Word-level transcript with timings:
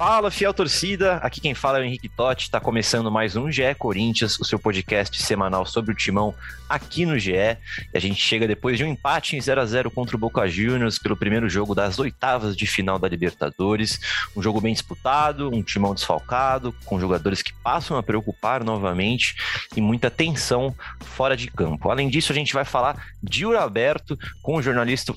Fala, 0.00 0.30
fiel 0.30 0.54
torcida! 0.54 1.16
Aqui 1.16 1.42
quem 1.42 1.54
fala 1.54 1.76
é 1.76 1.82
o 1.82 1.84
Henrique 1.84 2.08
Totti. 2.08 2.44
Está 2.44 2.58
começando 2.58 3.10
mais 3.10 3.36
um 3.36 3.52
GE 3.52 3.74
Corinthians, 3.78 4.40
o 4.40 4.46
seu 4.46 4.58
podcast 4.58 5.22
semanal 5.22 5.66
sobre 5.66 5.92
o 5.92 5.94
timão 5.94 6.34
aqui 6.66 7.04
no 7.04 7.18
GE. 7.18 7.32
E 7.34 7.58
a 7.92 8.00
gente 8.00 8.18
chega 8.18 8.48
depois 8.48 8.78
de 8.78 8.84
um 8.84 8.86
empate 8.86 9.36
em 9.36 9.40
0 9.42 9.60
a 9.60 9.66
0 9.66 9.90
contra 9.90 10.16
o 10.16 10.18
Boca 10.18 10.48
Juniors 10.48 10.98
pelo 10.98 11.18
primeiro 11.18 11.50
jogo 11.50 11.74
das 11.74 11.98
oitavas 11.98 12.56
de 12.56 12.66
final 12.66 12.98
da 12.98 13.06
Libertadores. 13.08 14.00
Um 14.34 14.40
jogo 14.40 14.58
bem 14.58 14.72
disputado, 14.72 15.54
um 15.54 15.62
timão 15.62 15.94
desfalcado, 15.94 16.74
com 16.86 16.98
jogadores 16.98 17.42
que 17.42 17.52
passam 17.52 17.98
a 17.98 18.02
preocupar 18.02 18.64
novamente 18.64 19.36
e 19.76 19.82
muita 19.82 20.10
tensão 20.10 20.74
fora 21.00 21.36
de 21.36 21.50
campo. 21.50 21.90
Além 21.90 22.08
disso, 22.08 22.32
a 22.32 22.34
gente 22.34 22.54
vai 22.54 22.64
falar 22.64 23.12
de 23.22 23.44
Uraberto 23.44 24.18
com 24.40 24.56
o 24.56 24.62
jornalista 24.62 25.12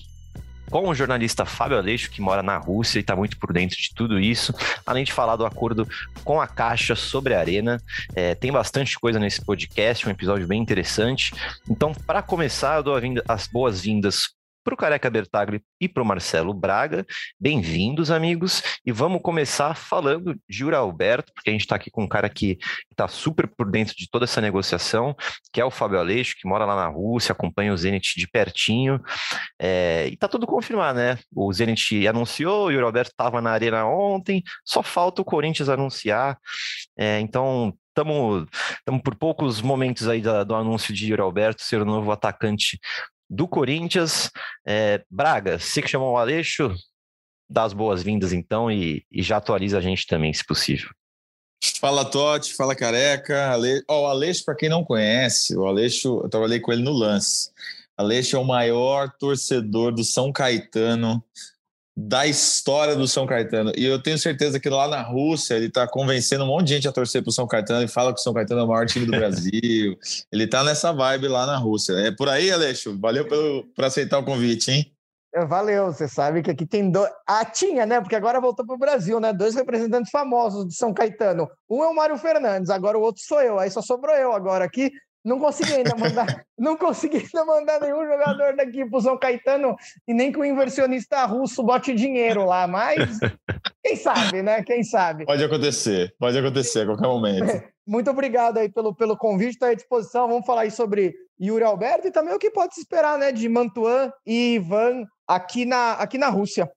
com 0.74 0.90
o 0.90 0.96
jornalista 0.96 1.46
Fábio 1.46 1.78
Aleixo, 1.78 2.10
que 2.10 2.20
mora 2.20 2.42
na 2.42 2.58
Rússia 2.58 2.98
e 2.98 3.02
está 3.02 3.16
muito 3.16 3.38
por 3.38 3.54
dentro 3.54 3.78
de 3.78 3.94
tudo 3.94 4.20
isso, 4.20 4.52
além 4.84 5.04
de 5.04 5.14
falar 5.14 5.36
do 5.36 5.46
acordo 5.46 5.88
com 6.24 6.42
a 6.42 6.48
Caixa 6.48 6.96
sobre 6.96 7.36
a 7.36 7.40
Arena. 7.40 7.80
É, 8.16 8.34
tem 8.34 8.52
bastante 8.52 9.00
coisa 9.00 9.20
nesse 9.20 9.46
podcast, 9.46 10.08
um 10.08 10.10
episódio 10.10 10.48
bem 10.48 10.60
interessante. 10.60 11.32
Então, 11.70 11.94
para 12.08 12.24
começar, 12.24 12.78
eu 12.78 12.84
dou 12.84 12.96
as 13.28 13.46
boas-vindas 13.46 14.30
para 14.64 14.74
o 14.74 14.78
Careca 14.78 15.10
Bertagli 15.10 15.62
e 15.80 15.90
para 15.90 16.02
o 16.02 16.06
Marcelo 16.06 16.54
Braga. 16.54 17.06
Bem-vindos, 17.40 18.10
amigos. 18.10 18.64
E 18.86 18.92
vamos 18.92 19.22
começar 19.22 19.76
falando 19.76 20.40
de 20.48 20.64
Ura 20.64 20.78
Alberto, 20.78 21.34
porque 21.34 21.50
a 21.50 21.54
gente 21.54 21.62
está 21.62 21.76
aqui 21.76 21.92
com 21.92 22.04
um 22.04 22.08
cara 22.08 22.30
que 22.30 22.58
está 22.90 23.08
super 23.08 23.48
por 23.48 23.70
dentro 23.70 23.94
de 23.96 24.10
toda 24.10 24.24
essa 24.24 24.40
negociação, 24.40 25.16
que 25.52 25.60
é 25.60 25.66
o 25.66 25.72
Fábio 25.72 26.00
Aleixo, 26.00 26.36
que 26.40 26.48
mora 26.48 26.66
lá 26.66 26.76
na 26.76 26.88
Rússia, 26.88 27.34
acompanha 27.34 27.74
o 27.74 27.78
Zenit 27.78 28.18
de 28.18 28.28
pertinho. 28.28 29.02
É, 29.60 30.08
e 30.08 30.14
está 30.14 30.28
tudo 30.28 30.48
confirmado, 30.48 30.98
né? 30.98 31.20
O 31.36 31.52
Zenit 31.52 32.08
anunciou, 32.08 32.68
o 32.68 32.74
Ura 32.74 32.86
Alberto 32.86 33.12
estava 33.12 33.42
na 33.42 33.52
arena 33.52 33.86
ontem, 33.86 34.42
só 34.64 34.82
falta 34.82 35.22
o 35.22 35.26
Corinthians 35.26 35.68
anunciar. 35.68 36.38
É, 36.98 37.20
então, 37.20 37.74
estamos 37.94 38.48
por 39.04 39.16
poucos 39.16 39.62
momentos 39.62 40.08
aí 40.08 40.22
do 40.22 40.56
anúncio 40.56 40.94
de 40.94 41.12
Yuri 41.12 41.22
Alberto 41.22 41.62
ser 41.62 41.82
o 41.82 41.86
novo 41.86 42.12
atacante 42.12 42.80
do 43.34 43.48
Corinthians. 43.48 44.30
É, 44.66 45.04
Braga, 45.10 45.60
você 45.60 45.82
que 45.82 45.90
chamou 45.90 46.14
o 46.14 46.18
Aleixo, 46.18 46.74
dá 47.50 47.64
as 47.64 47.74
boas-vindas 47.74 48.32
então 48.32 48.72
e, 48.72 49.06
e, 49.12 49.22
já 49.22 49.38
atualiza 49.38 49.78
a 49.78 49.82
gente 49.82 50.08
também, 50.08 50.34
se 50.34 50.46
possível. 50.46 50.90
Fala 51.80 52.06
Totti, 52.06 52.54
fala 52.56 52.76
Careca. 52.76 53.52
Ale... 53.52 53.84
Oh, 53.90 54.02
o 54.02 54.06
Aleixo, 54.08 54.46
para 54.46 54.56
quem 54.56 54.70
não 54.70 54.84
conhece, 54.84 55.56
o 55.56 55.66
Aleixo, 55.66 56.22
eu 56.24 56.30
trabalhei 56.30 56.60
com 56.60 56.72
ele 56.72 56.84
no 56.84 56.92
lance. 56.92 57.52
Aleixo 57.98 58.36
é 58.36 58.40
o 58.40 58.46
maior 58.46 59.12
torcedor 59.20 59.92
do 59.92 60.04
São 60.04 60.32
Caetano 60.32 61.24
da 61.96 62.26
história 62.26 62.96
do 62.96 63.08
São 63.08 63.28
Caetano. 63.28 63.72
E 63.76 63.86
eu 63.86 64.02
tenho 64.02 64.18
certeza 64.18 64.60
que 64.60 64.70
lá 64.70 64.88
na 64.88 65.02
Rússia 65.02 65.56
ele 65.56 65.68
está 65.68 65.88
convencendo 65.88 66.44
um 66.44 66.48
monte 66.48 66.68
de 66.68 66.74
gente 66.76 66.88
a 66.88 66.92
torcer 66.92 67.22
para 67.22 67.30
o 67.30 67.34
São 67.34 67.48
Caetano 67.48 67.84
e 67.84 67.88
fala 67.88 68.14
que 68.14 68.20
o 68.20 68.24
São 68.24 68.34
Caetano 68.34 68.62
é 68.62 68.64
o 68.64 68.68
maior 68.68 68.86
time 68.88 69.06
do 69.06 69.12
Brasil. 69.18 69.98
ele 70.32 70.44
está 70.44 70.64
nessa 70.64 70.92
vibe 70.92 71.28
lá 71.28 71.46
na 71.46 71.58
Rússia. 71.58 71.94
É 71.94 72.12
por 72.12 72.30
aí, 72.30 72.52
Aleixo. 72.52 72.98
Valeu 73.00 73.28
por 73.28 73.86
aceitar 73.86 74.18
o 74.18 74.26
convite, 74.26 74.72
hein? 74.72 74.94
É, 75.36 75.46
valeu, 75.46 75.88
você 75.88 76.08
sabe 76.08 76.44
que 76.44 76.52
aqui 76.52 76.64
tem 76.64 76.92
dois. 76.92 77.10
Ah, 77.28 77.44
tinha, 77.44 77.88
né? 77.88 78.00
Porque 78.00 78.16
agora 78.16 78.40
voltou 78.40 78.64
para 78.66 78.76
o 78.76 78.78
Brasil, 78.78 79.20
né? 79.20 79.34
Dois 79.34 79.56
representantes 79.56 80.12
famosos 80.12 80.68
de 80.68 80.76
São 80.76 80.94
Caetano. 80.94 81.50
Um 81.68 81.84
é 81.84 81.88
o 81.88 81.96
Mário 81.96 82.18
Fernandes, 82.18 82.70
agora 82.70 83.00
o 83.00 83.02
outro 83.02 83.24
sou 83.24 83.42
eu. 83.42 83.58
Aí 83.58 83.72
só 83.72 83.82
sobrou 83.82 84.16
eu 84.16 84.32
agora 84.32 84.64
aqui. 84.64 84.92
Não 85.24 85.40
consegui 85.40 85.74
ainda 85.74 85.96
mandar, 85.96 86.46
não 86.60 86.76
consegui 86.76 87.18
ainda 87.18 87.46
mandar 87.46 87.80
nenhum 87.80 88.06
jogador 88.06 88.56
daqui 88.56 88.86
pro 88.86 89.00
São 89.00 89.18
Caetano 89.18 89.76
e 90.08 90.14
nem 90.14 90.32
que 90.32 90.40
o 90.40 90.44
inversionista 90.44 91.26
russo 91.26 91.64
bote 91.64 91.94
dinheiro 91.94 92.46
lá, 92.46 92.68
mas 92.68 93.20
quem 93.82 93.96
sabe, 93.96 94.42
né? 94.42 94.62
Quem 94.64 94.84
sabe. 94.84 95.26
Pode 95.26 95.44
acontecer, 95.44 96.14
pode 96.20 96.38
acontecer 96.38 96.82
a 96.82 96.86
qualquer 96.88 97.08
momento. 97.08 97.64
Muito 97.88 98.10
obrigado 98.10 98.58
aí 98.58 98.70
pelo, 98.70 98.96
pelo 98.96 99.18
convite, 99.18 99.52
está 99.52 99.68
à 99.68 99.74
disposição. 99.74 100.28
Vamos 100.28 100.46
falar 100.46 100.62
aí 100.62 100.72
sobre 100.72 101.14
Yuri 101.42 101.64
Alberto 101.64 102.08
e 102.08 102.12
também 102.12 102.34
o 102.34 102.40
que 102.40 102.52
pode 102.52 102.74
se 102.76 102.82
esperar, 102.82 103.18
né, 103.18 103.32
de 103.32 103.48
Mantuan 103.50 104.12
e 104.26 104.56
Ivan 104.56 105.06
aqui 105.28 105.66
na, 105.66 105.94
aqui 105.94 106.18
na 106.18 106.30
Rússia. 106.30 106.70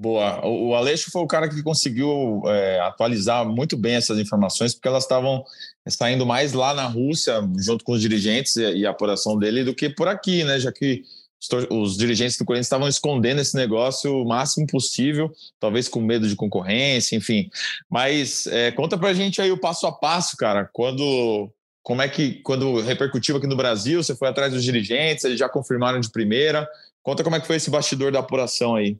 Boa. 0.00 0.40
O 0.46 0.74
Aleixo 0.74 1.10
foi 1.10 1.20
o 1.20 1.26
cara 1.26 1.46
que 1.46 1.62
conseguiu 1.62 2.40
é, 2.46 2.80
atualizar 2.80 3.46
muito 3.46 3.76
bem 3.76 3.96
essas 3.96 4.18
informações, 4.18 4.72
porque 4.72 4.88
elas 4.88 5.04
estavam 5.04 5.44
saindo 5.86 6.24
mais 6.24 6.54
lá 6.54 6.72
na 6.72 6.86
Rússia, 6.86 7.46
junto 7.58 7.84
com 7.84 7.92
os 7.92 8.00
dirigentes 8.00 8.56
e, 8.56 8.78
e 8.78 8.86
a 8.86 8.90
apuração 8.92 9.38
dele, 9.38 9.62
do 9.62 9.74
que 9.74 9.90
por 9.90 10.08
aqui, 10.08 10.42
né? 10.42 10.58
Já 10.58 10.72
que 10.72 11.02
os, 11.38 11.66
os, 11.70 11.96
dirigentes 11.98 12.38
do 12.38 12.46
Corinthians 12.46 12.64
estavam 12.64 12.88
escondendo 12.88 13.42
esse 13.42 13.54
negócio 13.54 14.22
o 14.22 14.26
máximo 14.26 14.66
possível, 14.66 15.30
talvez 15.60 15.86
com 15.86 16.00
medo 16.00 16.26
de 16.26 16.34
concorrência, 16.34 17.14
enfim. 17.14 17.50
Mas 17.86 18.46
é, 18.46 18.70
conta 18.72 18.96
pra 18.96 19.12
gente 19.12 19.42
aí 19.42 19.52
o 19.52 19.60
passo 19.60 19.86
a 19.86 19.92
passo, 19.92 20.34
cara. 20.34 20.66
Quando. 20.72 21.52
Como 21.82 22.00
é 22.00 22.08
que, 22.08 22.40
quando 22.42 22.80
repercutiu 22.80 23.36
aqui 23.36 23.46
no 23.46 23.56
Brasil, 23.56 24.02
você 24.02 24.16
foi 24.16 24.28
atrás 24.28 24.50
dos 24.50 24.64
dirigentes, 24.64 25.24
eles 25.24 25.38
já 25.38 25.48
confirmaram 25.48 26.00
de 26.00 26.10
primeira. 26.10 26.66
Conta 27.02 27.22
como 27.22 27.36
é 27.36 27.40
que 27.40 27.46
foi 27.46 27.56
esse 27.56 27.70
bastidor 27.70 28.10
da 28.10 28.20
apuração 28.20 28.76
aí. 28.76 28.96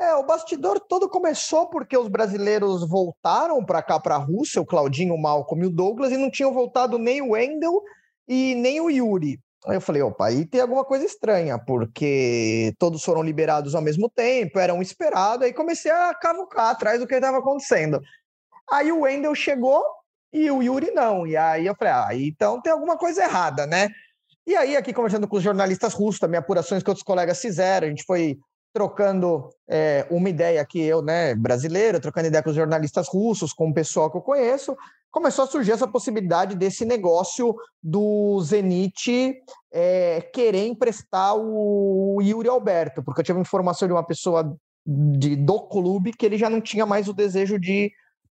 É, 0.00 0.14
o 0.14 0.22
bastidor 0.22 0.80
todo 0.80 1.10
começou 1.10 1.68
porque 1.68 1.94
os 1.94 2.08
brasileiros 2.08 2.88
voltaram 2.88 3.62
para 3.62 3.82
cá, 3.82 4.00
para 4.00 4.14
a 4.14 4.18
Rússia, 4.18 4.58
o 4.58 4.64
Claudinho, 4.64 5.12
o 5.12 5.20
Malcolm 5.20 5.62
e 5.62 5.66
o 5.66 5.70
Douglas, 5.70 6.10
e 6.10 6.16
não 6.16 6.30
tinham 6.30 6.54
voltado 6.54 6.96
nem 6.98 7.20
o 7.20 7.32
Wendel 7.32 7.82
e 8.26 8.54
nem 8.54 8.80
o 8.80 8.88
Yuri. 8.88 9.38
Aí 9.66 9.76
eu 9.76 9.80
falei, 9.80 10.00
opa, 10.00 10.28
aí 10.28 10.46
tem 10.46 10.62
alguma 10.62 10.86
coisa 10.86 11.04
estranha, 11.04 11.58
porque 11.58 12.72
todos 12.78 13.04
foram 13.04 13.22
liberados 13.22 13.74
ao 13.74 13.82
mesmo 13.82 14.08
tempo, 14.08 14.58
eram 14.58 14.80
esperados, 14.80 15.44
aí 15.44 15.52
comecei 15.52 15.90
a 15.90 16.14
cavucar 16.14 16.70
atrás 16.70 16.98
do 16.98 17.06
que 17.06 17.14
estava 17.14 17.36
acontecendo. 17.36 18.00
Aí 18.70 18.90
o 18.90 19.00
Wendel 19.00 19.34
chegou 19.34 19.84
e 20.32 20.50
o 20.50 20.62
Yuri 20.62 20.92
não. 20.92 21.26
E 21.26 21.36
aí 21.36 21.66
eu 21.66 21.74
falei, 21.74 21.92
ah, 21.92 22.08
então 22.14 22.58
tem 22.62 22.72
alguma 22.72 22.96
coisa 22.96 23.22
errada, 23.22 23.66
né? 23.66 23.90
E 24.46 24.56
aí, 24.56 24.76
aqui 24.76 24.92
conversando 24.94 25.28
com 25.28 25.36
os 25.36 25.42
jornalistas 25.42 25.92
russos, 25.92 26.18
também 26.18 26.38
apurações 26.38 26.82
que 26.82 26.88
outros 26.88 27.04
colegas 27.04 27.38
fizeram, 27.40 27.86
a 27.86 27.90
gente 27.90 28.04
foi 28.04 28.38
trocando 28.72 29.50
é, 29.68 30.06
uma 30.10 30.28
ideia 30.28 30.60
aqui, 30.60 30.80
eu, 30.80 31.02
né, 31.02 31.34
brasileiro, 31.34 32.00
trocando 32.00 32.28
ideia 32.28 32.42
com 32.42 32.50
os 32.50 32.56
jornalistas 32.56 33.08
russos, 33.08 33.52
com 33.52 33.68
o 33.68 33.74
pessoal 33.74 34.10
que 34.10 34.16
eu 34.16 34.22
conheço, 34.22 34.76
começou 35.10 35.44
a 35.44 35.48
surgir 35.48 35.72
essa 35.72 35.88
possibilidade 35.88 36.54
desse 36.54 36.84
negócio 36.84 37.54
do 37.82 38.40
Zenit 38.40 39.34
é, 39.72 40.20
querer 40.32 40.66
emprestar 40.66 41.36
o 41.36 42.20
Yuri 42.22 42.48
Alberto, 42.48 43.02
porque 43.02 43.20
eu 43.20 43.24
tive 43.24 43.40
informação 43.40 43.88
de 43.88 43.94
uma 43.94 44.06
pessoa 44.06 44.56
de, 44.86 45.36
do 45.36 45.60
clube 45.68 46.12
que 46.12 46.24
ele 46.24 46.38
já 46.38 46.48
não 46.48 46.60
tinha 46.60 46.86
mais 46.86 47.08
o 47.08 47.12
desejo 47.12 47.58
de 47.58 47.90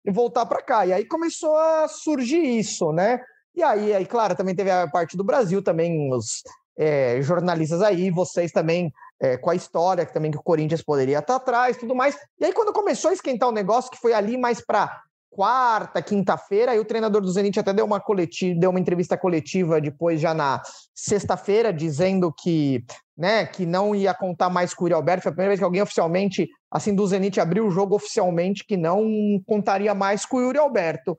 voltar 0.07 0.47
para 0.47 0.63
cá. 0.63 0.87
E 0.87 0.93
aí 0.93 1.05
começou 1.05 1.57
a 1.57 1.89
surgir 1.89 2.43
isso, 2.43 2.93
né? 2.93 3.21
E 3.55 3.63
aí, 3.63 3.95
aí, 3.95 4.05
claro, 4.05 4.35
também 4.35 4.55
teve 4.55 4.71
a 4.71 4.89
parte 4.89 5.17
do 5.17 5.23
Brasil, 5.23 5.63
também 5.63 6.13
os 6.13 6.43
é, 6.77 7.23
jornalistas 7.23 7.81
aí, 7.83 8.11
vocês 8.11 8.51
também 8.51 8.93
é, 9.21 9.37
com 9.37 9.51
a 9.51 9.55
história 9.55 10.05
também 10.07 10.31
que 10.31 10.39
o 10.39 10.43
Corinthians 10.43 10.83
poderia 10.83 11.19
estar 11.19 11.37
atrás, 11.37 11.77
tudo 11.77 11.95
mais. 11.95 12.17
E 12.39 12.45
aí 12.45 12.53
quando 12.53 12.73
começou 12.73 13.11
a 13.11 13.15
esquentar 13.15 13.49
o 13.49 13.53
negócio, 13.53 13.91
que 13.91 13.99
foi 13.99 14.13
ali 14.13 14.37
mais 14.37 14.65
para 14.65 15.01
quarta, 15.35 16.01
quinta-feira, 16.01 16.73
aí 16.73 16.79
o 16.79 16.85
treinador 16.85 17.21
do 17.21 17.31
Zenit 17.31 17.59
até 17.59 17.73
deu 17.73 17.85
uma 17.85 18.01
coletiva, 18.01 18.59
deu 18.59 18.71
uma 18.71 18.79
entrevista 18.79 19.19
coletiva 19.19 19.81
depois 19.81 20.21
já 20.21 20.33
na 20.33 20.63
sexta-feira, 20.95 21.73
dizendo 21.73 22.33
que, 22.33 22.85
né, 23.17 23.45
que 23.45 23.67
não 23.67 23.95
ia 23.95 24.15
contar 24.15 24.49
mais 24.49 24.73
com 24.73 24.85
o 24.85 24.87
Yuri 24.87 24.95
Alberto, 24.95 25.25
foi 25.25 25.31
a 25.31 25.33
primeira 25.33 25.51
vez 25.51 25.59
que 25.59 25.65
alguém 25.65 25.83
oficialmente, 25.83 26.49
assim, 26.71 26.95
do 26.95 27.07
Zenit 27.07 27.41
abriu 27.41 27.67
o 27.67 27.71
jogo 27.71 27.97
oficialmente 27.97 28.65
que 28.65 28.77
não 28.77 29.05
contaria 29.45 29.93
mais 29.93 30.25
com 30.25 30.37
o 30.37 30.41
Yuri 30.41 30.59
Alberto. 30.59 31.19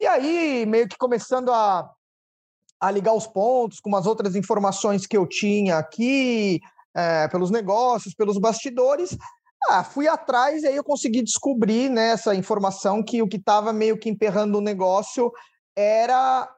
E 0.00 0.06
aí, 0.06 0.64
meio 0.66 0.88
que 0.88 0.96
começando 0.96 1.52
a, 1.52 1.90
a 2.80 2.90
ligar 2.90 3.12
os 3.12 3.26
pontos 3.26 3.80
com 3.80 3.90
umas 3.90 4.06
outras 4.06 4.34
informações 4.34 5.06
que 5.06 5.16
eu 5.16 5.26
tinha 5.26 5.76
aqui, 5.76 6.60
é, 6.96 7.28
pelos 7.28 7.50
negócios, 7.50 8.14
pelos 8.14 8.38
bastidores. 8.38 9.16
Ah, 9.68 9.84
fui 9.84 10.08
atrás 10.08 10.62
e 10.62 10.66
aí 10.66 10.76
eu 10.76 10.84
consegui 10.84 11.22
descobrir 11.22 11.90
né, 11.90 12.14
informação 12.36 13.02
que 13.02 13.20
o 13.20 13.28
que 13.28 13.36
estava 13.36 13.72
meio 13.72 13.98
que 13.98 14.08
emperrando 14.08 14.58
o 14.58 14.62
negócio 14.62 15.30
era 15.76 16.48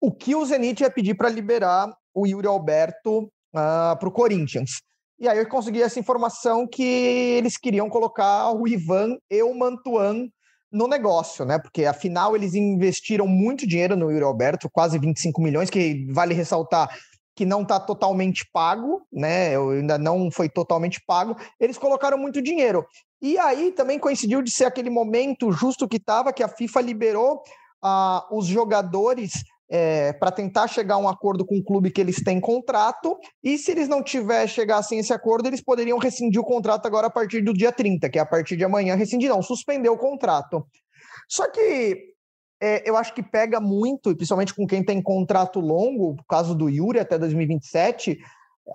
o 0.00 0.12
que 0.12 0.34
o 0.34 0.44
Zenit 0.44 0.82
ia 0.82 0.90
pedir 0.90 1.14
para 1.14 1.28
liberar 1.28 1.92
o 2.14 2.26
Yuri 2.26 2.46
Alberto 2.46 3.24
uh, 3.24 3.30
ah, 3.54 3.96
para 3.98 4.08
o 4.08 4.12
Corinthians. 4.12 4.70
E 5.18 5.28
aí 5.28 5.38
eu 5.38 5.48
consegui 5.48 5.82
essa 5.82 6.00
informação 6.00 6.66
que 6.66 6.82
eles 6.82 7.58
queriam 7.58 7.90
colocar 7.90 8.52
o 8.52 8.66
Ivan 8.66 9.18
e 9.30 9.42
o 9.42 9.54
Mantuan 9.54 10.28
no 10.72 10.86
negócio, 10.86 11.44
né? 11.44 11.58
Porque 11.58 11.84
afinal 11.84 12.34
eles 12.34 12.54
investiram 12.54 13.26
muito 13.26 13.66
dinheiro 13.66 13.96
no 13.96 14.10
Yuri 14.10 14.24
Alberto, 14.24 14.70
quase 14.70 14.98
25 14.98 15.42
milhões, 15.42 15.68
que 15.68 16.06
vale 16.10 16.32
ressaltar 16.32 16.88
que 17.40 17.46
não 17.46 17.62
está 17.62 17.80
totalmente 17.80 18.46
pago, 18.52 19.00
né? 19.10 19.56
Ainda 19.56 19.96
não 19.96 20.30
foi 20.30 20.46
totalmente 20.46 21.02
pago. 21.06 21.34
Eles 21.58 21.78
colocaram 21.78 22.18
muito 22.18 22.42
dinheiro. 22.42 22.84
E 23.22 23.38
aí 23.38 23.72
também 23.72 23.98
coincidiu 23.98 24.42
de 24.42 24.50
ser 24.50 24.66
aquele 24.66 24.90
momento 24.90 25.50
justo 25.50 25.88
que 25.88 25.96
estava, 25.96 26.34
que 26.34 26.42
a 26.42 26.48
FIFA 26.48 26.82
liberou 26.82 27.36
uh, 27.82 28.36
os 28.36 28.44
jogadores 28.44 29.42
é, 29.70 30.12
para 30.12 30.30
tentar 30.30 30.68
chegar 30.68 30.96
a 30.96 30.98
um 30.98 31.08
acordo 31.08 31.46
com 31.46 31.56
o 31.56 31.64
clube 31.64 31.90
que 31.90 31.98
eles 32.02 32.22
têm 32.22 32.38
contrato, 32.38 33.18
e 33.42 33.56
se 33.56 33.70
eles 33.70 33.88
não 33.88 34.02
tiver 34.02 34.46
chegassem 34.46 34.98
esse 34.98 35.14
acordo, 35.14 35.46
eles 35.46 35.64
poderiam 35.64 35.96
rescindir 35.96 36.42
o 36.42 36.44
contrato 36.44 36.84
agora 36.84 37.06
a 37.06 37.10
partir 37.10 37.40
do 37.40 37.54
dia 37.54 37.72
30, 37.72 38.10
que 38.10 38.18
é 38.18 38.22
a 38.22 38.26
partir 38.26 38.54
de 38.54 38.64
amanhã, 38.64 38.96
rescindir 38.96 39.30
não, 39.30 39.40
suspender 39.40 39.88
o 39.88 39.96
contrato. 39.96 40.62
Só 41.26 41.50
que 41.50 42.10
é, 42.60 42.88
eu 42.88 42.96
acho 42.96 43.14
que 43.14 43.22
pega 43.22 43.58
muito, 43.58 44.14
principalmente 44.14 44.54
com 44.54 44.66
quem 44.66 44.84
tem 44.84 45.00
contrato 45.00 45.60
longo, 45.60 46.14
no 46.16 46.24
caso 46.24 46.54
do 46.54 46.68
Yuri 46.68 47.00
até 47.00 47.18
2027, 47.18 48.18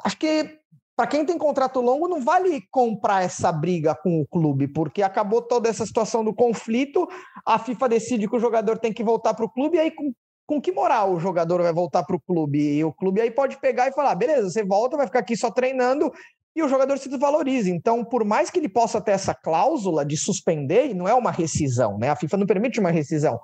acho 0.04 0.18
que 0.18 0.60
para 0.96 1.08
quem 1.08 1.26
tem 1.26 1.38
contrato 1.38 1.82
longo, 1.82 2.08
não 2.08 2.22
vale 2.22 2.64
comprar 2.72 3.24
essa 3.24 3.52
briga 3.52 3.94
com 3.94 4.22
o 4.22 4.26
clube, 4.26 4.68
porque 4.68 5.04
acabou 5.04 5.42
toda 5.42 5.68
essa 5.68 5.86
situação 5.86 6.24
do 6.24 6.34
conflito, 6.34 7.06
a 7.46 7.60
FIFA 7.60 7.90
decide 7.90 8.30
que 8.30 8.36
o 8.36 8.40
jogador 8.40 8.80
tem 8.80 8.94
que 8.94 9.04
voltar 9.04 9.34
para 9.34 9.46
o 9.46 9.50
clube, 9.50 9.76
e 9.76 9.82
aí 9.82 9.92
com, 9.92 10.14
com 10.48 10.62
que 10.62 10.72
moral 10.72 11.14
o 11.14 11.20
jogador 11.20 11.62
vai 11.62 11.74
voltar 11.74 12.04
para 12.04 12.16
o 12.16 12.22
clube? 12.22 12.78
E 12.78 12.84
o 12.84 12.94
clube 12.94 13.20
aí 13.20 13.30
pode 13.30 13.60
pegar 13.60 13.90
e 13.90 13.92
falar: 13.92 14.16
beleza, 14.16 14.50
você 14.50 14.64
volta, 14.64 14.96
vai 14.96 15.06
ficar 15.06 15.20
aqui 15.20 15.36
só 15.36 15.52
treinando, 15.52 16.14
e 16.56 16.64
o 16.64 16.70
jogador 16.70 16.98
se 16.98 17.10
desvaloriza. 17.10 17.70
Então, 17.70 18.06
por 18.06 18.24
mais 18.24 18.50
que 18.50 18.58
ele 18.58 18.70
possa 18.70 19.02
ter 19.02 19.12
essa 19.12 19.34
cláusula 19.34 20.06
de 20.06 20.16
suspender, 20.16 20.94
não 20.94 21.08
é 21.08 21.14
uma 21.14 21.32
rescisão, 21.32 21.98
né? 21.98 22.10
A 22.10 22.16
FIFA 22.16 22.38
não 22.38 22.46
permite 22.46 22.80
uma 22.80 22.92
rescisão. 22.92 23.38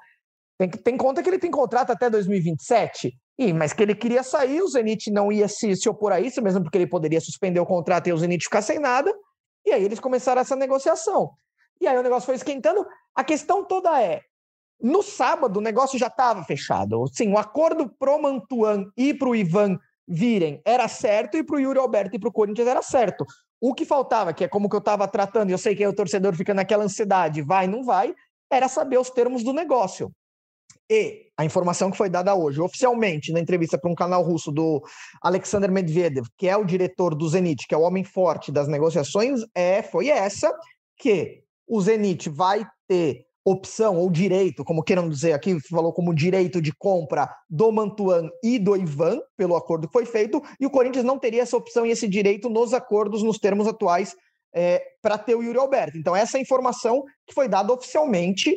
Tem, 0.62 0.70
tem 0.70 0.98
conta 0.98 1.24
que 1.24 1.30
ele 1.30 1.40
tem 1.40 1.50
contrato 1.50 1.90
até 1.90 2.08
2027. 2.08 3.12
E, 3.40 3.52
mas 3.52 3.74
que 3.74 3.82
ele 3.82 3.96
queria 3.96 4.22
sair, 4.22 4.62
o 4.62 4.68
Zenit 4.68 5.10
não 5.10 5.32
ia 5.32 5.48
se, 5.48 5.76
se 5.76 5.90
opor 5.90 6.12
a 6.12 6.20
isso, 6.20 6.40
mesmo 6.40 6.62
porque 6.62 6.78
ele 6.78 6.86
poderia 6.86 7.20
suspender 7.20 7.60
o 7.60 7.66
contrato 7.66 8.08
e 8.08 8.14
o 8.14 8.18
Zenit 8.18 8.44
ficar 8.44 8.62
sem 8.62 8.78
nada. 8.78 9.12
E 9.66 9.72
aí 9.72 9.84
eles 9.84 10.00
começaram 10.00 10.40
essa 10.40 10.56
negociação. 10.56 11.32
E 11.80 11.88
aí 11.88 11.98
o 11.98 12.04
negócio 12.04 12.28
foi 12.28 12.36
esquentando. 12.36 12.86
A 13.16 13.24
questão 13.24 13.66
toda 13.66 14.00
é: 14.00 14.22
no 14.80 15.02
sábado 15.02 15.58
o 15.58 15.62
negócio 15.62 15.98
já 15.98 16.08
estava 16.08 16.44
fechado. 16.44 17.08
Sim, 17.12 17.34
o 17.34 17.40
acordo 17.40 17.90
pro 17.98 18.22
Mantuan 18.22 18.86
e 18.96 19.16
pro 19.16 19.36
Ivan 19.36 19.80
virem 20.08 20.62
era 20.64 20.88
certo, 20.88 21.38
e 21.38 21.44
pro 21.44 21.60
Yuri 21.60 21.80
Alberto 21.80 22.16
e 22.16 22.20
pro 22.20 22.32
Corinthians 22.32 22.68
era 22.68 22.84
certo. 22.84 23.26
O 23.60 23.74
que 23.74 23.84
faltava, 23.84 24.32
que 24.32 24.44
é 24.44 24.48
como 24.48 24.70
que 24.70 24.76
eu 24.76 24.80
estava 24.80 25.08
tratando, 25.08 25.50
e 25.50 25.54
eu 25.54 25.58
sei 25.58 25.76
que 25.76 25.88
o 25.88 25.96
torcedor 25.96 26.36
fica 26.36 26.54
naquela 26.54 26.84
ansiedade, 26.84 27.42
vai, 27.42 27.66
não 27.66 27.84
vai, 27.84 28.14
era 28.52 28.68
saber 28.68 29.00
os 29.00 29.10
termos 29.10 29.44
do 29.44 29.54
negócio. 29.54 30.12
E 30.94 31.28
a 31.38 31.46
informação 31.46 31.90
que 31.90 31.96
foi 31.96 32.10
dada 32.10 32.36
hoje, 32.36 32.60
oficialmente, 32.60 33.32
na 33.32 33.40
entrevista 33.40 33.78
para 33.78 33.90
um 33.90 33.96
canal 33.96 34.22
russo 34.22 34.52
do 34.52 34.84
Alexander 35.22 35.72
Medvedev, 35.72 36.26
que 36.38 36.50
é 36.50 36.58
o 36.58 36.66
diretor 36.66 37.16
do 37.16 37.30
Zenit, 37.30 37.66
que 37.66 37.74
é 37.74 37.78
o 37.78 37.82
homem 37.82 38.04
forte 38.04 38.52
das 38.52 38.68
negociações, 38.68 39.40
é, 39.56 39.82
foi 39.82 40.10
essa, 40.10 40.54
que 40.98 41.44
o 41.66 41.80
Zenit 41.80 42.30
vai 42.30 42.68
ter 42.90 43.26
opção 43.46 44.00
ou 44.00 44.12
direito, 44.12 44.66
como 44.66 44.84
queiram 44.84 45.08
dizer 45.08 45.32
aqui, 45.32 45.58
falou 45.70 45.94
como 45.94 46.14
direito 46.14 46.62
de 46.62 46.74
compra 46.74 47.34
do 47.50 47.72
Mantuan 47.72 48.30
e 48.44 48.60
do 48.60 48.76
Ivan, 48.76 49.18
pelo 49.38 49.56
acordo 49.56 49.88
que 49.88 49.94
foi 49.94 50.06
feito, 50.06 50.44
e 50.60 50.66
o 50.66 50.70
Corinthians 50.70 51.06
não 51.06 51.18
teria 51.18 51.44
essa 51.44 51.56
opção 51.56 51.86
e 51.86 51.92
esse 51.92 52.06
direito 52.06 52.50
nos 52.50 52.74
acordos, 52.74 53.24
nos 53.24 53.38
termos 53.40 53.66
atuais, 53.66 54.14
é, 54.54 54.84
para 55.02 55.18
ter 55.18 55.36
o 55.36 55.42
Yuri 55.42 55.58
Alberto. 55.58 55.98
Então, 55.98 56.14
essa 56.14 56.38
é 56.38 56.42
informação 56.42 57.02
que 57.26 57.34
foi 57.34 57.48
dada 57.48 57.72
oficialmente 57.72 58.54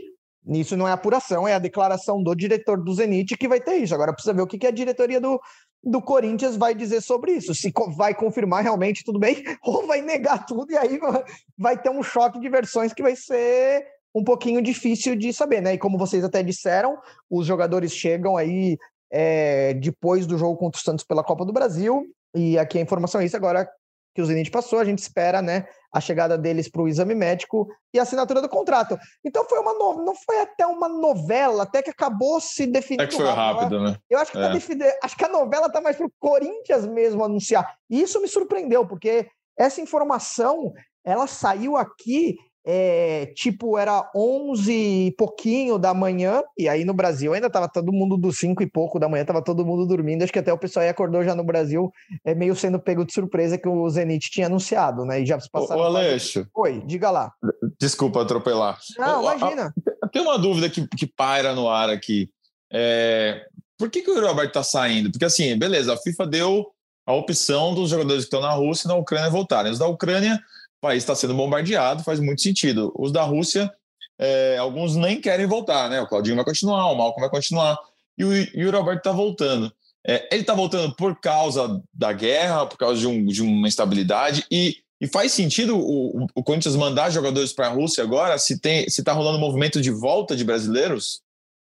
isso 0.47 0.77
não 0.77 0.87
é 0.87 0.93
apuração, 0.93 1.49
é 1.49 1.55
a 1.55 1.59
declaração 1.59 2.23
do 2.23 2.35
diretor 2.35 2.83
do 2.83 2.93
Zenit 2.93 3.37
que 3.37 3.49
vai 3.49 3.61
ter 3.61 3.77
isso. 3.77 3.95
Agora 3.95 4.13
precisa 4.13 4.35
ver 4.35 4.43
o 4.43 4.47
que 4.47 4.67
a 4.67 4.71
diretoria 4.71 5.21
do, 5.21 5.41
do 5.83 6.03
Corinthians 6.03 6.57
vai 6.57 6.75
dizer 6.75 7.01
sobre 7.01 7.33
isso. 7.33 7.55
Se 7.55 7.73
vai 7.97 8.15
confirmar 8.15 8.63
realmente 8.63 9.05
tudo 9.05 9.19
bem, 9.19 9.43
ou 9.63 9.87
vai 9.87 10.03
negar 10.03 10.45
tudo, 10.45 10.71
e 10.71 10.77
aí 10.77 10.99
vai 11.57 11.81
ter 11.81 11.91
um 11.91 12.03
choque 12.03 12.39
de 12.39 12.49
versões 12.49 12.93
que 12.93 13.03
vai 13.03 13.17
ser 13.17 13.87
um 14.15 14.23
pouquinho 14.23 14.63
difícil 14.63 15.17
de 15.17 15.33
saber, 15.33 15.61
né? 15.61 15.75
E 15.75 15.79
como 15.79 15.99
vocês 15.99 16.23
até 16.23 16.43
disseram, 16.43 16.97
os 17.29 17.47
jogadores 17.47 17.93
chegam 17.93 18.37
aí 18.37 18.79
é, 19.11 19.75
depois 19.75 20.27
do 20.27 20.39
jogo 20.39 20.57
contra 20.57 20.79
o 20.79 20.83
Santos 20.83 21.05
pela 21.05 21.25
Copa 21.25 21.45
do 21.45 21.53
Brasil, 21.53 22.07
e 22.35 22.59
aqui 22.59 22.79
a 22.79 22.83
informação 22.83 23.21
é 23.21 23.25
isso. 23.25 23.37
Agora 23.37 23.69
que 24.15 24.23
o 24.23 24.27
Zenit 24.27 24.51
passou, 24.51 24.79
a 24.79 24.85
gente 24.85 25.01
espera, 25.01 25.43
né, 25.43 25.67
a 25.93 26.01
chegada 26.01 26.39
deles 26.39 26.69
para 26.69 26.83
o 26.83 26.89
exame 26.89 27.15
médico 27.15 27.69
e 27.93 27.99
a 27.99 28.03
assinatura 28.03 28.41
do 28.41 28.49
contrato. 28.49 28.97
Então 29.25 29.45
foi 29.49 29.59
uma 29.59 29.75
no... 29.75 30.05
não 30.05 30.15
foi 30.15 30.41
até 30.41 30.67
uma 30.67 30.89
novela, 30.89 31.65
até 31.65 31.83
que 31.83 31.91
acabou 31.91 32.41
se 32.41 32.67
definindo. 32.67 33.05
É 33.05 33.07
que 33.07 33.17
foi 33.17 33.27
rápido, 33.27 33.81
né? 33.81 33.97
Eu 34.09 34.19
acho 34.19 34.31
que, 34.31 34.39
tá 34.39 34.55
é. 34.55 34.91
tá 34.93 34.99
acho 35.03 35.17
que 35.17 35.25
a 35.25 35.29
novela 35.29 35.71
tá 35.71 35.81
mais 35.81 35.97
para 35.97 36.07
o 36.07 36.13
Corinthians 36.19 36.87
mesmo 36.87 37.25
anunciar. 37.25 37.77
E 37.91 38.01
isso 38.01 38.21
me 38.21 38.29
surpreendeu, 38.29 38.87
porque 38.87 39.29
essa 39.57 39.81
informação 39.81 40.73
ela 41.05 41.27
saiu 41.27 41.77
aqui 41.77 42.37
é, 42.67 43.27
tipo, 43.35 43.77
era 43.77 44.11
11 44.17 44.73
e 44.73 45.13
pouquinho 45.13 45.79
da 45.79 45.93
manhã, 45.93 46.43
e 46.57 46.69
aí 46.69 46.85
no 46.85 46.95
Brasil 46.95 47.35
ainda 47.35 47.51
tava 47.51 47.69
todo 47.69 47.93
mundo 47.93 48.17
dos 48.17 48.39
5 48.39 48.63
e 48.63 48.67
pouco 48.67 48.99
da 48.99 49.09
manhã, 49.09 49.25
tava 49.25 49.43
todo 49.43 49.67
mundo 49.67 49.87
dormindo, 49.87 50.23
acho 50.23 50.33
que 50.33 50.39
até 50.39 50.53
o 50.53 50.59
pessoal 50.59 50.83
aí 50.83 50.89
acordou 50.89 51.23
já 51.23 51.35
no 51.35 51.45
Brasil, 51.45 51.93
é 52.25 52.35
meio 52.35 52.57
sendo 52.57 52.81
pego 52.81 53.05
de 53.05 53.13
surpresa 53.13 53.59
que 53.59 53.69
o 53.69 53.91
Zenit 53.91 54.31
tinha 54.31 54.47
anunciado, 54.47 55.05
né, 55.05 55.21
e 55.21 55.27
já 55.27 55.39
passaram... 55.53 55.83
Ô, 55.83 55.85
Aleixo... 55.85 56.47
Oi, 56.55 56.83
diga 56.87 57.11
lá. 57.11 57.33
Desculpa 57.79 58.23
atropelar. 58.23 58.79
Não, 58.97 59.23
imagina. 59.23 59.75
Tem 60.11 60.23
uma 60.23 60.39
dúvida 60.39 60.71
que, 60.71 60.87
que 60.89 61.07
paira 61.07 61.55
no 61.55 61.69
ar 61.69 61.91
aqui. 61.91 62.31
É... 62.73 63.45
Por 63.77 63.91
que, 63.91 64.03
que 64.03 64.11
o 64.11 64.27
Roberto 64.27 64.53
tá 64.53 64.63
saindo? 64.63 65.11
Porque 65.11 65.25
assim, 65.25 65.59
beleza, 65.59 65.93
a 65.93 65.97
FIFA 65.97 66.27
deu 66.27 66.67
a 67.07 67.13
opção 67.13 67.75
dos 67.75 67.91
jogadores 67.91 68.25
que 68.25 68.27
estão 68.29 68.41
na 68.41 68.53
Rússia 68.53 68.87
e 68.87 68.89
na 68.89 68.95
Ucrânia 68.95 69.29
voltarem. 69.29 69.71
Os 69.71 69.79
da 69.79 69.87
Ucrânia 69.87 70.41
país 70.85 71.03
está 71.03 71.15
sendo 71.15 71.33
bombardeado, 71.33 72.05
faz 72.05 72.21
muito 72.21 72.43
sentido. 72.43 72.93
Os 72.95 73.11
da 73.11 73.23
Rússia, 73.23 73.73
é, 74.19 74.59
alguns 74.59 74.95
nem 74.95 75.19
querem 75.19 75.47
voltar, 75.47 75.89
né? 75.89 75.99
O 75.99 76.07
Claudinho 76.07 76.37
vai 76.37 76.45
continuar, 76.45 76.93
o 76.93 76.95
Malcolm 76.95 77.23
vai 77.23 77.31
continuar, 77.31 77.79
e 78.19 78.25
o, 78.25 78.33
e 78.35 78.67
o 78.67 78.71
Roberto 78.71 78.99
está 78.99 79.13
voltando. 79.13 79.73
É, 80.07 80.29
ele 80.31 80.43
está 80.43 80.53
voltando 80.53 80.95
por 80.95 81.19
causa 81.19 81.83
da 81.93 82.13
guerra, 82.13 82.67
por 82.67 82.77
causa 82.77 83.01
de, 83.01 83.07
um, 83.07 83.25
de 83.25 83.43
uma 83.43 83.67
instabilidade, 83.67 84.45
e, 84.51 84.77
e 85.01 85.07
faz 85.09 85.33
sentido 85.33 85.79
o, 85.79 86.27
o 86.35 86.43
Corinthians 86.43 86.77
mandar 86.77 87.09
jogadores 87.09 87.55
para 87.55 87.69
a 87.69 87.71
Rússia 87.71 88.05
agora, 88.05 88.37
se 88.37 88.53
está 88.53 88.69
se 88.87 89.03
tá 89.03 89.13
rolando 89.15 89.39
um 89.39 89.41
movimento 89.41 89.81
de 89.81 89.91
volta 89.91 90.37
de 90.37 90.45
brasileiros? 90.45 91.23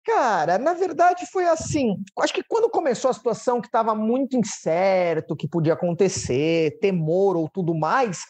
Cara, 0.03 0.57
na 0.57 0.73
verdade 0.73 1.25
foi 1.31 1.45
assim. 1.45 1.95
Acho 2.19 2.33
que 2.33 2.43
quando 2.43 2.69
começou 2.69 3.11
a 3.11 3.13
situação 3.13 3.61
que 3.61 3.67
estava 3.67 3.93
muito 3.93 4.35
incerto, 4.35 5.35
que 5.35 5.47
podia 5.47 5.73
acontecer, 5.73 6.79
temor 6.79 7.37
ou 7.37 7.47
tudo 7.47 7.73
mais, 7.73 8.25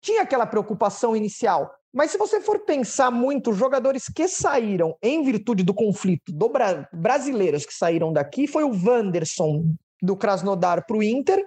tinha 0.00 0.22
aquela 0.22 0.46
preocupação 0.46 1.16
inicial. 1.16 1.70
Mas 1.92 2.12
se 2.12 2.18
você 2.18 2.40
for 2.40 2.60
pensar 2.60 3.10
muito, 3.10 3.52
jogadores 3.52 4.04
que 4.14 4.28
saíram 4.28 4.96
em 5.02 5.22
virtude 5.24 5.62
do 5.62 5.74
conflito 5.74 6.32
do 6.32 6.48
Bra 6.48 6.88
brasileiros 6.92 7.66
que 7.66 7.74
saíram 7.74 8.12
daqui 8.12 8.46
foi 8.46 8.62
o 8.62 8.70
Wanderson 8.70 9.74
do 10.00 10.16
Krasnodar 10.16 10.86
para 10.86 10.96
o 10.96 11.02
Inter 11.02 11.44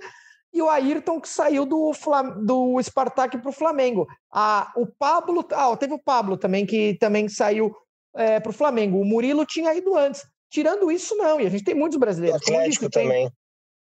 e 0.54 0.62
o 0.62 0.70
Ayrton 0.70 1.20
que 1.20 1.30
saiu 1.30 1.66
do, 1.66 1.94
Flam 1.94 2.44
do 2.46 2.80
Spartak 2.82 3.38
para 3.40 3.50
o 3.50 3.54
Flamengo. 3.54 4.06
Ah, 4.31 4.72
o 4.76 4.86
Pablo, 4.86 5.45
ah, 5.52 5.76
teve 5.78 5.94
o 5.94 6.00
Pablo 6.00 6.38
também 6.38 6.66
que 6.66 6.95
também 7.00 7.28
saiu 7.28 7.74
é, 8.16 8.40
para 8.40 8.52
o 8.52 8.54
Flamengo. 8.54 9.00
O 9.00 9.06
Murilo 9.06 9.45
tinha 9.45 9.74
ido 9.74 9.95
antes. 9.98 10.24
Tirando 10.52 10.92
isso, 10.92 11.16
não. 11.16 11.42
E 11.42 11.48
a 11.48 11.50
gente 11.50 11.64
tem 11.64 11.74
muitos 11.74 11.98
brasileiros. 11.98 12.40
O 12.42 12.44
Atlético 12.44 12.88
disse, 12.88 12.92
também. 12.92 13.28
Tem... 13.28 13.38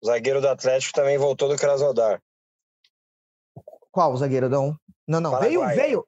O 0.03 0.07
zagueiro 0.07 0.41
do 0.41 0.49
Atlético 0.49 0.95
também 0.95 1.19
voltou 1.19 1.49
do 1.49 1.57
Krasnodar. 1.57 2.21
Qual 3.95 4.13
o 4.13 4.17
zagueiro, 4.17 4.49
Não, 4.49 4.77
não. 5.07 5.31
Paraguai. 5.31 5.77
Veio, 5.77 5.87
veio. 5.87 6.07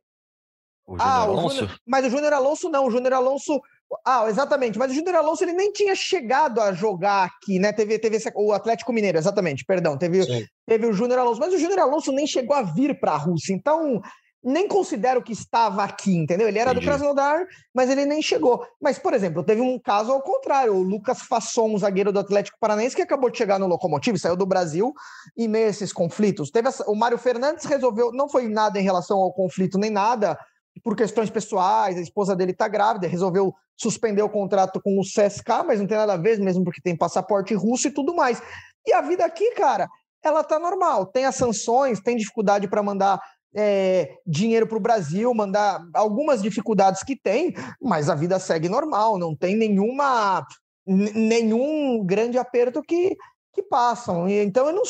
O 0.89 0.97
ah, 0.99 1.21
Alonso? 1.21 1.47
O 1.47 1.51
Júnior, 1.51 1.81
mas 1.87 2.05
o 2.05 2.11
Júnior 2.11 2.33
Alonso 2.33 2.69
não. 2.69 2.87
O 2.87 2.91
Júnior 2.91 3.13
Alonso. 3.13 3.61
Ah, 4.05 4.29
exatamente. 4.29 4.77
Mas 4.77 4.91
o 4.91 4.95
Júnior 4.95 5.15
Alonso 5.15 5.45
ele 5.45 5.53
nem 5.53 5.71
tinha 5.71 5.95
chegado 5.95 6.61
a 6.61 6.73
jogar 6.73 7.27
aqui, 7.27 7.61
né? 7.61 7.73
Teve, 7.73 7.97
teve 8.01 8.17
esse, 8.17 8.29
o 8.35 8.53
Atlético 8.53 8.93
Mineiro, 8.93 9.19
exatamente. 9.19 9.65
Perdão. 9.65 9.97
Teve, 9.97 10.49
teve 10.67 10.85
o 10.85 10.93
Júnior 10.93 11.21
Alonso. 11.21 11.39
Mas 11.39 11.55
o 11.55 11.59
Júnior 11.59 11.79
Alonso 11.79 12.11
nem 12.11 12.27
chegou 12.27 12.57
a 12.57 12.63
vir 12.63 12.99
para 12.99 13.13
a 13.13 13.19
Rússia. 13.19 13.55
Então, 13.55 14.03
nem 14.47 14.69
considero 14.69 15.21
que 15.21 15.33
estava 15.33 15.83
aqui, 15.83 16.17
entendeu? 16.17 16.47
Ele 16.47 16.61
era 16.61 16.71
Entendi. 16.71 16.87
do 16.87 16.89
Krasnodar, 16.89 17.45
mas 17.75 17.91
ele 17.91 18.07
nem 18.07 18.23
chegou. 18.23 18.65
Mas, 18.81 18.97
por 18.97 19.13
exemplo, 19.13 19.43
teve 19.43 19.61
um 19.61 19.77
caso 19.77 20.13
ao 20.13 20.23
contrário. 20.23 20.73
O 20.73 20.83
Lucas 20.83 21.23
Fasson, 21.23 21.71
um 21.75 21.79
zagueiro 21.79 22.13
do 22.13 22.21
Atlético 22.21 22.57
Paranaense, 22.61 22.95
que 22.95 23.03
acabou 23.03 23.29
de 23.29 23.39
chegar 23.39 23.59
no 23.59 23.67
Locomotivo, 23.67 24.17
saiu 24.17 24.37
do 24.37 24.47
Brasil 24.47 24.95
e 25.37 25.49
meio 25.49 25.67
esses 25.67 25.93
conflitos. 25.93 26.53
Teve 26.53 26.69
essa, 26.69 26.89
o 26.89 26.95
Mário 26.95 27.19
Fernandes 27.19 27.65
resolveu, 27.65 28.13
não 28.13 28.29
foi 28.29 28.49
nada 28.49 28.79
em 28.79 28.85
relação 28.85 29.19
ao 29.19 29.33
conflito 29.33 29.79
nem 29.79 29.91
nada, 29.91 30.39
por 30.85 30.95
questões 30.95 31.29
pessoais, 31.29 31.97
a 31.97 32.01
esposa 32.01 32.37
dele 32.37 32.53
está 32.53 32.69
grávida, 32.69 33.09
resolveu 33.09 33.53
suspender 33.77 34.23
o 34.23 34.29
contrato 34.29 34.81
com 34.81 34.97
o 35.01 35.03
CSK, 35.03 35.65
mas 35.67 35.81
não 35.81 35.89
tem 35.89 35.97
nada 35.97 36.13
a 36.13 36.17
ver, 36.17 36.39
mesmo 36.39 36.63
porque 36.63 36.81
tem 36.81 36.97
passaporte 36.97 37.53
russo 37.55 37.89
e 37.89 37.91
tudo 37.91 38.15
mais. 38.15 38.41
E 38.87 38.93
a 38.93 39.01
vida 39.01 39.25
aqui, 39.25 39.51
cara, 39.53 39.89
ela 40.23 40.45
tá 40.45 40.59
normal. 40.59 41.07
Tem 41.07 41.25
as 41.25 41.35
sanções, 41.35 42.01
tem 42.01 42.17
dificuldade 42.17 42.69
para 42.69 42.83
mandar 42.83 43.21
é, 43.57 44.19
dinheiro 44.27 44.67
para 44.67 44.77
o 44.77 44.81
Brasil, 44.81 45.33
mandar 45.33 45.83
algumas 45.95 46.43
dificuldades 46.43 47.03
que 47.03 47.17
tem, 47.17 47.55
mas 47.81 48.11
a 48.11 48.15
vida 48.15 48.39
segue 48.39 48.69
normal, 48.69 49.19
não 49.19 49.35
tem 49.35 49.57
nenhuma 49.57 50.47
nenhum 50.87 52.05
grande 52.05 52.39
aperto 52.39 52.81
que, 52.83 53.17
que 53.53 53.63
passam. 53.63 54.29
Então 54.29 54.69
eu 54.69 54.75
não 54.75 54.85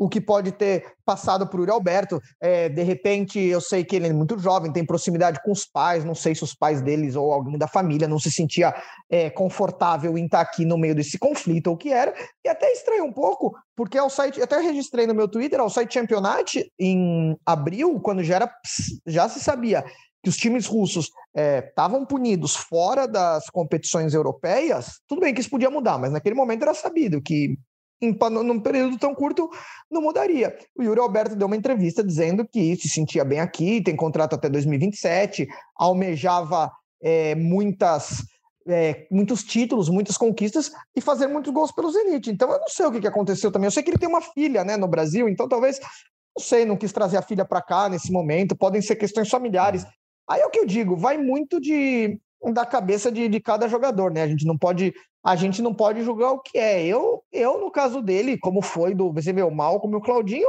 o 0.00 0.08
que 0.08 0.18
pode 0.18 0.50
ter 0.52 0.94
passado 1.04 1.46
por 1.46 1.60
Uri 1.60 1.70
Alberto. 1.70 2.18
É, 2.40 2.70
de 2.70 2.82
repente, 2.82 3.38
eu 3.38 3.60
sei 3.60 3.84
que 3.84 3.94
ele 3.94 4.08
é 4.08 4.12
muito 4.14 4.38
jovem, 4.38 4.72
tem 4.72 4.82
proximidade 4.82 5.42
com 5.44 5.52
os 5.52 5.66
pais, 5.66 6.06
não 6.06 6.14
sei 6.14 6.34
se 6.34 6.42
os 6.42 6.54
pais 6.54 6.80
deles 6.80 7.16
ou 7.16 7.30
alguém 7.30 7.58
da 7.58 7.68
família 7.68 8.08
não 8.08 8.18
se 8.18 8.30
sentia 8.30 8.74
é, 9.10 9.28
confortável 9.28 10.16
em 10.16 10.24
estar 10.24 10.40
aqui 10.40 10.64
no 10.64 10.78
meio 10.78 10.94
desse 10.94 11.18
conflito 11.18 11.66
ou 11.66 11.74
o 11.74 11.76
que 11.76 11.92
era. 11.92 12.14
E 12.42 12.48
até 12.48 12.72
estranho 12.72 13.04
um 13.04 13.12
pouco, 13.12 13.54
porque 13.76 13.98
ao 13.98 14.08
site, 14.08 14.40
até 14.40 14.58
registrei 14.58 15.06
no 15.06 15.14
meu 15.14 15.28
Twitter, 15.28 15.60
ao 15.60 15.68
site 15.68 15.92
Championat, 15.92 16.66
em 16.78 17.36
abril, 17.44 18.00
quando 18.00 18.24
já, 18.24 18.36
era, 18.36 18.50
já 19.06 19.28
se 19.28 19.38
sabia 19.38 19.84
que 20.22 20.30
os 20.30 20.36
times 20.36 20.66
russos 20.66 21.10
estavam 21.34 22.02
é, 22.02 22.06
punidos 22.06 22.56
fora 22.56 23.06
das 23.06 23.50
competições 23.50 24.14
europeias, 24.14 25.00
tudo 25.06 25.20
bem 25.20 25.34
que 25.34 25.40
isso 25.40 25.50
podia 25.50 25.70
mudar, 25.70 25.98
mas 25.98 26.10
naquele 26.10 26.34
momento 26.34 26.62
era 26.62 26.74
sabido 26.74 27.20
que 27.22 27.58
em, 28.00 28.16
num 28.30 28.60
período 28.60 28.98
tão 28.98 29.14
curto, 29.14 29.50
não 29.90 30.00
mudaria. 30.00 30.56
O 30.76 30.82
Yuri 30.82 31.00
Alberto 31.00 31.36
deu 31.36 31.46
uma 31.46 31.56
entrevista 31.56 32.02
dizendo 32.02 32.46
que 32.46 32.76
se 32.76 32.88
sentia 32.88 33.24
bem 33.24 33.40
aqui, 33.40 33.82
tem 33.82 33.94
contrato 33.94 34.34
até 34.34 34.48
2027, 34.48 35.46
almejava 35.76 36.70
é, 37.02 37.34
muitas, 37.34 38.24
é, 38.66 39.06
muitos 39.10 39.44
títulos, 39.44 39.88
muitas 39.88 40.16
conquistas 40.16 40.72
e 40.96 41.00
fazer 41.00 41.26
muitos 41.26 41.52
gols 41.52 41.72
pelo 41.72 41.90
Zenit. 41.90 42.30
Então 42.30 42.50
eu 42.50 42.58
não 42.58 42.68
sei 42.68 42.86
o 42.86 42.92
que, 42.92 43.00
que 43.00 43.08
aconteceu 43.08 43.52
também. 43.52 43.66
Eu 43.66 43.72
sei 43.72 43.82
que 43.82 43.90
ele 43.90 43.98
tem 43.98 44.08
uma 44.08 44.22
filha 44.22 44.64
né, 44.64 44.76
no 44.76 44.88
Brasil, 44.88 45.28
então 45.28 45.48
talvez, 45.48 45.78
não 46.36 46.42
sei, 46.42 46.64
não 46.64 46.76
quis 46.76 46.92
trazer 46.92 47.18
a 47.18 47.22
filha 47.22 47.44
para 47.44 47.60
cá 47.60 47.88
nesse 47.88 48.10
momento, 48.10 48.56
podem 48.56 48.80
ser 48.80 48.96
questões 48.96 49.28
familiares. 49.28 49.84
Aí 50.28 50.40
é 50.40 50.46
o 50.46 50.50
que 50.50 50.60
eu 50.60 50.66
digo, 50.66 50.96
vai 50.96 51.18
muito 51.18 51.60
de 51.60 52.18
da 52.52 52.64
cabeça 52.64 53.12
de, 53.12 53.28
de 53.28 53.40
cada 53.40 53.68
jogador, 53.68 54.10
né? 54.10 54.22
A 54.22 54.28
gente 54.28 54.46
não 54.46 54.56
pode 54.56 54.94
a 55.22 55.36
gente 55.36 55.60
não 55.60 55.74
pode 55.74 56.02
julgar 56.02 56.32
o 56.32 56.40
que 56.40 56.56
é. 56.58 56.84
Eu, 56.84 57.22
eu 57.30 57.60
no 57.60 57.70
caso 57.70 58.00
dele, 58.00 58.38
como 58.38 58.62
foi 58.62 58.94
do 58.94 59.12
você 59.12 59.32
meu 59.32 59.50
mal, 59.50 59.78
como 59.78 59.98
o 59.98 60.00
Claudinho, 60.00 60.48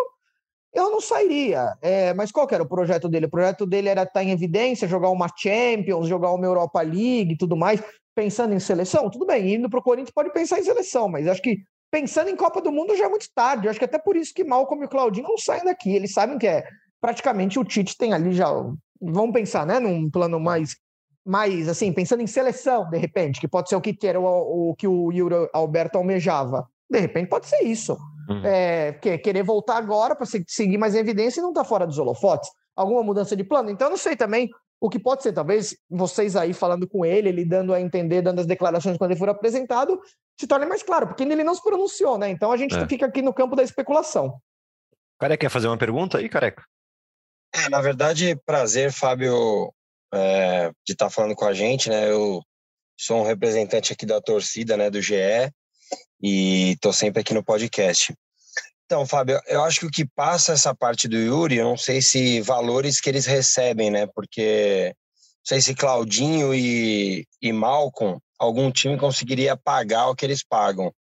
eu 0.74 0.90
não 0.90 1.02
sairia. 1.02 1.76
É, 1.82 2.14
mas 2.14 2.32
qual 2.32 2.48
era 2.50 2.64
o 2.64 2.68
projeto 2.68 3.10
dele? 3.10 3.26
O 3.26 3.30
projeto 3.30 3.66
dele 3.66 3.90
era 3.90 4.04
estar 4.04 4.24
em 4.24 4.32
evidência, 4.32 4.88
jogar 4.88 5.10
uma 5.10 5.28
Champions, 5.38 6.08
jogar 6.08 6.32
uma 6.32 6.46
Europa 6.46 6.82
League 6.82 7.34
e 7.34 7.38
tudo 7.38 7.58
mais, 7.58 7.84
pensando 8.16 8.54
em 8.54 8.60
seleção. 8.60 9.10
Tudo 9.10 9.26
bem, 9.26 9.56
indo 9.56 9.70
para 9.70 9.80
o 9.80 9.84
Corinthians 9.84 10.14
pode 10.14 10.32
pensar 10.32 10.60
em 10.60 10.64
seleção, 10.64 11.10
mas 11.10 11.28
acho 11.28 11.42
que 11.42 11.58
pensando 11.92 12.30
em 12.30 12.36
Copa 12.38 12.62
do 12.62 12.72
Mundo 12.72 12.96
já 12.96 13.06
é 13.06 13.10
muito 13.10 13.28
tarde. 13.36 13.68
Eu 13.68 13.72
acho 13.72 13.80
que 13.80 13.86
até 13.86 14.00
por 14.00 14.16
isso 14.16 14.34
que 14.34 14.46
Malcolm 14.46 14.84
e 14.84 14.86
o 14.86 14.90
Claudinho 14.90 15.28
não 15.28 15.38
saem 15.38 15.66
daqui. 15.66 15.94
Eles 15.94 16.14
sabem 16.14 16.38
que 16.38 16.48
é 16.48 16.64
praticamente 17.02 17.60
o 17.60 17.66
Tite 17.66 17.98
tem 17.98 18.14
ali 18.14 18.32
já. 18.32 18.48
Vamos 19.02 19.34
pensar, 19.34 19.66
né? 19.66 19.80
Num 19.80 20.10
plano 20.10 20.40
mais 20.40 20.76
mais, 21.26 21.68
assim, 21.68 21.94
pensando 21.94 22.22
em 22.22 22.28
seleção, 22.28 22.90
de 22.90 22.98
repente, 22.98 23.40
que 23.40 23.48
pode 23.48 23.70
ser 23.70 23.76
o 23.76 23.82
que 23.82 23.96
era 24.08 24.20
o, 24.20 24.72
o 24.72 24.76
que 24.76 24.88
o 24.88 25.12
Yuri 25.12 25.50
Alberto 25.54 25.98
almejava. 25.98 26.68
De 26.90 27.00
repente 27.00 27.30
pode 27.30 27.48
ser 27.48 27.64
isso. 27.64 27.98
Uhum. 28.30 28.42
É, 28.46 28.94
que, 28.94 29.18
querer 29.18 29.44
voltar 29.44 29.78
agora 29.78 30.16
para 30.16 30.26
seguir 30.26 30.78
mais 30.78 30.96
evidência 30.96 31.40
e 31.40 31.44
não 31.44 31.50
estar 31.50 31.64
tá 31.64 31.70
fora 31.70 31.86
dos 31.86 31.98
holofotes. 31.98 32.50
Alguma 32.76 33.04
mudança 33.04 33.36
de 33.36 33.44
plano? 33.44 33.70
Então, 33.70 33.88
eu 33.88 33.92
não 33.92 33.98
sei 33.98 34.16
também 34.16 34.50
o 34.80 34.90
que 34.90 35.00
pode 35.00 35.22
ser. 35.22 35.32
Talvez 35.32 35.78
vocês 35.90 36.36
aí 36.36 36.54
falando 36.54 36.88
com 36.88 37.06
ele, 37.06 37.30
ele 37.30 37.46
dando 37.46 37.74
a 37.74 37.80
entender, 37.80 38.22
dando 38.22 38.40
as 38.40 38.48
declarações 38.48 38.98
quando 38.98 39.12
ele 39.12 39.20
for 39.20 39.30
apresentado, 39.30 40.02
se 40.40 40.48
torne 40.48 40.66
mais 40.66 40.82
claro, 40.82 41.08
porque 41.08 41.24
ele 41.24 41.44
não 41.44 41.54
se 41.54 41.62
pronunciou, 41.62 42.18
né? 42.18 42.30
Então 42.30 42.52
a 42.52 42.58
gente 42.58 42.76
é. 42.76 42.88
fica 42.88 43.06
aqui 43.06 43.22
no 43.22 43.34
campo 43.34 43.56
da 43.56 43.64
especulação. 43.64 44.42
Careca, 45.20 45.42
quer 45.42 45.50
fazer 45.50 45.68
uma 45.68 45.78
pergunta 45.78 46.18
aí, 46.18 46.28
Careca? 46.28 46.64
É, 47.54 47.70
na 47.70 47.80
verdade, 47.80 48.36
prazer, 48.46 48.92
Fábio, 48.92 49.72
é, 50.14 50.70
de 50.86 50.94
estar 50.94 51.06
tá 51.06 51.10
falando 51.10 51.36
com 51.36 51.46
a 51.46 51.54
gente, 51.54 51.90
né? 51.90 52.10
Eu 52.10 52.42
sou 53.00 53.22
um 53.22 53.26
representante 53.26 53.94
aqui 53.94 54.06
da 54.06 54.22
torcida, 54.22 54.78
né, 54.78 54.90
do 54.90 55.02
GE, 55.02 55.16
e 56.22 56.74
estou 56.74 56.94
sempre 56.94 57.22
aqui 57.22 57.34
no 57.34 57.44
podcast. 57.44 58.14
Então, 58.86 59.06
Fábio, 59.08 59.40
eu 59.48 59.64
acho 59.64 59.80
que 59.80 59.86
o 59.86 59.90
que 59.90 60.06
passa 60.06 60.54
essa 60.54 60.76
parte 60.76 61.08
do 61.08 61.18
Yuri, 61.18 61.58
eu 61.58 61.66
não 61.66 61.78
sei 61.78 62.02
se 62.02 62.42
valores 62.42 63.00
que 63.00 63.10
eles 63.10 63.26
recebem, 63.26 63.90
né? 63.90 64.06
Porque 64.14 64.94
não 64.94 65.46
sei 65.46 65.62
se 65.62 65.74
Claudinho 65.74 66.54
e, 66.54 67.26
e 67.42 67.54
Malcolm, 67.54 68.20
algum 68.38 68.70
time 68.70 68.98
conseguiria 68.98 69.56
pagar 69.56 70.10
o 70.10 70.16
que 70.16 70.26
eles 70.26 70.44
pagam 70.44 70.94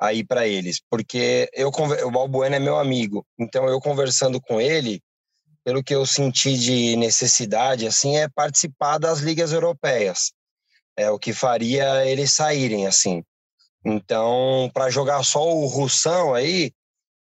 aí 0.00 0.24
para 0.24 0.46
eles. 0.48 0.80
Porque 0.90 1.48
eu, 1.52 1.68
o 1.68 2.10
Balbuena 2.10 2.56
é 2.56 2.58
meu 2.58 2.78
amigo, 2.78 3.24
então 3.38 3.68
eu 3.68 3.80
conversando 3.80 4.40
com 4.40 4.60
ele, 4.60 5.00
pelo 5.66 5.82
que 5.82 5.92
eu 5.92 6.06
senti 6.06 6.56
de 6.56 6.94
necessidade, 6.94 7.88
assim, 7.88 8.16
é 8.16 8.28
participar 8.28 8.98
das 8.98 9.18
ligas 9.18 9.50
europeias. 9.50 10.30
É 10.96 11.10
o 11.10 11.18
que 11.18 11.32
faria 11.32 12.06
eles 12.06 12.32
saírem, 12.32 12.86
assim. 12.86 13.24
Então, 13.84 14.70
para 14.72 14.90
jogar 14.90 15.24
só 15.24 15.44
o 15.44 15.66
Russão 15.66 16.32
aí, 16.32 16.70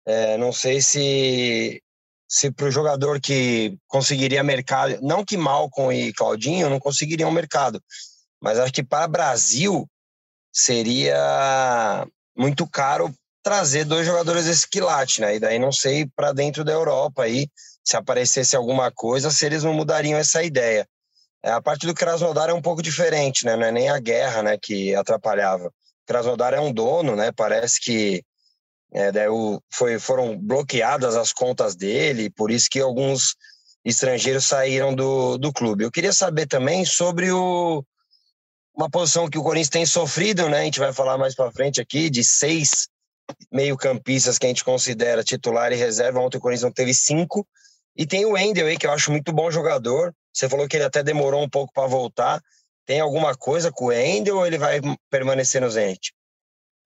é, 0.06 0.38
não 0.38 0.54
sei 0.54 0.80
se 0.80 1.82
se 2.26 2.50
para 2.50 2.68
o 2.68 2.70
jogador 2.70 3.20
que 3.20 3.76
conseguiria 3.86 4.42
mercado, 4.42 4.98
não 5.02 5.22
que 5.24 5.36
Malcom 5.36 5.92
e 5.92 6.12
Claudinho 6.12 6.70
não 6.70 6.78
conseguiriam 6.78 7.30
mercado, 7.30 7.82
mas 8.40 8.58
acho 8.58 8.72
que 8.72 8.84
para 8.84 9.08
Brasil 9.08 9.86
seria 10.50 12.06
muito 12.34 12.66
caro 12.66 13.12
trazer 13.42 13.84
dois 13.84 14.06
jogadores 14.06 14.46
desse 14.46 14.66
quilate, 14.66 15.20
né? 15.20 15.36
E 15.36 15.40
daí 15.40 15.58
não 15.58 15.72
sei 15.72 16.06
para 16.14 16.32
dentro 16.32 16.64
da 16.64 16.72
Europa 16.72 17.24
aí 17.24 17.48
se 17.84 17.96
aparecesse 17.96 18.56
alguma 18.56 18.90
coisa, 18.90 19.30
se 19.30 19.44
eles 19.46 19.64
não 19.64 19.72
mudariam 19.72 20.18
essa 20.18 20.42
ideia. 20.42 20.86
É, 21.42 21.50
a 21.50 21.60
parte 21.60 21.86
do 21.86 21.94
Krasnodar 21.94 22.50
é 22.50 22.54
um 22.54 22.62
pouco 22.62 22.82
diferente, 22.82 23.44
né? 23.44 23.56
Não 23.56 23.66
é 23.66 23.72
nem 23.72 23.88
a 23.88 23.98
guerra, 23.98 24.42
né, 24.42 24.58
que 24.60 24.94
atrapalhava. 24.94 25.72
Krasnodar 26.06 26.52
é 26.52 26.60
um 26.60 26.72
dono, 26.72 27.16
né? 27.16 27.32
Parece 27.32 27.80
que 27.80 28.22
é, 28.92 29.12
daí 29.12 29.28
o, 29.28 29.62
foi, 29.72 29.98
foram 29.98 30.36
bloqueadas 30.38 31.16
as 31.16 31.32
contas 31.32 31.76
dele, 31.76 32.30
por 32.30 32.50
isso 32.50 32.68
que 32.70 32.80
alguns 32.80 33.36
estrangeiros 33.84 34.44
saíram 34.44 34.94
do, 34.94 35.38
do 35.38 35.52
clube. 35.52 35.84
Eu 35.84 35.90
queria 35.90 36.12
saber 36.12 36.46
também 36.46 36.84
sobre 36.84 37.30
o, 37.30 37.84
uma 38.74 38.90
posição 38.90 39.28
que 39.28 39.38
o 39.38 39.42
Corinthians 39.42 39.68
tem 39.68 39.86
sofrido, 39.86 40.48
né? 40.48 40.60
A 40.60 40.64
gente 40.64 40.80
vai 40.80 40.92
falar 40.92 41.16
mais 41.16 41.34
para 41.34 41.52
frente 41.52 41.80
aqui 41.80 42.10
de 42.10 42.22
seis 42.24 42.88
meio-campistas 43.52 44.38
que 44.38 44.46
a 44.46 44.48
gente 44.48 44.64
considera 44.64 45.22
titular 45.22 45.72
e 45.72 45.76
reserva. 45.76 46.20
Ontem 46.20 46.38
o 46.38 46.40
Corinthians 46.40 46.64
não 46.64 46.72
teve 46.72 46.92
cinco. 46.92 47.46
E 48.00 48.06
tem 48.06 48.24
o 48.24 48.32
Wendel 48.32 48.66
aí, 48.66 48.78
que 48.78 48.86
eu 48.86 48.92
acho 48.92 49.12
muito 49.12 49.30
bom 49.30 49.50
jogador. 49.50 50.14
Você 50.32 50.48
falou 50.48 50.66
que 50.66 50.74
ele 50.74 50.84
até 50.84 51.02
demorou 51.02 51.42
um 51.42 51.48
pouco 51.50 51.70
para 51.70 51.86
voltar. 51.86 52.40
Tem 52.86 52.98
alguma 52.98 53.36
coisa 53.36 53.70
com 53.70 53.84
o 53.84 53.88
Wendel 53.88 54.38
ou 54.38 54.46
ele 54.46 54.56
vai 54.56 54.80
permanecer 55.10 55.60
no 55.60 55.68
Zenit? 55.68 56.10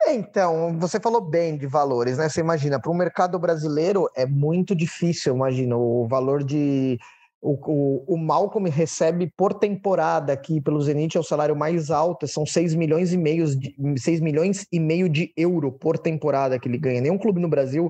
Então, 0.09 0.77
você 0.77 0.99
falou 0.99 1.21
bem 1.21 1.57
de 1.57 1.69
valores, 1.69 2.19
né? 2.19 2.29
Você 2.29 2.41
imagina, 2.41 2.81
para 2.81 2.91
o 2.91 2.95
mercado 2.97 3.39
brasileiro 3.39 4.11
é 4.17 4.27
muito 4.27 4.75
difícil, 4.75 5.37
imagina, 5.37 5.77
o 5.77 6.05
valor 6.09 6.43
de. 6.43 6.99
O, 7.41 7.53
o, 7.53 8.15
o 8.15 8.19
Malcolm 8.19 8.69
recebe 8.69 9.33
por 9.37 9.55
temporada 9.55 10.33
aqui 10.33 10.61
pelo 10.61 10.83
Zenit 10.83 11.17
é 11.17 11.21
o 11.21 11.23
salário 11.23 11.55
mais 11.55 11.93
alto, 11.93 12.27
são 12.27 12.45
6 12.45 12.75
milhões 12.75 13.13
e 13.13 13.17
meio 13.17 13.47
de, 13.55 13.73
6 13.99 14.19
milhões 14.19 14.67
e 14.73 14.81
meio 14.81 15.09
de 15.09 15.33
euro 15.37 15.71
por 15.71 15.97
temporada 15.97 16.59
que 16.59 16.67
ele 16.67 16.79
ganha. 16.79 17.01
Nenhum 17.01 17.19
clube 17.19 17.41
no 17.41 17.49
Brasil 17.49 17.89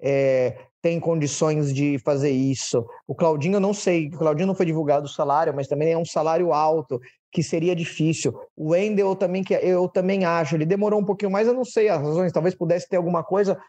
é, 0.00 0.56
tem 0.82 0.98
condições 0.98 1.72
de 1.74 1.98
fazer 1.98 2.30
isso. 2.30 2.86
O 3.06 3.14
Claudinho, 3.14 3.56
eu 3.56 3.60
não 3.60 3.74
sei, 3.74 4.08
o 4.08 4.18
Claudinho 4.18 4.46
não 4.46 4.54
foi 4.54 4.66
divulgado 4.66 5.06
o 5.06 5.08
salário, 5.08 5.54
mas 5.54 5.68
também 5.68 5.92
é 5.92 5.98
um 5.98 6.04
salário 6.04 6.52
alto, 6.52 7.00
que 7.30 7.42
seria 7.42 7.76
difícil. 7.76 8.38
O 8.56 8.70
Wendel 8.70 9.14
também, 9.14 9.44
que 9.44 9.54
eu 9.54 9.88
também 9.88 10.24
acho, 10.24 10.54
ele 10.54 10.66
demorou 10.66 11.00
um 11.00 11.04
pouquinho 11.04 11.30
mais, 11.30 11.46
eu 11.46 11.54
não 11.54 11.64
sei 11.64 11.88
as 11.88 12.00
razões, 12.00 12.32
talvez 12.32 12.54
pudesse 12.54 12.88
ter 12.88 12.96
alguma 12.96 13.22
coisa 13.22 13.60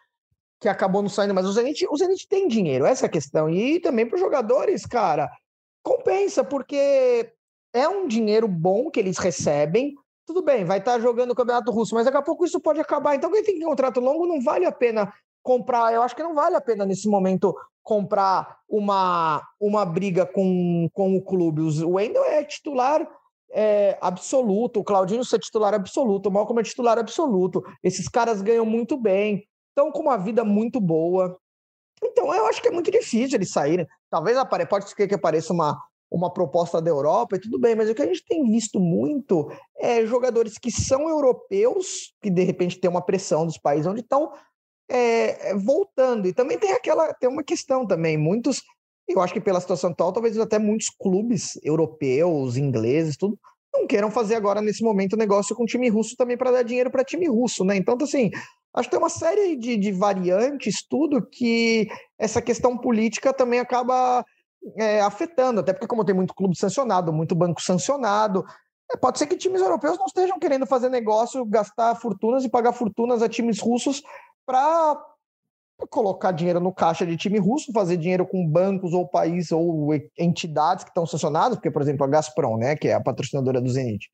que 0.60 0.70
acabou 0.70 1.02
não 1.02 1.10
saindo, 1.10 1.34
mas 1.34 1.46
o 1.46 1.52
Zenit, 1.52 1.88
o 1.90 1.98
Zenit 1.98 2.28
tem 2.28 2.48
dinheiro, 2.48 2.86
essa 2.86 3.06
é 3.06 3.08
a 3.08 3.12
questão. 3.12 3.50
E 3.50 3.80
também 3.80 4.06
para 4.06 4.16
os 4.16 4.22
jogadores, 4.22 4.86
cara, 4.86 5.30
compensa, 5.84 6.44
porque 6.44 7.32
é 7.74 7.88
um 7.90 8.08
dinheiro 8.08 8.48
bom 8.48 8.90
que 8.90 9.00
eles 9.00 9.18
recebem, 9.18 9.96
tudo 10.26 10.44
bem, 10.44 10.64
vai 10.64 10.78
estar 10.78 11.00
jogando 11.00 11.32
o 11.32 11.36
Campeonato 11.36 11.72
Russo, 11.72 11.96
mas 11.96 12.06
daqui 12.06 12.18
a 12.18 12.22
pouco 12.22 12.46
isso 12.46 12.60
pode 12.60 12.80
acabar. 12.80 13.16
Então, 13.16 13.32
quem 13.32 13.44
tem 13.44 13.60
contrato 13.60 14.00
longo 14.00 14.28
não 14.28 14.40
vale 14.40 14.66
a 14.66 14.72
pena 14.72 15.12
comprar. 15.42 15.94
Eu 15.94 16.02
acho 16.02 16.16
que 16.16 16.24
não 16.24 16.36
vale 16.36 16.56
a 16.56 16.62
pena 16.62 16.86
nesse 16.86 17.08
momento 17.08 17.56
comprar 17.84 18.60
uma, 18.70 19.42
uma 19.60 19.86
briga 19.86 20.26
com, 20.26 20.88
com 20.94 21.16
o 21.16 21.22
clube. 21.22 21.62
O 21.62 21.92
Wendel 21.92 22.24
é 22.26 22.44
titular 22.44 23.08
é, 23.52 23.98
absoluto, 24.02 24.80
o 24.80 24.84
Claudinho 24.84 25.22
é 25.22 25.40
titular 25.40 25.74
absoluto, 25.74 26.30
o 26.30 26.32
Malcolm 26.32 26.60
é 26.60 26.64
titular 26.64 26.98
absoluto. 26.98 27.64
Esses 27.84 28.08
caras 28.08 28.42
ganham 28.42 28.66
muito 28.66 28.98
bem, 28.98 29.44
estão 29.70 29.92
com 29.92 30.02
uma 30.02 30.18
vida 30.18 30.44
muito 30.44 30.80
boa. 30.80 31.38
Então 32.04 32.34
eu 32.34 32.48
acho 32.48 32.62
que 32.62 32.68
é 32.68 32.72
muito 32.72 32.90
difícil 32.90 33.38
eles 33.38 33.52
saírem. 33.52 33.86
Talvez 34.10 34.38
apare... 34.38 34.66
pode 34.66 34.90
ser 34.90 35.08
que 35.08 35.16
apareça 35.16 35.54
uma, 35.54 35.80
uma 36.10 36.32
proposta 36.32 36.82
da 36.82 36.90
Europa 36.90 37.36
e 37.36 37.40
tudo 37.40 37.60
bem, 37.60 37.76
mas 37.76 37.90
o 37.90 37.96
que 37.96 38.02
a 38.02 38.08
gente 38.08 38.26
tem 38.26 38.44
visto 38.44 38.80
muito 38.80 39.52
é 39.78 40.06
jogadores 40.06 40.58
que 40.58 40.72
são 40.72 41.10
europeus, 41.10 42.14
que 42.22 42.30
de 42.30 42.44
repente 42.44 42.80
tem 42.80 42.90
uma 42.90 43.02
pressão 43.02 43.46
dos 43.46 43.58
países 43.58 43.88
onde 43.88 44.02
estão, 44.02 44.32
é, 44.92 45.56
voltando. 45.56 46.28
E 46.28 46.34
também 46.34 46.58
tem 46.58 46.72
aquela, 46.72 47.14
tem 47.14 47.30
uma 47.30 47.44
questão 47.44 47.86
também, 47.86 48.18
muitos, 48.18 48.62
eu 49.08 49.22
acho 49.22 49.34
que 49.34 49.42
pela 49.42 49.62
situação 49.62 49.92
atual, 49.92 50.14
talvez 50.14 50.38
até 50.38 50.60
muitos 50.60 50.90
clubes 50.90 51.60
europeus, 51.64 52.58
ingleses, 52.58 53.18
tudo, 53.18 53.38
não 53.74 53.88
queiram 53.88 54.12
fazer 54.12 54.36
agora 54.36 54.62
nesse 54.62 54.84
momento 54.84 55.16
negócio 55.16 55.56
com 55.56 55.66
time 55.66 55.88
russo 55.90 56.16
também 56.18 56.38
para 56.38 56.52
dar 56.52 56.64
dinheiro 56.64 56.92
para 56.92 57.06
time 57.06 57.28
russo, 57.28 57.64
né? 57.64 57.78
Então, 57.78 57.98
assim, 58.02 58.30
Acho 58.74 58.88
que 58.88 58.92
tem 58.92 59.00
uma 59.00 59.10
série 59.10 59.58
de, 59.58 59.76
de 59.76 59.92
variantes, 59.92 60.86
tudo, 60.88 61.22
que 61.22 61.90
essa 62.18 62.42
questão 62.42 62.78
política 62.78 63.34
também 63.34 63.60
acaba 63.60 64.24
é, 64.78 65.02
afetando, 65.02 65.60
até 65.60 65.74
porque, 65.74 65.88
como 65.88 66.06
tem 66.06 66.16
muito 66.16 66.34
clube 66.34 66.58
sancionado, 66.58 67.12
muito 67.12 67.36
banco 67.36 67.62
sancionado, 67.62 68.46
pode 69.02 69.20
ser 69.20 69.28
que 69.28 69.36
times 69.36 69.62
europeus 69.62 69.98
não 69.98 70.06
estejam 70.06 70.40
querendo 70.40 70.66
fazer 70.66 70.88
negócio, 70.88 71.46
gastar 71.46 71.96
fortunas 71.96 72.46
e 72.46 72.50
pagar 72.50 72.72
fortunas 72.72 73.22
a 73.22 73.28
times 73.28 73.60
russos 73.60 74.02
para 74.46 74.98
colocar 75.90 76.32
dinheiro 76.32 76.60
no 76.60 76.74
caixa 76.74 77.06
de 77.06 77.18
time 77.18 77.40
russo, 77.40 77.72
fazer 77.74 77.98
dinheiro 77.98 78.26
com 78.26 78.48
bancos 78.48 78.94
ou 78.94 79.08
países 79.08 79.52
ou 79.52 79.90
entidades 80.18 80.84
que 80.84 80.90
estão 80.90 81.06
sancionadas, 81.06 81.58
porque, 81.58 81.72
por 81.72 81.82
exemplo, 81.82 82.06
a 82.06 82.08
Gazprom, 82.08 82.58
né, 82.58 82.76
que 82.76 82.88
é 82.88 82.94
a 82.94 83.02
patrocinadora 83.02 83.62
do 83.62 83.70
Zenit, 83.70 84.10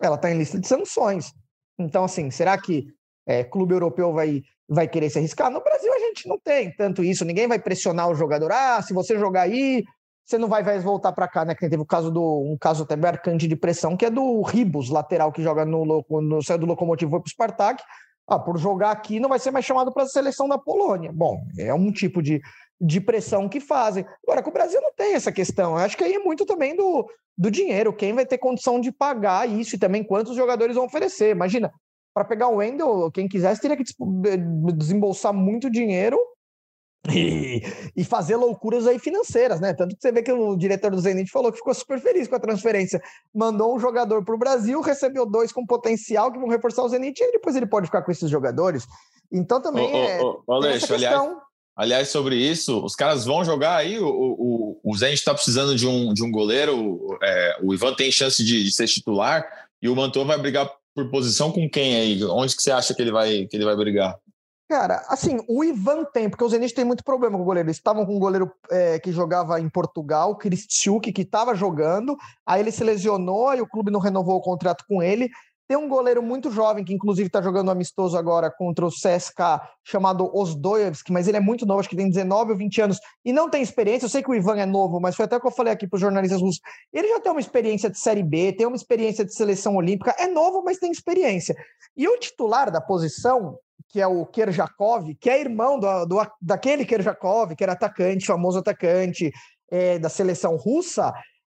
ela 0.00 0.16
está 0.16 0.30
em 0.30 0.38
lista 0.38 0.58
de 0.58 0.66
sanções. 0.66 1.32
Então, 1.78 2.04
assim, 2.04 2.30
será 2.30 2.58
que 2.58 2.86
é, 3.26 3.42
clube 3.42 3.72
europeu 3.72 4.12
vai, 4.12 4.42
vai 4.68 4.86
querer 4.86 5.08
se 5.10 5.18
arriscar? 5.18 5.50
No 5.50 5.62
Brasil 5.62 5.92
a 5.92 5.98
gente 6.00 6.28
não 6.28 6.38
tem 6.38 6.70
tanto 6.76 7.02
isso, 7.02 7.24
ninguém 7.24 7.48
vai 7.48 7.58
pressionar 7.58 8.10
o 8.10 8.14
jogador, 8.14 8.52
ah, 8.52 8.82
se 8.82 8.92
você 8.92 9.18
jogar 9.18 9.42
aí, 9.42 9.84
você 10.24 10.38
não 10.38 10.48
vai 10.48 10.62
mais 10.62 10.82
voltar 10.82 11.12
para 11.12 11.28
cá, 11.28 11.44
né? 11.44 11.54
Que 11.54 11.68
teve 11.68 11.82
o 11.82 11.86
caso 11.86 12.10
do 12.10 12.22
um 12.22 12.56
caso 12.58 12.84
até 12.84 12.96
marcante 12.96 13.46
de 13.46 13.54
pressão, 13.54 13.94
que 13.94 14.06
é 14.06 14.10
do 14.10 14.40
Ribos, 14.40 14.88
lateral 14.88 15.30
que 15.30 15.42
joga 15.42 15.66
no, 15.66 15.84
no 16.08 16.42
saiu 16.42 16.58
do 16.58 16.66
Locomotivo 16.66 17.10
foi 17.10 17.20
para 17.20 17.26
o 17.26 17.30
Spartak. 17.30 17.82
Ah, 18.26 18.38
por 18.38 18.58
jogar 18.58 18.90
aqui 18.90 19.20
não 19.20 19.28
vai 19.28 19.38
ser 19.38 19.50
mais 19.50 19.64
chamado 19.64 19.92
para 19.92 20.04
a 20.04 20.08
seleção 20.08 20.48
da 20.48 20.58
Polônia. 20.58 21.12
Bom, 21.12 21.44
é 21.58 21.74
um 21.74 21.92
tipo 21.92 22.22
de, 22.22 22.40
de 22.80 23.00
pressão 23.00 23.48
que 23.48 23.60
fazem. 23.60 24.04
Agora, 24.22 24.42
com 24.42 24.50
o 24.50 24.52
Brasil 24.52 24.80
não 24.80 24.92
tem 24.94 25.14
essa 25.14 25.30
questão. 25.30 25.72
Eu 25.72 25.84
acho 25.84 25.96
que 25.96 26.04
aí 26.04 26.14
é 26.14 26.18
muito 26.18 26.46
também 26.46 26.74
do, 26.74 27.06
do 27.36 27.50
dinheiro. 27.50 27.92
Quem 27.92 28.14
vai 28.14 28.24
ter 28.24 28.38
condição 28.38 28.80
de 28.80 28.90
pagar 28.90 29.48
isso 29.48 29.74
e 29.76 29.78
também 29.78 30.02
quantos 30.02 30.36
jogadores 30.36 30.76
vão 30.76 30.86
oferecer. 30.86 31.30
Imagina, 31.30 31.72
para 32.14 32.24
pegar 32.24 32.48
o 32.48 32.56
Wendel, 32.56 33.10
quem 33.12 33.28
quisesse 33.28 33.60
teria 33.60 33.76
que 33.76 33.84
desembolsar 34.74 35.34
muito 35.34 35.68
dinheiro 35.70 36.18
e, 37.12 37.62
e, 37.94 38.04
fazer 38.04 38.36
loucuras 38.36 38.86
aí 38.86 38.98
financeiras, 38.98 39.60
né? 39.60 39.74
Tanto 39.74 39.94
que 39.94 40.00
você 40.00 40.10
vê 40.10 40.22
que 40.22 40.32
o 40.32 40.56
diretor 40.56 40.90
do 40.90 41.00
Zenit 41.00 41.30
falou 41.30 41.52
que 41.52 41.58
ficou 41.58 41.74
super 41.74 42.00
feliz 42.00 42.26
com 42.26 42.36
a 42.36 42.40
transferência. 42.40 43.02
Mandou 43.34 43.74
um 43.74 43.78
jogador 43.78 44.24
para 44.24 44.34
o 44.34 44.38
Brasil, 44.38 44.80
recebeu 44.80 45.26
dois 45.26 45.52
com 45.52 45.66
potencial 45.66 46.32
que 46.32 46.38
vão 46.38 46.48
reforçar 46.48 46.82
o 46.82 46.88
Zenit 46.88 47.22
e 47.22 47.32
depois 47.32 47.56
ele 47.56 47.66
pode 47.66 47.86
ficar 47.86 48.02
com 48.02 48.10
esses 48.10 48.30
jogadores. 48.30 48.86
Então 49.30 49.60
também 49.60 49.92
ô, 49.92 49.96
é. 49.96 50.22
Ô, 50.22 50.52
Aleixo, 50.54 50.94
aliás, 50.94 51.30
aliás, 51.76 52.08
sobre 52.08 52.36
isso, 52.36 52.82
os 52.82 52.94
caras 52.94 53.24
vão 53.24 53.44
jogar 53.44 53.76
aí. 53.76 53.98
O, 53.98 54.08
o, 54.08 54.80
o 54.82 54.96
Zenit 54.96 55.18
está 55.18 55.34
precisando 55.34 55.76
de 55.76 55.86
um, 55.86 56.14
de 56.14 56.24
um 56.24 56.30
goleiro. 56.30 57.18
É, 57.22 57.58
o 57.62 57.74
Ivan 57.74 57.94
tem 57.94 58.10
chance 58.10 58.42
de, 58.42 58.64
de 58.64 58.72
ser 58.72 58.86
titular 58.86 59.46
e 59.82 59.90
o 59.90 59.96
Mantua 59.96 60.24
vai 60.24 60.38
brigar 60.38 60.70
por 60.94 61.10
posição 61.10 61.50
com 61.50 61.68
quem 61.68 61.96
aí? 61.96 62.24
Onde 62.24 62.56
que 62.56 62.62
você 62.62 62.70
acha 62.70 62.94
que 62.94 63.02
ele 63.02 63.10
vai, 63.10 63.46
que 63.46 63.56
ele 63.56 63.64
vai 63.64 63.76
brigar? 63.76 64.16
Cara, 64.74 65.04
assim, 65.08 65.38
o 65.48 65.62
Ivan 65.62 66.02
tem, 66.02 66.28
porque 66.28 66.42
o 66.42 66.48
Zenit 66.48 66.74
tem 66.74 66.84
muito 66.84 67.04
problema 67.04 67.36
com 67.36 67.44
o 67.44 67.46
goleiro. 67.46 67.68
Eles 67.68 67.76
estavam 67.76 68.04
com 68.04 68.16
um 68.16 68.18
goleiro 68.18 68.50
é, 68.68 68.98
que 68.98 69.12
jogava 69.12 69.60
em 69.60 69.68
Portugal, 69.68 70.36
Cristiuk, 70.36 71.12
que 71.12 71.22
estava 71.22 71.54
jogando, 71.54 72.16
aí 72.44 72.60
ele 72.60 72.72
se 72.72 72.82
lesionou 72.82 73.54
e 73.54 73.60
o 73.60 73.68
clube 73.68 73.92
não 73.92 74.00
renovou 74.00 74.34
o 74.34 74.40
contrato 74.40 74.84
com 74.88 75.00
ele. 75.00 75.30
Tem 75.68 75.76
um 75.76 75.88
goleiro 75.88 76.20
muito 76.20 76.50
jovem, 76.50 76.84
que 76.84 76.92
inclusive 76.92 77.28
está 77.28 77.40
jogando 77.40 77.70
amistoso 77.70 78.18
agora 78.18 78.50
contra 78.50 78.84
o 78.84 78.90
CSK, 78.90 79.62
chamado 79.84 80.28
Osdoyevski, 80.36 81.12
mas 81.12 81.28
ele 81.28 81.36
é 81.36 81.40
muito 81.40 81.64
novo, 81.64 81.78
acho 81.78 81.88
que 81.88 81.94
tem 81.94 82.10
19 82.10 82.50
ou 82.50 82.58
20 82.58 82.80
anos, 82.82 82.98
e 83.24 83.32
não 83.32 83.48
tem 83.48 83.62
experiência. 83.62 84.06
Eu 84.06 84.10
sei 84.10 84.24
que 84.24 84.30
o 84.30 84.34
Ivan 84.34 84.56
é 84.56 84.66
novo, 84.66 84.98
mas 84.98 85.14
foi 85.14 85.26
até 85.26 85.36
o 85.36 85.40
que 85.40 85.46
eu 85.46 85.52
falei 85.52 85.72
aqui 85.72 85.86
para 85.86 85.98
os 85.98 86.00
jornalistas 86.00 86.40
russos. 86.40 86.60
Ele 86.92 87.06
já 87.06 87.20
tem 87.20 87.30
uma 87.30 87.40
experiência 87.40 87.88
de 87.88 87.98
Série 87.98 88.24
B, 88.24 88.52
tem 88.52 88.66
uma 88.66 88.74
experiência 88.74 89.24
de 89.24 89.32
seleção 89.32 89.76
olímpica, 89.76 90.16
é 90.18 90.26
novo, 90.26 90.64
mas 90.64 90.78
tem 90.78 90.90
experiência. 90.90 91.54
E 91.96 92.08
o 92.08 92.18
titular 92.18 92.72
da 92.72 92.80
posição, 92.80 93.56
que 93.88 94.00
é 94.00 94.06
o 94.06 94.26
Kerjakov, 94.26 95.14
que 95.20 95.30
é 95.30 95.40
irmão 95.40 95.78
do, 95.78 96.04
do, 96.06 96.26
daquele 96.40 96.84
Kerjakov, 96.84 97.54
que 97.54 97.62
era 97.62 97.72
atacante, 97.72 98.26
famoso 98.26 98.58
atacante 98.58 99.30
é, 99.70 99.98
da 99.98 100.08
seleção 100.08 100.56
russa, 100.56 101.12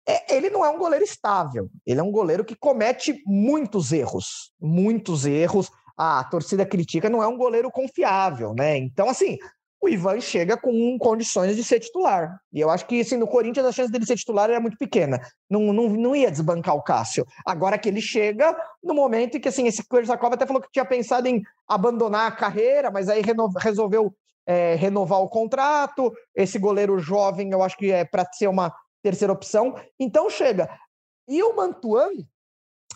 é, 0.08 0.36
ele 0.36 0.50
não 0.50 0.64
é 0.64 0.70
um 0.70 0.78
goleiro 0.78 1.04
estável. 1.04 1.70
Ele 1.86 2.00
é 2.00 2.04
um 2.04 2.12
goleiro 2.12 2.46
que 2.46 2.56
comete 2.56 3.22
muitos 3.26 3.92
erros, 3.92 4.52
muitos 4.60 5.26
erros. 5.26 5.70
Ah, 5.98 6.20
a 6.20 6.24
torcida 6.24 6.66
critica, 6.66 7.10
não 7.10 7.24
é 7.24 7.28
um 7.28 7.38
goleiro 7.38 7.72
confiável, 7.72 8.54
né? 8.54 8.78
Então, 8.78 9.10
assim, 9.10 9.38
o 9.82 9.88
Ivan 9.88 10.20
chega 10.20 10.58
com 10.58 10.98
condições 10.98 11.56
de 11.56 11.64
ser 11.64 11.80
titular. 11.80 12.40
E 12.52 12.60
eu 12.60 12.70
acho 12.70 12.86
que, 12.88 13.00
assim, 13.00 13.16
no 13.16 13.28
Corinthians 13.28 13.66
a 13.66 13.72
chance 13.72 13.92
dele 13.92 14.06
ser 14.06 14.16
titular 14.16 14.50
era 14.50 14.60
muito 14.60 14.78
pequena. 14.78 15.22
Não, 15.50 15.72
não, 15.72 15.88
não 15.90 16.16
ia 16.16 16.32
desbancar 16.32 16.76
o 16.76 16.82
Cássio. 16.82 17.26
Agora 17.46 17.78
que 17.78 17.88
ele 17.88 18.02
chega 18.02 18.56
no 18.84 18.94
momento 18.94 19.38
em 19.38 19.40
que, 19.40 19.50
assim, 19.50 19.68
esse 19.68 19.88
Kurzakov 19.88 20.34
até 20.34 20.46
falou 20.46 20.62
que 20.62 20.72
tinha 20.72 20.86
pensado 20.86 21.28
em 21.28 21.42
abandonar 21.68 22.28
a 22.28 22.36
carreira, 22.36 22.90
mas 22.90 23.08
aí 23.08 23.22
resolveu 23.60 24.14
é, 24.48 24.76
renovar 24.76 25.22
o 25.22 25.30
contrato. 25.30 26.12
Esse 26.36 26.58
goleiro 26.58 26.98
jovem, 26.98 27.52
eu 27.52 27.62
acho 27.62 27.78
que 27.78 27.92
é 27.92 28.04
para 28.04 28.26
ser 28.34 28.48
uma 28.48 28.74
terceira 29.04 29.32
opção. 29.32 29.76
Então 30.00 30.30
chega. 30.30 30.68
E 31.28 31.44
o 31.44 31.56
Mantuan 31.56 32.10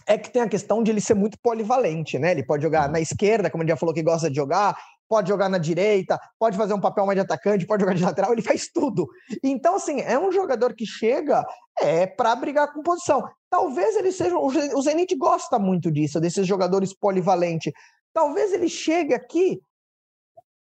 é 0.08 0.17
que 0.17 0.32
tem 0.32 0.41
a 0.41 0.49
questão 0.49 0.82
de 0.82 0.89
ele 0.89 1.01
ser 1.01 1.13
muito 1.13 1.38
polivalente, 1.41 2.17
né? 2.17 2.32
Ele 2.32 2.43
pode 2.43 2.63
jogar 2.63 2.89
na 2.89 2.99
esquerda, 2.99 3.49
como 3.49 3.63
ele 3.63 3.69
já 3.69 3.77
falou 3.77 3.93
que 3.93 4.01
gosta 4.01 4.29
de 4.29 4.36
jogar, 4.36 4.75
pode 5.12 5.28
jogar 5.28 5.50
na 5.50 5.58
direita, 5.58 6.17
pode 6.39 6.56
fazer 6.56 6.74
um 6.74 6.80
papel 6.80 7.06
mais 7.06 7.17
de 7.17 7.21
atacante, 7.21 7.67
pode 7.67 7.82
jogar 7.82 7.95
de 7.95 8.02
lateral, 8.02 8.32
ele 8.32 8.41
faz 8.41 8.69
tudo. 8.74 9.06
Então, 9.43 9.76
assim, 9.76 10.00
é 10.00 10.17
um 10.17 10.32
jogador 10.32 10.74
que 10.74 10.86
chega 10.86 11.45
é 11.82 12.08
para 12.08 12.34
brigar 12.34 12.71
com 12.71 12.82
posição. 12.82 13.21
Talvez 13.50 13.97
ele 13.97 14.13
seja. 14.13 14.38
O 14.38 14.82
Zenit 14.82 15.13
gosta 15.17 15.60
muito 15.60 15.91
disso, 15.91 16.21
desses 16.21 16.47
jogadores 16.47 16.93
polivalentes. 16.97 17.74
Talvez 18.13 18.54
ele 18.54 18.69
chegue 18.69 19.13
aqui 19.13 19.60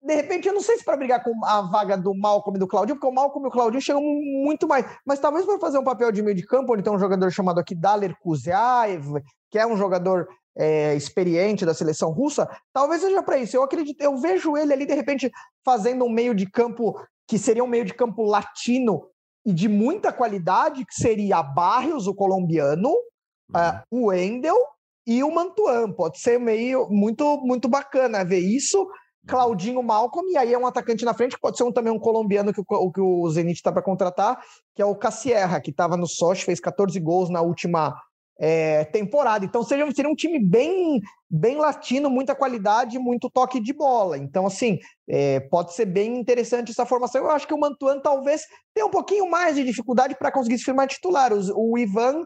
de 0.05 0.13
repente, 0.13 0.47
eu 0.47 0.53
não 0.53 0.61
sei 0.61 0.77
se 0.77 0.85
para 0.85 0.95
brigar 0.95 1.23
com 1.23 1.33
a 1.43 1.63
vaga 1.63 1.97
do 1.97 2.13
Malcolm 2.13 2.55
e 2.55 2.59
do 2.59 2.67
Claudinho, 2.67 2.95
porque 2.95 3.07
o 3.07 3.11
Malcolm 3.11 3.47
e 3.47 3.49
o 3.49 3.51
Claudinho 3.51 3.81
chegam 3.81 4.03
muito 4.03 4.67
mais. 4.67 4.85
Mas 5.03 5.19
talvez 5.19 5.47
para 5.47 5.57
fazer 5.57 5.79
um 5.79 5.83
papel 5.83 6.11
de 6.11 6.21
meio 6.21 6.35
de 6.35 6.45
campo, 6.45 6.73
onde 6.73 6.83
tem 6.83 6.93
um 6.93 6.99
jogador 6.99 7.31
chamado 7.31 7.59
aqui 7.59 7.73
Daler 7.73 8.15
Kuziaev, 8.19 9.19
que 9.49 9.57
é 9.57 9.65
um 9.65 9.75
jogador 9.75 10.27
é, 10.57 10.95
experiente 10.95 11.65
da 11.65 11.73
seleção 11.73 12.11
russa, 12.11 12.47
talvez 12.73 13.01
seja 13.01 13.21
para 13.21 13.37
isso. 13.37 13.55
Eu 13.55 13.63
acredito, 13.63 14.01
eu 14.01 14.17
vejo 14.17 14.55
ele 14.55 14.73
ali, 14.73 14.85
de 14.85 14.93
repente, 14.93 15.31
fazendo 15.63 16.05
um 16.05 16.09
meio 16.09 16.33
de 16.33 16.49
campo 16.49 16.95
que 17.27 17.37
seria 17.37 17.63
um 17.63 17.67
meio 17.67 17.85
de 17.85 17.93
campo 17.93 18.23
latino 18.23 19.09
e 19.45 19.53
de 19.53 19.67
muita 19.67 20.11
qualidade, 20.11 20.85
que 20.85 20.93
seria 20.93 21.41
Barrios, 21.43 22.07
o 22.07 22.15
colombiano, 22.15 22.89
uhum. 22.89 23.55
uh, 23.55 23.81
o 23.91 24.05
Wendel 24.07 24.57
e 25.05 25.23
o 25.23 25.31
Mantuan. 25.31 25.91
Pode 25.91 26.19
ser 26.19 26.39
meio 26.39 26.87
muito, 26.89 27.37
muito 27.41 27.67
bacana 27.67 28.23
ver 28.23 28.39
isso 28.39 28.87
Claudinho 29.25 29.81
Malcolm, 29.81 30.31
e 30.31 30.37
aí 30.37 30.53
é 30.53 30.57
um 30.57 30.67
atacante 30.67 31.03
na 31.03 31.13
frente, 31.13 31.37
pode 31.39 31.57
ser 31.57 31.63
um, 31.63 31.71
também 31.71 31.91
um 31.91 31.99
colombiano 31.99 32.53
que 32.53 32.61
o, 32.61 32.91
que 32.91 33.01
o 33.01 33.29
Zenit 33.29 33.57
está 33.57 33.71
para 33.71 33.81
contratar, 33.81 34.39
que 34.75 34.81
é 34.81 34.85
o 34.85 34.95
Cassierra, 34.95 35.59
que 35.59 35.71
estava 35.71 35.97
no 35.97 36.07
Sochi, 36.07 36.45
fez 36.45 36.59
14 36.59 36.99
gols 36.99 37.29
na 37.29 37.41
última 37.41 37.99
é, 38.39 38.83
temporada. 38.85 39.45
Então 39.45 39.63
seria, 39.63 39.85
um 39.85 40.15
time 40.15 40.39
bem, 40.39 41.01
bem 41.29 41.57
latino, 41.57 42.09
muita 42.09 42.35
qualidade, 42.35 42.99
muito 42.99 43.29
toque 43.29 43.59
de 43.59 43.73
bola. 43.73 44.17
Então, 44.17 44.45
assim, 44.45 44.79
é, 45.07 45.39
pode 45.39 45.73
ser 45.73 45.85
bem 45.85 46.17
interessante 46.17 46.71
essa 46.71 46.85
formação. 46.85 47.21
Eu 47.21 47.31
acho 47.31 47.47
que 47.47 47.53
o 47.53 47.59
Mantuan 47.59 47.99
talvez 47.99 48.41
tenha 48.73 48.85
um 48.85 48.91
pouquinho 48.91 49.29
mais 49.29 49.55
de 49.55 49.63
dificuldade 49.63 50.15
para 50.17 50.31
conseguir 50.31 50.57
se 50.57 50.65
firmar 50.65 50.87
titular. 50.87 51.31
O, 51.33 51.71
o 51.71 51.77
Ivan 51.77 52.23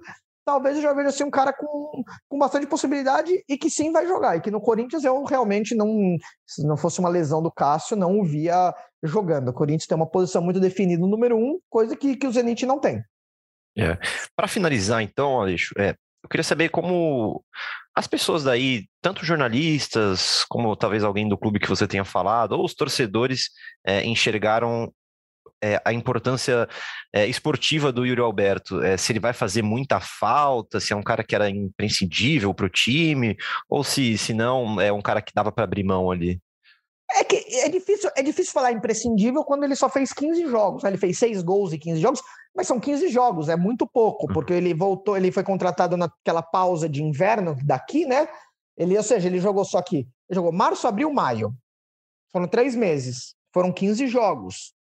talvez 0.50 0.78
eu 0.78 0.82
já 0.82 0.94
veja 0.94 1.10
assim 1.10 1.24
um 1.24 1.30
cara 1.30 1.54
com, 1.54 2.04
com 2.28 2.40
bastante 2.40 2.66
possibilidade 2.66 3.32
e 3.48 3.56
que 3.56 3.70
sim 3.70 3.92
vai 3.92 4.08
jogar. 4.08 4.36
E 4.36 4.42
que 4.42 4.50
no 4.50 4.60
Corinthians 4.60 5.04
eu 5.04 5.24
realmente 5.24 5.76
não, 5.76 6.18
se 6.48 6.66
não 6.66 6.76
fosse 6.76 7.00
uma 7.00 7.10
lesão 7.10 7.40
do 7.40 7.52
Cássio, 7.52 7.96
não 7.96 8.20
o 8.20 8.26
via 8.26 8.74
jogando. 9.04 9.50
O 9.50 9.54
Corinthians 9.54 9.86
tem 9.86 9.96
uma 9.96 10.10
posição 10.10 10.42
muito 10.42 10.60
definida 10.60 11.00
no 11.00 11.08
número 11.08 11.38
um, 11.38 11.60
coisa 11.70 11.96
que, 11.96 12.16
que 12.16 12.26
o 12.26 12.32
Zenit 12.32 12.66
não 12.66 12.80
tem. 12.80 13.00
É. 13.82 13.98
Para 14.36 14.48
finalizar, 14.48 15.02
então, 15.02 15.40
Aleixo, 15.40 15.74
é, 15.78 15.96
eu 16.24 16.30
queria 16.30 16.44
saber 16.44 16.70
como 16.70 17.44
as 17.96 18.08
pessoas 18.08 18.44
daí, 18.44 18.86
tanto 19.02 19.26
jornalistas, 19.26 20.46
como 20.50 20.76
talvez 20.76 21.04
alguém 21.04 21.28
do 21.28 21.38
clube 21.38 21.60
que 21.60 21.70
você 21.70 21.88
tenha 21.88 22.06
falado, 22.06 22.54
ou 22.54 22.66
os 22.66 22.74
torcedores, 22.74 23.50
é, 23.86 24.06
enxergaram 24.06 24.92
é, 25.62 25.82
a 25.84 25.92
importância 25.92 26.68
é, 27.14 27.28
esportiva 27.28 27.92
do 27.92 28.06
Yuri 28.06 28.22
Alberto, 28.22 28.82
é, 28.82 28.96
se 28.98 29.12
ele 29.12 29.20
vai 29.20 29.34
fazer 29.34 29.62
muita 29.62 30.00
falta, 30.00 30.80
se 30.80 30.94
é 30.94 30.96
um 30.96 31.04
cara 31.04 31.24
que 31.24 31.36
era 31.36 31.50
imprescindível 31.50 32.54
para 32.54 32.66
o 32.66 32.70
time, 32.70 33.36
ou 33.70 33.84
se, 33.84 34.18
se 34.18 34.34
não 34.34 34.80
é 34.80 34.92
um 34.92 35.02
cara 35.02 35.22
que 35.22 35.34
dava 35.34 35.52
para 35.52 35.64
abrir 35.64 35.84
mão 35.84 36.12
ali. 36.12 36.40
É 37.16 37.24
que 37.24 37.38
é 37.58 37.70
difícil, 37.70 38.10
é 38.16 38.22
difícil 38.22 38.54
falar 38.54 38.72
imprescindível 38.72 39.44
quando 39.44 39.64
ele 39.64 39.76
só 39.76 39.90
fez 39.90 40.14
15 40.14 40.48
jogos. 40.48 40.84
Né? 40.84 40.92
Ele 40.92 40.98
fez 40.98 41.18
6 41.18 41.42
gols 41.42 41.74
e 41.74 41.78
15 41.80 42.00
jogos, 42.00 42.22
mas 42.56 42.68
são 42.68 42.80
15 42.80 43.08
jogos, 43.10 43.50
é 43.50 43.56
muito 43.56 43.88
pouco, 43.88 44.28
uhum. 44.28 44.34
porque 44.34 44.54
ele 44.54 44.74
voltou, 44.74 45.18
ele 45.18 45.32
foi 45.32 45.44
contratado 45.44 45.98
naquela 45.98 46.44
pausa 46.44 46.88
de 46.88 47.02
inverno 47.02 47.56
daqui, 47.66 48.06
né? 48.06 48.28
Ele, 48.78 48.96
ou 48.96 49.04
seja, 49.04 49.28
ele 49.28 49.40
jogou 49.40 49.66
só 49.66 49.80
aqui. 49.80 50.08
Ele 50.30 50.36
jogou 50.36 50.52
março, 50.52 50.88
abril, 50.88 51.12
maio. 51.12 51.54
Foram 52.32 52.48
três 52.48 52.76
meses. 52.76 53.36
Foram 53.52 53.74
15 53.74 54.08
jogos 54.08 54.74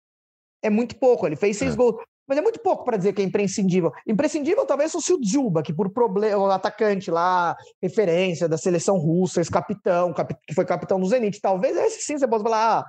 é 0.66 0.70
muito 0.70 0.96
pouco. 0.96 1.26
Ele 1.26 1.36
fez 1.36 1.56
seis 1.56 1.74
é. 1.74 1.76
gols. 1.76 1.96
Mas 2.26 2.38
é 2.38 2.40
muito 2.40 2.60
pouco 2.60 2.84
para 2.84 2.96
dizer 2.96 3.12
que 3.12 3.22
é 3.22 3.24
imprescindível. 3.24 3.92
Imprescindível 4.06 4.66
talvez 4.66 4.92
fosse 4.92 5.12
o 5.12 5.20
Dzuba, 5.20 5.62
que 5.62 5.72
por 5.72 5.90
problema, 5.90 6.36
o 6.38 6.50
atacante 6.50 7.10
lá, 7.10 7.56
referência 7.80 8.48
da 8.48 8.58
seleção 8.58 8.98
russa, 8.98 9.40
ex-capitão, 9.40 10.12
que 10.46 10.54
foi 10.54 10.64
capitão 10.64 10.98
do 10.98 11.06
Zenit. 11.06 11.40
Talvez 11.40 11.76
esse 11.76 12.02
sim 12.02 12.18
você 12.18 12.26
possa 12.26 12.44
falar, 12.44 12.80
ah, 12.80 12.84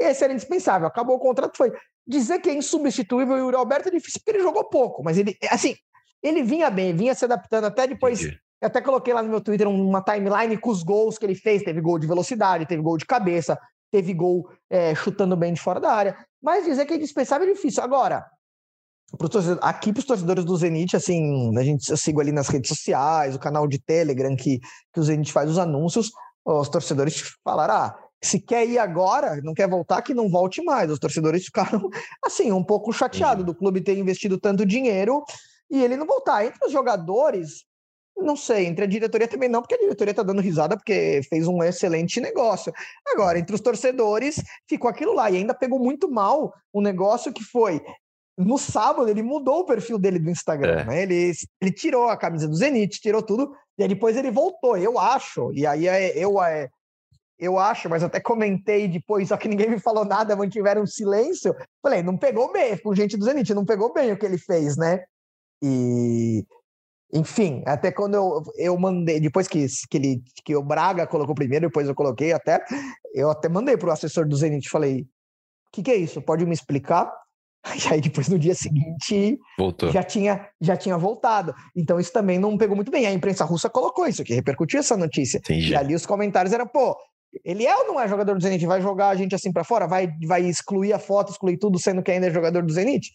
esse 0.00 0.24
era 0.24 0.32
indispensável, 0.32 0.86
acabou 0.86 1.16
o 1.16 1.20
contrato, 1.20 1.56
foi. 1.56 1.72
Dizer 2.06 2.40
que 2.40 2.48
é 2.48 2.54
insubstituível 2.54 3.36
e 3.36 3.42
o 3.42 3.56
Alberto 3.56 3.88
é 3.88 3.90
difícil 3.90 4.20
porque 4.24 4.38
ele 4.38 4.42
jogou 4.42 4.64
pouco, 4.64 5.02
mas 5.04 5.18
ele, 5.18 5.36
assim, 5.50 5.74
ele 6.22 6.42
vinha 6.42 6.70
bem, 6.70 6.94
vinha 6.94 7.14
se 7.14 7.24
adaptando 7.24 7.66
até 7.66 7.86
depois. 7.86 8.20
Entendi. 8.20 8.40
Eu 8.60 8.66
até 8.66 8.80
coloquei 8.80 9.14
lá 9.14 9.22
no 9.22 9.28
meu 9.28 9.40
Twitter 9.40 9.68
uma 9.68 10.02
timeline 10.02 10.58
com 10.58 10.70
os 10.70 10.82
gols 10.82 11.16
que 11.16 11.24
ele 11.24 11.34
fez. 11.34 11.62
Teve 11.62 11.80
gol 11.80 11.98
de 11.98 12.06
velocidade, 12.06 12.66
teve 12.66 12.82
gol 12.82 12.96
de 12.96 13.06
cabeça, 13.06 13.58
teve 13.90 14.12
gol 14.12 14.50
é, 14.68 14.94
chutando 14.94 15.36
bem 15.36 15.52
de 15.52 15.60
fora 15.60 15.78
da 15.78 15.92
área. 15.92 16.16
Mas 16.42 16.64
dizer 16.64 16.84
que 16.84 16.92
é 16.92 16.96
indispensável 16.96 17.46
é 17.46 17.52
difícil. 17.52 17.82
Agora, 17.82 18.26
aqui 19.60 19.92
para 19.92 20.00
os 20.00 20.06
torcedores 20.06 20.44
do 20.44 20.56
Zenit, 20.56 20.96
assim, 20.96 21.56
a 21.56 21.62
gente 21.62 21.88
eu 21.90 21.96
sigo 21.96 22.20
ali 22.20 22.30
nas 22.30 22.48
redes 22.48 22.68
sociais, 22.68 23.34
o 23.34 23.38
canal 23.38 23.66
de 23.66 23.78
Telegram 23.78 24.36
que, 24.36 24.58
que 24.92 25.00
o 25.00 25.02
Zenit 25.02 25.32
faz 25.32 25.50
os 25.50 25.58
anúncios, 25.58 26.10
os 26.44 26.68
torcedores 26.68 27.22
falaram, 27.44 27.74
ah, 27.74 27.98
se 28.22 28.40
quer 28.40 28.66
ir 28.66 28.78
agora, 28.78 29.40
não 29.42 29.54
quer 29.54 29.68
voltar, 29.68 30.02
que 30.02 30.14
não 30.14 30.28
volte 30.28 30.62
mais. 30.62 30.90
Os 30.90 30.98
torcedores 30.98 31.44
ficaram, 31.44 31.88
assim, 32.24 32.50
um 32.52 32.64
pouco 32.64 32.92
chateados 32.92 33.44
do 33.44 33.54
clube 33.54 33.80
ter 33.80 33.96
investido 33.96 34.38
tanto 34.38 34.66
dinheiro 34.66 35.22
e 35.70 35.82
ele 35.82 35.96
não 35.96 36.06
voltar. 36.06 36.44
Entre 36.44 36.64
os 36.66 36.72
jogadores, 36.72 37.64
não 38.16 38.36
sei, 38.36 38.66
entre 38.66 38.84
a 38.84 38.88
diretoria 38.88 39.28
também 39.28 39.48
não, 39.48 39.60
porque 39.60 39.74
a 39.74 39.78
diretoria 39.78 40.10
está 40.10 40.22
dando 40.22 40.40
risada 40.40 40.76
porque 40.76 41.20
fez 41.28 41.46
um 41.46 41.62
excelente 41.62 42.20
negócio. 42.20 42.72
Agora, 43.06 43.38
entre 43.38 43.54
os 43.54 43.60
torcedores, 43.60 44.42
ficou 44.68 44.90
aquilo 44.90 45.14
lá 45.14 45.30
e 45.30 45.36
ainda 45.36 45.54
pegou 45.54 45.78
muito 45.78 46.10
mal 46.10 46.52
o 46.72 46.80
negócio 46.80 47.32
que 47.32 47.44
foi. 47.44 47.80
No 48.38 48.56
sábado, 48.56 49.08
ele 49.08 49.22
mudou 49.22 49.60
o 49.60 49.66
perfil 49.66 49.98
dele 49.98 50.20
do 50.20 50.30
Instagram, 50.30 50.80
é. 50.80 50.84
né? 50.84 51.02
Ele, 51.02 51.32
ele 51.60 51.72
tirou 51.72 52.08
a 52.08 52.16
camisa 52.16 52.46
do 52.46 52.54
Zenit, 52.54 53.00
tirou 53.00 53.20
tudo, 53.20 53.52
e 53.76 53.82
aí 53.82 53.88
depois 53.88 54.16
ele 54.16 54.30
voltou, 54.30 54.76
eu 54.76 54.96
acho. 54.96 55.52
E 55.52 55.66
aí 55.66 55.88
é, 55.88 56.16
eu, 56.16 56.40
é, 56.40 56.68
eu 57.36 57.58
acho, 57.58 57.88
mas 57.88 58.04
até 58.04 58.20
comentei 58.20 58.86
depois, 58.86 59.28
só 59.28 59.36
que 59.36 59.48
ninguém 59.48 59.68
me 59.68 59.80
falou 59.80 60.04
nada, 60.04 60.36
mantiveram 60.36 60.86
silêncio. 60.86 61.52
Falei, 61.82 62.00
não 62.00 62.16
pegou 62.16 62.52
bem, 62.52 62.78
com 62.78 62.94
gente 62.94 63.16
do 63.16 63.24
Zenit, 63.24 63.52
não 63.52 63.64
pegou 63.64 63.92
bem 63.92 64.12
o 64.12 64.16
que 64.16 64.24
ele 64.24 64.38
fez, 64.38 64.76
né? 64.76 65.02
E 65.60 66.44
enfim, 67.12 67.62
até 67.66 67.90
quando 67.90 68.14
eu, 68.14 68.42
eu 68.56 68.78
mandei, 68.78 69.18
depois 69.18 69.48
que, 69.48 69.66
que, 69.90 69.96
ele, 69.96 70.22
que 70.44 70.54
o 70.54 70.62
Braga 70.62 71.06
colocou 71.06 71.34
primeiro, 71.34 71.68
depois 71.68 71.88
eu 71.88 71.94
coloquei 71.94 72.32
até, 72.32 72.62
eu 73.14 73.30
até 73.30 73.48
mandei 73.48 73.76
para 73.76 73.88
o 73.88 73.92
assessor 73.92 74.28
do 74.28 74.36
Zenit, 74.36 74.68
falei, 74.68 75.00
o 75.00 75.06
que, 75.72 75.82
que 75.82 75.90
é 75.90 75.96
isso? 75.96 76.20
Pode 76.20 76.44
me 76.44 76.52
explicar? 76.52 77.10
E 77.74 77.92
aí 77.92 78.00
depois 78.00 78.28
no 78.28 78.38
dia 78.38 78.54
seguinte 78.54 79.38
Voltou. 79.58 79.90
já 79.90 80.02
tinha 80.02 80.48
já 80.60 80.76
tinha 80.76 80.96
voltado. 80.96 81.54
Então 81.76 81.98
isso 81.98 82.12
também 82.12 82.38
não 82.38 82.56
pegou 82.56 82.76
muito 82.76 82.90
bem. 82.90 83.06
A 83.06 83.12
imprensa 83.12 83.44
russa 83.44 83.68
colocou 83.68 84.06
isso 84.06 84.22
aqui, 84.22 84.34
repercutiu 84.34 84.80
essa 84.80 84.96
notícia. 84.96 85.38
Entendi. 85.38 85.72
E 85.72 85.76
ali 85.76 85.94
os 85.94 86.06
comentários 86.06 86.52
eram, 86.52 86.66
pô, 86.66 86.96
ele 87.44 87.66
é 87.66 87.76
ou 87.76 87.86
não 87.86 88.00
é 88.00 88.08
jogador 88.08 88.34
do 88.34 88.42
Zenit? 88.42 88.64
Vai 88.66 88.80
jogar 88.80 89.10
a 89.10 89.14
gente 89.14 89.34
assim 89.34 89.52
para 89.52 89.64
fora? 89.64 89.86
Vai, 89.86 90.08
vai 90.26 90.42
excluir 90.42 90.92
a 90.92 90.98
foto, 90.98 91.30
excluir 91.30 91.58
tudo, 91.58 91.78
sendo 91.78 92.02
que 92.02 92.10
ainda 92.10 92.26
é 92.26 92.30
jogador 92.30 92.62
do 92.62 92.72
Zenit? 92.72 93.12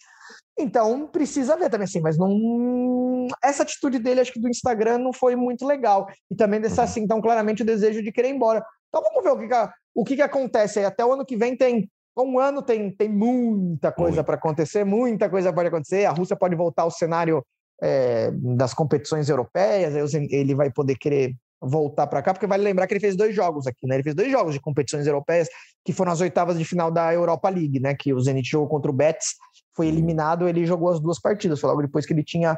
Então 0.58 1.08
precisa 1.08 1.58
ver 1.58 1.70
também 1.70 1.86
assim, 1.86 2.00
mas 2.00 2.18
não. 2.18 3.28
Essa 3.44 3.64
atitude 3.64 4.00
dele, 4.00 4.22
acho 4.22 4.32
que 4.32 4.40
do 4.40 4.50
Instagram, 4.50 5.00
não 5.00 5.12
foi 5.12 5.36
muito 5.36 5.66
legal. 5.66 6.08
E 6.30 6.36
também 6.36 6.62
desse 6.62 6.78
uhum. 6.78 6.84
assim, 6.84 7.08
tão 7.08 7.22
claramente 7.22 7.64
o 7.64 7.66
desejo 7.66 8.04
de 8.04 8.12
querer 8.12 8.30
ir 8.30 8.36
embora. 8.36 8.64
Então 8.90 9.02
vamos 9.02 9.24
ver 9.24 9.32
o 9.32 9.40
que, 9.40 9.48
que, 9.48 9.70
o 9.96 10.04
que, 10.04 10.16
que 10.18 10.22
acontece 10.22 10.80
aí. 10.80 10.86
Até 10.86 11.04
o 11.04 11.12
ano 11.12 11.26
que 11.26 11.36
vem 11.36 11.58
tem. 11.58 11.90
Um 12.18 12.40
ano 12.40 12.62
tem, 12.62 12.92
tem 12.92 13.10
muita 13.10 13.92
coisa 13.92 14.24
para 14.24 14.36
acontecer, 14.36 14.84
muita 14.84 15.30
coisa 15.30 15.52
pode 15.52 15.68
acontecer. 15.68 16.06
A 16.06 16.12
Rússia 16.12 16.36
pode 16.36 16.56
voltar 16.56 16.84
ao 16.84 16.92
cenário 16.92 17.44
é, 17.82 18.30
das 18.32 18.74
competições 18.74 19.30
europeias, 19.30 19.96
aí 19.96 20.28
ele 20.32 20.54
vai 20.54 20.72
poder 20.72 20.96
querer 20.96 21.36
voltar 21.60 22.08
para 22.08 22.22
cá, 22.22 22.34
porque 22.34 22.46
vale 22.46 22.64
lembrar 22.64 22.88
que 22.88 22.94
ele 22.94 23.00
fez 23.00 23.16
dois 23.16 23.34
jogos 23.34 23.66
aqui, 23.66 23.88
né? 23.88 23.96
Ele 23.96 24.04
fez 24.04 24.16
dois 24.16 24.30
jogos 24.30 24.54
de 24.54 24.60
competições 24.60 25.08
europeias, 25.08 25.48
que 25.84 25.94
foram 25.94 26.12
as 26.12 26.20
oitavas 26.20 26.58
de 26.58 26.66
final 26.66 26.92
da 26.92 27.14
Europa 27.14 27.50
League, 27.50 27.80
né? 27.80 27.96
Que 27.96 28.14
o 28.14 28.20
Zenit 28.20 28.50
jogou 28.50 28.68
contra 28.68 28.92
o 28.92 28.94
Betis 28.94 29.36
foi 29.76 29.88
eliminado, 29.88 30.48
ele 30.48 30.66
jogou 30.66 30.90
as 30.90 31.00
duas 31.00 31.20
partidas, 31.20 31.60
foi 31.60 31.70
logo 31.70 31.82
depois 31.82 32.06
que 32.06 32.14
ele 32.14 32.24
tinha 32.24 32.58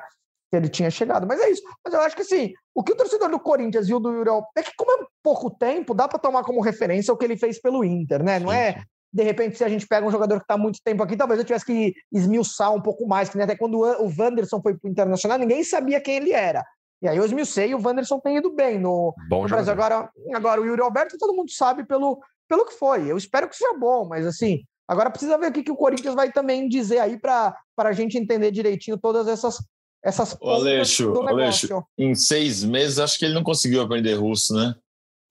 que 0.51 0.55
ele 0.55 0.69
tinha 0.69 0.91
chegado. 0.91 1.25
Mas 1.25 1.39
é 1.39 1.49
isso. 1.49 1.63
Mas 1.83 1.93
eu 1.93 2.01
acho 2.01 2.15
que 2.15 2.21
assim, 2.21 2.53
o 2.73 2.83
que 2.83 2.91
o 2.91 2.95
torcedor 2.95 3.29
do 3.29 3.39
Corinthians 3.39 3.87
viu 3.87 3.99
do 3.99 4.11
Yuri 4.11 4.29
é 4.55 4.61
que 4.61 4.71
como 4.77 4.91
é 4.91 5.05
pouco 5.23 5.49
tempo, 5.49 5.93
dá 5.93 6.07
para 6.07 6.19
tomar 6.19 6.43
como 6.43 6.61
referência 6.61 7.13
o 7.13 7.17
que 7.17 7.25
ele 7.25 7.37
fez 7.37 7.59
pelo 7.59 7.83
Inter, 7.83 8.23
né? 8.23 8.39
Não 8.39 8.51
é 8.51 8.83
de 9.15 9.23
repente, 9.23 9.57
se 9.57 9.63
a 9.63 9.69
gente 9.69 9.87
pega 9.87 10.05
um 10.05 10.11
jogador 10.11 10.35
que 10.39 10.43
está 10.43 10.57
muito 10.57 10.79
tempo 10.83 11.01
aqui, 11.01 11.15
talvez 11.15 11.39
eu 11.39 11.45
tivesse 11.45 11.65
que 11.65 11.93
esmiuçar 12.11 12.73
um 12.73 12.81
pouco 12.81 13.07
mais, 13.07 13.29
que 13.29 13.39
até 13.39 13.55
quando 13.55 13.79
o 13.79 14.11
Wanderson 14.19 14.61
foi 14.61 14.77
para 14.77 14.89
o 14.89 14.91
Internacional, 14.91 15.39
ninguém 15.39 15.63
sabia 15.63 16.01
quem 16.01 16.17
ele 16.17 16.33
era. 16.33 16.65
E 17.01 17.07
aí 17.07 17.15
eu 17.15 17.23
esmiucei 17.23 17.69
e 17.69 17.75
o 17.75 17.81
Wanderson 17.81 18.19
tem 18.19 18.35
ido 18.35 18.53
bem 18.53 18.77
no, 18.77 19.13
no 19.31 19.47
Brasil. 19.47 19.71
Agora, 19.71 20.09
agora, 20.33 20.59
o 20.59 20.65
Yuri 20.65 20.81
Alberto 20.81 21.17
todo 21.17 21.33
mundo 21.33 21.49
sabe 21.49 21.85
pelo, 21.85 22.19
pelo 22.49 22.65
que 22.65 22.73
foi. 22.73 23.09
Eu 23.09 23.15
espero 23.15 23.47
que 23.47 23.55
seja 23.55 23.73
bom, 23.77 24.05
mas 24.05 24.27
assim, 24.27 24.63
Agora 24.87 25.09
precisa 25.09 25.37
ver 25.37 25.49
o 25.49 25.51
que, 25.51 25.63
que 25.63 25.71
o 25.71 25.75
Corinthians 25.75 26.13
vai 26.13 26.31
também 26.31 26.69
dizer 26.69 26.99
aí 26.99 27.17
para 27.17 27.55
a 27.77 27.91
gente 27.91 28.19
entender 28.19 28.51
direitinho 28.51 28.97
todas 28.97 29.27
essas 29.27 29.57
essas 30.03 30.37
o 30.39 30.49
Aleixo, 30.51 31.11
do 31.11 31.27
Aleixo, 31.27 31.83
em 31.97 32.13
seis 32.13 32.63
meses 32.63 32.99
acho 32.99 33.17
que 33.17 33.25
ele 33.25 33.33
não 33.33 33.41
conseguiu 33.41 33.81
aprender 33.81 34.13
russo, 34.13 34.53
né? 34.53 34.75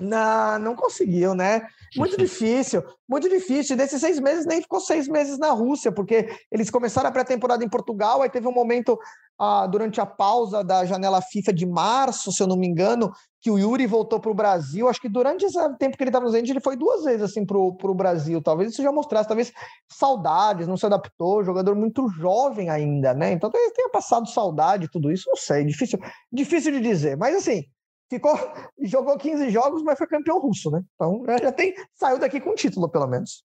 Não, 0.05 0.59
não 0.59 0.77
conseguiu, 0.77 1.35
né? 1.35 1.67
Muito 1.97 2.17
difícil, 2.17 2.83
muito 3.09 3.29
difícil. 3.29 3.77
Desses 3.77 4.01
seis 4.01 4.21
meses, 4.21 4.47
nem 4.47 4.61
ficou 4.61 4.81
seis 4.81 5.09
meses 5.09 5.38
na 5.38 5.51
Rússia, 5.51 5.90
porque 5.93 6.29
eles 6.51 6.71
começaram 6.71 7.09
a 7.09 7.12
pré-temporada 7.12 7.64
em 7.64 7.69
Portugal, 7.69 8.23
aí 8.23 8.29
teve 8.29 8.47
um 8.47 8.53
momento 8.53 8.99
ah, 9.38 9.67
durante 9.67 10.01
a 10.01 10.07
pausa 10.07 10.62
da 10.62 10.85
janela 10.85 11.21
FIFA 11.21 11.53
de 11.53 11.67
março, 11.67 12.31
se 12.31 12.43
eu 12.43 12.47
não 12.47 12.57
me 12.57 12.67
engano, 12.67 13.11
que 13.40 13.51
o 13.51 13.59
Yuri 13.59 13.87
voltou 13.87 14.21
para 14.21 14.31
o 14.31 14.35
Brasil. 14.35 14.88
Acho 14.88 15.01
que 15.01 15.09
durante 15.09 15.45
esse 15.45 15.59
tempo 15.77 15.97
que 15.97 16.03
ele 16.03 16.11
estava 16.11 16.25
no 16.25 16.31
Zenit, 16.31 16.51
ele 16.51 16.61
foi 16.61 16.77
duas 16.77 17.05
vezes 17.05 17.23
assim 17.23 17.45
para 17.45 17.59
o 17.59 17.95
Brasil. 17.95 18.40
Talvez 18.40 18.73
isso 18.73 18.83
já 18.83 18.93
mostrasse, 18.93 19.29
talvez 19.29 19.53
saudades, 19.88 20.67
não 20.67 20.77
se 20.77 20.87
adaptou, 20.87 21.45
jogador 21.45 21.75
muito 21.75 22.09
jovem 22.09 22.71
ainda, 22.71 23.12
né? 23.12 23.33
Então 23.33 23.51
talvez 23.51 23.73
tenha 23.73 23.90
passado 23.90 24.29
saudade, 24.29 24.90
tudo 24.90 25.12
isso, 25.12 25.25
não 25.29 25.37
sei, 25.37 25.64
difícil, 25.64 25.99
difícil 26.33 26.73
de 26.73 26.81
dizer. 26.81 27.17
Mas 27.17 27.37
assim, 27.37 27.64
ficou, 28.09 28.38
jogou 28.83 29.17
15 29.17 29.51
jogos, 29.51 29.83
mas 29.83 29.99
foi 29.99 30.07
campeão 30.07 30.40
russo, 30.40 30.71
né? 30.71 30.83
Então 30.95 31.23
já 31.40 31.53
tem, 31.53 31.75
saiu 31.95 32.19
daqui 32.19 32.40
com 32.40 32.55
título, 32.55 32.88
pelo 32.88 33.07
menos. 33.07 33.45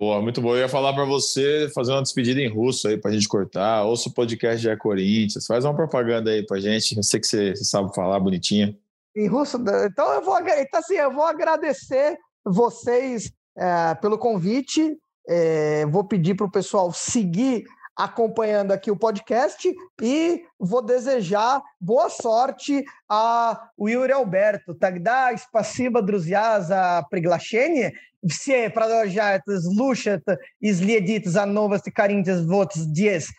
Boa, 0.00 0.22
muito 0.22 0.40
bom. 0.40 0.56
Eu 0.56 0.60
ia 0.60 0.68
falar 0.68 0.94
para 0.94 1.04
você 1.04 1.70
fazer 1.74 1.92
uma 1.92 2.00
despedida 2.00 2.40
em 2.40 2.48
russo 2.48 2.88
aí 2.88 2.96
para 2.96 3.10
a 3.10 3.12
gente 3.14 3.28
cortar. 3.28 3.84
Ouça 3.84 4.08
o 4.08 4.14
podcast 4.14 4.66
de 4.66 4.76
Corinthians. 4.78 5.44
Faz 5.44 5.62
uma 5.62 5.76
propaganda 5.76 6.30
aí 6.30 6.42
para 6.42 6.58
gente. 6.58 6.96
Eu 6.96 7.02
sei 7.02 7.20
que 7.20 7.26
você, 7.26 7.54
você 7.54 7.64
sabe 7.64 7.94
falar 7.94 8.18
bonitinha. 8.18 8.74
Em 9.14 9.26
russo? 9.28 9.58
Então 9.58 10.10
eu 10.14 10.22
vou, 10.22 10.38
então, 10.40 10.80
assim, 10.80 10.94
eu 10.94 11.12
vou 11.12 11.24
agradecer 11.24 12.16
vocês 12.42 13.30
é, 13.58 13.94
pelo 13.96 14.16
convite. 14.16 14.96
É, 15.28 15.84
vou 15.84 16.02
pedir 16.02 16.34
para 16.34 16.46
o 16.46 16.50
pessoal 16.50 16.90
seguir 16.94 17.64
acompanhando 17.99 18.73
aqui 18.73 18.91
o 18.91 18.97
podcast 18.97 19.73
e 20.01 20.43
vou 20.59 20.81
desejar 20.81 21.61
boa 21.79 22.09
sorte 22.09 22.83
a 23.09 23.69
Yuri 23.79 24.11
Alberto. 24.11 24.75
Тогда 24.75 25.33
спасибо, 25.37 26.01
друзья, 26.01 26.59
за 26.59 27.05
приглашение. 27.09 27.93
Все 28.27 28.69
продолжают 28.69 29.43
слушать 29.45 30.23
и 30.59 30.73
следить 30.73 31.27
за 31.27 31.45
новости 31.45 31.89
Corinthians 31.89 32.45
вот 32.45 32.73
здесь, 32.73 33.29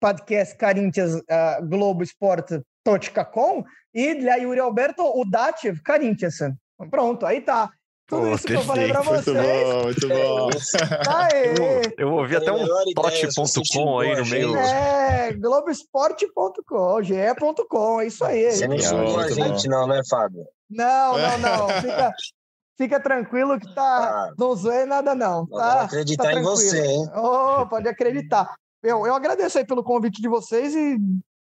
подкаст 0.00 0.60
Corinthians 0.60 1.22
Globosport.com 1.60 3.64
e 3.92 4.14
для 4.14 4.38
Yuri 4.38 4.60
Alberto 4.60 5.12
удачи 5.14 5.70
в 5.70 5.82
Corinthians. 5.82 6.40
Pronto, 6.90 7.24
aí 7.24 7.40
tá. 7.40 7.70
Tudo 8.09 8.23
Pô, 8.23 8.33
isso 8.33 8.43
perfeito. 8.43 8.47
que 8.47 8.53
eu 8.53 8.61
falei 8.63 8.91
pra 8.91 9.01
vocês. 9.01 9.37
Muito 9.37 9.37
bom, 9.37 9.83
muito 9.83 10.07
bom. 10.07 10.49
Aê. 11.07 11.93
Eu 11.95 12.11
ouvi 12.11 12.35
até 12.35 12.51
um 12.51 12.65
tote.com 12.95 13.99
aí 13.99 14.15
no 14.15 14.25
meio. 14.25 14.55
É, 14.55 15.31
Globoesporte.com, 15.33 17.03
ge.com, 17.03 18.01
é 18.01 18.07
isso 18.07 18.25
aí. 18.25 18.51
Você 18.51 18.67
não 18.67 18.79
xingou 18.79 19.19
a 19.19 19.29
gente, 19.29 19.67
não, 19.67 19.85
né, 19.85 20.01
Fábio? 20.09 20.43
Não, 20.67 21.17
não, 21.19 21.37
não. 21.37 21.67
Fica, 21.81 22.13
fica 22.75 22.99
tranquilo 22.99 23.59
que 23.59 23.75
tá. 23.75 24.29
Ah, 24.29 24.33
não 24.35 24.55
zoei 24.55 24.85
nada, 24.85 25.13
não. 25.13 25.45
Tá, 25.45 25.83
acreditar 25.83 26.23
tá 26.23 26.33
em 26.33 26.41
você, 26.41 26.83
hein? 26.83 27.07
Oh, 27.15 27.67
pode 27.67 27.87
acreditar. 27.87 28.51
Eu, 28.81 29.05
eu 29.05 29.13
agradeço 29.13 29.59
aí 29.59 29.67
pelo 29.67 29.83
convite 29.83 30.19
de 30.19 30.27
vocês 30.27 30.73
e 30.73 30.97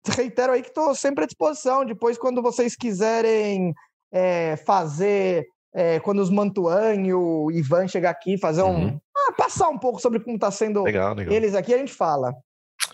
reitero 0.07 0.53
aí 0.53 0.63
que 0.63 0.69
estou 0.69 0.95
sempre 0.95 1.25
à 1.25 1.27
disposição. 1.27 1.85
Depois, 1.85 2.17
quando 2.17 2.41
vocês 2.41 2.77
quiserem 2.77 3.75
é, 4.13 4.57
fazer 4.59 5.45
é, 5.75 6.01
quando 6.01 6.21
os 6.21 6.31
Mantuan 6.31 6.95
e 6.95 7.15
o 7.15 7.51
Ivan 7.51 7.89
chegar 7.89 8.11
aqui, 8.11 8.39
fazer 8.39 8.63
um. 8.63 8.87
Uhum. 8.87 9.01
Ah, 9.17 9.33
passar 9.33 9.69
um 9.69 9.79
pouco 9.79 10.01
sobre 10.01 10.21
como 10.21 10.37
está 10.37 10.51
sendo 10.51 10.83
legal, 10.83 11.15
legal. 11.15 11.33
eles 11.33 11.55
aqui, 11.55 11.73
a 11.73 11.79
gente 11.79 11.93
fala. 11.93 12.33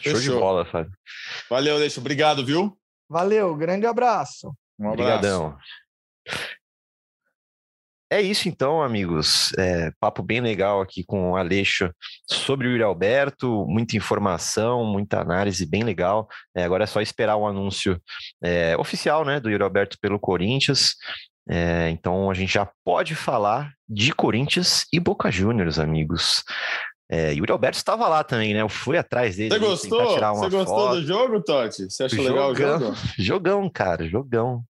Show 0.00 0.14
Fechou. 0.14 0.34
de 0.34 0.40
bola, 0.40 0.64
Fábio. 0.64 0.92
Valeu, 1.48 1.76
Aleixo. 1.76 2.00
Obrigado, 2.00 2.44
viu? 2.44 2.76
Valeu, 3.08 3.54
grande 3.56 3.86
abraço. 3.86 4.52
Um 4.78 4.90
abraço. 4.90 5.02
Obrigadão. 5.02 5.58
É 8.10 8.22
isso 8.22 8.48
então, 8.48 8.82
amigos. 8.82 9.52
É, 9.58 9.90
papo 10.00 10.22
bem 10.22 10.40
legal 10.40 10.80
aqui 10.80 11.04
com 11.04 11.32
o 11.32 11.36
Aleixo 11.36 11.92
sobre 12.26 12.66
o 12.66 12.70
Yuri 12.70 12.82
Alberto, 12.82 13.66
muita 13.68 13.98
informação, 13.98 14.82
muita 14.82 15.20
análise 15.20 15.66
bem 15.66 15.82
legal. 15.82 16.26
É, 16.54 16.64
agora 16.64 16.84
é 16.84 16.86
só 16.86 17.02
esperar 17.02 17.36
o 17.36 17.46
anúncio 17.46 18.00
é, 18.42 18.74
oficial 18.78 19.26
né, 19.26 19.38
do 19.38 19.50
Yuri 19.50 19.62
Alberto 19.62 19.98
pelo 20.00 20.18
Corinthians. 20.18 20.94
É, 21.48 21.88
então 21.90 22.30
a 22.30 22.34
gente 22.34 22.52
já 22.52 22.68
pode 22.84 23.14
falar 23.14 23.72
de 23.88 24.12
Corinthians 24.12 24.84
e 24.92 25.00
Boca 25.00 25.30
Juniors, 25.30 25.78
amigos. 25.78 26.44
É, 27.10 27.32
Yuri 27.32 27.50
Alberto 27.50 27.78
estava 27.78 28.06
lá 28.06 28.22
também, 28.22 28.52
né? 28.52 28.60
Eu 28.60 28.68
fui 28.68 28.98
atrás 28.98 29.36
dele. 29.36 29.48
Você 29.48 29.58
gostou? 29.58 30.18
Você 30.18 30.50
gostou 30.50 30.66
foto. 30.66 30.94
do 30.96 31.06
jogo, 31.06 31.42
Totti? 31.42 31.84
Você 31.84 32.04
achou 32.04 32.22
jogão, 32.22 32.48
legal 32.48 32.50
o 32.50 32.80
jogo? 32.80 32.96
Jogão, 33.18 33.70
cara, 33.70 34.06
jogão. 34.06 34.62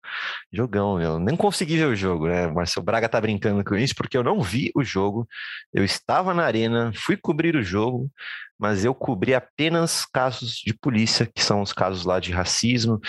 Jogão, 0.52 1.02
eu 1.02 1.18
nem 1.18 1.36
consegui 1.36 1.76
ver 1.76 1.86
o 1.86 1.96
jogo, 1.96 2.28
né? 2.28 2.46
Marcelo 2.46 2.86
Braga 2.86 3.08
tá 3.08 3.20
brincando 3.20 3.64
com 3.64 3.74
isso 3.74 3.92
porque 3.96 4.16
eu 4.16 4.22
não 4.22 4.40
vi 4.40 4.70
o 4.76 4.84
jogo. 4.84 5.26
Eu 5.74 5.82
estava 5.82 6.32
na 6.32 6.44
arena, 6.44 6.92
fui 6.94 7.16
cobrir 7.16 7.56
o 7.56 7.62
jogo, 7.62 8.08
mas 8.56 8.84
eu 8.84 8.94
cobri 8.94 9.34
apenas 9.34 10.06
casos 10.06 10.62
de 10.64 10.72
polícia, 10.72 11.28
que 11.32 11.42
são 11.42 11.60
os 11.60 11.72
casos 11.72 12.04
lá 12.04 12.20
de 12.20 12.30
racismo, 12.30 13.00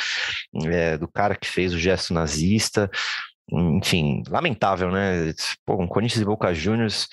é, 0.65 0.97
do 0.97 1.07
cara 1.07 1.35
que 1.35 1.47
fez 1.47 1.71
o 1.71 1.79
gesto 1.79 2.15
nazista, 2.15 2.89
enfim, 3.51 4.23
lamentável, 4.29 4.91
né? 4.91 5.33
Pô, 5.65 5.81
um 5.81 5.87
Corinthians 5.87 6.21
e 6.21 6.25
Boca 6.25 6.53
Juniors. 6.53 7.07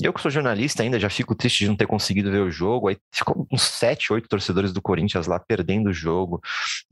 Eu 0.00 0.12
que 0.12 0.20
sou 0.20 0.30
jornalista 0.30 0.82
ainda, 0.82 0.98
já 0.98 1.08
fico 1.08 1.34
triste 1.34 1.60
de 1.60 1.68
não 1.68 1.76
ter 1.76 1.86
conseguido 1.86 2.30
ver 2.30 2.40
o 2.40 2.50
jogo. 2.50 2.88
Aí 2.88 2.96
ficou 3.12 3.46
uns 3.52 3.62
sete, 3.62 4.12
oito 4.12 4.28
torcedores 4.28 4.72
do 4.72 4.82
Corinthians 4.82 5.26
lá 5.26 5.38
perdendo 5.38 5.90
o 5.90 5.92
jogo, 5.92 6.40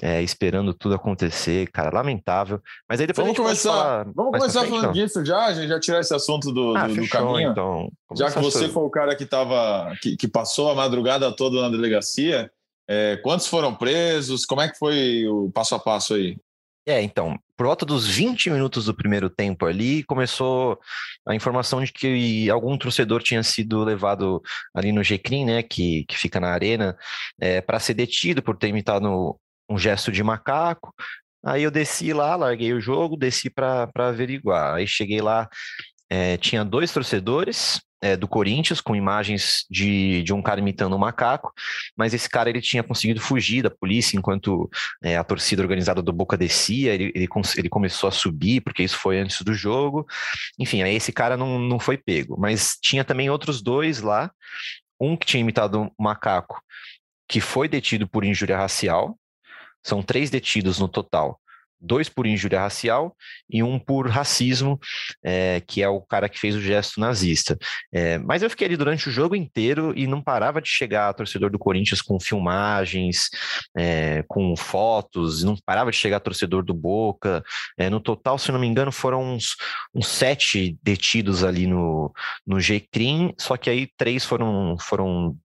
é, 0.01 0.23
esperando 0.23 0.73
tudo 0.73 0.95
acontecer, 0.95 1.71
cara, 1.73 1.95
lamentável. 1.95 2.61
Mas 2.89 3.01
aí 3.01 3.07
depois 3.07 3.27
vamos 3.27 3.39
começar, 3.39 4.05
vamos 4.15 4.39
começar 4.39 4.61
frente, 4.61 4.71
falando 4.71 4.85
então. 4.85 4.93
disso 4.93 5.25
já, 5.25 5.47
a 5.47 5.55
gente 5.55 5.69
já 5.69 5.81
tirar 5.81 6.01
esse 6.01 6.15
assunto 6.15 6.53
do, 6.53 6.77
ah, 6.77 6.87
do, 6.87 6.95
fechou, 6.95 7.05
do 7.05 7.11
caminho. 7.11 7.51
Então, 7.51 7.89
já 8.17 8.31
que 8.31 8.39
você 8.39 8.69
foi 8.69 8.85
o 8.85 8.91
cara 8.91 9.17
que 9.17 9.27
tava, 9.27 9.93
que, 10.01 10.17
que, 10.17 10.29
passou 10.29 10.71
a 10.71 10.75
madrugada 10.75 11.35
toda 11.35 11.61
na 11.61 11.69
delegacia, 11.69 12.51
é, 12.89 13.17
quantos 13.23 13.47
foram 13.47 13.75
presos? 13.75 14.45
Como 14.45 14.61
é 14.61 14.69
que 14.69 14.79
foi 14.79 15.27
o 15.27 15.51
passo 15.51 15.75
a 15.75 15.79
passo 15.79 16.15
aí? 16.15 16.37
É, 16.87 17.01
então, 17.01 17.39
por 17.57 17.67
volta 17.67 17.87
dos 17.87 18.07
20 18.07 18.51
minutos 18.51 18.85
do 18.85 18.95
primeiro 18.95 19.31
tempo 19.31 19.65
ali, 19.65 20.03
começou 20.05 20.79
a 21.27 21.35
informação 21.35 21.83
de 21.83 21.91
que 21.91 22.51
algum 22.51 22.77
torcedor 22.77 23.23
tinha 23.23 23.43
sido 23.43 23.83
levado 23.83 24.43
ali 24.75 24.93
no 24.93 25.03
GCRIM, 25.03 25.47
né, 25.47 25.63
que, 25.63 26.05
que 26.07 26.19
fica 26.19 26.39
na 26.39 26.49
arena, 26.51 26.95
é, 27.41 27.63
para 27.63 27.81
ser 27.81 27.95
detido 27.95 28.43
por 28.43 28.57
ter 28.57 28.69
imitado 28.69 29.39
um 29.69 29.79
gesto 29.79 30.13
de 30.13 30.23
macaco. 30.23 30.95
Aí 31.45 31.63
eu 31.63 31.71
desci 31.71 32.13
lá, 32.13 32.37
larguei 32.37 32.73
o 32.75 32.81
jogo, 32.81 33.17
desci 33.17 33.49
para 33.49 33.89
averiguar. 33.97 34.75
Aí 34.75 34.87
cheguei 34.87 35.23
lá, 35.23 35.49
é, 36.11 36.37
tinha 36.37 36.65
dois 36.65 36.93
torcedores, 36.93 37.81
é, 38.05 38.19
do 38.19 38.29
Corinthians, 38.29 38.83
com 38.83 38.95
imagens 38.95 39.65
de, 39.71 40.23
de 40.23 40.35
um 40.35 40.43
cara 40.43 40.61
imitando 40.61 40.95
um 40.95 40.99
macaco, 40.99 41.55
mas 41.97 42.13
esse 42.13 42.29
cara 42.29 42.51
ele 42.51 42.61
tinha 42.61 42.83
conseguido 42.83 43.19
fugir 43.19 43.63
da 43.63 43.71
polícia 43.71 44.15
enquanto 44.19 44.69
é, 45.03 45.17
a 45.17 45.25
torcida 45.25 45.63
organizada 45.63 46.03
do 46.03 46.13
Boca 46.13 46.37
descia, 46.37 46.93
ele, 46.93 47.11
ele, 47.15 47.27
ele, 47.57 47.69
começou 47.71 48.07
a 48.07 48.13
subir, 48.13 48.61
porque 48.61 48.83
isso 48.83 48.99
foi 48.99 49.19
antes 49.19 49.41
do 49.41 49.55
jogo. 49.55 50.07
Enfim, 50.59 50.83
aí 50.83 50.95
esse 50.95 51.13
cara 51.13 51.35
não, 51.35 51.59
não 51.59 51.79
foi 51.81 51.97
pego, 51.97 52.39
mas 52.39 52.77
tinha 52.79 53.05
também 53.05 53.31
outros 53.31 53.63
dois 53.63 54.03
lá, 54.03 54.31
um 55.01 55.17
que 55.17 55.25
tinha 55.25 55.41
imitado 55.41 55.81
um 55.81 55.91
macaco, 55.99 56.61
que 57.27 57.41
foi 57.41 57.69
detido 57.69 58.07
por 58.07 58.23
injúria 58.23 58.59
racial, 58.59 59.19
são 59.83 60.03
três 60.03 60.29
detidos 60.29 60.79
no 60.79 60.89
total 60.89 61.41
dois 61.85 62.09
por 62.09 62.27
injúria 62.27 62.61
racial 62.61 63.15
e 63.49 63.63
um 63.63 63.79
por 63.79 64.09
racismo, 64.09 64.79
é, 65.25 65.63
que 65.67 65.83
é 65.83 65.89
o 65.89 66.01
cara 66.01 66.29
que 66.29 66.39
fez 66.39 66.55
o 66.55 66.61
gesto 66.61 66.99
nazista. 67.01 67.59
É, 67.93 68.19
mas 68.19 68.43
eu 68.43 68.51
fiquei 68.51 68.67
ali 68.67 68.77
durante 68.77 69.09
o 69.09 69.13
jogo 69.13 69.37
inteiro 69.37 69.93
e 69.97 70.07
não 70.07 70.23
parava 70.23 70.61
de 70.61 70.69
chegar 70.69 71.13
torcedor 71.15 71.51
do 71.51 71.59
Corinthians 71.59 72.01
com 72.01 72.19
filmagens, 72.19 73.29
é, 73.77 74.25
com 74.27 74.57
fotos, 74.57 75.45
não 75.45 75.57
parava 75.65 75.91
de 75.91 75.97
chegar 75.97 76.21
torcedor 76.21 76.65
do 76.65 76.75
Boca. 76.75 77.43
No 77.91 78.01
total, 78.01 78.39
se 78.39 78.51
não 78.51 78.59
me 78.59 78.67
engano, 78.67 78.93
foram 78.93 79.35
uns, 79.35 79.57
uns 79.95 80.07
sete 80.09 80.79
detidos 80.83 81.45
ali 81.45 81.67
no, 81.67 82.13
no 82.47 82.61
GCRIM, 82.61 83.35
só 83.39 83.57
que 83.57 83.71
aí 83.71 83.89
três 83.97 84.25
foram, 84.25 84.77
foram 84.79 85.37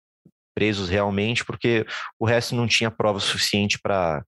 presos 0.53 0.89
realmente, 0.89 1.45
porque 1.45 1.85
o 2.19 2.25
resto 2.25 2.55
não 2.55 2.67
tinha 2.67 2.91
prova 2.91 3.19
suficiente 3.19 3.79
para 3.79 4.23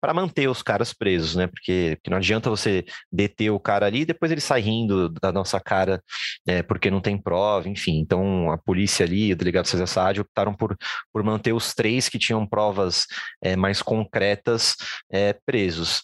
para 0.00 0.14
manter 0.14 0.48
os 0.48 0.62
caras 0.62 0.92
presos, 0.92 1.34
né? 1.34 1.46
Porque, 1.46 1.96
porque, 1.96 2.10
não 2.10 2.18
adianta 2.18 2.50
você 2.50 2.84
deter 3.12 3.50
o 3.50 3.60
cara 3.60 3.86
ali 3.86 4.00
e 4.00 4.06
depois 4.06 4.30
ele 4.30 4.40
sai 4.40 4.60
rindo 4.60 5.08
da 5.08 5.32
nossa 5.32 5.60
cara 5.60 6.02
é, 6.46 6.62
porque 6.62 6.90
não 6.90 7.00
tem 7.00 7.20
prova, 7.20 7.68
enfim. 7.68 7.98
Então 7.98 8.50
a 8.50 8.58
polícia 8.58 9.04
ali, 9.04 9.32
o 9.32 9.36
delegado 9.36 9.66
César 9.66 9.86
Saad 9.86 10.20
optaram 10.20 10.54
por, 10.54 10.76
por 11.12 11.22
manter 11.22 11.52
os 11.52 11.74
três 11.74 12.08
que 12.08 12.18
tinham 12.18 12.46
provas 12.46 13.06
é, 13.42 13.56
mais 13.56 13.82
concretas 13.82 14.76
é, 15.10 15.32
presos. 15.44 16.02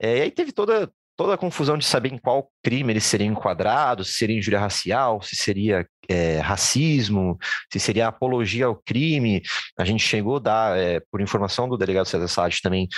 É, 0.00 0.18
e 0.18 0.22
aí 0.22 0.30
teve 0.30 0.52
toda, 0.52 0.90
toda 1.16 1.34
a 1.34 1.38
confusão 1.38 1.78
de 1.78 1.84
saber 1.84 2.12
em 2.12 2.18
qual 2.18 2.50
crime 2.62 2.92
eles 2.92 3.04
seriam 3.04 3.32
enquadrados, 3.32 4.08
se 4.08 4.14
seria 4.14 4.36
injúria 4.38 4.60
racial, 4.60 5.22
se 5.22 5.36
seria 5.36 5.86
é, 6.08 6.38
racismo, 6.40 7.38
se 7.72 7.78
seria 7.78 8.08
apologia 8.08 8.66
ao 8.66 8.76
crime. 8.76 9.42
A 9.78 9.84
gente 9.84 10.02
chegou 10.02 10.36
a 10.36 10.40
dar, 10.40 10.78
é, 10.78 11.00
por 11.10 11.20
informação 11.20 11.68
do 11.68 11.76
delegado 11.76 12.06
César 12.06 12.28
Sade 12.28 12.60
também, 12.62 12.88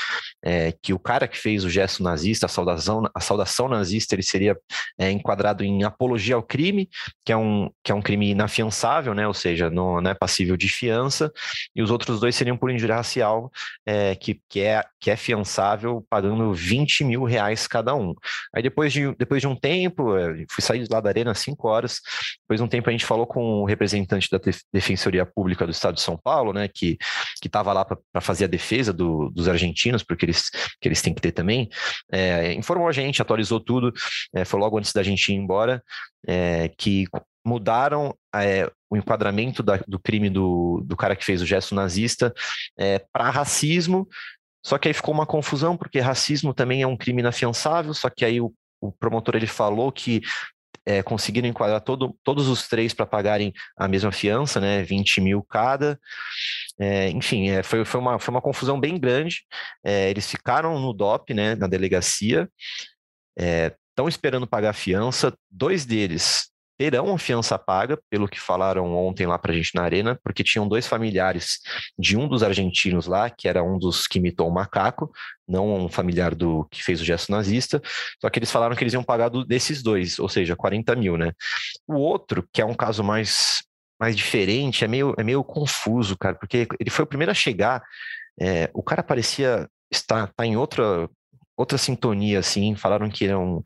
é, 0.45 0.73
que 0.83 0.93
o 0.93 0.99
cara 0.99 1.29
que 1.29 1.39
fez 1.39 1.65
o 1.65 1.71
gesto 1.71 2.03
nazista, 2.03 2.47
a 2.47 2.49
saudação, 2.49 3.09
a 3.15 3.21
saudação 3.21 3.69
nazista, 3.69 4.15
ele 4.15 4.23
seria 4.23 4.57
é, 4.99 5.11
enquadrado 5.11 5.65
em 5.65 5.85
apologia 5.85 6.35
ao 6.35 6.43
crime, 6.43 6.89
que 7.25 7.33
é 7.33 7.37
um, 7.37 7.71
que 7.83 7.93
é 7.93 7.95
um 7.95 8.03
crime 8.03 8.31
inafiançável, 8.31 9.15
né? 9.15 9.27
ou 9.27 9.35
seja, 9.35 9.71
não, 9.71 10.01
não 10.01 10.11
é 10.11 10.15
passível 10.15 10.57
de 10.57 10.69
fiança, 10.69 11.33
e 11.75 11.83
os 11.83 11.91
outros 11.91 12.21
dois 12.21 12.35
seriam 12.35 12.57
por 12.57 12.71
injúria 12.71 12.97
racial, 12.97 13.51
é, 13.87 14.15
que, 14.15 14.41
que, 14.49 14.61
é, 14.61 14.83
que 15.01 15.11
é 15.11 15.17
fiançável 15.17 16.05
pagando 16.09 16.53
20 16.53 17.05
mil 17.05 17.25
reais 17.25 17.67
cada 17.67 17.95
um. 17.95 18.15
Aí 18.55 18.63
depois 18.63 18.93
de, 18.93 19.15
depois 19.17 19.41
de 19.41 19.47
um 19.47 19.57
tempo, 19.57 20.17
é, 20.17 20.45
fui 20.51 20.63
sair 20.63 20.87
lá 20.91 21.01
da 21.01 21.09
arena 21.09 21.33
às 21.33 21.39
5 21.39 21.69
horas, 21.69 22.01
depois 22.43 22.61
de 22.61 22.65
um 22.65 22.69
tempo 22.69 22.89
a 22.89 22.93
gente 22.93 22.98
falou 23.05 23.27
com 23.27 23.63
o 23.63 23.65
representante 23.65 24.29
da 24.31 24.41
Defensoria 24.73 25.27
Pública 25.27 25.65
do 25.65 25.71
Estado 25.73 25.95
de 25.95 26.01
São 26.01 26.17
Paulo, 26.17 26.53
né, 26.53 26.69
que 26.69 26.99
estava 27.45 27.73
lá 27.73 27.85
para 27.85 28.21
fazer 28.21 28.45
a 28.45 28.49
defesa 28.49 28.93
do, 28.93 29.31
dos 29.31 29.49
argentinos, 29.49 30.03
porque 30.03 30.25
eles, 30.25 30.51
que 30.81 30.89
eles 30.89 31.03
têm 31.03 31.15
que 31.15 31.21
ter 31.21 31.33
também, 31.33 31.69
é, 32.11 32.53
informou 32.55 32.89
a 32.89 32.93
gente, 32.93 33.23
atualizou 33.23 33.61
tudo, 33.61 33.93
é, 34.35 34.45
foi 34.45 34.61
logo 34.61 34.79
antes 34.79 34.93
da 34.93 35.03
gente 35.03 35.33
ir 35.33 35.37
embora, 35.37 35.83
é, 36.27 36.71
que 36.77 37.07
mudaram 37.45 38.15
é, 38.35 38.71
o 38.91 38.97
enquadramento 38.97 39.63
da, 39.63 39.81
do 39.87 39.99
crime 39.99 40.29
do, 40.29 40.83
do 40.85 40.97
cara 40.97 41.17
que 41.17 41.25
fez 41.25 41.41
o 41.41 41.47
gesto 41.47 41.75
nazista 41.75 42.33
é, 42.79 42.99
para 43.13 43.31
racismo, 43.31 44.07
só 44.65 44.77
que 44.77 44.89
aí 44.89 44.95
ficou 44.95 45.15
uma 45.15 45.27
confusão, 45.27 45.77
porque 45.77 46.01
racismo 46.01 46.53
também 46.53 46.83
é 46.83 46.87
um 46.87 46.97
crime 46.97 47.21
inafiançável, 47.21 47.95
só 47.95 48.11
que 48.11 48.25
aí 48.25 48.41
o, 48.41 48.53
o 48.81 48.93
promotor 48.93 49.37
ele 49.37 49.47
falou 49.47 49.91
que 49.91 50.21
é, 50.89 51.03
conseguiram 51.03 51.47
enquadrar 51.47 51.83
todo, 51.83 52.19
todos 52.25 52.49
os 52.49 52.67
três 52.67 52.95
para 52.95 53.05
pagarem 53.05 53.53
a 53.77 53.87
mesma 53.87 54.11
fiança, 54.11 54.59
né, 54.59 54.83
20 54.83 55.21
mil 55.21 55.43
cada. 55.43 56.01
É, 56.81 57.11
enfim, 57.11 57.51
é, 57.51 57.63
foi, 57.63 57.85
foi, 57.85 58.01
uma, 58.01 58.19
foi 58.19 58.33
uma 58.33 58.41
confusão 58.41 58.81
bem 58.81 58.99
grande. 58.99 59.43
É, 59.85 60.09
eles 60.09 60.27
ficaram 60.31 60.81
no 60.81 60.95
DOP, 60.95 61.35
né, 61.35 61.55
na 61.55 61.67
delegacia, 61.67 62.49
estão 63.37 64.07
é, 64.07 64.09
esperando 64.09 64.47
pagar 64.47 64.71
a 64.71 64.73
fiança. 64.73 65.37
Dois 65.51 65.85
deles 65.85 66.51
terão 66.79 67.19
fiança 67.19 67.59
paga, 67.59 67.99
pelo 68.09 68.29
que 68.29 68.41
falaram 68.41 68.95
ontem 68.95 69.27
lá 69.27 69.37
para 69.37 69.53
a 69.53 69.55
gente 69.55 69.75
na 69.75 69.83
arena, 69.83 70.19
porque 70.23 70.45
tinham 70.45 70.69
dois 70.69 70.87
familiares 70.87 71.59
de 71.99 72.17
um 72.17 72.29
dos 72.29 72.45
argentinos 72.45 73.09
lá, 73.09 73.29
que 73.29 73.49
era 73.49 73.65
um 73.65 73.77
dos 73.77 74.07
que 74.07 74.19
imitou 74.19 74.49
o 74.49 74.55
macaco, 74.55 75.11
não 75.47 75.75
um 75.75 75.89
familiar 75.89 76.37
do 76.37 76.65
que 76.71 76.83
fez 76.83 77.01
o 77.01 77.05
gesto 77.05 77.33
nazista, 77.33 77.83
só 78.21 78.31
que 78.31 78.39
eles 78.39 78.51
falaram 78.51 78.77
que 78.77 78.85
eles 78.85 78.93
iam 78.93 79.03
pagar 79.03 79.29
do, 79.29 79.45
desses 79.45 79.83
dois, 79.83 80.21
ou 80.21 80.29
seja, 80.29 80.55
40 80.55 80.95
mil, 80.95 81.19
né? 81.19 81.33
O 81.87 81.97
outro, 81.97 82.49
que 82.53 82.63
é 82.63 82.65
um 82.65 82.75
caso 82.75 83.03
mais, 83.03 83.65
mais 84.01 84.17
diferente, 84.17 84.85
é 84.85 84.89
meio, 84.89 85.15
é 85.19 85.25
meio 85.25 85.43
confuso, 85.43 86.17
cara, 86.17 86.37
porque 86.37 86.69
ele 86.79 86.91
foi 86.91 87.05
o 87.05 87.09
primeiro 87.09 87.33
a 87.33 87.35
chegar, 87.35 87.83
é, 88.41 88.71
o 88.73 88.85
cara 88.85 89.03
parecia 89.03 89.69
estar 89.91 90.29
tá 90.29 90.47
em 90.47 90.57
outra 90.57 91.09
outra 91.59 91.77
sintonia, 91.77 92.39
assim, 92.39 92.77
falaram 92.77 93.11
que 93.11 93.27
é 93.27 93.37
um, 93.37 93.61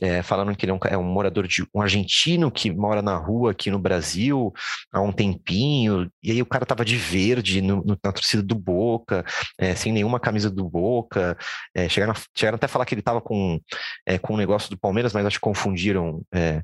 é, 0.00 0.22
falaram 0.22 0.54
que 0.54 0.64
ele 0.64 0.72
é 0.72 0.74
um, 0.74 0.78
é 0.90 0.98
um, 0.98 1.02
morador 1.04 1.46
de 1.46 1.66
um 1.74 1.80
argentino 1.80 2.50
que 2.50 2.70
mora 2.70 3.00
na 3.00 3.16
rua 3.16 3.52
aqui 3.52 3.70
no 3.70 3.78
Brasil 3.78 4.52
há 4.92 5.00
um 5.00 5.12
tempinho, 5.12 6.10
e 6.22 6.30
aí 6.30 6.42
o 6.42 6.46
cara 6.46 6.66
tava 6.66 6.84
de 6.84 6.96
verde 6.96 7.62
no, 7.62 7.76
no, 7.76 7.98
na 8.02 8.12
torcida 8.12 8.42
do 8.42 8.54
Boca, 8.54 9.24
é, 9.58 9.74
sem 9.74 9.92
nenhuma 9.92 10.20
camisa 10.20 10.50
do 10.50 10.68
Boca, 10.68 11.36
é, 11.74 11.88
chegaram, 11.88 12.14
chegaram 12.36 12.56
até 12.56 12.66
a 12.66 12.68
falar 12.68 12.84
que 12.84 12.94
ele 12.94 13.02
tava 13.02 13.20
com, 13.20 13.58
é, 14.06 14.18
com 14.18 14.34
um 14.34 14.38
negócio 14.38 14.70
do 14.70 14.78
Palmeiras, 14.78 15.12
mas 15.12 15.24
acho 15.24 15.36
que 15.36 15.40
confundiram 15.40 16.22
é, 16.34 16.62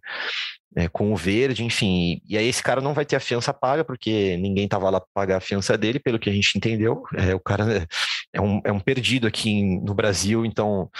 é, 0.76 0.88
com 0.88 1.12
o 1.12 1.16
verde, 1.16 1.64
enfim. 1.64 2.20
E 2.26 2.36
aí 2.36 2.46
esse 2.46 2.62
cara 2.62 2.80
não 2.80 2.94
vai 2.94 3.04
ter 3.04 3.16
a 3.16 3.20
fiança 3.20 3.52
paga, 3.52 3.84
porque 3.84 4.36
ninguém 4.38 4.64
estava 4.64 4.88
lá 4.90 5.00
para 5.00 5.08
pagar 5.12 5.36
a 5.38 5.40
fiança 5.40 5.76
dele, 5.76 5.98
pelo 5.98 6.18
que 6.18 6.30
a 6.30 6.32
gente 6.32 6.56
entendeu. 6.56 7.02
É, 7.16 7.34
o 7.34 7.40
cara 7.40 7.86
é 8.32 8.40
um, 8.40 8.60
é 8.64 8.72
um 8.72 8.80
perdido 8.80 9.26
aqui 9.26 9.62
no 9.80 9.94
Brasil, 9.94 10.44
então 10.46 10.90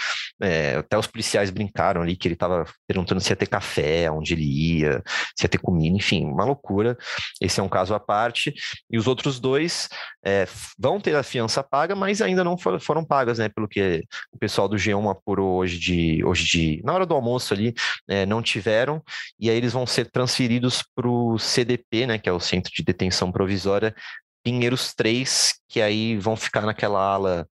é, 0.41 0.75
até 0.75 0.97
os 0.97 1.07
policiais 1.07 1.49
brincaram 1.49 2.01
ali 2.01 2.15
que 2.15 2.27
ele 2.27 2.35
estava 2.35 2.65
perguntando 2.87 3.19
se 3.21 3.31
ia 3.31 3.35
ter 3.35 3.47
café, 3.47 4.09
onde 4.11 4.33
ele 4.33 4.43
ia, 4.43 5.01
se 5.35 5.45
ia 5.45 5.49
ter 5.49 5.57
comida, 5.57 5.95
enfim, 5.95 6.25
uma 6.25 6.45
loucura. 6.45 6.97
Esse 7.41 7.59
é 7.59 7.63
um 7.63 7.69
caso 7.69 7.93
à 7.93 7.99
parte. 7.99 8.53
E 8.89 8.97
os 8.97 9.07
outros 9.07 9.39
dois 9.39 9.89
é, 10.23 10.47
vão 10.77 10.99
ter 10.99 11.15
a 11.15 11.23
fiança 11.23 11.63
paga, 11.63 11.95
mas 11.95 12.21
ainda 12.21 12.43
não 12.43 12.57
for, 12.57 12.79
foram 12.79 13.03
pagas, 13.03 13.39
né? 13.39 13.49
Pelo 13.49 13.67
que 13.67 14.03
o 14.31 14.37
pessoal 14.37 14.67
do 14.67 14.75
G1 14.75 15.11
apurou 15.11 15.57
hoje 15.57 15.79
de 15.79 16.23
hoje 16.23 16.45
de 16.45 16.81
na 16.83 16.93
hora 16.93 17.05
do 17.05 17.15
almoço 17.15 17.53
ali, 17.53 17.73
é, 18.07 18.25
não 18.25 18.41
tiveram, 18.41 19.01
e 19.39 19.49
aí 19.49 19.57
eles 19.57 19.73
vão 19.73 19.85
ser 19.87 20.09
transferidos 20.11 20.83
para 20.95 21.07
o 21.07 21.37
CDP, 21.39 22.05
né? 22.05 22.17
Que 22.19 22.29
é 22.29 22.31
o 22.31 22.39
Centro 22.39 22.71
de 22.73 22.83
Detenção 22.83 23.31
Provisória 23.31 23.95
Pinheiros 24.43 24.93
3, 24.93 25.53
que 25.69 25.81
aí 25.81 26.17
vão 26.17 26.35
ficar 26.35 26.61
naquela 26.61 26.99
ala 26.99 27.47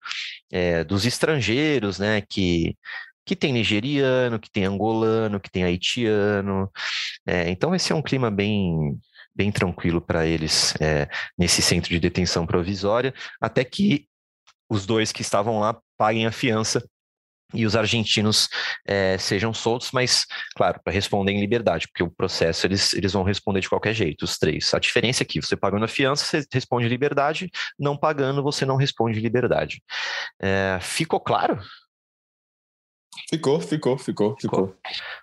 é, 0.51 0.85
dos 0.85 1.07
estrangeiros, 1.07 1.99
né? 1.99 2.21
Que, 2.21 2.77
que 3.25 3.35
tem 3.37 3.53
nigeriano, 3.53 4.39
que 4.39 4.51
tem 4.51 4.65
angolano, 4.65 5.41
que 5.41 5.51
tem 5.51 5.65
haitiano. 5.65 6.71
É, 7.27 7.51
então 7.51 7.71
vai 7.71 7.79
ser 7.79 7.95
um 7.95 8.03
clima 8.03 8.31
bem, 8.31 8.99
bem 9.35 9.51
tranquilo 9.51 10.01
para 10.01 10.27
eles 10.27 10.75
é, 10.81 11.09
nesse 11.39 11.63
centro 11.63 11.91
de 11.91 12.01
detenção 12.01 12.47
provisória, 12.47 13.15
até 13.41 13.65
que 13.65 14.07
os 14.69 14.87
dois 14.87 15.13
que 15.13 15.23
estavam 15.23 15.61
lá 15.61 15.79
paguem 15.97 16.27
a 16.27 16.33
fiança 16.33 16.83
e 17.55 17.67
os 17.67 17.77
argentinos 17.77 18.49
é, 18.87 19.17
sejam 19.19 19.53
soltos, 19.53 19.91
mas, 19.93 20.27
claro, 20.55 20.81
para 20.83 20.93
responder 20.93 21.33
em 21.33 21.41
liberdade, 21.41 21.87
porque 21.89 22.03
o 22.03 22.11
processo 22.11 22.67
eles, 22.67 22.93
eles 22.95 23.13
vão 23.13 23.23
responder 23.23 23.61
de 23.61 23.69
qualquer 23.69 23.95
jeito, 23.95 24.25
os 24.25 24.39
três. 24.39 24.73
A 24.75 24.79
diferença 24.79 25.23
é 25.23 25.27
que 25.27 25.41
você 25.41 25.57
pagando 25.57 25.85
a 25.85 25.89
fiança, 25.89 26.25
você 26.25 26.47
responde 26.53 26.87
em 26.87 26.91
liberdade, 26.91 27.51
não 27.79 27.97
pagando, 27.97 28.43
você 28.43 28.65
não 28.65 28.77
responde 28.77 29.19
em 29.19 29.23
liberdade. 29.23 29.83
É, 30.41 30.79
ficou 30.81 31.21
claro? 31.21 31.61
Ficou, 33.29 33.61
ficou, 33.61 33.99
ficou, 33.99 34.37
ficou. 34.41 34.77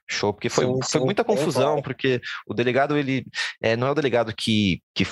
Show, 0.08 0.34
porque 0.34 0.50
foi, 0.50 0.66
sim, 0.66 0.80
foi 0.92 1.02
muita 1.02 1.24
confusão, 1.24 1.82
porque 1.82 2.22
o 2.48 2.54
delegado, 2.54 2.98
ele 2.98 3.26
é, 3.62 3.76
não 3.76 3.88
é 3.88 3.92
o 3.92 3.96
delegado 3.96 4.34
que, 4.36 4.82
que 4.94 5.06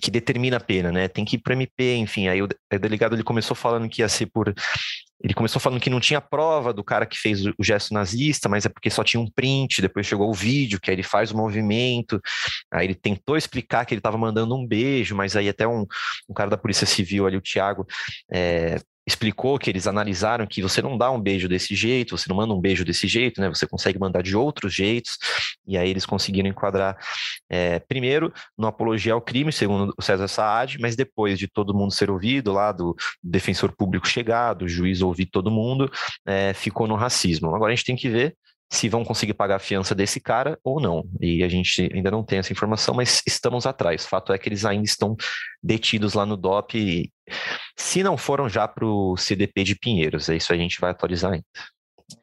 que 0.00 0.10
determina 0.10 0.56
a 0.56 0.60
pena, 0.60 0.90
né? 0.90 1.08
Tem 1.08 1.24
que 1.24 1.36
ir 1.36 1.38
para 1.38 1.54
MP, 1.54 1.96
enfim. 1.96 2.28
Aí 2.28 2.42
o, 2.42 2.48
delegado 2.80 3.14
ele 3.14 3.22
começou 3.22 3.56
falando 3.56 3.88
que 3.88 4.02
ia 4.02 4.08
ser 4.08 4.26
por 4.26 4.52
ele 5.22 5.32
começou 5.32 5.58
falando 5.58 5.80
que 5.80 5.88
não 5.88 6.00
tinha 6.00 6.20
prova 6.20 6.70
do 6.70 6.84
cara 6.84 7.06
que 7.06 7.18
fez 7.18 7.46
o 7.46 7.54
gesto 7.62 7.94
nazista, 7.94 8.46
mas 8.46 8.66
é 8.66 8.68
porque 8.68 8.90
só 8.90 9.02
tinha 9.02 9.18
um 9.18 9.30
print, 9.30 9.80
depois 9.80 10.06
chegou 10.06 10.28
o 10.28 10.34
vídeo, 10.34 10.78
que 10.78 10.90
aí 10.90 10.94
ele 10.94 11.02
faz 11.02 11.30
o 11.30 11.36
movimento, 11.36 12.20
aí 12.70 12.86
ele 12.86 12.94
tentou 12.94 13.34
explicar 13.34 13.86
que 13.86 13.94
ele 13.94 14.00
estava 14.00 14.18
mandando 14.18 14.54
um 14.54 14.66
beijo, 14.66 15.16
mas 15.16 15.34
aí 15.34 15.48
até 15.48 15.66
um, 15.66 15.86
um 16.28 16.34
cara 16.34 16.50
da 16.50 16.58
Polícia 16.58 16.86
Civil 16.86 17.26
ali, 17.26 17.38
o 17.38 17.40
Thiago, 17.40 17.86
é, 18.30 18.76
explicou 19.06 19.58
que 19.58 19.68
eles 19.68 19.86
analisaram 19.86 20.46
que 20.46 20.62
você 20.62 20.80
não 20.80 20.96
dá 20.96 21.10
um 21.10 21.20
beijo 21.20 21.48
desse 21.48 21.74
jeito, 21.74 22.16
você 22.16 22.28
não 22.28 22.36
manda 22.36 22.54
um 22.54 22.60
beijo 22.60 22.84
desse 22.84 23.06
jeito, 23.06 23.40
né? 23.40 23.48
Você 23.48 23.66
consegue 23.66 23.98
mandar 23.98 24.22
de 24.22 24.36
outros 24.36 24.74
jeitos, 24.74 25.18
e 25.66 25.76
aí 25.76 25.90
eles 25.90 26.06
conseguiram 26.06 26.48
enquadrar 26.48 26.96
é, 27.48 27.78
primeiro 27.80 28.32
no 28.56 28.66
apologia 28.66 29.12
ao 29.12 29.20
crime, 29.20 29.52
segundo 29.52 29.92
o 29.96 30.02
César 30.02 30.28
Saad, 30.28 30.78
mas 30.80 30.96
depois 30.96 31.38
de 31.38 31.46
todo 31.46 31.74
mundo 31.74 31.92
ser 31.92 32.10
ouvido, 32.10 32.52
lá 32.52 32.72
do 32.72 32.96
defensor 33.22 33.72
público 33.76 34.08
chegar, 34.08 34.54
do 34.54 34.66
juiz 34.66 35.02
ouvir 35.02 35.26
todo 35.26 35.50
mundo, 35.50 35.90
é, 36.26 36.54
ficou 36.54 36.86
no 36.86 36.94
racismo. 36.94 37.54
Agora 37.54 37.72
a 37.72 37.74
gente 37.74 37.84
tem 37.84 37.96
que 37.96 38.08
ver 38.08 38.36
se 38.70 38.88
vão 38.88 39.04
conseguir 39.04 39.34
pagar 39.34 39.56
a 39.56 39.60
fiança 39.60 39.94
desse 39.94 40.20
cara 40.20 40.58
ou 40.64 40.80
não. 40.80 41.04
E 41.20 41.42
a 41.42 41.48
gente 41.48 41.90
ainda 41.92 42.10
não 42.10 42.24
tem 42.24 42.38
essa 42.38 42.52
informação, 42.52 42.94
mas 42.94 43.22
estamos 43.26 43.66
atrás. 43.66 44.04
O 44.04 44.08
fato 44.08 44.32
é 44.32 44.38
que 44.38 44.48
eles 44.48 44.64
ainda 44.64 44.84
estão 44.84 45.16
detidos 45.62 46.14
lá 46.14 46.26
no 46.26 46.36
DOP, 46.36 46.74
e, 46.76 47.12
se 47.76 48.02
não 48.02 48.16
foram 48.16 48.48
já 48.48 48.66
para 48.66 48.86
o 48.86 49.16
CDP 49.16 49.64
de 49.64 49.74
Pinheiros. 49.74 50.28
É 50.28 50.36
isso 50.36 50.52
a 50.52 50.56
gente 50.56 50.80
vai 50.80 50.90
atualizar 50.90 51.32
ainda. 51.32 51.44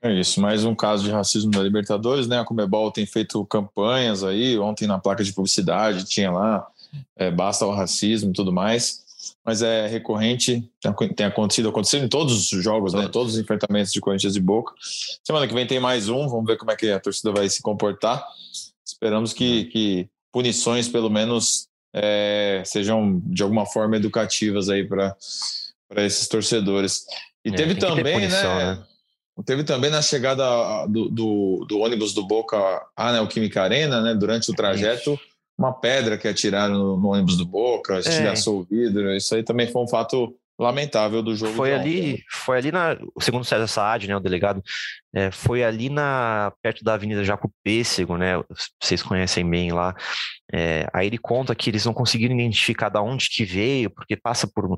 É 0.01 0.13
isso, 0.13 0.39
mais 0.39 0.63
um 0.63 0.75
caso 0.75 1.03
de 1.03 1.11
racismo 1.11 1.49
da 1.49 1.61
Libertadores, 1.63 2.27
né? 2.27 2.39
A 2.39 2.45
Comebol 2.45 2.91
tem 2.91 3.05
feito 3.05 3.43
campanhas 3.47 4.23
aí, 4.23 4.57
ontem 4.59 4.87
na 4.87 4.99
placa 4.99 5.23
de 5.23 5.33
publicidade 5.33 6.05
tinha 6.05 6.31
lá, 6.31 6.67
é, 7.15 7.31
basta 7.31 7.65
o 7.65 7.73
racismo 7.73 8.29
e 8.29 8.33
tudo 8.33 8.53
mais 8.53 9.01
mas 9.45 9.61
é 9.61 9.87
recorrente, 9.87 10.69
tem 11.15 11.25
acontecido, 11.25 11.69
acontecido 11.69 12.05
em 12.05 12.09
todos 12.09 12.51
os 12.51 12.63
jogos, 12.63 12.93
né? 12.93 13.07
Todos 13.07 13.33
os 13.33 13.39
enfrentamentos 13.39 13.91
de 13.91 13.99
Corinthians 13.99 14.35
e 14.35 14.39
Boca. 14.39 14.73
Semana 15.23 15.47
que 15.47 15.53
vem 15.53 15.67
tem 15.67 15.79
mais 15.79 16.09
um, 16.09 16.27
vamos 16.27 16.45
ver 16.45 16.57
como 16.57 16.71
é 16.71 16.75
que 16.75 16.91
a 16.91 16.99
torcida 16.99 17.31
vai 17.31 17.49
se 17.49 17.61
comportar. 17.61 18.23
Esperamos 18.85 19.33
que, 19.33 19.65
que 19.65 20.09
punições, 20.31 20.87
pelo 20.87 21.09
menos, 21.09 21.67
é, 21.93 22.61
sejam 22.65 23.21
de 23.25 23.43
alguma 23.43 23.65
forma 23.65 23.95
educativas 23.95 24.69
aí 24.69 24.87
para 24.87 25.15
esses 25.97 26.27
torcedores. 26.27 27.05
E 27.43 27.49
é, 27.49 27.53
teve 27.53 27.75
também, 27.75 28.13
punição, 28.13 28.55
né? 28.55 28.75
né? 28.75 28.83
Teve 29.45 29.63
também 29.63 29.89
na 29.89 30.01
chegada 30.01 30.85
do, 30.87 31.09
do, 31.09 31.65
do, 31.67 31.79
ônibus 31.79 32.13
do 32.13 32.25
Boca 32.25 32.57
à 32.95 33.11
Neoquímica 33.11 33.63
Arena, 33.63 34.01
né? 34.01 34.13
Durante 34.13 34.51
o 34.51 34.53
trajeto. 34.53 35.19
Uma 35.61 35.73
pedra 35.73 36.17
que 36.17 36.27
atiraram 36.27 36.73
no, 36.73 36.97
no 36.97 37.09
ônibus 37.09 37.37
do 37.37 37.45
Boca, 37.45 37.99
estilhaçou 37.99 38.55
é. 38.55 38.61
o 38.61 38.63
vidro. 38.63 39.15
Isso 39.15 39.35
aí 39.35 39.43
também 39.43 39.67
foi 39.67 39.83
um 39.83 39.87
fato 39.87 40.35
lamentável 40.59 41.23
do 41.23 41.35
jogo. 41.35 41.53
Foi 41.53 41.73
ali, 41.73 42.13
ontem. 42.13 42.23
foi 42.29 42.57
ali 42.57 42.71
na, 42.71 42.97
segundo 43.19 43.43
César 43.43 43.67
Saad, 43.67 44.07
né, 44.07 44.15
o 44.15 44.19
delegado, 44.19 44.61
é, 45.13 45.31
foi 45.31 45.63
ali 45.63 45.89
na 45.89 46.53
perto 46.61 46.83
da 46.83 46.93
Avenida 46.93 47.23
Jaco 47.23 47.51
Pêssego, 47.63 48.15
né? 48.15 48.33
Vocês 48.81 49.01
conhecem 49.01 49.47
bem 49.49 49.71
lá. 49.71 49.95
É, 50.53 50.87
aí 50.93 51.07
ele 51.07 51.17
conta 51.17 51.55
que 51.55 51.69
eles 51.69 51.85
não 51.85 51.93
conseguiram 51.93 52.35
identificar 52.35 52.89
de 52.89 52.99
onde 52.99 53.29
que 53.29 53.43
veio, 53.43 53.89
porque 53.89 54.15
passa 54.15 54.47
por 54.47 54.77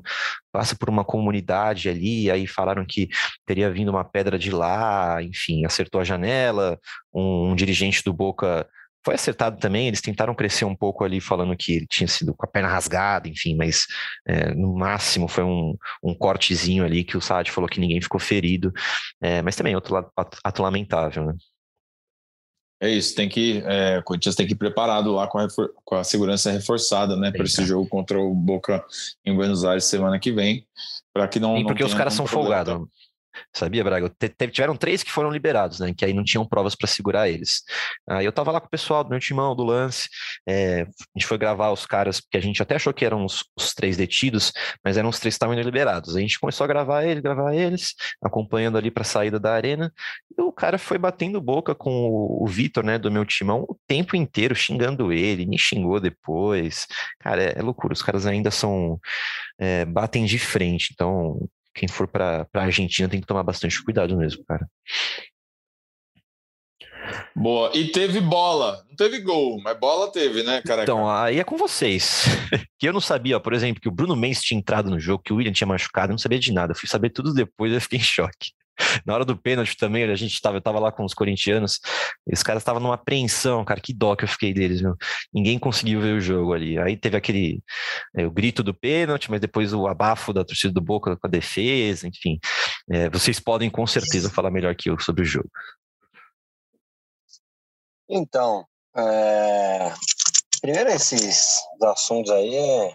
passa 0.50 0.74
por 0.74 0.88
uma 0.88 1.04
comunidade 1.04 1.88
ali. 1.88 2.30
Aí 2.30 2.46
falaram 2.46 2.84
que 2.86 3.08
teria 3.46 3.70
vindo 3.70 3.90
uma 3.90 4.04
pedra 4.04 4.38
de 4.38 4.50
lá, 4.50 5.22
enfim, 5.22 5.64
acertou 5.64 6.00
a 6.00 6.04
janela. 6.04 6.78
Um, 7.12 7.50
um 7.50 7.54
dirigente 7.54 8.02
do 8.04 8.12
Boca 8.12 8.66
foi 9.04 9.14
acertado 9.14 9.58
também, 9.58 9.86
eles 9.86 10.00
tentaram 10.00 10.34
crescer 10.34 10.64
um 10.64 10.74
pouco 10.74 11.04
ali, 11.04 11.20
falando 11.20 11.56
que 11.56 11.74
ele 11.74 11.86
tinha 11.86 12.08
sido 12.08 12.34
com 12.34 12.46
a 12.46 12.48
perna 12.48 12.68
rasgada, 12.68 13.28
enfim, 13.28 13.54
mas 13.54 13.86
é, 14.26 14.54
no 14.54 14.74
máximo 14.74 15.28
foi 15.28 15.44
um, 15.44 15.76
um 16.02 16.14
cortezinho 16.14 16.84
ali 16.84 17.04
que 17.04 17.16
o 17.16 17.20
Saad 17.20 17.50
falou 17.50 17.68
que 17.68 17.80
ninguém 17.80 18.00
ficou 18.00 18.18
ferido, 18.18 18.72
é, 19.20 19.42
mas 19.42 19.56
também 19.56 19.74
outro 19.74 19.94
lado 19.94 20.10
ato 20.16 20.62
lamentável, 20.62 21.26
né? 21.26 21.34
É 22.80 22.90
isso, 22.90 23.14
tem 23.14 23.28
que. 23.28 23.62
É, 23.64 23.98
o 23.98 24.02
Corinthians 24.02 24.34
tem 24.34 24.46
que 24.46 24.52
ir 24.52 24.56
preparado 24.56 25.12
lá 25.12 25.26
com 25.26 25.38
a, 25.38 25.46
com 25.84 25.94
a 25.94 26.04
segurança 26.04 26.50
reforçada, 26.50 27.16
né? 27.16 27.30
Para 27.30 27.44
esse 27.44 27.64
jogo 27.64 27.88
contra 27.88 28.20
o 28.20 28.34
Boca 28.34 28.84
em 29.24 29.34
Buenos 29.34 29.64
Aires 29.64 29.84
semana 29.84 30.18
que 30.18 30.32
vem. 30.32 30.66
Para 31.12 31.26
que 31.28 31.40
não. 31.40 31.56
E 31.56 31.64
porque 31.64 31.82
não 31.82 31.88
os 31.88 31.94
caras 31.94 32.12
são 32.12 32.26
folgados. 32.26 32.86
Sabia, 33.52 33.84
Braga? 33.84 34.12
Tiveram 34.50 34.76
três 34.76 35.02
que 35.02 35.10
foram 35.10 35.30
liberados, 35.30 35.80
né? 35.80 35.92
Que 35.96 36.04
aí 36.04 36.12
não 36.12 36.24
tinham 36.24 36.46
provas 36.46 36.74
para 36.74 36.86
segurar 36.88 37.28
eles. 37.28 37.62
Aí 38.08 38.24
eu 38.24 38.32
tava 38.32 38.50
lá 38.50 38.60
com 38.60 38.66
o 38.66 38.70
pessoal 38.70 39.04
do 39.04 39.10
meu 39.10 39.20
timão, 39.20 39.54
do 39.54 39.64
lance. 39.64 40.08
É, 40.46 40.82
a 40.82 41.18
gente 41.18 41.26
foi 41.26 41.38
gravar 41.38 41.70
os 41.70 41.86
caras, 41.86 42.20
porque 42.20 42.36
a 42.36 42.40
gente 42.40 42.62
até 42.62 42.76
achou 42.76 42.92
que 42.92 43.04
eram 43.04 43.24
os, 43.24 43.44
os 43.56 43.74
três 43.74 43.96
detidos, 43.96 44.52
mas 44.84 44.96
eram 44.96 45.08
os 45.08 45.18
três 45.18 45.34
que 45.34 45.36
estavam 45.36 45.54
liberados. 45.54 46.16
A 46.16 46.20
gente 46.20 46.38
começou 46.38 46.64
a 46.64 46.68
gravar 46.68 47.04
eles, 47.04 47.22
gravar 47.22 47.54
eles, 47.54 47.94
acompanhando 48.22 48.78
ali 48.78 48.90
para 48.90 49.02
a 49.02 49.04
saída 49.04 49.38
da 49.38 49.52
arena. 49.52 49.92
E 50.36 50.42
o 50.42 50.52
cara 50.52 50.78
foi 50.78 50.98
batendo 50.98 51.40
boca 51.40 51.74
com 51.74 51.90
o, 51.90 52.44
o 52.44 52.46
Vitor, 52.46 52.84
né, 52.84 52.98
do 52.98 53.10
meu 53.10 53.24
timão, 53.24 53.64
o 53.68 53.76
tempo 53.86 54.16
inteiro, 54.16 54.54
xingando 54.54 55.12
ele, 55.12 55.46
me 55.46 55.58
xingou 55.58 56.00
depois. 56.00 56.86
Cara, 57.20 57.42
é, 57.42 57.58
é 57.58 57.62
loucura. 57.62 57.94
Os 57.94 58.02
caras 58.02 58.26
ainda 58.26 58.50
são. 58.50 58.98
É, 59.58 59.84
batem 59.84 60.24
de 60.24 60.38
frente. 60.38 60.90
Então, 60.92 61.48
quem 61.74 61.88
for 61.88 62.06
para 62.06 62.46
a 62.54 62.60
Argentina 62.60 63.08
tem 63.08 63.20
que 63.20 63.26
tomar 63.26 63.42
bastante 63.42 63.82
cuidado 63.82 64.16
mesmo, 64.16 64.44
cara. 64.44 64.68
Boa. 67.34 67.70
E 67.74 67.88
teve 67.88 68.20
bola. 68.20 68.84
Não 68.88 68.96
teve 68.96 69.20
gol, 69.20 69.60
mas 69.62 69.78
bola 69.78 70.10
teve, 70.10 70.42
né, 70.42 70.62
cara? 70.62 70.82
Então, 70.82 71.08
aí 71.10 71.38
é 71.38 71.44
com 71.44 71.56
vocês. 71.56 72.24
que 72.78 72.88
eu 72.88 72.92
não 72.92 73.00
sabia, 73.00 73.36
ó, 73.36 73.40
por 73.40 73.52
exemplo, 73.52 73.80
que 73.80 73.88
o 73.88 73.92
Bruno 73.92 74.16
Mendes 74.16 74.42
tinha 74.42 74.58
entrado 74.58 74.88
no 74.88 74.98
jogo, 74.98 75.22
que 75.22 75.32
o 75.32 75.36
William 75.36 75.52
tinha 75.52 75.66
machucado, 75.66 76.10
eu 76.10 76.14
não 76.14 76.18
sabia 76.18 76.38
de 76.38 76.52
nada. 76.52 76.72
Eu 76.72 76.76
fui 76.76 76.88
saber 76.88 77.10
tudo 77.10 77.34
depois 77.34 77.72
e 77.72 77.74
eu 77.74 77.80
fiquei 77.80 77.98
em 77.98 78.02
choque. 78.02 78.52
Na 79.06 79.14
hora 79.14 79.24
do 79.24 79.36
pênalti 79.36 79.76
também, 79.76 80.04
a 80.04 80.14
gente 80.14 80.40
tava, 80.40 80.56
eu 80.56 80.60
tava 80.60 80.78
lá 80.78 80.92
com 80.92 81.04
os 81.04 81.14
corintianos, 81.14 81.80
os 82.26 82.42
caras 82.42 82.62
estavam 82.62 82.80
numa 82.80 82.94
apreensão, 82.94 83.64
cara, 83.64 83.80
que 83.80 83.92
dó 83.92 84.16
que 84.16 84.24
eu 84.24 84.28
fiquei 84.28 84.52
deles, 84.52 84.80
meu. 84.80 84.96
Ninguém 85.32 85.58
conseguiu 85.58 86.00
ver 86.00 86.14
o 86.14 86.20
jogo 86.20 86.52
ali. 86.52 86.78
Aí 86.78 86.96
teve 86.96 87.16
aquele 87.16 87.62
é, 88.16 88.26
o 88.26 88.30
grito 88.30 88.62
do 88.62 88.74
pênalti, 88.74 89.30
mas 89.30 89.40
depois 89.40 89.72
o 89.72 89.86
abafo 89.86 90.32
da 90.32 90.44
torcida 90.44 90.72
do 90.72 90.80
Boca 90.80 91.16
com 91.16 91.26
a 91.26 91.30
defesa, 91.30 92.08
enfim. 92.08 92.38
É, 92.90 93.08
vocês 93.10 93.40
podem 93.40 93.70
com 93.70 93.86
certeza 93.86 94.30
falar 94.30 94.50
melhor 94.50 94.74
que 94.74 94.90
eu 94.90 94.98
sobre 94.98 95.22
o 95.22 95.26
jogo. 95.26 95.50
Então, 98.08 98.66
é... 98.96 99.92
primeiro 100.60 100.90
esses 100.90 101.60
assuntos 101.82 102.30
aí 102.30 102.54
é... 102.54 102.94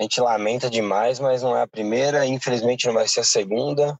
a 0.00 0.02
gente 0.02 0.20
lamenta 0.20 0.68
demais, 0.68 1.20
mas 1.20 1.42
não 1.42 1.56
é 1.56 1.62
a 1.62 1.68
primeira, 1.68 2.26
infelizmente 2.26 2.86
não 2.86 2.94
vai 2.94 3.06
ser 3.06 3.20
a 3.20 3.24
segunda. 3.24 3.98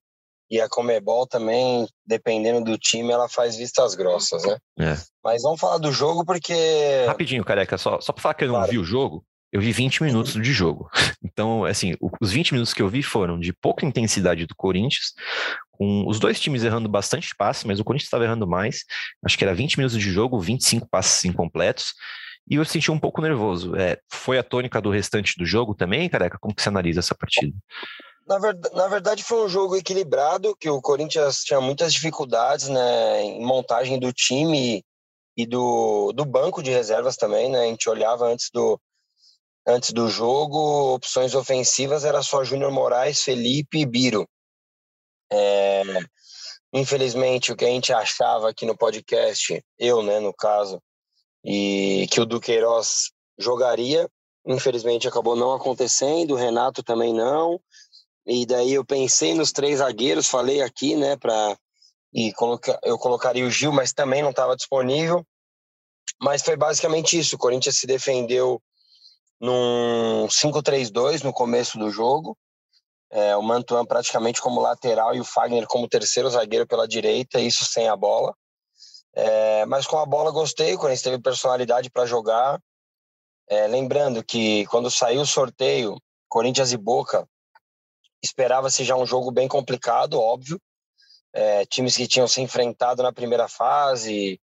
E 0.51 0.61
a 0.61 0.69
Comebol 0.69 1.27
também, 1.27 1.87
dependendo 2.07 2.65
do 2.65 2.79
time, 2.79 3.13
ela 3.13 3.29
faz 3.29 3.57
vistas 3.57 3.95
grossas, 3.95 4.45
né? 4.45 4.57
É. 4.79 4.97
Mas 5.23 5.43
vamos 5.43 5.59
falar 5.59 5.79
do 5.79 5.91
jogo 5.91 6.25
porque. 6.25 7.05
Rapidinho, 7.07 7.45
careca, 7.45 7.79
só, 7.79 8.01
só 8.01 8.13
pra 8.13 8.23
falar 8.23 8.35
que 8.35 8.45
eu 8.45 8.49
não 8.49 8.57
claro. 8.57 8.71
vi 8.71 8.79
o 8.79 8.85
jogo, 8.85 9.25
eu 9.53 9.61
vi 9.61 9.73
20 9.73 10.03
minutos 10.03 10.35
de 10.35 10.53
jogo. 10.53 10.91
Então, 11.37 11.65
assim, 11.65 11.95
os 12.21 12.31
20 12.31 12.53
minutos 12.53 12.73
que 12.73 12.81
eu 12.81 12.89
vi 12.89 13.03
foram 13.03 13.41
de 13.41 13.53
pouca 13.53 13.85
intensidade 13.85 14.47
do 14.47 14.55
Corinthians, 14.55 15.15
com 15.73 16.07
os 16.07 16.21
dois 16.21 16.39
times 16.39 16.63
errando 16.63 16.89
bastante 16.89 17.35
passe, 17.37 17.67
mas 17.67 17.81
o 17.81 17.85
Corinthians 17.85 18.07
estava 18.07 18.23
errando 18.23 18.47
mais. 18.47 18.85
Acho 19.25 19.37
que 19.37 19.43
era 19.43 19.53
20 19.53 19.79
minutos 19.79 19.99
de 19.99 20.13
jogo, 20.13 20.39
25 20.39 20.87
passes 20.89 21.25
incompletos. 21.25 21.93
E 22.49 22.55
eu 22.57 22.65
senti 22.65 22.91
um 22.91 22.99
pouco 23.01 23.21
nervoso. 23.21 23.75
É, 23.75 23.99
foi 24.13 24.39
a 24.39 24.45
tônica 24.45 24.81
do 24.81 24.91
restante 24.91 25.35
do 25.37 25.45
jogo 25.45 25.75
também, 25.75 26.09
careca? 26.09 26.39
Como 26.39 26.55
que 26.55 26.63
você 26.63 26.69
analisa 26.69 27.01
essa 27.01 27.15
partida? 27.15 27.57
Na 28.27 28.39
verdade, 28.39 28.75
na 28.75 28.89
verdade, 28.89 29.23
foi 29.23 29.45
um 29.45 29.49
jogo 29.49 29.77
equilibrado, 29.77 30.57
que 30.57 30.71
o 30.71 30.81
Corinthians 30.81 31.45
tinha 31.45 31.61
muitas 31.61 31.93
dificuldades 31.93 32.69
né, 32.69 33.23
em 33.23 33.45
montagem 33.45 33.99
do 33.99 34.13
time 34.13 34.83
e 35.37 35.47
do, 35.47 36.13
do 36.13 36.25
banco 36.25 36.63
de 36.63 36.71
reservas 36.71 37.17
também. 37.17 37.51
Né? 37.51 37.61
A 37.61 37.67
gente 37.67 37.89
olhava 37.89 38.27
antes 38.27 38.49
do, 38.51 38.81
antes 39.67 39.93
do 39.93 40.09
jogo, 40.09 40.95
opções 40.95 41.35
ofensivas 41.35 42.05
era 42.05 42.23
só 42.23 42.45
Júnior 42.45 42.71
Moraes, 42.71 43.23
Felipe 43.23 43.81
e 43.81 43.87
Biro. 43.87 44.27
É, 45.31 45.83
infelizmente, 46.73 47.53
o 47.53 47.57
que 47.57 47.65
a 47.65 47.69
gente 47.69 47.93
achava 47.93 48.51
aqui 48.51 48.65
no 48.65 48.77
podcast, 48.77 49.63
eu, 49.79 50.03
né, 50.03 50.21
no 50.21 50.33
caso, 50.33 50.81
e 51.45 52.07
que 52.11 52.21
o 52.21 52.27
Duqueiroz 52.27 53.11
jogaria, 53.39 54.09
infelizmente 54.47 55.09
acabou 55.09 55.35
não 55.35 55.53
acontecendo, 55.53 56.33
o 56.33 56.37
Renato 56.37 56.83
também 56.83 57.13
não. 57.13 57.61
E 58.27 58.47
daí 58.47 58.73
eu 58.73 58.85
pensei 58.85 59.35
nos 59.35 59.53
três 59.53 59.79
zagueiros, 59.79 60.29
falei 60.29 60.63
aqui, 60.63 60.97
né, 60.97 61.17
para 61.17 61.57
e 62.15 62.33
coloca, 62.33 62.79
eu 62.85 62.97
colocaria 62.97 63.45
o 63.45 63.51
Gil, 63.51 63.73
mas 63.73 63.93
também 63.93 64.23
não 64.23 64.31
estava 64.31 64.55
disponível. 64.55 65.27
Mas 66.23 66.43
foi 66.43 66.57
basicamente 66.57 67.19
isso. 67.19 67.35
O 67.35 67.39
Corinthians 67.39 67.77
se 67.77 67.89
defendeu 67.89 68.63
num 69.41 70.29
5-3-2 70.29 71.25
no 71.25 71.33
começo 71.33 71.77
do 71.77 71.91
jogo. 71.91 72.39
É, 73.11 73.37
o 73.37 73.43
Mantuan 73.43 73.85
praticamente 73.85 74.41
como 74.41 74.61
lateral 74.61 75.15
e 75.15 75.21
o 75.21 75.25
Fagner 75.25 75.67
como 75.67 75.89
terceiro 75.89 76.31
zagueiro 76.31 76.67
pela 76.67 76.87
direita, 76.87 77.41
isso 77.41 77.65
sem 77.65 77.89
a 77.89 77.97
bola. 77.97 78.33
É, 79.15 79.67
mas 79.67 79.87
com 79.87 79.99
a 79.99 80.07
bola 80.07 80.31
gostei, 80.31 80.75
o 80.75 80.79
Corinthians 80.79 81.03
teve 81.03 81.19
personalidade 81.21 81.91
para 81.91 82.07
jogar. 82.07 82.61
É, 83.49 83.67
lembrando 83.67 84.25
que 84.25 84.67
quando 84.67 84.91
saiu 84.91 85.21
o 85.21 85.27
sorteio, 85.27 86.01
Corinthians 86.29 86.73
e 86.73 86.77
Boca, 86.77 87.29
esperava-se 88.25 88.85
já 88.85 88.97
um 88.97 89.07
jogo 89.07 89.31
bem 89.31 89.47
complicado, 89.47 90.21
óbvio. 90.21 90.61
É, 91.33 91.67
times 91.67 91.97
que 91.97 92.07
tinham 92.07 92.29
se 92.29 92.41
enfrentado 92.41 93.03
na 93.03 93.13
primeira 93.13 93.49
fase, 93.49 94.41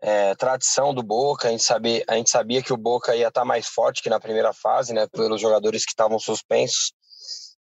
é, 0.00 0.34
tradição 0.34 0.92
do 0.92 1.02
Boca, 1.02 1.48
a 1.48 1.50
gente, 1.50 1.62
sabia, 1.62 2.04
a 2.06 2.14
gente 2.14 2.30
sabia 2.30 2.62
que 2.62 2.72
o 2.72 2.76
Boca 2.76 3.16
ia 3.16 3.28
estar 3.28 3.40
tá 3.40 3.44
mais 3.44 3.66
forte 3.66 4.02
que 4.02 4.10
na 4.10 4.20
primeira 4.20 4.52
fase, 4.52 4.92
né, 4.92 5.06
pelos 5.06 5.40
jogadores 5.40 5.84
que 5.84 5.92
estavam 5.92 6.18
suspensos. 6.18 6.92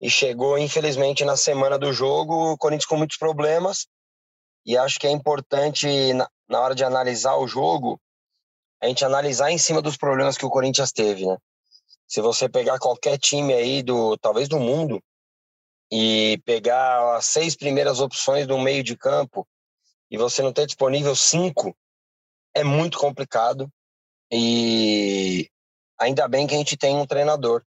E 0.01 0.09
chegou, 0.09 0.57
infelizmente, 0.57 1.26
na 1.26 1.36
semana 1.36 1.78
do 1.78 1.91
jogo, 1.91 2.53
o 2.53 2.57
Corinthians 2.57 2.86
com 2.86 2.95
muitos 2.95 3.17
problemas. 3.17 3.86
E 4.65 4.78
acho 4.78 4.97
que 4.97 5.07
é 5.07 5.11
importante, 5.11 6.13
na, 6.13 6.30
na 6.47 6.61
hora 6.61 6.74
de 6.74 6.86
analisar 6.86 7.36
o 7.36 7.47
jogo, 7.47 7.99
a 8.82 8.88
gente 8.88 9.03
analisar 9.03 9.51
em 9.51 9.57
cima 9.57 9.82
dos 9.82 9.97
problemas 9.97 10.38
que 10.38 10.45
o 10.45 10.49
Corinthians 10.49 10.93
teve, 10.93 11.26
né? 11.26 11.38
Se 12.07 12.22
você 12.22 12.47
pegar 12.47 12.80
qualquer 12.80 13.20
time 13.20 13.53
aí 13.53 13.84
do, 13.84 14.17
talvez 14.17 14.47
do 14.47 14.59
mundo, 14.59 14.99
e 15.92 16.42
pegar 16.46 17.16
as 17.16 17.26
seis 17.26 17.56
primeiras 17.56 18.00
opções 18.00 18.46
do 18.46 18.58
meio 18.58 18.84
de 18.84 18.96
campo 18.96 19.48
e 20.12 20.18
você 20.18 20.42
não 20.42 20.54
ter 20.54 20.66
disponível 20.66 21.16
cinco, 21.16 21.76
é 22.54 22.64
muito 22.64 22.98
complicado. 22.98 23.72
E 24.32 25.50
ainda 26.00 26.28
bem 26.28 26.48
que 26.48 26.56
a 26.56 26.58
gente 26.58 26.78
tem 26.78 26.96
um 26.96 27.06
treinador. 27.06 27.64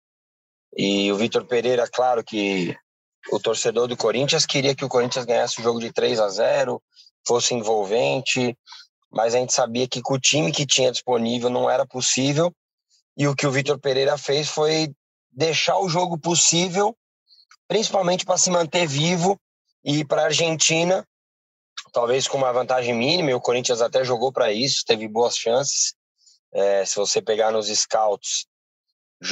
E 0.75 1.11
o 1.11 1.15
Vitor 1.15 1.45
Pereira, 1.45 1.87
claro 1.87 2.23
que 2.23 2.75
o 3.31 3.39
torcedor 3.39 3.87
do 3.87 3.97
Corinthians 3.97 4.45
queria 4.45 4.75
que 4.75 4.85
o 4.85 4.89
Corinthians 4.89 5.25
ganhasse 5.25 5.59
o 5.59 5.63
jogo 5.63 5.79
de 5.79 5.91
3 5.91 6.19
a 6.19 6.29
0, 6.29 6.81
fosse 7.25 7.53
envolvente, 7.53 8.57
mas 9.11 9.33
a 9.33 9.39
gente 9.39 9.53
sabia 9.53 9.87
que 9.87 10.01
com 10.01 10.13
o 10.13 10.19
time 10.19 10.51
que 10.51 10.65
tinha 10.65 10.91
disponível 10.91 11.49
não 11.49 11.69
era 11.69 11.85
possível. 11.85 12.53
E 13.17 13.27
o 13.27 13.35
que 13.35 13.47
o 13.47 13.51
Vitor 13.51 13.79
Pereira 13.79 14.17
fez 14.17 14.47
foi 14.47 14.93
deixar 15.31 15.77
o 15.79 15.89
jogo 15.89 16.17
possível, 16.17 16.95
principalmente 17.67 18.25
para 18.25 18.37
se 18.37 18.49
manter 18.49 18.87
vivo 18.87 19.39
e 19.83 20.03
para 20.05 20.23
a 20.23 20.25
Argentina, 20.25 21.05
talvez 21.91 22.27
com 22.27 22.37
uma 22.37 22.51
vantagem 22.51 22.93
mínima. 22.93 23.35
O 23.35 23.41
Corinthians 23.41 23.81
até 23.81 24.03
jogou 24.03 24.31
para 24.31 24.51
isso, 24.51 24.83
teve 24.85 25.07
boas 25.07 25.37
chances. 25.37 25.93
É, 26.51 26.85
se 26.85 26.95
você 26.95 27.21
pegar 27.21 27.51
nos 27.51 27.67
scouts, 27.67 28.45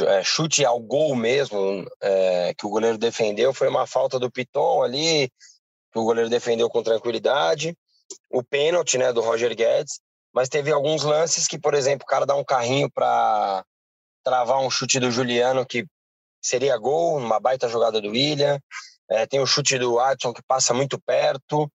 é, 0.07 0.23
chute 0.23 0.65
ao 0.65 0.79
gol 0.79 1.15
mesmo, 1.15 1.85
é, 2.01 2.53
que 2.57 2.65
o 2.65 2.69
goleiro 2.69 2.97
defendeu, 2.97 3.53
foi 3.53 3.67
uma 3.67 3.85
falta 3.85 4.19
do 4.19 4.31
Piton 4.31 4.83
ali, 4.83 5.29
que 5.91 5.99
o 5.99 6.03
goleiro 6.03 6.29
defendeu 6.29 6.69
com 6.69 6.83
tranquilidade. 6.83 7.75
O 8.29 8.43
pênalti 8.43 8.97
né, 8.97 9.13
do 9.13 9.21
Roger 9.21 9.55
Guedes, 9.55 9.99
mas 10.33 10.49
teve 10.49 10.71
alguns 10.71 11.03
lances 11.03 11.47
que, 11.47 11.57
por 11.57 11.73
exemplo, 11.73 12.03
o 12.03 12.09
cara 12.09 12.25
dá 12.25 12.35
um 12.35 12.43
carrinho 12.43 12.91
para 12.91 13.63
travar 14.23 14.59
um 14.59 14.69
chute 14.69 14.99
do 14.99 15.11
Juliano 15.11 15.65
que 15.65 15.85
seria 16.45 16.77
gol, 16.77 17.17
uma 17.17 17.39
baita 17.39 17.67
jogada 17.67 17.99
do 17.99 18.09
William. 18.09 18.59
É, 19.09 19.25
tem 19.25 19.39
o 19.39 19.45
chute 19.45 19.77
do 19.77 19.95
Watson 19.95 20.33
que 20.33 20.41
passa 20.43 20.73
muito 20.73 20.99
perto. 20.99 21.71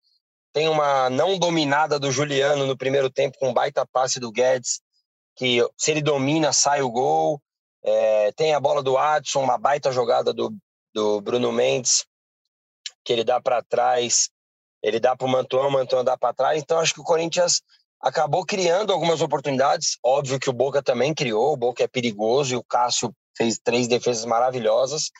Tem 0.52 0.68
uma 0.68 1.08
não 1.10 1.38
dominada 1.38 1.98
do 1.98 2.10
Juliano 2.10 2.66
no 2.66 2.76
primeiro 2.76 3.10
tempo 3.10 3.38
com 3.38 3.50
um 3.50 3.54
baita 3.54 3.86
passe 3.86 4.18
do 4.18 4.32
Guedes, 4.32 4.80
que 5.36 5.66
se 5.76 5.90
ele 5.90 6.02
domina, 6.02 6.52
sai 6.52 6.82
o 6.82 6.90
gol. 6.90 7.40
É, 7.82 8.32
tem 8.32 8.54
a 8.54 8.60
bola 8.60 8.82
do 8.82 8.98
Adson, 8.98 9.42
uma 9.42 9.56
baita 9.56 9.92
jogada 9.92 10.32
do, 10.32 10.54
do 10.92 11.20
Bruno 11.20 11.52
Mendes, 11.52 12.04
que 13.04 13.12
ele 13.12 13.24
dá 13.24 13.40
para 13.40 13.62
trás, 13.62 14.28
ele 14.82 14.98
dá 14.98 15.16
para 15.16 15.26
o 15.26 15.30
Mantuan, 15.30 15.68
o 15.68 15.70
Mantuan 15.70 16.04
dá 16.04 16.16
para 16.16 16.34
trás. 16.34 16.60
Então, 16.60 16.78
acho 16.78 16.92
que 16.92 17.00
o 17.00 17.04
Corinthians 17.04 17.62
acabou 18.00 18.44
criando 18.44 18.92
algumas 18.92 19.20
oportunidades. 19.20 19.96
Óbvio 20.04 20.38
que 20.38 20.50
o 20.50 20.52
Boca 20.52 20.82
também 20.82 21.14
criou, 21.14 21.52
o 21.52 21.56
Boca 21.56 21.82
é 21.82 21.88
perigoso 21.88 22.54
e 22.54 22.56
o 22.56 22.64
Cássio 22.64 23.12
fez 23.38 23.58
três 23.58 23.88
defesas 23.88 24.26
maravilhosas. 24.26 25.10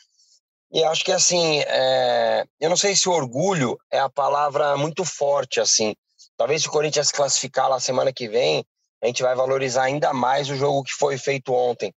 E 0.71 0.83
acho 0.83 1.03
que, 1.03 1.11
assim, 1.11 1.61
é... 1.61 2.45
eu 2.59 2.69
não 2.69 2.77
sei 2.77 2.95
se 2.95 3.09
orgulho 3.09 3.79
é 3.91 3.97
a 3.97 4.09
palavra 4.09 4.77
muito 4.77 5.03
forte, 5.03 5.59
assim. 5.59 5.95
Talvez 6.37 6.61
se 6.61 6.67
o 6.67 6.71
Corinthians 6.71 7.07
se 7.07 7.13
classificar 7.13 7.67
lá 7.67 7.79
semana 7.79 8.13
que 8.13 8.27
vem, 8.27 8.63
a 9.01 9.07
gente 9.07 9.23
vai 9.23 9.33
valorizar 9.33 9.83
ainda 9.83 10.13
mais 10.13 10.49
o 10.49 10.55
jogo 10.55 10.83
que 10.83 10.93
foi 10.93 11.17
feito 11.17 11.51
ontem 11.51 11.91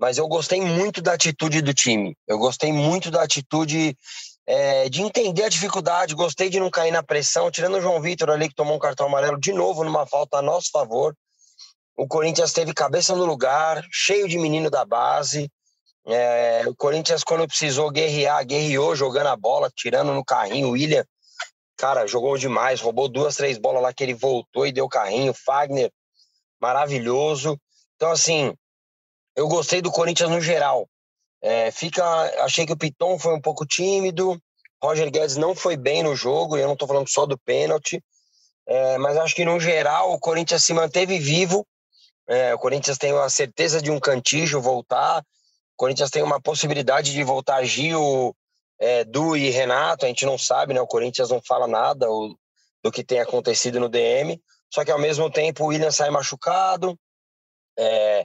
mas 0.00 0.16
eu 0.16 0.26
gostei 0.26 0.62
muito 0.62 1.02
da 1.02 1.12
atitude 1.12 1.60
do 1.60 1.74
time. 1.74 2.16
Eu 2.26 2.38
gostei 2.38 2.72
muito 2.72 3.10
da 3.10 3.22
atitude 3.22 3.94
é, 4.46 4.88
de 4.88 5.02
entender 5.02 5.44
a 5.44 5.48
dificuldade, 5.48 6.14
gostei 6.14 6.48
de 6.48 6.58
não 6.58 6.70
cair 6.70 6.90
na 6.90 7.02
pressão, 7.02 7.50
tirando 7.50 7.76
o 7.76 7.80
João 7.82 8.00
Vitor 8.00 8.30
ali 8.30 8.48
que 8.48 8.54
tomou 8.54 8.74
um 8.74 8.78
cartão 8.78 9.06
amarelo 9.06 9.38
de 9.38 9.52
novo 9.52 9.84
numa 9.84 10.06
falta 10.06 10.38
a 10.38 10.42
nosso 10.42 10.70
favor. 10.72 11.14
O 12.00 12.08
Corinthians 12.08 12.54
teve 12.54 12.72
cabeça 12.72 13.14
no 13.14 13.26
lugar, 13.26 13.86
cheio 13.92 14.26
de 14.26 14.38
menino 14.38 14.70
da 14.70 14.86
base. 14.86 15.52
É, 16.06 16.62
o 16.66 16.74
Corinthians, 16.74 17.22
quando 17.22 17.46
precisou 17.46 17.90
guerrear, 17.90 18.42
guerreou 18.46 18.96
jogando 18.96 19.26
a 19.26 19.36
bola, 19.36 19.70
tirando 19.76 20.14
no 20.14 20.24
carrinho. 20.24 20.68
O 20.68 20.70
William, 20.70 21.04
cara, 21.76 22.06
jogou 22.06 22.38
demais, 22.38 22.80
roubou 22.80 23.06
duas, 23.06 23.36
três 23.36 23.58
bolas 23.58 23.82
lá 23.82 23.92
que 23.92 24.02
ele 24.02 24.14
voltou 24.14 24.66
e 24.66 24.72
deu 24.72 24.88
carrinho. 24.88 25.34
Fagner, 25.34 25.92
maravilhoso. 26.58 27.60
Então, 27.96 28.10
assim, 28.10 28.54
eu 29.36 29.46
gostei 29.46 29.82
do 29.82 29.90
Corinthians 29.90 30.30
no 30.30 30.40
geral. 30.40 30.88
É, 31.42 31.70
fica, 31.70 32.02
achei 32.42 32.64
que 32.64 32.72
o 32.72 32.78
Piton 32.78 33.18
foi 33.18 33.34
um 33.34 33.40
pouco 33.42 33.66
tímido, 33.66 34.40
Roger 34.82 35.10
Guedes 35.10 35.36
não 35.36 35.54
foi 35.54 35.76
bem 35.76 36.02
no 36.02 36.16
jogo, 36.16 36.56
e 36.56 36.62
eu 36.62 36.66
não 36.66 36.72
estou 36.72 36.88
falando 36.88 37.10
só 37.10 37.26
do 37.26 37.36
pênalti, 37.36 38.02
é, 38.66 38.96
mas 38.96 39.18
acho 39.18 39.34
que 39.34 39.44
no 39.44 39.60
geral 39.60 40.14
o 40.14 40.18
Corinthians 40.18 40.64
se 40.64 40.72
manteve 40.72 41.18
vivo. 41.18 41.66
É, 42.30 42.54
o 42.54 42.58
Corinthians 42.58 42.96
tem 42.96 43.12
a 43.12 43.28
certeza 43.28 43.82
de 43.82 43.90
um 43.90 43.98
cantijo 43.98 44.60
voltar, 44.60 45.18
o 45.20 45.24
Corinthians 45.76 46.10
tem 46.10 46.22
uma 46.22 46.40
possibilidade 46.40 47.12
de 47.12 47.24
voltar 47.24 47.64
Gil, 47.64 48.36
é, 48.78 49.02
Du 49.02 49.36
e 49.36 49.50
Renato, 49.50 50.04
a 50.04 50.08
gente 50.08 50.24
não 50.24 50.38
sabe, 50.38 50.72
né? 50.72 50.80
O 50.80 50.86
Corinthians 50.86 51.28
não 51.28 51.42
fala 51.42 51.66
nada 51.66 52.08
o, 52.08 52.36
do 52.84 52.92
que 52.92 53.02
tem 53.02 53.18
acontecido 53.18 53.80
no 53.80 53.88
DM, 53.88 54.40
só 54.72 54.84
que 54.84 54.92
ao 54.92 54.98
mesmo 54.98 55.28
tempo 55.28 55.64
o 55.64 55.66
William 55.66 55.90
sai 55.90 56.08
machucado, 56.08 56.96
é, 57.76 58.24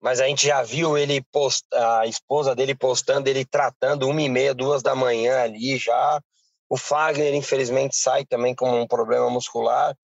mas 0.00 0.18
a 0.20 0.26
gente 0.26 0.46
já 0.46 0.62
viu 0.62 0.96
ele 0.96 1.22
post, 1.30 1.66
a 1.74 2.06
esposa 2.06 2.54
dele 2.54 2.74
postando 2.74 3.28
ele 3.28 3.44
tratando 3.44 4.08
uma 4.08 4.22
e 4.22 4.28
meia, 4.28 4.54
duas 4.54 4.82
da 4.82 4.94
manhã 4.94 5.42
ali 5.42 5.76
já. 5.76 6.20
O 6.68 6.76
Fagner, 6.76 7.34
infelizmente, 7.34 7.96
sai 7.96 8.24
também 8.24 8.54
com 8.54 8.80
um 8.80 8.86
problema 8.86 9.28
muscular. 9.28 9.94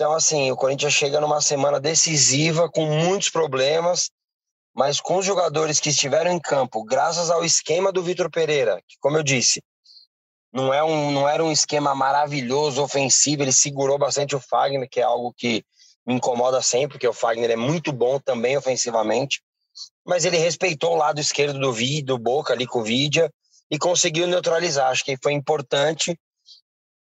Então, 0.00 0.14
assim, 0.14 0.50
o 0.50 0.56
Corinthians 0.56 0.94
chega 0.94 1.20
numa 1.20 1.42
semana 1.42 1.78
decisiva, 1.78 2.70
com 2.70 2.86
muitos 2.86 3.28
problemas, 3.28 4.10
mas 4.74 4.98
com 4.98 5.18
os 5.18 5.26
jogadores 5.26 5.78
que 5.78 5.90
estiveram 5.90 6.32
em 6.32 6.40
campo, 6.40 6.82
graças 6.82 7.28
ao 7.30 7.44
esquema 7.44 7.92
do 7.92 8.02
Vitor 8.02 8.30
Pereira, 8.30 8.80
que, 8.88 8.96
como 8.98 9.18
eu 9.18 9.22
disse, 9.22 9.62
não, 10.50 10.72
é 10.72 10.82
um, 10.82 11.10
não 11.10 11.28
era 11.28 11.44
um 11.44 11.52
esquema 11.52 11.94
maravilhoso, 11.94 12.82
ofensivo, 12.82 13.42
ele 13.42 13.52
segurou 13.52 13.98
bastante 13.98 14.34
o 14.34 14.40
Fagner, 14.40 14.88
que 14.90 15.00
é 15.00 15.02
algo 15.02 15.34
que 15.36 15.62
me 16.06 16.14
incomoda 16.14 16.62
sempre, 16.62 16.92
porque 16.92 17.06
o 17.06 17.12
Fagner 17.12 17.50
é 17.50 17.56
muito 17.56 17.92
bom 17.92 18.18
também 18.18 18.56
ofensivamente. 18.56 19.42
mas 20.06 20.24
ele 20.24 20.38
respeitou 20.38 20.94
o 20.94 20.96
lado 20.96 21.20
esquerdo 21.20 21.58
do, 21.58 21.74
Vi, 21.74 22.02
do 22.02 22.16
Boca 22.16 22.54
ali 22.54 22.66
com 22.66 22.78
o 22.78 22.84
Vidia 22.84 23.30
e 23.70 23.78
conseguiu 23.78 24.26
neutralizar. 24.26 24.90
Acho 24.90 25.04
que 25.04 25.18
foi 25.22 25.34
importante 25.34 26.18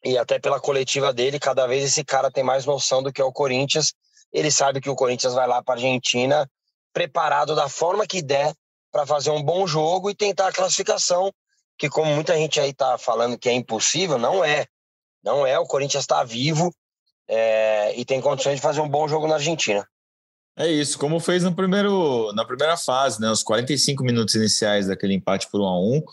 e 0.04 0.18
até 0.18 0.40
pela 0.40 0.60
coletiva 0.60 1.14
dele, 1.14 1.40
cada 1.40 1.68
vez 1.68 1.84
esse 1.84 2.04
cara 2.04 2.32
tem 2.32 2.44
mais 2.44 2.66
noção 2.66 3.04
do 3.04 3.12
que 3.12 3.22
é 3.22 3.26
o 3.26 3.32
Corinthians. 3.32 3.94
Ele 4.34 4.50
sabe 4.50 4.82
que 4.82 4.90
o 4.90 4.96
Corinthians 4.96 5.34
vai 5.34 5.48
lá 5.48 5.62
para 5.62 5.76
a 5.76 5.78
Argentina 5.78 6.50
preparado 6.94 7.56
da 7.56 7.70
forma 7.70 8.06
que 8.06 8.22
der 8.22 8.54
para 8.92 9.06
fazer 9.06 9.30
um 9.30 9.42
bom 9.42 9.66
jogo 9.66 10.10
e 10.10 10.16
tentar 10.16 10.48
a 10.48 10.52
classificação, 10.52 11.32
que 11.78 11.90
como 11.90 12.14
muita 12.14 12.36
gente 12.36 12.60
aí 12.60 12.72
está 12.72 12.98
falando 12.98 13.38
que 13.38 13.48
é 13.48 13.54
impossível, 13.54 14.18
não 14.18 14.44
é. 14.44 14.66
Não 15.24 15.46
é, 15.46 15.58
o 15.58 15.66
Corinthians 15.66 16.04
está 16.04 16.24
vivo 16.24 16.74
é, 17.28 17.98
e 17.98 18.04
tem 18.04 18.20
condições 18.20 18.56
de 18.56 18.62
fazer 18.62 18.82
um 18.82 18.90
bom 18.90 19.08
jogo 19.08 19.28
na 19.28 19.36
Argentina. 19.36 19.88
É 20.58 20.68
isso, 20.68 21.00
como 21.00 21.20
fez 21.20 21.44
no 21.44 21.56
primeiro, 21.56 22.34
na 22.34 22.44
primeira 22.44 22.76
fase, 22.76 23.22
né? 23.22 23.32
Os 23.32 23.42
45 23.42 24.04
minutos 24.04 24.36
iniciais 24.36 24.88
daquele 24.88 25.14
empate 25.14 25.50
por 25.50 25.62
1 25.62 25.66
a 25.66 25.80
1 25.80 26.04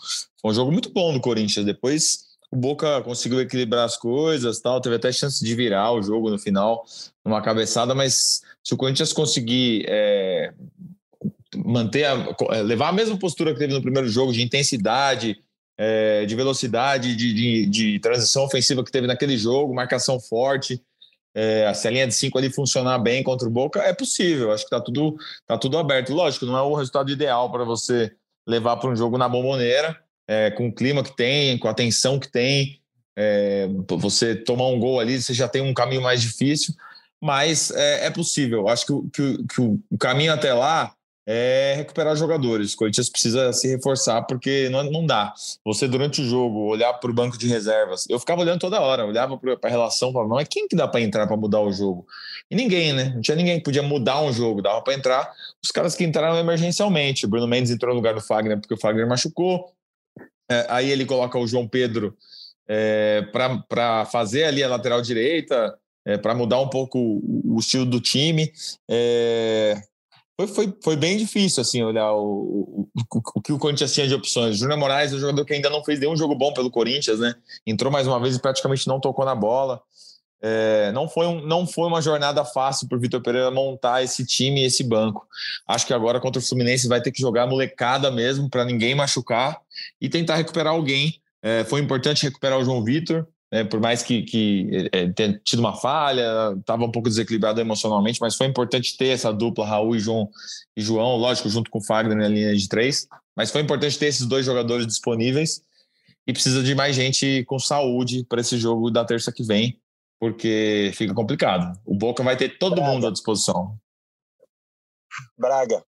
Foi 0.41 0.51
um 0.51 0.53
jogo 0.53 0.71
muito 0.71 0.89
bom 0.91 1.11
do 1.11 1.19
Corinthians. 1.19 1.65
Depois 1.65 2.28
o 2.51 2.55
Boca 2.55 3.01
conseguiu 3.01 3.39
equilibrar 3.39 3.85
as 3.85 3.95
coisas, 3.95 4.59
tal, 4.59 4.81
teve 4.81 4.95
até 4.95 5.11
chance 5.11 5.43
de 5.43 5.55
virar 5.55 5.91
o 5.91 6.01
jogo 6.01 6.29
no 6.29 6.39
final, 6.39 6.83
numa 7.23 7.41
cabeçada, 7.41 7.93
mas 7.93 8.41
se 8.63 8.73
o 8.73 8.77
Corinthians 8.77 9.13
conseguir 9.13 9.85
é, 9.87 10.53
manter 11.55 12.05
a, 12.05 12.35
é, 12.51 12.61
levar 12.61 12.89
a 12.89 12.93
mesma 12.93 13.17
postura 13.17 13.53
que 13.53 13.59
teve 13.59 13.73
no 13.73 13.81
primeiro 13.81 14.07
jogo 14.07 14.33
de 14.33 14.41
intensidade, 14.41 15.41
é, 15.77 16.25
de 16.25 16.35
velocidade, 16.35 17.15
de, 17.15 17.33
de, 17.33 17.65
de, 17.65 17.99
transição 17.99 18.43
ofensiva 18.43 18.83
que 18.83 18.91
teve 18.91 19.07
naquele 19.07 19.37
jogo, 19.37 19.73
marcação 19.73 20.19
forte, 20.19 20.81
é, 21.33 21.71
se 21.73 21.87
a 21.87 21.91
linha 21.91 22.07
de 22.07 22.13
cinco 22.13 22.37
ali 22.37 22.51
funcionar 22.51 22.99
bem 22.99 23.23
contra 23.23 23.47
o 23.47 23.51
Boca, 23.51 23.79
é 23.81 23.93
possível. 23.93 24.51
Acho 24.51 24.65
que 24.65 24.69
tá 24.69 24.81
tudo, 24.81 25.15
tá 25.45 25.57
tudo 25.57 25.77
aberto. 25.77 26.13
Lógico, 26.13 26.45
não 26.45 26.57
é 26.57 26.61
o 26.61 26.73
resultado 26.73 27.09
ideal 27.11 27.51
para 27.51 27.63
você 27.63 28.11
levar 28.47 28.77
para 28.77 28.89
um 28.89 28.95
jogo 28.95 29.17
na 29.17 29.29
bomboneira, 29.29 29.97
é, 30.29 30.51
com 30.51 30.67
o 30.67 30.71
clima 30.71 31.03
que 31.03 31.15
tem, 31.15 31.57
com 31.57 31.67
a 31.67 31.73
tensão 31.73 32.19
que 32.19 32.31
tem. 32.31 32.79
É, 33.17 33.67
você 33.97 34.35
tomar 34.35 34.67
um 34.67 34.79
gol 34.79 34.99
ali, 34.99 35.19
você 35.19 35.33
já 35.33 35.47
tem 35.47 35.61
um 35.61 35.73
caminho 35.73 36.03
mais 36.03 36.21
difícil, 36.21 36.75
mas 37.19 37.71
é, 37.71 38.05
é 38.05 38.09
possível. 38.11 38.69
Acho 38.69 38.85
que, 38.85 38.93
que, 39.11 39.43
que 39.47 39.61
o 39.61 39.97
caminho 39.99 40.31
até 40.31 40.53
lá 40.53 40.93
é 41.27 41.73
recuperar 41.75 42.15
jogadores. 42.15 42.73
O 42.73 42.77
Corinthians 42.77 43.09
precisa 43.09 43.51
se 43.53 43.67
reforçar 43.67 44.21
porque 44.21 44.69
não, 44.69 44.83
não 44.83 45.05
dá. 45.05 45.33
Você, 45.65 45.87
durante 45.87 46.21
o 46.21 46.25
jogo, 46.25 46.59
olhar 46.67 46.93
para 46.93 47.09
o 47.09 47.13
banco 47.13 47.37
de 47.37 47.47
reservas. 47.47 48.05
Eu 48.07 48.19
ficava 48.19 48.41
olhando 48.41 48.59
toda 48.59 48.79
hora, 48.79 49.05
olhava 49.05 49.35
para 49.35 49.57
a 49.63 49.69
relação, 49.69 50.13
falava, 50.13 50.29
não, 50.29 50.39
é 50.39 50.45
quem 50.45 50.67
que 50.67 50.75
dá 50.75 50.87
para 50.87 51.01
entrar 51.01 51.25
para 51.25 51.35
mudar 51.35 51.61
o 51.61 51.71
jogo? 51.71 52.05
E 52.51 52.55
ninguém, 52.55 52.93
né? 52.93 53.11
Não 53.15 53.21
tinha 53.21 53.35
ninguém 53.35 53.57
que 53.57 53.63
podia 53.63 53.83
mudar 53.83 54.21
um 54.21 54.31
jogo, 54.31 54.61
dava 54.61 54.81
para 54.81 54.93
entrar 54.93 55.31
os 55.63 55.71
caras 55.71 55.95
que 55.95 56.03
entraram 56.03 56.37
emergencialmente. 56.37 57.25
O 57.25 57.29
Bruno 57.29 57.47
Mendes 57.47 57.71
entrou 57.71 57.93
no 57.93 57.97
lugar 57.97 58.13
do 58.13 58.21
Fagner 58.21 58.59
porque 58.59 58.75
o 58.75 58.79
Fagner 58.79 59.07
machucou. 59.07 59.71
É, 60.49 60.65
aí 60.69 60.89
ele 60.89 61.05
coloca 61.05 61.37
o 61.37 61.47
João 61.47 61.67
Pedro 61.67 62.17
é, 62.67 63.21
para 63.31 64.05
fazer 64.05 64.43
ali 64.43 64.63
a 64.63 64.69
lateral 64.69 65.01
direita, 65.01 65.77
é, 66.05 66.17
para 66.17 66.35
mudar 66.35 66.59
um 66.59 66.69
pouco 66.69 66.97
o, 66.97 67.55
o, 67.55 67.59
estilo 67.59 67.85
do 67.85 67.99
time. 67.99 68.51
É, 68.89 69.81
foi, 70.39 70.47
foi, 70.47 70.73
foi 70.83 70.95
bem 70.95 71.17
difícil, 71.17 71.61
assim, 71.61 71.83
olhar 71.83 72.13
o, 72.13 72.87
o, 72.93 73.21
o, 73.35 73.41
que 73.41 73.51
o 73.51 73.59
Corinthians 73.59 73.93
tinha 73.93 74.07
de 74.07 74.13
opções. 74.13 74.57
Júnior 74.57 74.79
Moraes 74.79 75.11
é 75.11 75.15
um 75.15 75.19
jogador 75.19 75.45
que 75.45 75.53
ainda 75.53 75.69
não 75.69 75.83
fez 75.83 75.99
nenhum 75.99 76.15
jogo 76.15 76.33
bom 76.35 76.53
pelo 76.53 76.71
Corinthians, 76.71 77.19
né? 77.19 77.35
Entrou 77.67 77.91
mais 77.91 78.07
uma 78.07 78.19
vez 78.19 78.35
e 78.35 78.41
praticamente 78.41 78.87
não 78.87 78.99
tocou 78.99 79.25
na 79.25 79.35
bola. 79.35 79.81
É, 80.41 80.91
não, 80.93 81.07
foi 81.07 81.27
um, 81.27 81.45
não 81.45 81.67
foi 81.67 81.87
uma 81.87 82.01
jornada 82.01 82.45
fácil 82.45 82.87
para 82.87 82.97
o 82.97 83.01
Vitor 83.01 83.21
Pereira 83.21 83.51
montar 83.51 84.03
esse 84.03 84.25
time 84.25 84.61
e 84.61 84.65
esse 84.65 84.83
banco. 84.83 85.27
Acho 85.67 85.85
que 85.85 85.93
agora 85.93 86.19
contra 86.19 86.39
o 86.39 86.43
Fluminense 86.45 86.87
vai 86.87 87.01
ter 87.01 87.11
que 87.11 87.21
jogar 87.21 87.45
molecada 87.45 88.09
mesmo 88.09 88.49
para 88.49 88.63
ninguém 88.63 88.95
machucar 88.95 89.59
e 89.99 90.07
tentar 90.07 90.35
recuperar 90.35 90.73
alguém. 90.73 91.21
É, 91.41 91.63
foi 91.65 91.81
importante 91.81 92.23
recuperar 92.23 92.57
o 92.57 92.63
João 92.63 92.83
Vitor, 92.83 93.27
né, 93.51 93.63
por 93.63 93.79
mais 93.79 94.03
que, 94.03 94.21
que 94.23 94.89
é, 94.91 95.07
tenha 95.09 95.39
tido 95.43 95.59
uma 95.59 95.75
falha, 95.75 96.55
estava 96.59 96.85
um 96.85 96.91
pouco 96.91 97.09
desequilibrado 97.09 97.59
emocionalmente, 97.59 98.19
mas 98.21 98.35
foi 98.35 98.47
importante 98.47 98.95
ter 98.95 99.07
essa 99.07 99.33
dupla, 99.33 99.65
Raul 99.65 99.95
e 99.95 99.99
João, 99.99 100.29
e 100.75 100.81
João 100.81 101.15
lógico, 101.15 101.49
junto 101.49 101.71
com 101.71 101.79
o 101.79 101.83
Fagner 101.83 102.17
na 102.17 102.27
linha 102.27 102.55
de 102.55 102.67
três, 102.67 103.07
mas 103.35 103.51
foi 103.51 103.61
importante 103.61 103.97
ter 103.97 104.07
esses 104.07 104.25
dois 104.25 104.45
jogadores 104.45 104.85
disponíveis 104.85 105.61
e 106.27 106.33
precisa 106.33 106.61
de 106.61 106.75
mais 106.75 106.95
gente 106.95 107.43
com 107.45 107.57
saúde 107.57 108.23
para 108.29 108.41
esse 108.41 108.57
jogo 108.57 108.91
da 108.91 109.03
terça 109.03 109.31
que 109.31 109.43
vem, 109.43 109.79
porque 110.19 110.91
fica 110.95 111.13
complicado. 111.13 111.79
O 111.85 111.95
Boca 111.95 112.21
vai 112.23 112.35
ter 112.35 112.57
todo 112.57 112.75
Braga. 112.75 112.91
mundo 112.91 113.07
à 113.07 113.11
disposição. 113.11 113.77
Braga. 115.37 115.83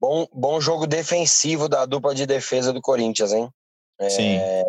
Bom, 0.00 0.26
bom 0.32 0.60
jogo 0.60 0.86
defensivo 0.86 1.68
da 1.68 1.84
dupla 1.84 2.14
de 2.14 2.26
defesa 2.26 2.72
do 2.72 2.80
Corinthians, 2.80 3.32
hein? 3.32 3.50
Sim. 4.08 4.36
É, 4.36 4.64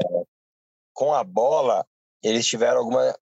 com 0.93 1.13
a 1.13 1.23
bola, 1.23 1.85
eles 2.21 2.45
tiveram 2.45 2.79
alguma, 2.79 3.17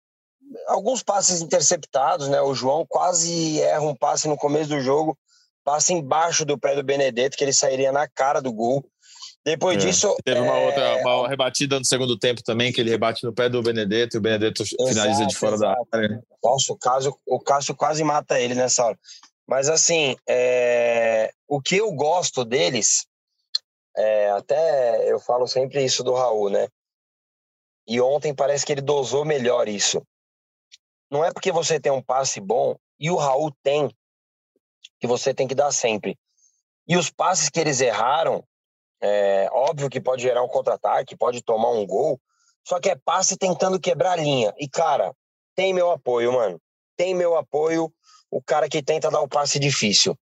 alguns 0.69 1.03
passes 1.03 1.41
interceptados, 1.41 2.29
né? 2.29 2.41
O 2.41 2.55
João 2.55 2.87
quase 2.89 3.61
erra 3.61 3.83
um 3.83 3.95
passe 3.95 4.29
no 4.29 4.37
começo 4.37 4.71
do 4.71 4.81
jogo, 4.81 5.19
passa 5.65 5.93
embaixo 5.93 6.45
do 6.45 6.59
pé 6.59 6.77
do 6.77 6.85
Benedetto, 6.85 7.37
que 7.37 7.43
ele 7.43 7.53
sairia 7.53 7.91
na 7.91 8.09
cara 8.09 8.41
do 8.41 8.53
gol. 8.53 8.89
Depois 9.47 9.77
é. 9.77 9.87
disso. 9.87 10.17
Teve 10.25 10.41
uma 10.41 10.59
é... 10.59 10.67
outra 10.67 10.97
uma 10.97 11.29
rebatida 11.29 11.79
no 11.79 11.85
segundo 11.85 12.19
tempo 12.19 12.43
também, 12.43 12.73
que 12.73 12.81
ele 12.81 12.91
rebate 12.91 13.23
no 13.23 13.33
pé 13.33 13.49
do 13.49 13.63
Benedetto 13.63 14.17
e 14.17 14.19
o 14.19 14.21
Benedetto 14.21 14.65
exato, 14.65 14.89
finaliza 14.89 15.25
de 15.25 15.37
fora 15.37 15.55
exato. 15.55 15.89
da 15.89 15.99
área. 15.99 16.25
Nossa, 16.43 16.73
o, 16.73 16.77
caso, 16.77 17.17
o 17.25 17.39
Cássio 17.39 17.77
quase 17.77 18.03
mata 18.03 18.41
ele 18.41 18.57
nessa 18.57 18.85
hora. 18.85 18.99
Mas 19.47 19.69
assim, 19.69 20.17
é... 20.29 21.31
o 21.47 21.63
que 21.63 21.77
eu 21.77 21.93
gosto 21.93 22.45
deles, 22.45 23.07
é... 23.97 24.31
até 24.31 25.09
eu 25.09 25.21
falo 25.21 25.47
sempre 25.47 25.85
isso 25.85 26.03
do 26.03 26.13
Raul, 26.13 26.51
né? 26.51 26.67
E 27.87 28.01
ontem 28.01 28.35
parece 28.35 28.67
que 28.67 28.73
ele 28.73 28.83
dosou 28.83 29.25
melhor 29.25 29.69
isso. 29.69 30.03
Não 31.09 31.25
é 31.25 31.33
porque 31.33 31.53
você 31.53 31.79
tem 31.79 31.93
um 31.93 32.03
passe 32.03 32.41
bom, 32.41 32.77
e 32.99 33.13
o 33.13 33.15
Raul 33.15 33.55
tem, 33.63 33.89
que 34.99 35.07
você 35.07 35.33
tem 35.33 35.47
que 35.47 35.55
dar 35.55 35.71
sempre. 35.71 36.19
E 36.89 36.97
os 36.97 37.11
passes 37.11 37.49
que 37.49 37.61
eles 37.61 37.81
erraram, 37.81 38.43
é 39.01 39.49
óbvio 39.53 39.91
que 39.91 40.01
pode 40.01 40.23
gerar 40.23 40.43
um 40.43 40.49
contra-ataque, 40.49 41.17
pode 41.17 41.43
tomar 41.43 41.71
um 41.71 41.87
gol, 41.87 42.21
só 42.67 42.81
que 42.81 42.91
é 42.91 42.97
passe 42.97 43.37
tentando 43.37 43.79
quebrar 43.79 44.13
a 44.13 44.17
linha. 44.17 44.53
E, 44.59 44.69
cara, 44.69 45.15
tem 45.55 45.73
meu 45.73 45.91
apoio, 45.91 46.33
mano. 46.33 46.61
Tem 46.97 47.15
meu 47.15 47.37
apoio 47.37 47.93
o 48.31 48.43
cara 48.43 48.69
que 48.69 48.83
tenta 48.83 49.11
dar 49.11 49.21
o 49.21 49.29
passe 49.29 49.59
difícil. 49.59 50.19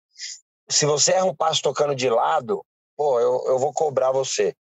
Se 0.70 0.86
você 0.86 1.12
erra 1.12 1.26
um 1.26 1.36
passe 1.36 1.62
tocando 1.62 1.94
de 1.94 2.10
lado, 2.10 2.66
pô, 2.96 3.20
eu, 3.20 3.44
eu 3.48 3.60
vou 3.60 3.74
cobrar 3.74 4.12
você. 4.12 4.56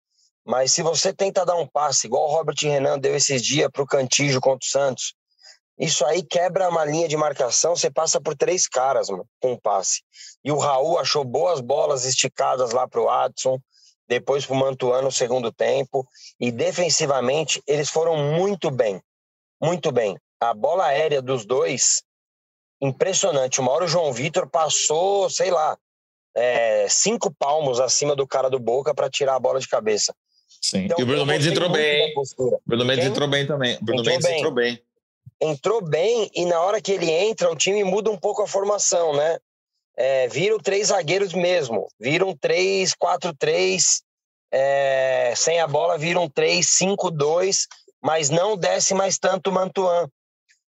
Mas 0.44 0.72
se 0.72 0.82
você 0.82 1.12
tenta 1.12 1.44
dar 1.44 1.57
um 1.57 1.66
passe, 1.66 2.07
igual 2.07 2.28
o 2.28 2.32
Robert 2.32 2.57
Renan 2.62 2.98
deu 2.98 3.16
esses 3.16 3.42
dias 3.42 3.68
para 3.70 3.82
o 3.82 3.86
Cantijo 3.86 4.40
contra 4.40 4.64
o 4.64 4.70
Santos, 4.70 5.14
isso 5.78 6.04
aí 6.07 6.22
quebra 6.22 6.70
uma 6.70 6.84
linha 6.84 7.09
de 7.09 7.16
marcação, 7.16 7.76
você 7.76 7.90
passa 7.90 8.20
por 8.20 8.34
três 8.34 8.66
caras 8.66 9.11
mano, 9.11 9.26
com 9.40 9.52
um 9.52 9.59
passe. 9.59 10.02
E 10.42 10.50
o 10.50 10.57
Raul 10.57 10.98
achou 10.98 11.24
boas 11.24 11.61
bolas 11.61 12.04
esticadas 12.04 12.70
lá 12.70 12.88
para 12.88 13.00
o 13.00 13.11
Adson, 13.11 13.59
depois 14.09 14.46
para 14.46 14.54
o 14.54 14.59
Mantuan 14.59 15.02
no 15.02 15.12
segundo 15.12 15.52
tempo. 15.52 16.07
E 16.40 16.50
defensivamente, 16.50 17.62
eles 17.66 17.88
foram 17.88 18.16
muito 18.16 18.70
bem. 18.70 19.00
Muito 19.61 19.90
bem. 19.90 20.16
A 20.40 20.52
bola 20.52 20.86
aérea 20.86 21.22
dos 21.22 21.44
dois, 21.44 22.02
impressionante. 22.80 23.61
Uma 23.61 23.72
hora 23.72 23.84
o 23.84 23.88
João 23.88 24.12
Vitor 24.12 24.48
passou, 24.48 25.30
sei 25.30 25.50
lá, 25.50 25.76
é, 26.34 26.86
cinco 26.88 27.34
palmos 27.34 27.80
acima 27.80 28.14
do 28.14 28.26
cara 28.26 28.50
do 28.50 28.59
Boca 28.59 28.94
para 28.94 29.09
tirar 29.09 29.36
a 29.36 29.40
bola 29.40 29.59
de 29.59 29.68
cabeça. 29.68 30.14
Sim. 30.61 30.84
Então, 30.84 30.96
e 30.98 31.02
o 31.02 31.07
Bruno 31.07 31.24
Mendes 31.24 31.46
entrou 31.46 31.70
bem. 31.70 32.12
O 32.16 32.61
Bruno 32.66 32.84
Mendes 32.84 33.04
Quem? 33.04 33.12
entrou 33.12 33.28
bem 33.28 33.46
também. 33.46 33.76
O 33.76 33.84
Bruno 33.84 34.00
entrou 34.00 34.12
Mendes 34.14 34.28
bem. 34.28 34.38
entrou 34.38 34.52
bem. 34.52 34.82
Entrou 35.40 35.82
bem 35.82 36.30
e 36.34 36.44
na 36.44 36.61
hora 36.61 36.80
que 36.80 36.92
ele 36.92 37.11
entra, 37.11 37.50
o 37.50 37.57
time 37.57 37.82
muda 37.84 38.11
um 38.11 38.16
pouco 38.16 38.42
a 38.42 38.46
formação, 38.46 39.14
né? 39.14 39.38
É, 39.97 40.28
viram 40.28 40.59
três 40.59 40.88
zagueiros 40.88 41.32
mesmo. 41.32 41.88
Viram 41.99 42.36
três, 42.36 42.94
quatro, 42.94 43.34
três. 43.34 44.03
É, 44.53 45.32
sem 45.36 45.61
a 45.61 45.66
bola, 45.66 45.99
viram 45.99 46.28
três, 46.28 46.70
cinco, 46.70 47.11
dois. 47.11 47.66
Mas 48.03 48.28
não 48.30 48.57
desce 48.57 48.94
mais 48.94 49.18
tanto 49.18 49.51
o 49.51 49.53
Mantuan. 49.53 50.09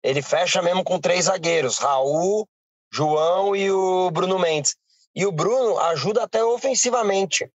Ele 0.02 0.22
fecha 0.22 0.60
mesmo 0.62 0.84
com 0.84 1.00
três 1.00 1.24
zagueiros: 1.24 1.78
Raul, 1.78 2.46
João 2.92 3.56
e 3.56 3.70
o 3.70 4.10
Bruno 4.10 4.38
Mendes. 4.38 4.76
E 5.14 5.24
o 5.24 5.32
Bruno 5.32 5.78
ajuda 5.78 6.22
até 6.22 6.44
ofensivamente. 6.44 7.50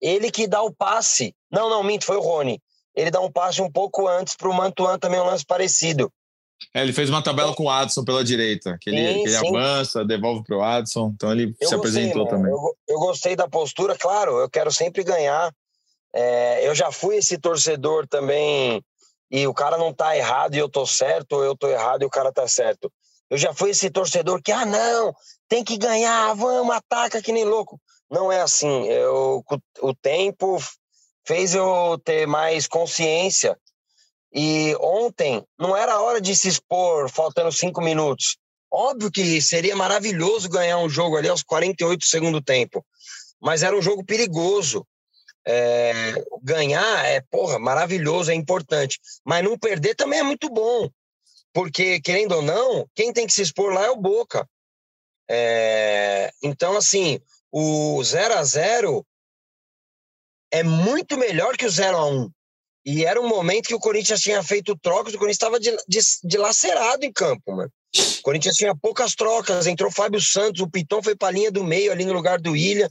Ele 0.00 0.30
que 0.30 0.46
dá 0.46 0.62
o 0.62 0.72
passe. 0.72 1.34
Não, 1.50 1.68
não, 1.68 1.82
minto, 1.82 2.04
foi 2.04 2.16
o 2.16 2.20
Rony. 2.20 2.62
Ele 2.94 3.10
dá 3.10 3.20
um 3.20 3.30
passe 3.30 3.60
um 3.60 3.70
pouco 3.70 4.06
antes 4.08 4.36
para 4.36 4.48
o 4.48 4.54
Mantuan 4.54 4.98
também, 4.98 5.20
um 5.20 5.24
lance 5.24 5.44
parecido. 5.44 6.10
É, 6.74 6.82
ele 6.82 6.92
fez 6.92 7.08
uma 7.08 7.22
tabela 7.22 7.54
com 7.54 7.64
o 7.64 7.70
Adson 7.70 8.04
pela 8.04 8.24
direita, 8.24 8.76
que 8.80 8.90
ele, 8.90 9.14
sim, 9.14 9.22
que 9.22 9.28
ele 9.28 9.36
avança, 9.36 10.04
devolve 10.04 10.42
para 10.44 10.56
o 10.56 10.62
Adson, 10.62 11.12
então 11.14 11.32
ele 11.32 11.54
eu 11.60 11.68
se 11.68 11.76
gostei, 11.76 11.78
apresentou 11.78 12.24
mano. 12.24 12.36
também. 12.36 12.52
Eu, 12.52 12.76
eu, 12.88 12.98
gostei 12.98 13.36
da 13.36 13.48
postura, 13.48 13.96
claro, 13.96 14.38
eu 14.38 14.48
quero 14.48 14.72
sempre 14.72 15.02
ganhar. 15.02 15.52
É, 16.14 16.66
eu 16.66 16.74
já 16.74 16.90
fui 16.90 17.16
esse 17.16 17.38
torcedor 17.38 18.06
também, 18.06 18.82
e 19.30 19.46
o 19.46 19.54
cara 19.54 19.76
não 19.76 19.92
tá 19.92 20.16
errado 20.16 20.54
e 20.54 20.58
eu 20.58 20.68
tô 20.68 20.86
certo, 20.86 21.34
ou 21.34 21.44
eu 21.44 21.56
tô 21.56 21.68
errado 21.68 22.02
e 22.02 22.06
o 22.06 22.10
cara 22.10 22.32
tá 22.32 22.46
certo. 22.46 22.92
Eu 23.28 23.36
já 23.36 23.52
fui 23.52 23.70
esse 23.70 23.90
torcedor 23.90 24.40
que, 24.40 24.52
ah, 24.52 24.64
não, 24.64 25.14
tem 25.48 25.64
que 25.64 25.76
ganhar, 25.76 26.32
vamos, 26.34 26.74
ataca 26.74 27.20
que 27.20 27.32
nem 27.32 27.44
louco. 27.44 27.80
Não 28.10 28.30
é 28.30 28.40
assim. 28.40 28.84
Eu, 28.86 29.44
o 29.80 29.94
tempo 29.94 30.58
fez 31.26 31.54
eu 31.54 32.00
ter 32.04 32.26
mais 32.26 32.68
consciência. 32.68 33.58
E 34.38 34.76
ontem 34.78 35.42
não 35.58 35.74
era 35.74 35.98
hora 35.98 36.20
de 36.20 36.36
se 36.36 36.46
expor 36.46 37.08
faltando 37.08 37.50
cinco 37.50 37.80
minutos. 37.80 38.36
Óbvio 38.70 39.10
que 39.10 39.40
seria 39.40 39.74
maravilhoso 39.74 40.50
ganhar 40.50 40.76
um 40.76 40.90
jogo 40.90 41.16
ali 41.16 41.26
aos 41.26 41.42
48 41.42 41.98
do 41.98 42.04
segundo 42.04 42.42
tempo, 42.42 42.84
mas 43.40 43.62
era 43.62 43.74
um 43.74 43.80
jogo 43.80 44.04
perigoso. 44.04 44.86
É, 45.48 45.92
ganhar 46.42 47.06
é, 47.06 47.22
porra, 47.30 47.58
maravilhoso, 47.58 48.30
é 48.30 48.34
importante. 48.34 49.00
Mas 49.24 49.42
não 49.42 49.58
perder 49.58 49.94
também 49.94 50.18
é 50.18 50.22
muito 50.22 50.50
bom. 50.50 50.90
Porque, 51.54 51.98
querendo 52.00 52.32
ou 52.32 52.42
não, 52.42 52.86
quem 52.94 53.14
tem 53.14 53.26
que 53.26 53.32
se 53.32 53.40
expor 53.40 53.72
lá 53.72 53.86
é 53.86 53.90
o 53.90 53.96
Boca. 53.96 54.46
É, 55.30 56.30
então, 56.42 56.76
assim, 56.76 57.18
o 57.50 58.02
0 58.04 58.34
a 58.34 58.44
0 58.44 59.06
é 60.50 60.62
muito 60.62 61.16
melhor 61.16 61.56
que 61.56 61.64
o 61.64 61.70
0 61.70 61.96
a 61.96 62.04
1 62.04 62.30
E 62.86 63.04
era 63.04 63.20
um 63.20 63.26
momento 63.26 63.66
que 63.66 63.74
o 63.74 63.80
Corinthians 63.80 64.20
tinha 64.20 64.40
feito 64.44 64.78
trocas, 64.78 65.12
o 65.12 65.18
Corinthians 65.18 65.58
estava 65.58 65.58
dilacerado 66.22 67.04
em 67.04 67.12
campo, 67.12 67.52
mano. 67.52 67.68
O 68.20 68.22
Corinthians 68.22 68.54
tinha 68.54 68.76
poucas 68.76 69.16
trocas, 69.16 69.66
entrou 69.66 69.90
Fábio 69.90 70.20
Santos, 70.20 70.60
o 70.60 70.70
Piton 70.70 71.02
foi 71.02 71.16
para 71.16 71.28
a 71.28 71.32
linha 71.32 71.50
do 71.50 71.64
meio 71.64 71.90
ali 71.90 72.04
no 72.04 72.12
lugar 72.12 72.40
do 72.40 72.54
Ilha. 72.54 72.88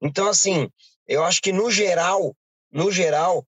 Então, 0.00 0.28
assim, 0.28 0.66
eu 1.06 1.22
acho 1.22 1.42
que 1.42 1.52
no 1.52 1.70
geral, 1.70 2.34
no 2.72 2.90
geral, 2.90 3.46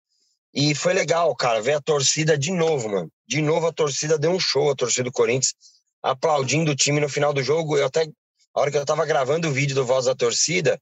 e 0.52 0.74
foi 0.74 0.92
legal, 0.92 1.34
cara, 1.34 1.62
ver 1.62 1.72
a 1.72 1.80
torcida 1.80 2.36
de 2.36 2.52
novo, 2.52 2.90
mano. 2.90 3.10
De 3.26 3.40
novo 3.40 3.66
a 3.66 3.72
torcida 3.72 4.18
deu 4.18 4.32
um 4.32 4.40
show, 4.40 4.70
a 4.70 4.76
torcida 4.76 5.04
do 5.04 5.12
Corinthians, 5.12 5.54
aplaudindo 6.02 6.72
o 6.72 6.76
time 6.76 7.00
no 7.00 7.08
final 7.08 7.32
do 7.32 7.42
jogo. 7.42 7.78
Eu 7.78 7.86
até, 7.86 8.02
a 8.54 8.60
hora 8.60 8.70
que 8.70 8.76
eu 8.76 8.84
tava 8.84 9.06
gravando 9.06 9.48
o 9.48 9.52
vídeo 9.52 9.74
do 9.74 9.86
Voz 9.86 10.04
da 10.04 10.14
Torcida, 10.14 10.78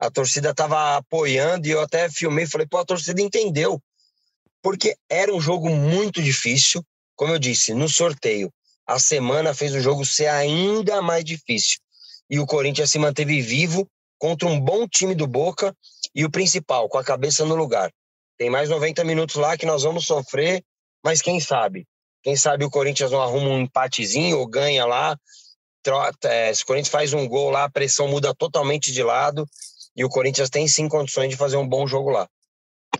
a 0.00 0.10
torcida 0.10 0.54
tava 0.54 0.96
apoiando 0.96 1.66
e 1.66 1.70
eu 1.70 1.80
até 1.80 2.10
filmei 2.10 2.46
falei, 2.46 2.66
pô, 2.66 2.78
a 2.78 2.84
torcida 2.84 3.20
entendeu. 3.20 3.78
Porque 4.64 4.96
era 5.10 5.30
um 5.30 5.42
jogo 5.42 5.68
muito 5.68 6.22
difícil, 6.22 6.82
como 7.14 7.34
eu 7.34 7.38
disse, 7.38 7.74
no 7.74 7.86
sorteio. 7.86 8.50
A 8.86 8.98
semana 8.98 9.52
fez 9.52 9.74
o 9.74 9.80
jogo 9.80 10.06
ser 10.06 10.28
ainda 10.28 11.02
mais 11.02 11.22
difícil. 11.22 11.78
E 12.30 12.40
o 12.40 12.46
Corinthians 12.46 12.90
se 12.90 12.98
manteve 12.98 13.42
vivo 13.42 13.86
contra 14.18 14.48
um 14.48 14.58
bom 14.58 14.88
time 14.88 15.14
do 15.14 15.26
Boca 15.26 15.76
e 16.14 16.24
o 16.24 16.30
principal, 16.30 16.88
com 16.88 16.96
a 16.96 17.04
cabeça 17.04 17.44
no 17.44 17.54
lugar. 17.54 17.92
Tem 18.38 18.48
mais 18.48 18.70
90 18.70 19.04
minutos 19.04 19.36
lá 19.36 19.54
que 19.54 19.66
nós 19.66 19.82
vamos 19.82 20.06
sofrer, 20.06 20.64
mas 21.04 21.20
quem 21.20 21.38
sabe? 21.40 21.86
Quem 22.22 22.34
sabe 22.34 22.64
o 22.64 22.70
Corinthians 22.70 23.10
não 23.10 23.20
arruma 23.20 23.50
um 23.50 23.60
empatezinho 23.60 24.38
ou 24.38 24.46
ganha 24.46 24.86
lá. 24.86 25.14
Trota, 25.82 26.28
é, 26.28 26.54
se 26.54 26.62
o 26.62 26.66
Corinthians 26.66 26.90
faz 26.90 27.12
um 27.12 27.28
gol 27.28 27.50
lá, 27.50 27.64
a 27.64 27.70
pressão 27.70 28.08
muda 28.08 28.34
totalmente 28.34 28.90
de 28.92 29.02
lado 29.02 29.46
e 29.94 30.02
o 30.06 30.08
Corinthians 30.08 30.48
tem 30.48 30.66
sim 30.66 30.88
condições 30.88 31.28
de 31.28 31.36
fazer 31.36 31.58
um 31.58 31.68
bom 31.68 31.86
jogo 31.86 32.08
lá. 32.08 32.26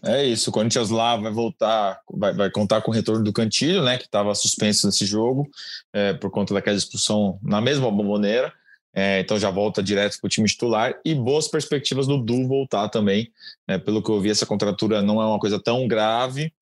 É 0.03 0.25
isso, 0.25 0.51
o 0.51 0.53
Corinthians 0.53 0.91
lá 0.91 1.17
vai 1.17 1.33
voltar, 1.33 2.01
vai, 2.11 2.33
vai 2.33 2.51
contar 2.51 2.81
com 2.83 2.91
o 2.91 2.95
retorno 2.95 3.25
do 3.25 3.33
Cantilho, 3.33 3.83
né, 3.83 3.97
que 3.97 4.05
estava 4.05 4.35
suspenso 4.35 4.87
nesse 4.87 5.07
jogo, 5.07 5.49
é, 5.93 6.13
por 6.13 6.31
conta 6.31 6.53
daquela 6.53 6.77
expulsão 6.77 7.39
na 7.43 7.61
mesma 7.61 7.91
bomboneira. 7.91 8.53
É, 8.97 9.19
então 9.19 9.37
já 9.37 9.51
volta 9.51 9.83
direto 9.83 10.21
para 10.21 10.27
o 10.27 10.31
time 10.31 10.47
titular 10.47 10.95
e 11.05 11.15
boas 11.17 11.49
perspectivas 11.49 12.07
do 12.07 12.17
Du 12.17 12.47
voltar 12.47 12.89
também. 12.89 13.29
É, 13.67 13.77
pelo 13.77 14.01
que 14.01 14.09
eu 14.09 14.21
vi, 14.21 14.31
essa 14.31 14.47
contratura 14.47 15.03
não 15.03 15.21
é 15.21 15.27
uma 15.27 15.41
coisa 15.41 15.59
tão 15.59 15.89
grave. 15.89 16.53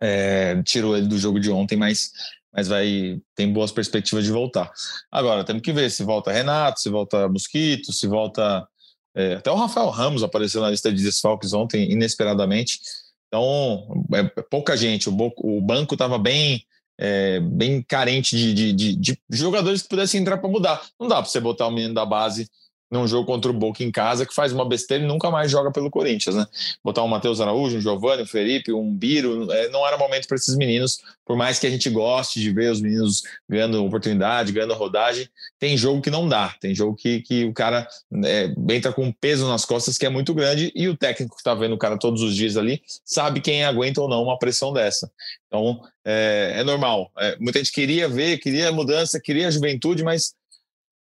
É, 0.00 0.60
tirou 0.62 0.96
ele 0.96 1.06
do 1.06 1.18
jogo 1.18 1.38
de 1.38 1.50
ontem, 1.50 1.76
mas, 1.76 2.10
mas 2.52 2.68
vai 2.68 3.20
tem 3.36 3.52
boas 3.52 3.70
perspectivas 3.70 4.24
de 4.24 4.32
voltar. 4.32 4.72
Agora, 5.10 5.44
temos 5.44 5.62
que 5.62 5.72
ver 5.72 5.90
se 5.90 6.02
volta 6.02 6.32
Renato, 6.32 6.80
se 6.80 6.88
volta 6.88 7.28
Mosquito, 7.28 7.92
se 7.92 8.06
volta. 8.06 8.66
É, 9.14 9.34
até 9.34 9.50
o 9.50 9.56
Rafael 9.56 9.90
Ramos 9.90 10.22
apareceu 10.22 10.60
na 10.60 10.70
lista 10.70 10.92
de 10.92 11.02
desfalques 11.02 11.52
ontem, 11.52 11.90
inesperadamente. 11.90 12.80
Então, 13.28 14.04
é 14.14 14.42
pouca 14.42 14.76
gente. 14.76 15.08
O, 15.08 15.32
o 15.36 15.60
banco 15.60 15.94
estava 15.94 16.18
bem 16.18 16.64
é, 16.98 17.40
bem 17.40 17.82
carente 17.82 18.36
de, 18.36 18.54
de, 18.54 18.72
de, 18.72 18.94
de, 18.96 19.18
jogadores 19.30 19.82
que 19.82 19.88
pudessem 19.88 20.20
entrar 20.20 20.38
para 20.38 20.48
mudar. 20.48 20.82
Não 21.00 21.08
dá 21.08 21.16
para 21.16 21.24
você 21.24 21.40
botar 21.40 21.66
o 21.66 21.70
menino 21.70 21.94
da 21.94 22.04
base 22.04 22.48
num 22.92 23.08
jogo 23.08 23.24
contra 23.24 23.50
o 23.50 23.54
Boca 23.54 23.82
em 23.82 23.90
casa, 23.90 24.26
que 24.26 24.34
faz 24.34 24.52
uma 24.52 24.68
besteira 24.68 25.02
e 25.02 25.06
nunca 25.06 25.30
mais 25.30 25.50
joga 25.50 25.72
pelo 25.72 25.90
Corinthians, 25.90 26.36
né? 26.36 26.46
Botar 26.84 27.02
um 27.02 27.08
Matheus 27.08 27.40
Araújo, 27.40 27.78
um 27.78 27.80
Giovanni, 27.80 28.22
um 28.22 28.26
Felipe, 28.26 28.70
um 28.70 28.94
Biro, 28.94 29.50
é, 29.50 29.70
não 29.70 29.86
era 29.86 29.96
momento 29.96 30.28
para 30.28 30.36
esses 30.36 30.54
meninos, 30.54 31.00
por 31.24 31.34
mais 31.34 31.58
que 31.58 31.66
a 31.66 31.70
gente 31.70 31.88
goste 31.88 32.38
de 32.38 32.52
ver 32.52 32.70
os 32.70 32.82
meninos 32.82 33.22
ganhando 33.48 33.82
oportunidade, 33.82 34.52
ganhando 34.52 34.74
rodagem, 34.74 35.26
tem 35.58 35.74
jogo 35.74 36.02
que 36.02 36.10
não 36.10 36.28
dá, 36.28 36.54
tem 36.60 36.74
jogo 36.74 36.94
que, 36.94 37.22
que 37.22 37.46
o 37.46 37.54
cara 37.54 37.88
é, 38.24 38.52
entra 38.68 38.92
com 38.92 39.04
um 39.04 39.12
peso 39.12 39.48
nas 39.48 39.64
costas 39.64 39.96
que 39.96 40.04
é 40.04 40.10
muito 40.10 40.34
grande 40.34 40.70
e 40.74 40.86
o 40.86 40.96
técnico 40.96 41.34
que 41.34 41.40
está 41.40 41.54
vendo 41.54 41.74
o 41.74 41.78
cara 41.78 41.98
todos 41.98 42.20
os 42.20 42.36
dias 42.36 42.58
ali 42.58 42.82
sabe 43.02 43.40
quem 43.40 43.64
aguenta 43.64 44.02
ou 44.02 44.08
não 44.08 44.22
uma 44.22 44.38
pressão 44.38 44.70
dessa. 44.70 45.10
Então, 45.46 45.80
é, 46.04 46.56
é 46.56 46.64
normal. 46.64 47.10
É, 47.18 47.38
muita 47.40 47.58
gente 47.58 47.72
queria 47.72 48.06
ver, 48.06 48.36
queria 48.36 48.70
mudança, 48.70 49.18
queria 49.18 49.50
juventude, 49.50 50.02
mas 50.02 50.34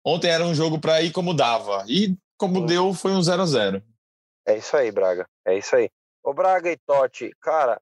Ontem 0.05 0.29
era 0.29 0.45
um 0.45 0.53
jogo 0.53 0.79
para 0.79 1.01
ir 1.01 1.11
como 1.11 1.33
dava. 1.33 1.83
E 1.87 2.15
como 2.37 2.59
Sim. 2.59 2.65
deu, 2.67 2.93
foi 2.93 3.11
um 3.11 3.21
0 3.21 3.41
a 3.41 3.45
0 3.45 3.83
É 4.45 4.57
isso 4.57 4.77
aí, 4.77 4.91
Braga. 4.91 5.27
É 5.45 5.57
isso 5.57 5.75
aí. 5.75 5.89
Ô, 6.23 6.33
Braga 6.33 6.71
e 6.71 6.77
Totti, 6.77 7.31
cara, 7.41 7.81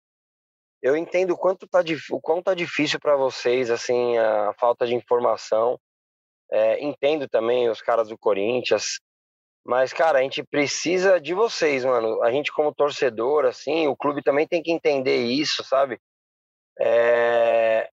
eu 0.81 0.95
entendo 0.95 1.31
o 1.31 1.37
quanto 1.37 1.67
tá, 1.67 1.83
o 2.11 2.21
quanto 2.21 2.45
tá 2.45 2.53
difícil 2.53 2.99
para 2.99 3.15
vocês, 3.15 3.69
assim, 3.69 4.17
a 4.17 4.53
falta 4.57 4.85
de 4.85 4.95
informação. 4.95 5.77
É, 6.51 6.83
entendo 6.83 7.27
também 7.27 7.69
os 7.69 7.81
caras 7.81 8.09
do 8.09 8.17
Corinthians. 8.17 8.99
Mas, 9.65 9.91
cara, 9.91 10.19
a 10.19 10.21
gente 10.21 10.43
precisa 10.43 11.19
de 11.19 11.33
vocês, 11.33 11.83
mano. 11.83 12.21
A 12.21 12.31
gente, 12.31 12.51
como 12.51 12.73
torcedor, 12.73 13.45
assim, 13.45 13.87
o 13.87 13.95
clube 13.95 14.21
também 14.21 14.45
tem 14.47 14.61
que 14.61 14.71
entender 14.71 15.25
isso, 15.25 15.63
sabe? 15.63 15.99
É... 16.79 17.89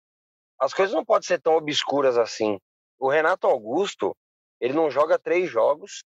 As 0.60 0.74
coisas 0.74 0.94
não 0.94 1.04
podem 1.04 1.26
ser 1.26 1.40
tão 1.40 1.54
obscuras 1.54 2.18
assim. 2.18 2.58
O 3.00 3.08
Renato 3.08 3.46
Augusto, 3.46 4.14
ele 4.60 4.74
não 4.74 4.90
joga 4.90 5.18
três 5.18 5.50
jogos. 5.50 6.04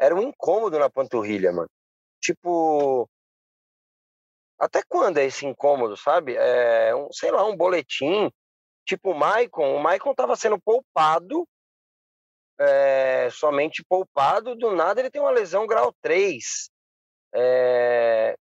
Era 0.00 0.14
um 0.14 0.22
incômodo 0.22 0.78
na 0.78 0.88
panturrilha, 0.88 1.52
mano. 1.52 1.68
Tipo. 2.20 3.08
Até 4.56 4.82
quando 4.88 5.18
é 5.18 5.24
esse 5.24 5.44
incômodo, 5.44 5.96
sabe? 5.96 6.36
É, 6.36 6.94
um, 6.94 7.12
sei 7.12 7.32
lá, 7.32 7.44
um 7.44 7.56
boletim. 7.56 8.30
Tipo 8.86 9.10
o 9.10 9.18
Maicon. 9.18 9.74
O 9.76 9.82
Maicon 9.82 10.14
tava 10.14 10.36
sendo 10.36 10.58
poupado. 10.60 11.46
É, 12.60 13.28
somente 13.32 13.84
poupado. 13.84 14.54
Do 14.54 14.74
nada 14.74 15.00
ele 15.00 15.10
tem 15.10 15.20
uma 15.20 15.32
lesão 15.32 15.66
grau 15.66 15.92
3. 16.00 16.70
É, 17.34 18.36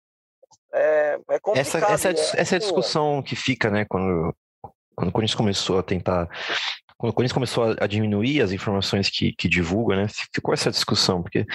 é, 0.72 1.20
é 1.28 1.38
complicado. 1.38 1.92
Essa, 1.92 2.08
essa, 2.08 2.12
né? 2.12 2.40
essa 2.40 2.54
é 2.54 2.56
a 2.56 2.60
discussão 2.60 3.22
que 3.22 3.36
fica, 3.36 3.70
né? 3.70 3.84
Quando, 3.88 4.34
quando 4.96 5.08
o 5.08 5.12
Corinthians 5.12 5.36
começou 5.36 5.78
a 5.78 5.82
tentar 5.82 6.28
quando 7.00 7.12
o 7.12 7.14
Corinthians 7.14 7.32
começou 7.32 7.74
a, 7.80 7.86
diminuir 7.86 8.42
as 8.42 8.52
informações 8.52 9.08
que, 9.08 9.32
que 9.32 9.48
divulga, 9.48 9.96
né, 9.96 10.06
ficou 10.34 10.52
essa 10.52 10.70
discussão, 10.70 11.22
porque, 11.22 11.46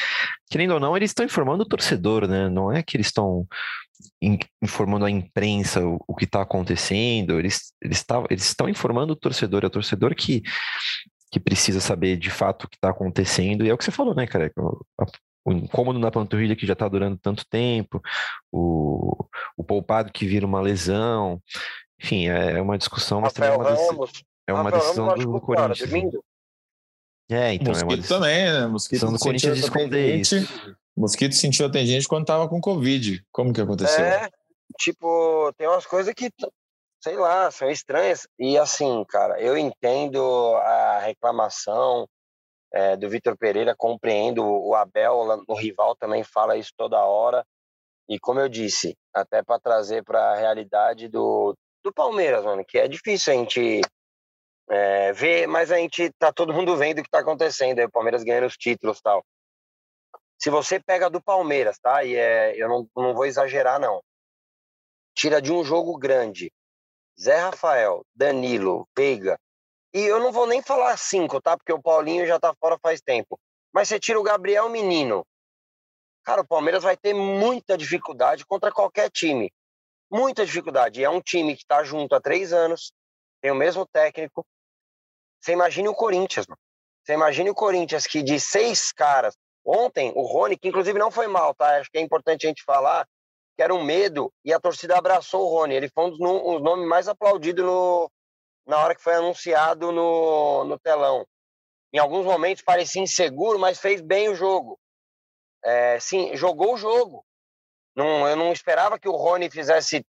querendo 0.50 0.74
ou 0.74 0.80
não, 0.80 0.98
eles 0.98 1.12
estão 1.12 1.24
informando 1.24 1.62
o 1.62 1.68
torcedor, 1.68 2.28
né, 2.28 2.50
não 2.50 2.72
é 2.72 2.82
que 2.82 2.98
eles 2.98 3.06
estão 3.06 3.48
informando 4.60 5.06
a 5.06 5.12
imprensa 5.12 5.86
o, 5.86 6.04
o 6.08 6.16
que 6.16 6.26
está 6.26 6.42
acontecendo, 6.42 7.38
eles, 7.38 7.74
eles, 7.80 8.04
tá, 8.04 8.24
eles 8.28 8.44
estão 8.44 8.68
informando 8.68 9.14
o 9.14 9.16
torcedor, 9.16 9.64
é 9.64 9.68
o 9.68 9.70
torcedor 9.70 10.16
que, 10.16 10.42
que 11.32 11.40
precisa 11.40 11.80
saber 11.80 12.18
de 12.18 12.32
fato 12.32 12.64
o 12.64 12.68
que 12.68 12.78
está 12.78 12.90
acontecendo, 12.90 13.64
e 13.64 13.70
é 13.70 13.74
o 13.74 13.78
que 13.78 13.86
você 13.86 13.92
falou, 13.92 14.16
né, 14.16 14.26
cara, 14.26 14.52
o 15.46 15.54
incômodo 15.54 16.00
na 16.00 16.10
panturrilha 16.10 16.56
que 16.56 16.66
já 16.66 16.74
está 16.74 16.88
durando 16.88 17.20
tanto 17.22 17.46
tempo, 17.48 18.02
o, 18.52 19.24
o 19.56 19.64
poupado 19.64 20.12
que 20.12 20.26
vira 20.26 20.44
uma 20.44 20.60
lesão, 20.60 21.40
enfim, 22.02 22.30
é 22.30 22.60
uma 22.60 22.80
discussão, 22.80 23.22
mas 23.22 23.32
Rafael 23.32 23.60
também 23.60 23.74
é 23.74 23.76
uma 23.76 23.88
Ramos, 23.92 24.26
é 24.48 24.54
uma 24.54 24.72
decisão 24.72 25.16
do, 25.16 25.32
do 25.34 25.42
Corinthians. 25.42 25.92
É, 27.30 27.54
então 27.54 27.74
Mosquito 27.74 27.92
é 27.92 27.96
uma 27.96 28.08
também, 28.08 28.46
né? 28.46 28.68
Mosquito 28.68 29.12
do 29.12 29.20
Corinthians 29.20 29.58
de 29.58 29.64
esconder 29.64 30.16
isso. 30.16 30.36
Mosquito 30.96 31.34
sentiu 31.34 31.66
atendente 31.66 32.08
quando 32.08 32.26
tava 32.26 32.48
com 32.48 32.62
Covid. 32.62 33.26
Como 33.32 33.52
que 33.52 33.62
aconteceu? 33.62 34.06
É, 34.06 34.30
tipo, 34.80 35.52
tem 35.58 35.68
umas 35.68 35.86
coisas 35.86 36.14
que, 36.14 36.30
sei 37.04 37.18
lá, 37.18 37.50
são 37.50 37.70
estranhas. 37.70 38.28
E 38.40 38.58
assim, 38.58 39.04
cara, 39.10 39.42
eu 39.42 39.58
entendo 39.58 40.22
a 40.58 41.00
reclamação 41.00 42.08
é, 42.72 42.96
do 42.96 43.10
Vitor 43.10 43.36
Pereira, 43.38 43.76
compreendo 43.76 44.46
o 44.46 44.76
Abel, 44.76 45.44
o 45.48 45.56
rival 45.56 45.96
também 45.96 46.24
fala 46.24 46.58
isso 46.58 46.72
toda 46.78 47.04
hora. 47.04 47.44
E 48.08 48.20
como 48.20 48.40
eu 48.40 48.48
disse, 48.48 48.96
até 49.14 49.42
para 49.42 49.60
trazer 49.60 50.04
para 50.04 50.32
a 50.32 50.36
realidade 50.36 51.08
do, 51.08 51.56
do 51.84 51.92
Palmeiras, 51.92 52.46
mano, 52.46 52.64
que 52.64 52.78
é 52.78 52.88
difícil 52.88 53.34
a 53.34 53.36
gente 53.36 53.82
é, 54.70 55.48
mas 55.48 55.72
a 55.72 55.78
gente 55.78 56.12
tá 56.18 56.32
todo 56.32 56.54
mundo 56.54 56.76
vendo 56.76 57.00
o 57.00 57.04
que 57.04 57.10
tá 57.10 57.20
acontecendo, 57.20 57.80
aí 57.80 57.86
o 57.86 57.92
Palmeiras 57.92 58.24
ganhando 58.24 58.48
os 58.48 58.58
títulos 58.58 59.02
tal. 59.02 59.24
Se 60.38 60.50
você 60.50 60.80
pega 60.80 61.10
do 61.10 61.22
Palmeiras, 61.22 61.80
tá? 61.80 62.04
E 62.04 62.16
é, 62.16 62.56
eu 62.56 62.68
não, 62.68 62.90
não 62.96 63.14
vou 63.14 63.26
exagerar, 63.26 63.80
não. 63.80 64.02
Tira 65.16 65.42
de 65.42 65.52
um 65.52 65.64
jogo 65.64 65.98
grande. 65.98 66.52
Zé 67.20 67.38
Rafael, 67.38 68.06
Danilo, 68.14 68.88
Veiga 68.98 69.40
e 69.96 70.02
eu 70.02 70.20
não 70.20 70.30
vou 70.30 70.46
nem 70.46 70.62
falar 70.62 70.98
cinco, 70.98 71.40
tá? 71.40 71.56
Porque 71.56 71.72
o 71.72 71.82
Paulinho 71.82 72.28
já 72.28 72.38
tá 72.38 72.54
fora 72.60 72.78
faz 72.78 73.00
tempo. 73.00 73.40
Mas 73.74 73.88
você 73.88 73.98
tira 73.98 74.20
o 74.20 74.24
Gabriel 74.24 74.68
Menino. 74.68 75.26
Cara, 76.22 76.42
o 76.42 76.46
Palmeiras 76.46 76.84
vai 76.84 76.98
ter 76.98 77.14
muita 77.14 77.78
dificuldade 77.78 78.46
contra 78.46 78.74
qualquer 78.74 79.10
time. 79.10 79.50
Muita 80.12 80.46
dificuldade. 80.46 81.00
E 81.00 81.06
é 81.06 81.10
um 81.10 81.22
time 81.22 81.56
que 81.56 81.62
está 81.62 81.82
junto 81.82 82.14
há 82.14 82.20
três 82.20 82.52
anos, 82.52 82.92
tem 83.40 83.52
o 83.52 83.56
mesmo 83.56 83.86
técnico. 83.88 84.46
Você 85.46 85.52
imagine 85.52 85.88
o 85.88 85.94
Corinthians, 85.94 86.48
mano. 86.48 86.60
Você 87.04 87.14
imagine 87.14 87.52
o 87.52 87.54
Corinthians 87.54 88.08
que 88.08 88.24
de 88.24 88.40
seis 88.40 88.92
caras. 88.92 89.38
Ontem, 89.64 90.12
o 90.16 90.24
Rony, 90.24 90.58
que 90.58 90.68
inclusive 90.68 90.98
não 90.98 91.12
foi 91.12 91.28
mal, 91.28 91.54
tá? 91.54 91.78
Acho 91.78 91.92
que 91.92 92.00
é 92.00 92.02
importante 92.02 92.48
a 92.48 92.50
gente 92.50 92.64
falar 92.64 93.08
que 93.56 93.62
era 93.62 93.74
um 93.74 93.84
medo 93.84 94.34
e 94.44 94.52
a 94.52 94.60
torcida 94.60 94.98
abraçou 94.98 95.46
o 95.46 95.50
Rony. 95.50 95.76
Ele 95.76 95.88
foi 95.88 96.06
um 96.06 96.10
dos, 96.10 96.20
nomes 96.20 96.88
mais 96.88 97.08
aplaudidos 97.08 97.64
no, 97.64 98.12
na 98.66 98.80
hora 98.80 98.96
que 98.96 99.04
foi 99.04 99.14
anunciado 99.14 99.92
no, 99.92 100.64
no 100.64 100.80
telão. 100.80 101.28
Em 101.94 102.00
alguns 102.00 102.26
momentos 102.26 102.64
parecia 102.64 103.04
inseguro, 103.04 103.60
mas 103.60 103.80
fez 103.80 104.02
bem 104.02 104.30
o 104.30 104.36
jogo. 104.36 104.80
É, 105.64 106.00
sim, 106.00 106.36
jogou 106.36 106.74
o 106.74 106.78
jogo. 106.78 107.24
Não, 107.96 108.28
eu 108.28 108.36
não 108.36 108.52
esperava 108.52 108.98
que 108.98 109.08
o 109.08 109.16
Rony 109.16 109.52
fizesse 109.52 110.04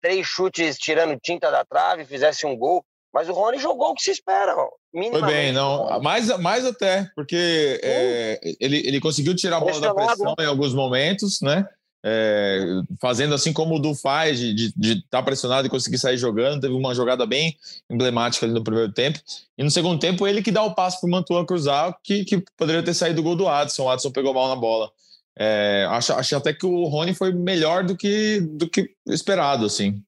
três 0.00 0.26
chutes 0.26 0.78
tirando 0.78 1.20
tinta 1.20 1.50
da 1.50 1.66
trave, 1.66 2.06
fizesse 2.06 2.46
um 2.46 2.56
gol. 2.56 2.82
Mas 3.12 3.28
o 3.28 3.32
Rony 3.32 3.58
jogou 3.58 3.90
o 3.90 3.94
que 3.94 4.02
se 4.02 4.12
espera. 4.12 4.54
Foi 4.92 5.22
bem, 5.22 5.52
não. 5.52 6.00
Mais, 6.00 6.28
mais 6.38 6.64
até, 6.64 7.10
porque 7.14 7.80
é, 7.82 8.40
ele, 8.60 8.86
ele 8.86 9.00
conseguiu 9.00 9.34
tirar 9.34 9.56
a 9.56 9.60
bola 9.60 9.80
da 9.80 9.94
pressão 9.94 10.34
em 10.38 10.46
alguns 10.46 10.72
momentos, 10.72 11.40
né? 11.40 11.66
É, 12.02 12.64
fazendo 12.98 13.34
assim 13.34 13.52
como 13.52 13.76
o 13.76 13.78
Du 13.78 13.94
faz, 13.94 14.38
de 14.38 14.72
estar 14.78 15.18
tá 15.18 15.22
pressionado 15.22 15.66
e 15.66 15.70
conseguir 15.70 15.98
sair 15.98 16.16
jogando. 16.16 16.60
Teve 16.60 16.72
uma 16.72 16.94
jogada 16.94 17.26
bem 17.26 17.56
emblemática 17.90 18.46
ali 18.46 18.54
no 18.54 18.64
primeiro 18.64 18.92
tempo. 18.92 19.18
E 19.58 19.62
no 19.62 19.70
segundo 19.70 19.98
tempo, 19.98 20.26
ele 20.26 20.42
que 20.42 20.52
dá 20.52 20.62
o 20.62 20.74
passo 20.74 21.00
para 21.00 21.08
o 21.08 21.10
Mantua 21.10 21.46
cruzar, 21.46 21.96
que, 22.02 22.24
que 22.24 22.42
poderia 22.56 22.82
ter 22.82 22.94
saído 22.94 23.20
o 23.20 23.24
gol 23.24 23.36
do 23.36 23.48
Adson. 23.48 23.84
O 23.84 23.90
Adson 23.90 24.10
pegou 24.10 24.32
mal 24.32 24.48
na 24.48 24.56
bola. 24.56 24.90
É, 25.38 25.86
acho, 25.90 26.12
acho 26.12 26.36
até 26.36 26.52
que 26.52 26.66
o 26.66 26.84
Rony 26.86 27.14
foi 27.14 27.32
melhor 27.32 27.84
do 27.84 27.96
que, 27.96 28.40
do 28.40 28.68
que 28.68 28.90
esperado, 29.06 29.66
assim. 29.66 30.02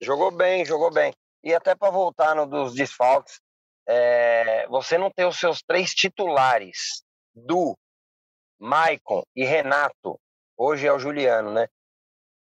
Jogou 0.00 0.30
bem, 0.30 0.64
jogou 0.64 0.92
bem. 0.92 1.12
E 1.46 1.54
até 1.54 1.76
para 1.76 1.92
voltar 1.92 2.34
no 2.34 2.44
dos 2.44 2.74
desfalques, 2.74 3.40
é, 3.86 4.66
você 4.66 4.98
não 4.98 5.12
ter 5.12 5.26
os 5.26 5.38
seus 5.38 5.62
três 5.62 5.94
titulares, 5.94 7.04
Du, 7.32 7.78
Maicon 8.58 9.22
e 9.32 9.44
Renato, 9.44 10.18
hoje 10.56 10.88
é 10.88 10.92
o 10.92 10.98
Juliano, 10.98 11.52
né? 11.52 11.68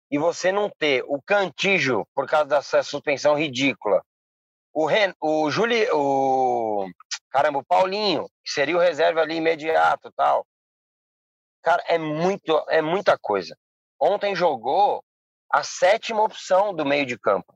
E 0.10 0.18
você 0.18 0.52
não 0.52 0.72
ter 0.72 1.04
o 1.08 1.22
Cantígio 1.22 2.04
por 2.16 2.28
causa 2.28 2.46
dessa 2.46 2.82
suspensão 2.82 3.36
ridícula, 3.36 4.04
o, 4.74 4.88
Ren, 4.88 5.14
o 5.22 5.52
Juli, 5.52 5.88
o 5.94 6.90
caramba, 7.30 7.60
o 7.60 7.64
Paulinho, 7.64 8.28
que 8.44 8.50
seria 8.54 8.76
o 8.76 8.82
reserva 8.82 9.22
ali 9.22 9.36
imediato, 9.36 10.12
tal. 10.14 10.44
Cara, 11.62 11.84
é 11.88 12.00
muito, 12.00 12.58
é 12.70 12.82
muita 12.82 13.20
coisa. 13.20 13.56
Ontem 14.02 14.36
jogou 14.36 15.04
a 15.52 15.62
sétima 15.62 16.24
opção 16.24 16.74
do 16.74 16.84
meio 16.84 17.06
de 17.06 17.20
campo, 17.20 17.56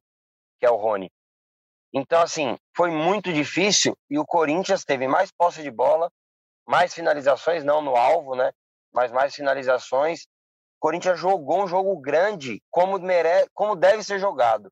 que 0.59 0.65
é 0.67 0.69
o 0.69 0.75
Rony. 0.75 1.11
Então, 1.93 2.21
assim, 2.21 2.57
foi 2.75 2.91
muito 2.91 3.33
difícil 3.33 3.97
e 4.09 4.19
o 4.19 4.25
Corinthians 4.25 4.83
teve 4.83 5.07
mais 5.07 5.31
posse 5.31 5.63
de 5.63 5.71
bola, 5.71 6.11
mais 6.67 6.93
finalizações, 6.93 7.63
não 7.63 7.81
no 7.81 7.95
alvo, 7.95 8.35
né? 8.35 8.51
Mas 8.93 9.11
mais 9.11 9.33
finalizações 9.33 10.23
o 10.23 10.79
Corinthians 10.79 11.19
jogou 11.19 11.61
um 11.61 11.67
jogo 11.67 11.99
grande, 11.99 12.63
como, 12.71 12.97
mere... 12.99 13.49
como 13.53 13.75
deve 13.75 14.01
ser 14.01 14.17
jogado. 14.17 14.71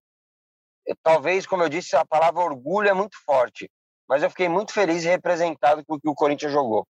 Talvez, 1.04 1.46
como 1.46 1.64
eu 1.64 1.70
disse, 1.70 1.98
a 1.98 2.06
palavra 2.06 2.42
orgulho 2.42 2.88
é 2.88 2.94
muito 2.94 3.18
forte, 3.26 3.70
mas 4.08 4.24
eu 4.24 4.30
fiquei 4.30 4.48
muito 4.48 4.72
feliz 4.72 5.04
e 5.04 5.10
representado 5.10 5.86
com 5.86 5.96
o 5.96 6.00
que 6.00 6.08
o 6.08 6.16
Corinthians 6.16 6.54
jogou. 6.54 6.88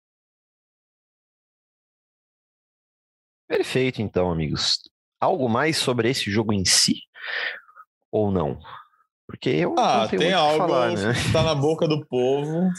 Perfeito, 3.48 4.02
então, 4.02 4.30
amigos. 4.30 4.82
Algo 5.18 5.48
mais 5.48 5.78
sobre 5.78 6.10
esse 6.10 6.30
jogo 6.30 6.52
em 6.52 6.66
si? 6.66 7.00
Ou 8.12 8.30
não? 8.30 8.60
Porque 9.28 9.50
eu 9.50 9.76
ah, 9.78 10.08
tem 10.08 10.34
algo 10.34 10.58
falar, 10.58 10.92
né? 10.92 11.14
que 11.14 11.28
está 11.28 11.44
na 11.44 11.56
boca 11.56 11.88
do 11.88 12.06
povo. 12.06 12.70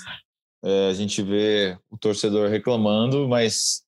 É, 0.65 0.89
a 0.91 0.95
gente 0.95 1.23
vê 1.23 1.77
o 1.91 1.99
torcedor 1.99 2.49
reclamando, 2.49 3.29
mas 3.29 3.85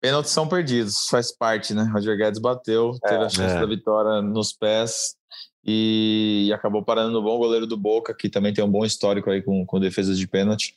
Pênaltis 0.00 0.30
são 0.30 0.46
perdidos, 0.46 1.08
faz 1.08 1.36
parte, 1.36 1.74
né? 1.74 1.82
Roger 1.92 2.16
Guedes 2.16 2.40
bateu, 2.40 2.92
é, 3.04 3.08
teve 3.08 3.24
a 3.24 3.28
chance 3.28 3.56
é. 3.56 3.60
da 3.60 3.66
vitória 3.66 4.22
nos 4.22 4.52
pés 4.52 5.16
e 5.64 6.52
acabou 6.54 6.84
parando 6.84 7.12
no 7.12 7.22
bom 7.22 7.36
goleiro 7.38 7.66
do 7.66 7.76
Boca, 7.76 8.14
que 8.14 8.28
também 8.28 8.54
tem 8.54 8.62
um 8.62 8.70
bom 8.70 8.84
histórico 8.84 9.30
aí 9.30 9.42
com, 9.42 9.66
com 9.66 9.80
defesas 9.80 10.16
de 10.16 10.28
pênalti. 10.28 10.76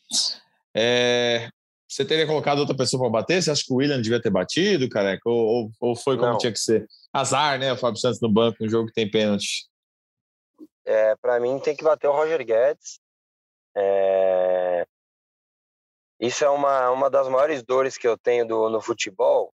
É, 0.75 1.49
você 1.87 2.03
teria 2.03 2.25
colocado 2.25 2.59
outra 2.59 2.75
pessoa 2.75 3.03
para 3.03 3.19
bater? 3.21 3.41
Você 3.41 3.51
acha 3.51 3.63
que 3.63 3.71
o 3.71 3.75
William 3.75 4.01
devia 4.01 4.21
ter 4.21 4.31
batido, 4.31 4.89
careca? 4.89 5.29
Ou, 5.29 5.37
ou, 5.37 5.71
ou 5.79 5.95
foi 5.95 6.17
como 6.17 6.31
Não. 6.31 6.37
tinha 6.39 6.51
que 6.51 6.59
ser? 6.59 6.87
Azar, 7.13 7.59
né? 7.59 7.71
O 7.71 7.77
Fábio 7.77 7.99
Santos 7.99 8.21
no 8.21 8.31
banco, 8.31 8.63
um 8.63 8.69
jogo 8.69 8.87
que 8.87 8.93
tem 8.93 9.09
pênalti. 9.09 9.67
É, 10.89 11.15
para 11.17 11.39
mim 11.39 11.59
tem 11.59 11.75
que 11.75 11.83
bater 11.83 12.07
o 12.07 12.11
Roger 12.11 12.43
Guedes. 12.43 12.99
É, 13.77 14.87
isso 16.19 16.43
é 16.43 16.49
uma, 16.49 16.89
uma 16.89 17.11
das 17.11 17.27
maiores 17.27 17.61
dores 17.61 17.95
que 17.95 18.07
eu 18.07 18.17
tenho 18.17 18.43
do, 18.47 18.71
no 18.71 18.81
futebol. 18.81 19.53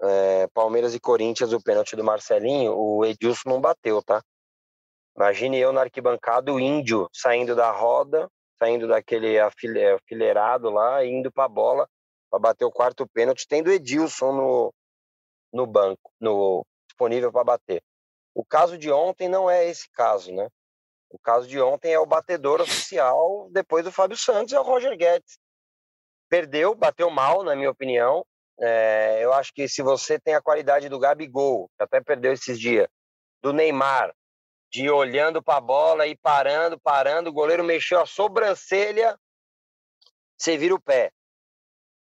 É, 0.00 0.46
Palmeiras 0.48 0.94
e 0.94 1.00
Corinthians, 1.00 1.52
o 1.52 1.62
pênalti 1.62 1.94
do 1.94 2.02
Marcelinho, 2.02 2.74
o 2.74 3.04
Edilson 3.04 3.50
não 3.50 3.60
bateu, 3.60 4.02
tá? 4.02 4.24
Imagine 5.14 5.58
eu 5.58 5.74
na 5.74 5.82
arquibancada, 5.82 6.50
o 6.50 6.58
índio 6.58 7.06
saindo 7.12 7.54
da 7.54 7.70
roda, 7.70 8.26
saindo 8.58 8.88
daquele 8.88 9.38
afileirado 9.38 10.70
lá, 10.70 11.04
indo 11.04 11.30
para 11.30 11.44
a 11.44 11.48
bola 11.48 11.86
para 12.30 12.38
bater 12.38 12.64
o 12.64 12.72
quarto 12.72 13.06
pênalti, 13.06 13.46
tendo 13.46 13.70
Edilson 13.70 14.32
no, 14.32 14.74
no 15.52 15.66
banco, 15.66 16.10
no 16.18 16.64
disponível 16.88 17.30
para 17.30 17.44
bater. 17.44 17.82
O 18.34 18.42
caso 18.42 18.78
de 18.78 18.90
ontem 18.90 19.28
não 19.28 19.50
é 19.50 19.68
esse 19.68 19.90
caso, 19.90 20.32
né? 20.32 20.48
O 21.12 21.18
caso 21.18 21.46
de 21.46 21.60
ontem 21.60 21.92
é 21.92 21.98
o 21.98 22.06
batedor 22.06 22.60
oficial, 22.60 23.48
depois 23.52 23.84
do 23.84 23.92
Fábio 23.92 24.16
Santos, 24.16 24.52
é 24.52 24.58
o 24.58 24.64
Roger 24.64 24.96
Guedes 24.96 25.38
perdeu, 26.32 26.74
bateu 26.74 27.10
mal, 27.10 27.44
na 27.44 27.54
minha 27.54 27.70
opinião. 27.70 28.24
É, 28.58 29.22
eu 29.22 29.34
acho 29.34 29.52
que 29.52 29.68
se 29.68 29.82
você 29.82 30.18
tem 30.18 30.34
a 30.34 30.40
qualidade 30.40 30.88
do 30.88 30.98
Gabigol, 30.98 31.68
que 31.76 31.82
até 31.82 32.00
perdeu 32.00 32.32
esses 32.32 32.58
dias, 32.58 32.88
do 33.42 33.52
Neymar, 33.52 34.14
de 34.70 34.88
olhando 34.88 35.42
para 35.42 35.58
a 35.58 35.60
bola 35.60 36.06
e 36.06 36.16
parando, 36.16 36.80
parando, 36.80 37.28
o 37.28 37.32
goleiro 37.34 37.62
mexeu 37.62 38.00
a 38.00 38.06
sobrancelha, 38.06 39.14
você 40.38 40.56
vira 40.56 40.74
o 40.74 40.80
pé. 40.80 41.12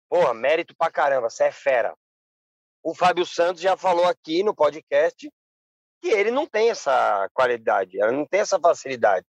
Porra, 0.08 0.34
mérito 0.34 0.74
pra 0.76 0.90
caramba, 0.90 1.30
você 1.30 1.44
é 1.44 1.52
fera. 1.52 1.94
O 2.82 2.96
Fábio 2.96 3.24
Santos 3.24 3.62
já 3.62 3.76
falou 3.76 4.06
aqui 4.06 4.42
no 4.42 4.56
podcast 4.56 5.30
ele 6.10 6.30
não 6.30 6.46
tem 6.46 6.70
essa 6.70 7.28
qualidade, 7.32 7.98
ele 7.98 8.12
não 8.12 8.26
tem 8.26 8.40
essa 8.40 8.58
facilidade. 8.58 9.24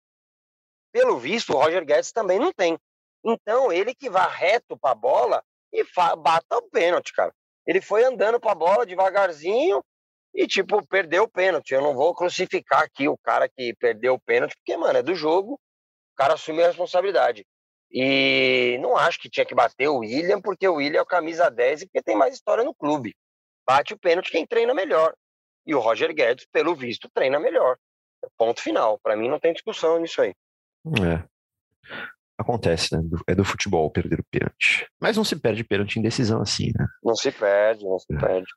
Pelo 0.91 1.17
visto, 1.17 1.53
o 1.53 1.57
Roger 1.57 1.85
Guedes 1.85 2.11
também 2.11 2.39
não 2.39 2.53
tem. 2.53 2.77
Então, 3.23 3.71
ele 3.71 3.93
que 3.93 4.09
vá 4.09 4.27
reto 4.27 4.77
para 4.77 4.91
a 4.91 4.95
bola 4.95 5.43
e 5.73 5.83
bata 6.17 6.57
o 6.57 6.69
pênalti, 6.69 7.11
cara. 7.13 7.33
Ele 7.65 7.81
foi 7.81 8.03
andando 8.03 8.39
para 8.39 8.51
a 8.51 8.55
bola 8.55 8.85
devagarzinho 8.85 9.83
e, 10.33 10.47
tipo, 10.47 10.85
perdeu 10.87 11.23
o 11.23 11.29
pênalti. 11.29 11.73
Eu 11.73 11.81
não 11.81 11.95
vou 11.95 12.13
crucificar 12.13 12.83
aqui 12.83 13.07
o 13.07 13.17
cara 13.17 13.49
que 13.49 13.73
perdeu 13.75 14.13
o 14.13 14.19
pênalti, 14.19 14.55
porque, 14.55 14.77
mano, 14.77 14.99
é 14.99 15.03
do 15.03 15.15
jogo, 15.15 15.53
o 15.53 16.15
cara 16.15 16.35
assume 16.35 16.63
a 16.63 16.67
responsabilidade. 16.67 17.45
E 17.91 18.77
não 18.81 18.95
acho 18.95 19.19
que 19.19 19.29
tinha 19.29 19.45
que 19.45 19.55
bater 19.55 19.87
o 19.87 19.99
William, 19.99 20.41
porque 20.41 20.67
o 20.67 20.75
William 20.75 20.99
é 20.99 21.01
o 21.01 21.05
camisa 21.05 21.49
10 21.49 21.81
e 21.81 21.85
porque 21.87 22.01
tem 22.01 22.15
mais 22.15 22.35
história 22.35 22.63
no 22.63 22.75
clube. 22.75 23.15
Bate 23.65 23.93
o 23.93 23.99
pênalti 23.99 24.31
quem 24.31 24.45
treina 24.45 24.73
melhor. 24.73 25.15
E 25.65 25.73
o 25.73 25.79
Roger 25.79 26.13
Guedes, 26.13 26.47
pelo 26.51 26.75
visto, 26.75 27.09
treina 27.13 27.39
melhor. 27.39 27.77
Ponto 28.37 28.61
final. 28.61 28.99
Para 28.99 29.15
mim 29.15 29.29
não 29.29 29.39
tem 29.39 29.53
discussão 29.53 29.99
nisso 29.99 30.21
aí. 30.21 30.33
É 31.01 31.35
acontece, 32.37 32.95
né? 32.95 33.01
É 33.27 33.35
do 33.35 33.45
futebol 33.45 33.89
perder 33.89 34.19
o 34.19 34.25
pênalti. 34.29 34.87
Mas 34.99 35.17
não 35.17 35.23
se 35.23 35.35
perde 35.35 35.63
pênalti 35.63 35.97
em 35.97 36.01
decisão 36.01 36.41
assim, 36.41 36.71
né? 36.77 36.85
Não 37.03 37.15
se 37.15 37.31
perde, 37.31 37.85
não 37.85 37.97
se 37.97 38.13
é. 38.13 38.19
perde. 38.19 38.47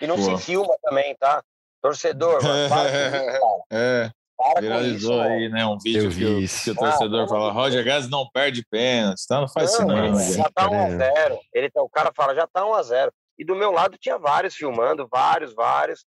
E 0.00 0.06
não 0.06 0.16
Boa. 0.16 0.36
se 0.36 0.44
filma 0.44 0.74
também, 0.82 1.16
tá? 1.16 1.42
Torcedor, 1.80 2.42
mano, 2.42 2.68
para 2.68 2.90
com 2.90 3.30
isso, 3.30 3.64
É. 3.70 4.10
Para 4.36 4.60
Viralizou 4.60 5.22
isso, 5.22 5.30
aí, 5.30 5.48
né? 5.48 5.64
Um 5.64 5.78
vídeo 5.78 6.10
que 6.10 6.24
o, 6.24 6.48
que, 6.48 6.70
o, 6.70 6.74
torcedor 6.74 7.24
ah, 7.24 7.28
fala: 7.28 7.52
Roger 7.52 7.84
Guedes 7.84 8.10
não 8.10 8.28
perde 8.28 8.66
pênalti, 8.68 9.24
tá? 9.28 9.40
Não 9.40 9.48
faz 9.48 9.70
isso, 9.70 9.86
não. 9.86 10.18
Já 10.18 10.50
tá 10.52 10.68
1x0. 10.68 11.38
Ele, 11.52 11.70
tá, 11.70 11.80
o 11.80 11.88
cara 11.88 12.10
fala: 12.14 12.34
já 12.34 12.46
tá 12.46 12.62
1x0. 12.62 13.12
E 13.38 13.44
do 13.44 13.54
meu 13.54 13.70
lado 13.70 13.96
tinha 13.98 14.18
vários 14.18 14.56
filmando, 14.56 15.06
vários, 15.08 15.54
vários. 15.54 16.04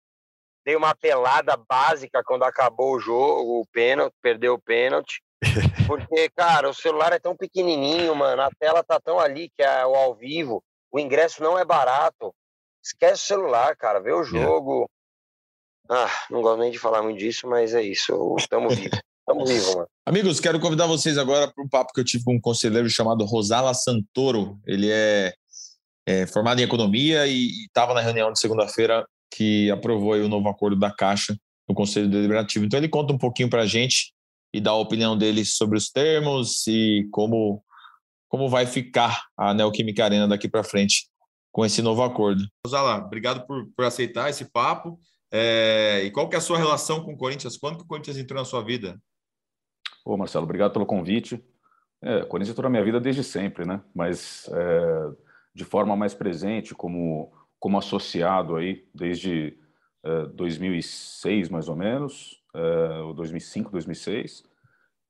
Dei 0.68 0.76
uma 0.76 0.94
pelada 0.94 1.56
básica 1.56 2.22
quando 2.22 2.42
acabou 2.42 2.94
o 2.94 3.00
jogo, 3.00 3.62
o 3.62 3.66
pênalti, 3.72 4.14
perdeu 4.20 4.52
o 4.52 4.60
pênalti. 4.60 5.22
Porque, 5.88 6.28
cara, 6.36 6.68
o 6.68 6.74
celular 6.74 7.10
é 7.10 7.18
tão 7.18 7.34
pequenininho, 7.34 8.14
mano, 8.14 8.42
a 8.42 8.50
tela 8.60 8.84
tá 8.84 9.00
tão 9.00 9.18
ali 9.18 9.48
que 9.56 9.62
é 9.62 9.86
o 9.86 9.94
ao 9.94 10.14
vivo, 10.14 10.62
o 10.92 11.00
ingresso 11.00 11.42
não 11.42 11.58
é 11.58 11.64
barato. 11.64 12.34
Esquece 12.84 13.22
o 13.22 13.26
celular, 13.26 13.74
cara, 13.78 13.98
vê 13.98 14.12
o 14.12 14.22
jogo. 14.22 14.90
Ah, 15.90 16.10
não 16.30 16.42
gosto 16.42 16.60
nem 16.60 16.70
de 16.70 16.78
falar 16.78 17.02
muito 17.02 17.18
disso, 17.18 17.48
mas 17.48 17.72
é 17.72 17.80
isso, 17.80 18.36
estamos 18.38 18.76
vivos. 18.76 19.00
Tamo 19.24 19.46
vivo, 19.48 19.74
mano. 19.74 19.88
Amigos, 20.04 20.38
quero 20.38 20.60
convidar 20.60 20.86
vocês 20.86 21.16
agora 21.16 21.50
para 21.50 21.64
um 21.64 21.68
papo 21.70 21.94
que 21.94 22.00
eu 22.00 22.04
tive 22.04 22.24
com 22.24 22.34
um 22.34 22.40
conselheiro 22.42 22.90
chamado 22.90 23.24
Rosala 23.24 23.72
Santoro. 23.72 24.60
Ele 24.66 24.90
é, 24.90 25.32
é 26.06 26.26
formado 26.26 26.60
em 26.60 26.64
economia 26.64 27.26
e 27.26 27.64
estava 27.64 27.94
na 27.94 28.02
reunião 28.02 28.30
de 28.30 28.38
segunda-feira 28.38 29.06
que 29.31 29.70
aprovou 29.70 30.14
o 30.14 30.29
novo 30.29 30.49
acordo 30.49 30.79
da 30.79 30.91
Caixa 30.91 31.37
no 31.68 31.74
Conselho 31.74 32.09
Deliberativo. 32.09 32.64
Então 32.64 32.79
ele 32.79 32.89
conta 32.89 33.12
um 33.12 33.18
pouquinho 33.18 33.51
para 33.51 33.62
a 33.62 33.66
gente 33.66 34.12
e 34.53 34.61
dá 34.61 34.70
a 34.70 34.76
opinião 34.76 35.16
dele 35.16 35.45
sobre 35.45 35.76
os 35.76 35.91
termos 35.91 36.66
e 36.66 37.07
como, 37.11 37.62
como 38.29 38.49
vai 38.49 38.66
ficar 38.66 39.24
a 39.37 39.53
Neoquímica 39.53 40.05
Arena 40.05 40.26
daqui 40.26 40.49
para 40.49 40.64
frente 40.64 41.09
com 41.53 41.64
esse 41.64 41.83
novo 41.83 42.03
acordo. 42.03 42.43
Rosala, 42.64 43.05
obrigado 43.05 43.47
por, 43.47 43.66
por 43.76 43.85
aceitar 43.85 44.31
esse 44.31 44.51
papo. 44.51 44.99
É, 45.31 46.03
e 46.05 46.11
qual 46.11 46.29
que 46.29 46.35
é 46.35 46.39
a 46.39 46.43
sua 46.43 46.57
relação 46.57 47.05
com 47.05 47.12
o 47.12 47.16
Corinthians? 47.16 47.57
Quando 47.57 47.76
que 47.76 47.85
o 47.85 47.87
Corinthians 47.87 48.16
entrou 48.16 48.39
na 48.39 48.45
sua 48.45 48.62
vida? 48.62 48.99
Ô, 50.05 50.16
Marcelo, 50.16 50.45
obrigado 50.45 50.72
pelo 50.72 50.87
convite. 50.87 51.43
É, 52.03 52.24
Corinthians 52.24 52.53
entrou 52.53 52.64
na 52.64 52.70
minha 52.70 52.85
vida 52.85 53.01
desde 53.01 53.22
sempre, 53.22 53.66
né? 53.66 53.83
Mas 53.95 54.49
é, 54.53 55.11
de 55.55 55.64
forma 55.64 55.97
mais 55.97 56.14
presente, 56.14 56.74
como, 56.74 57.33
como 57.59 57.78
associado 57.78 58.56
aí, 58.56 58.86
desde 58.94 59.59
é, 60.04 60.26
2006, 60.26 61.48
mais 61.48 61.68
ou 61.68 61.76
menos, 61.76 62.42
é, 62.54 63.14
2005, 63.14 63.70
2006, 63.70 64.44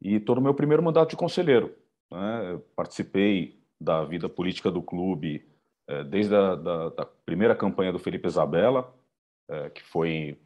e 0.00 0.14
estou 0.14 0.36
no 0.36 0.42
meu 0.42 0.54
primeiro 0.54 0.82
mandato 0.82 1.10
de 1.10 1.16
conselheiro. 1.16 1.76
Né? 2.10 2.60
Participei 2.74 3.62
da 3.80 4.04
vida 4.04 4.28
política 4.28 4.70
do 4.70 4.82
clube 4.82 5.46
é, 5.86 6.04
desde 6.04 6.34
a 6.34 6.54
da, 6.54 6.88
da 6.90 7.06
primeira 7.06 7.54
campanha 7.54 7.92
do 7.92 7.98
Felipe 7.98 8.26
Isabella, 8.26 8.94
que 9.74 9.82
foi 9.82 10.38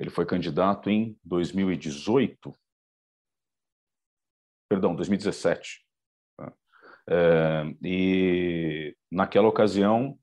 ele 0.00 0.08
foi 0.08 0.24
candidato 0.24 0.88
em 0.88 1.14
2018, 1.22 2.54
perdão, 4.66 4.96
2017. 4.96 5.84
Tá? 6.38 6.52
É, 7.06 7.76
e 7.82 8.96
naquela 9.10 9.46
ocasião 9.46 10.18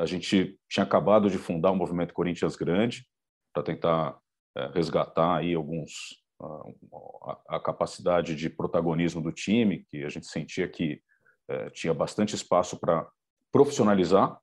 a 0.00 0.06
gente 0.06 0.58
tinha 0.68 0.84
acabado 0.84 1.30
de 1.30 1.38
fundar 1.38 1.70
o 1.70 1.76
movimento 1.76 2.14
Corinthians 2.14 2.56
Grande 2.56 3.06
para 3.52 3.62
tentar 3.62 4.18
é, 4.56 4.66
resgatar 4.68 5.36
aí 5.36 5.54
alguns 5.54 6.20
a, 6.40 7.56
a, 7.56 7.60
capacidade 7.60 8.34
de 8.34 8.48
protagonismo 8.48 9.20
do 9.22 9.30
time, 9.30 9.84
que 9.90 10.04
a 10.04 10.08
gente 10.08 10.26
sentia 10.26 10.66
que 10.66 11.02
é, 11.48 11.70
tinha 11.70 11.92
bastante 11.92 12.34
espaço 12.34 12.78
para 12.78 13.06
profissionalizar 13.52 14.38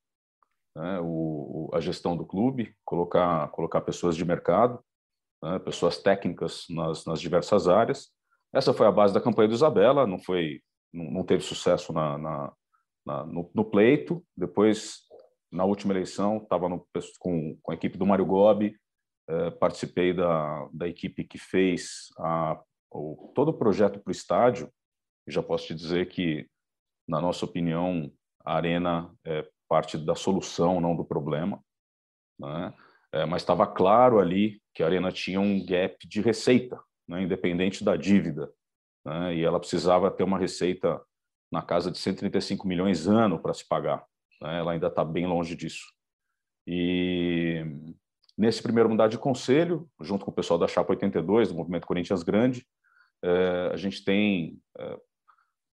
né, 0.76 0.99
o, 1.01 1.70
a 1.74 1.80
gestão 1.80 2.16
do 2.16 2.26
clube, 2.26 2.76
colocar 2.86 3.47
colocar 3.49 3.82
pessoas 3.82 4.16
de 4.16 4.24
mercado, 4.24 4.80
né, 5.41 5.58
pessoas 5.60 5.97
técnicas 5.97 6.66
nas, 6.70 7.05
nas 7.05 7.20
diversas 7.20 7.68
áreas 7.68 8.12
essa 8.53 8.74
foi 8.74 8.88
a 8.88 8.91
base 8.91 9.14
da 9.14 9.22
campanha 9.22 9.49
do 9.49 9.53
Isabela, 9.53 10.08
não 10.08 10.20
foi, 10.20 10.62
não, 10.93 11.05
não 11.12 11.24
teve 11.24 11.43
sucesso 11.43 11.91
na, 11.91 12.18
na, 12.18 12.53
na 13.05 13.26
no, 13.26 13.49
no, 13.53 13.66
pleito. 13.66 14.24
Depois, 14.36 15.01
na 15.52 15.64
última 15.66 15.93
eleição, 15.93 16.38
estava 16.38 16.70
com, 17.20 17.58
com 17.62 17.72
a 17.72 17.76
equipe 17.76 17.98
do 17.98 18.06
Mário 18.06 18.26
Gobi, 18.26 18.78
eh, 19.30 19.52
participei 19.52 20.14
da, 20.14 20.68
da 20.74 20.88
equipe 20.88 21.24
que 21.24 21.38
fez 21.38 22.08
a, 22.18 22.62
o, 22.91 23.32
todo 23.36 23.50
o 23.50 23.58
projeto 23.58 24.00
para 24.00 24.10
o 24.10 24.12
estádio. 24.12 24.72
Já 25.28 25.43
posso 25.43 25.68
te 25.68 25.76
dizer 25.76 26.08
que, 26.08 26.48
na 27.08 27.20
nossa 27.20 27.45
opinião, 27.45 28.12
a 28.45 28.56
arena 28.56 29.14
é 29.26 29.48
parte 29.68 29.98
da 29.98 30.16
solução, 30.16 30.80
não 30.80 30.95
do 30.95 31.04
problema. 31.04 31.62
Né? 32.39 32.74
É, 33.14 33.26
mas 33.26 33.41
estava 33.41 33.68
claro 33.68 34.20
ali 34.20 34.62
que 34.74 34.82
a 34.82 34.86
arena 34.86 35.12
tinha 35.12 35.39
um 35.39 35.66
gap 35.66 36.08
de 36.08 36.22
receita 36.22 36.80
né, 37.08 37.22
independente 37.22 37.84
da 37.84 37.95
dívida. 37.95 38.52
Né, 39.06 39.36
e 39.36 39.43
ela 39.43 39.60
precisava 39.60 40.12
ter 40.12 40.24
uma 40.24 40.38
receita 40.38 41.02
na 41.52 41.62
casa 41.62 41.89
de 41.89 41.98
135 41.98 42.68
milhões 42.68 43.08
ano 43.08 43.39
para 43.39 43.54
se 43.54 43.68
pagar. 43.68 44.06
Né, 44.41 44.59
ela 44.59 44.71
ainda 44.71 44.88
está 44.88 45.03
bem 45.03 45.25
longe 45.25 45.55
disso. 45.55 45.85
E 46.65 47.63
nesse 48.38 48.61
primeiro 48.61 48.89
mandato 48.89 49.11
de 49.11 49.17
conselho, 49.17 49.89
junto 50.01 50.25
com 50.25 50.31
o 50.31 50.33
pessoal 50.33 50.59
da 50.59 50.67
Chapa 50.67 50.91
82, 50.91 51.49
do 51.49 51.55
Movimento 51.55 51.88
Corinthians 51.88 52.23
Grande, 52.23 52.65
é, 53.23 53.71
a 53.73 53.77
gente 53.77 54.03
tem 54.03 54.59
é, 54.77 54.97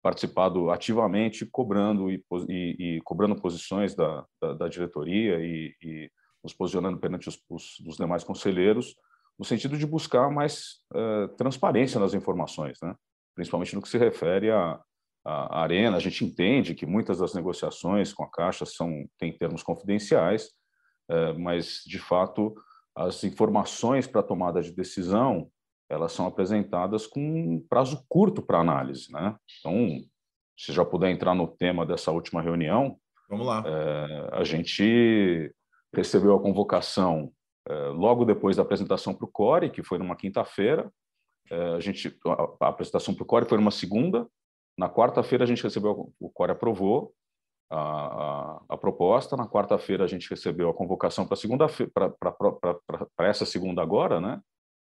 participado 0.03 0.71
ativamente, 0.71 1.47
cobrando 1.47 2.11
e, 2.11 2.25
e, 2.49 2.97
e 2.97 3.01
cobrando 3.03 3.41
posições 3.41 3.95
da, 3.95 4.25
da, 4.41 4.55
da 4.55 4.69
diretoria 4.69 5.39
e, 5.41 5.75
e, 5.83 6.11
nos 6.43 6.55
posicionando 6.55 6.99
perante 6.99 7.29
os, 7.29 7.39
os, 7.51 7.97
demais 7.97 8.23
conselheiros 8.23 8.95
no 9.39 9.45
sentido 9.45 9.77
de 9.77 9.87
buscar 9.87 10.31
mais 10.31 10.81
uh, 10.95 11.29
transparência 11.37 12.01
nas 12.01 12.15
informações, 12.15 12.79
né? 12.81 12.95
principalmente 13.35 13.75
no 13.75 13.83
que 13.83 13.89
se 13.89 13.99
refere 13.99 14.51
à, 14.51 14.81
à, 15.29 15.63
arena. 15.63 15.97
A 15.97 16.01
gente 16.01 16.25
entende 16.25 16.75
que 16.75 16.87
muitas 16.87 17.19
das 17.19 17.35
negociações 17.35 18.13
com 18.13 18.23
a 18.23 18.31
Caixa 18.31 18.65
são 18.65 19.07
têm 19.19 19.37
termos 19.37 19.63
confidenciais, 19.63 20.47
uh, 21.11 21.39
mas 21.39 21.83
de 21.87 21.99
fato 21.99 22.55
as 22.97 23.23
informações 23.25 24.07
para 24.07 24.23
tomada 24.23 24.63
de 24.63 24.73
decisão 24.73 25.51
elas 25.91 26.13
são 26.13 26.27
apresentadas 26.27 27.07
com 27.07 27.21
um 27.21 27.67
prazo 27.67 28.05
curto 28.09 28.43
para 28.43 28.61
análise, 28.61 29.11
né? 29.11 29.35
Então, 29.59 29.99
se 30.55 30.71
já 30.71 30.85
puder 30.85 31.11
entrar 31.11 31.35
no 31.35 31.49
tema 31.49 31.87
dessa 31.87 32.11
última 32.11 32.43
reunião, 32.43 32.99
vamos 33.31 33.47
lá. 33.47 33.63
Uh, 33.63 34.35
a 34.35 34.45
gente 34.45 35.55
recebeu 35.95 36.37
a 36.37 36.43
convocação 36.43 37.33
eh, 37.67 37.89
logo 37.89 38.27
depois 38.27 38.57
da 38.57 38.63
apresentação 38.63 39.15
para 39.15 39.25
o 39.25 39.31
Core, 39.31 39.71
que 39.71 39.83
foi 39.83 39.97
numa 39.97 40.15
quinta-feira, 40.15 40.93
a 41.51 41.81
gente 41.81 42.15
a 42.61 42.69
apresentação 42.69 43.15
para 43.15 43.23
o 43.23 43.27
Core 43.27 43.49
foi 43.49 43.57
numa 43.57 43.71
segunda. 43.71 44.29
Na 44.79 44.89
quarta-feira 44.89 45.45
a 45.45 45.47
gente 45.47 45.63
recebeu 45.63 46.13
o 46.21 46.31
Core 46.31 46.53
aprovou 46.53 47.13
a, 47.71 47.79
a, 47.79 48.63
a 48.71 48.77
proposta. 48.77 49.37
Na 49.37 49.49
quarta-feira 49.49 50.05
a 50.05 50.07
gente 50.07 50.31
recebeu 50.31 50.71
a 50.71 50.75
convocação 50.75 51.27
para 51.27 51.37
segunda 51.37 51.67
para 51.93 53.29
essa 53.29 53.45
segunda 53.45 53.83
agora, 53.83 54.21
né? 54.21 54.41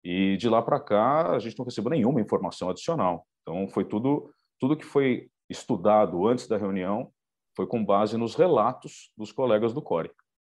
E 0.05 0.37
de 0.37 0.49
lá 0.49 0.63
para 0.63 0.79
cá 0.79 1.33
a 1.33 1.39
gente 1.39 1.59
não 1.59 1.65
recebeu 1.65 1.91
nenhuma 1.91 2.21
informação 2.21 2.71
adicional. 2.71 3.27
Então 3.43 3.67
foi 3.69 3.85
tudo 3.85 4.33
tudo 4.61 4.77
que 4.77 4.85
foi 4.85 5.31
estudado 5.49 6.27
antes 6.27 6.47
da 6.47 6.57
reunião 6.57 7.11
foi 7.57 7.67
com 7.67 7.85
base 7.85 8.17
nos 8.17 8.35
relatos 8.35 9.11
dos 9.17 9.33
colegas 9.33 9.73
do 9.73 9.83
Core. 9.83 10.13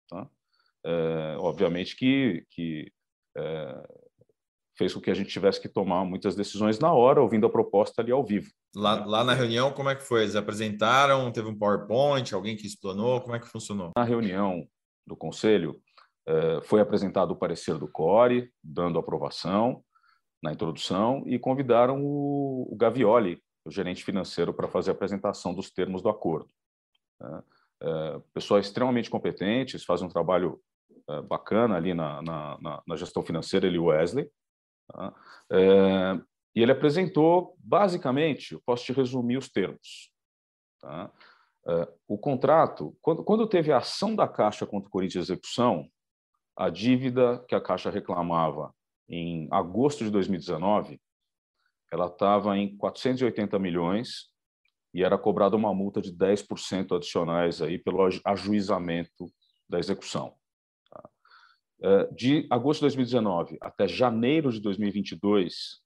Tá? 0.09 0.29
é, 0.85 1.37
obviamente 1.39 1.97
que, 1.97 2.47
que 2.51 2.93
é, 3.37 4.10
fez 4.81 4.95
com 4.95 5.01
que 5.01 5.11
a 5.11 5.15
gente 5.15 5.29
tivesse 5.29 5.61
que 5.61 5.69
tomar 5.69 6.07
muitas 6.07 6.35
decisões 6.35 6.79
na 6.79 6.91
hora, 6.91 7.21
ouvindo 7.21 7.47
a 7.47 7.51
proposta 7.51 8.01
ali 8.01 8.11
ao 8.11 8.25
vivo. 8.25 8.51
Lá, 8.75 9.05
lá 9.05 9.23
na 9.23 9.35
reunião, 9.35 9.71
como 9.73 9.91
é 9.91 9.95
que 9.95 10.03
foi? 10.03 10.23
Eles 10.23 10.35
apresentaram? 10.35 11.31
Teve 11.31 11.49
um 11.49 11.55
PowerPoint? 11.55 12.35
Alguém 12.35 12.57
que 12.57 12.67
explanou? 12.67 13.21
Como 13.21 13.37
é 13.37 13.39
que 13.39 13.47
funcionou? 13.47 13.91
Na 13.95 14.05
reunião 14.05 14.67
do 15.07 15.15
conselho, 15.15 15.79
é, 16.27 16.63
foi 16.63 16.81
apresentado 16.81 17.33
o 17.33 17.37
parecer 17.37 17.77
do 17.77 17.87
CORE, 17.87 18.51
dando 18.65 18.99
aprovação 18.99 19.85
na 20.43 20.51
introdução, 20.51 21.25
e 21.27 21.39
convidaram 21.39 22.03
o, 22.03 22.67
o 22.73 22.75
Gavioli, 22.75 23.39
o 23.67 23.71
gerente 23.71 24.03
financeiro, 24.03 24.55
para 24.55 24.67
fazer 24.67 24.93
a 24.93 24.95
apresentação 24.95 25.53
dos 25.53 25.71
termos 25.71 26.01
do 26.01 26.09
acordo. 26.09 26.49
Né? 27.21 27.43
É, 27.83 28.21
pessoas 28.33 28.65
extremamente 28.65 29.11
competentes, 29.11 29.85
fazem 29.85 30.07
um 30.07 30.11
trabalho 30.11 30.59
é, 31.11 31.21
bacana 31.21 31.77
ali 31.77 31.93
na, 31.93 32.23
na, 32.23 32.83
na, 32.87 32.97
gestão 32.97 33.23
financeira, 33.23 33.67
ele 33.67 33.79
Wesley. 33.79 34.31
Tá? 34.93 35.15
É, 35.51 36.21
e 36.55 36.63
ele 36.63 36.73
apresentou, 36.73 37.57
basicamente, 37.59 38.59
posso 38.65 38.85
te 38.85 38.93
resumir 38.93 39.37
os 39.37 39.49
termos. 39.49 40.11
Tá? 40.81 41.11
É, 41.67 41.89
o 42.09 42.19
contrato, 42.19 42.97
quando, 43.01 43.23
quando 43.23 43.47
teve 43.47 43.73
a 43.73 43.79
ação 43.79 44.15
da 44.15 44.27
Caixa 44.27 44.67
contra 44.67 44.89
o 44.89 44.91
Corinthians 44.91 45.27
de 45.27 45.33
execução, 45.33 45.89
a 46.57 46.69
dívida 46.69 47.45
que 47.49 47.55
a 47.55 47.61
Caixa 47.61 47.91
reclamava 47.91 48.75
em 49.09 49.49
agosto 49.51 50.05
de 50.05 50.11
2019, 50.11 51.01
ela 51.93 52.07
estava 52.07 52.57
em 52.57 52.77
480 52.77 53.59
milhões 53.59 54.31
e 54.95 55.03
era 55.03 55.19
cobrada 55.19 55.57
uma 55.57 55.75
multa 55.75 56.01
de 56.01 56.13
10% 56.13 56.97
adicionais 56.97 57.61
aí 57.61 57.79
pelo 57.79 58.09
ajuizamento 58.25 59.27
da 59.69 59.79
execução. 59.79 60.35
Eh, 61.83 62.09
de 62.13 62.47
agosto 62.51 62.81
de 62.81 62.97
2019 62.97 63.57
até 63.61 63.89
janeiro 63.89 64.53
de 64.53 64.61
2022, 64.61 65.81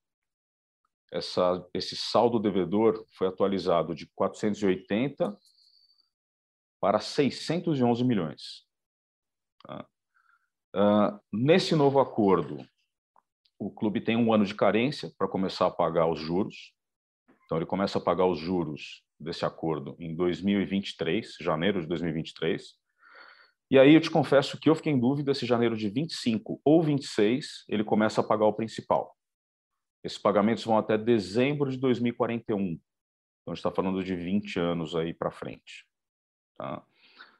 essa, 1.13 1.65
esse 1.73 1.97
saldo 1.97 2.41
devedor 2.41 3.07
foi 3.17 3.29
atualizado 3.29 3.95
de 3.95 4.07
480 4.15 5.37
para 6.81 6.99
611 6.99 8.05
milhões. 8.05 8.65
Uh, 10.77 11.21
nesse 11.33 11.77
novo 11.77 12.01
acordo, 12.01 12.67
o 13.57 13.71
clube 13.71 14.01
tem 14.01 14.17
um 14.17 14.33
ano 14.33 14.45
de 14.45 14.57
carência 14.57 15.13
para 15.17 15.29
começar 15.29 15.67
a 15.67 15.71
pagar 15.71 16.09
os 16.11 16.19
juros. 16.19 16.75
Então, 17.45 17.59
ele 17.59 17.67
começa 17.67 17.99
a 17.99 18.01
pagar 18.01 18.27
os 18.27 18.41
juros 18.41 19.05
desse 19.19 19.45
acordo 19.45 19.95
em 20.01 20.17
2023, 20.17 21.37
janeiro 21.41 21.81
de 21.81 21.87
2023. 21.87 22.77
E 23.71 23.79
aí 23.79 23.95
eu 23.95 24.01
te 24.01 24.11
confesso 24.11 24.59
que 24.59 24.69
eu 24.69 24.75
fiquei 24.75 24.93
em 24.93 25.01
dúvida 25.01 25.35
se 25.35 25.47
janeiro 25.47 25.77
de 25.77 25.89
25 25.89 26.61
ou 26.65 26.83
26 26.83 27.65
ele 27.69 27.83
começa 27.83 28.21
a 28.21 28.25
pagar 28.25 28.47
o 28.47 28.53
principal. 28.53 29.17
Esses 30.03 30.19
pagamentos 30.19 30.65
vão 30.65 30.77
até 30.77 30.99
dezembro 30.99 31.71
de 31.71 31.79
2041. 31.79 32.61
Então, 32.61 32.83
a 33.49 33.51
gente 33.51 33.59
está 33.59 33.71
falando 33.71 34.05
de 34.05 34.15
20 34.15 34.59
anos 34.61 34.95
aí 34.95 35.15
para 35.15 35.31
frente. 35.31 35.87
Tá? 36.57 36.85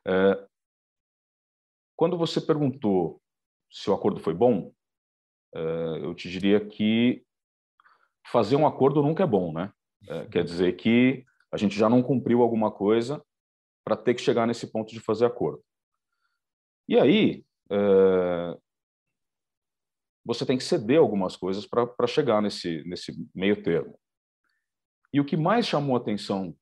É, 0.07 0.47
quando 1.97 2.17
você 2.17 2.41
perguntou 2.41 3.21
se 3.71 3.91
o 3.91 3.95
acordo 3.95 4.21
foi 4.21 4.35
bom, 4.35 4.73
é, 5.55 5.61
eu 6.03 6.15
te 6.15 6.31
diria 6.31 6.65
que 6.65 7.25
fazer 8.27 8.57
um 8.57 8.67
acordo 8.67 9.03
nunca 9.03 9.25
é 9.25 9.27
bom, 9.27 9.53
né? 9.53 9.73
É, 10.09 10.27
quer 10.27 10.45
dizer 10.45 10.77
que 10.77 11.25
a 11.53 11.57
gente 11.57 11.77
já 11.77 11.89
não 11.89 12.03
cumpriu 12.03 12.43
alguma 12.43 12.71
coisa 12.71 13.25
para 13.85 13.97
ter 13.97 14.15
que 14.15 14.23
chegar 14.23 14.47
nesse 14.47 14.71
ponto 14.71 14.93
de 14.93 15.01
fazer 15.01 15.27
acordo. 15.27 15.63
E 16.89 16.99
aí, 16.99 17.45
é, 17.71 18.59
você 20.25 20.47
tem 20.47 20.57
que 20.57 20.65
ceder 20.65 20.99
algumas 20.99 21.37
coisas 21.37 21.67
para 21.67 22.07
chegar 22.07 22.41
nesse, 22.41 22.83
nesse 22.87 23.13
meio 23.35 23.63
termo. 23.63 23.99
E 25.13 25.21
o 25.21 25.25
que 25.25 25.37
mais 25.37 25.67
chamou 25.67 25.97
a 25.97 25.99
atenção 25.99 26.57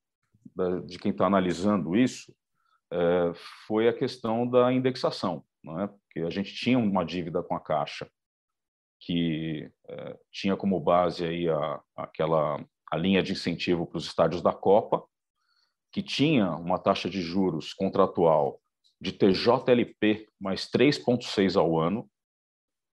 da, 0.55 0.81
de 0.81 0.99
quem 0.99 1.13
está 1.13 1.27
analisando 1.27 1.97
isso 1.97 2.35
é, 2.93 3.33
foi 3.67 3.89
a 3.89 3.93
questão 3.93 4.47
da 4.47 4.73
indexação, 4.73 5.45
não 5.63 5.81
é? 5.81 5.87
porque 5.87 6.21
a 6.21 6.31
gente 6.31 6.55
tinha 6.55 6.79
uma 6.79 7.05
dívida 7.05 7.43
com 7.43 7.55
a 7.55 7.61
Caixa 7.61 8.11
que 9.01 9.71
é, 9.89 10.19
tinha 10.31 10.57
como 10.57 10.79
base 10.79 11.25
aí 11.25 11.49
a, 11.49 11.81
aquela 11.97 12.65
a 12.91 12.97
linha 12.97 13.23
de 13.23 13.33
incentivo 13.33 13.87
para 13.87 13.97
os 13.97 14.05
estádios 14.05 14.43
da 14.43 14.53
Copa, 14.53 15.03
que 15.91 16.03
tinha 16.03 16.51
uma 16.51 16.79
taxa 16.79 17.09
de 17.09 17.23
juros 17.23 17.73
contratual 17.73 18.61
de 19.03 19.11
TJLP 19.11 20.29
mais 20.41 20.71
3,6 20.71 21.59
ao 21.59 21.77
ano, 21.77 22.09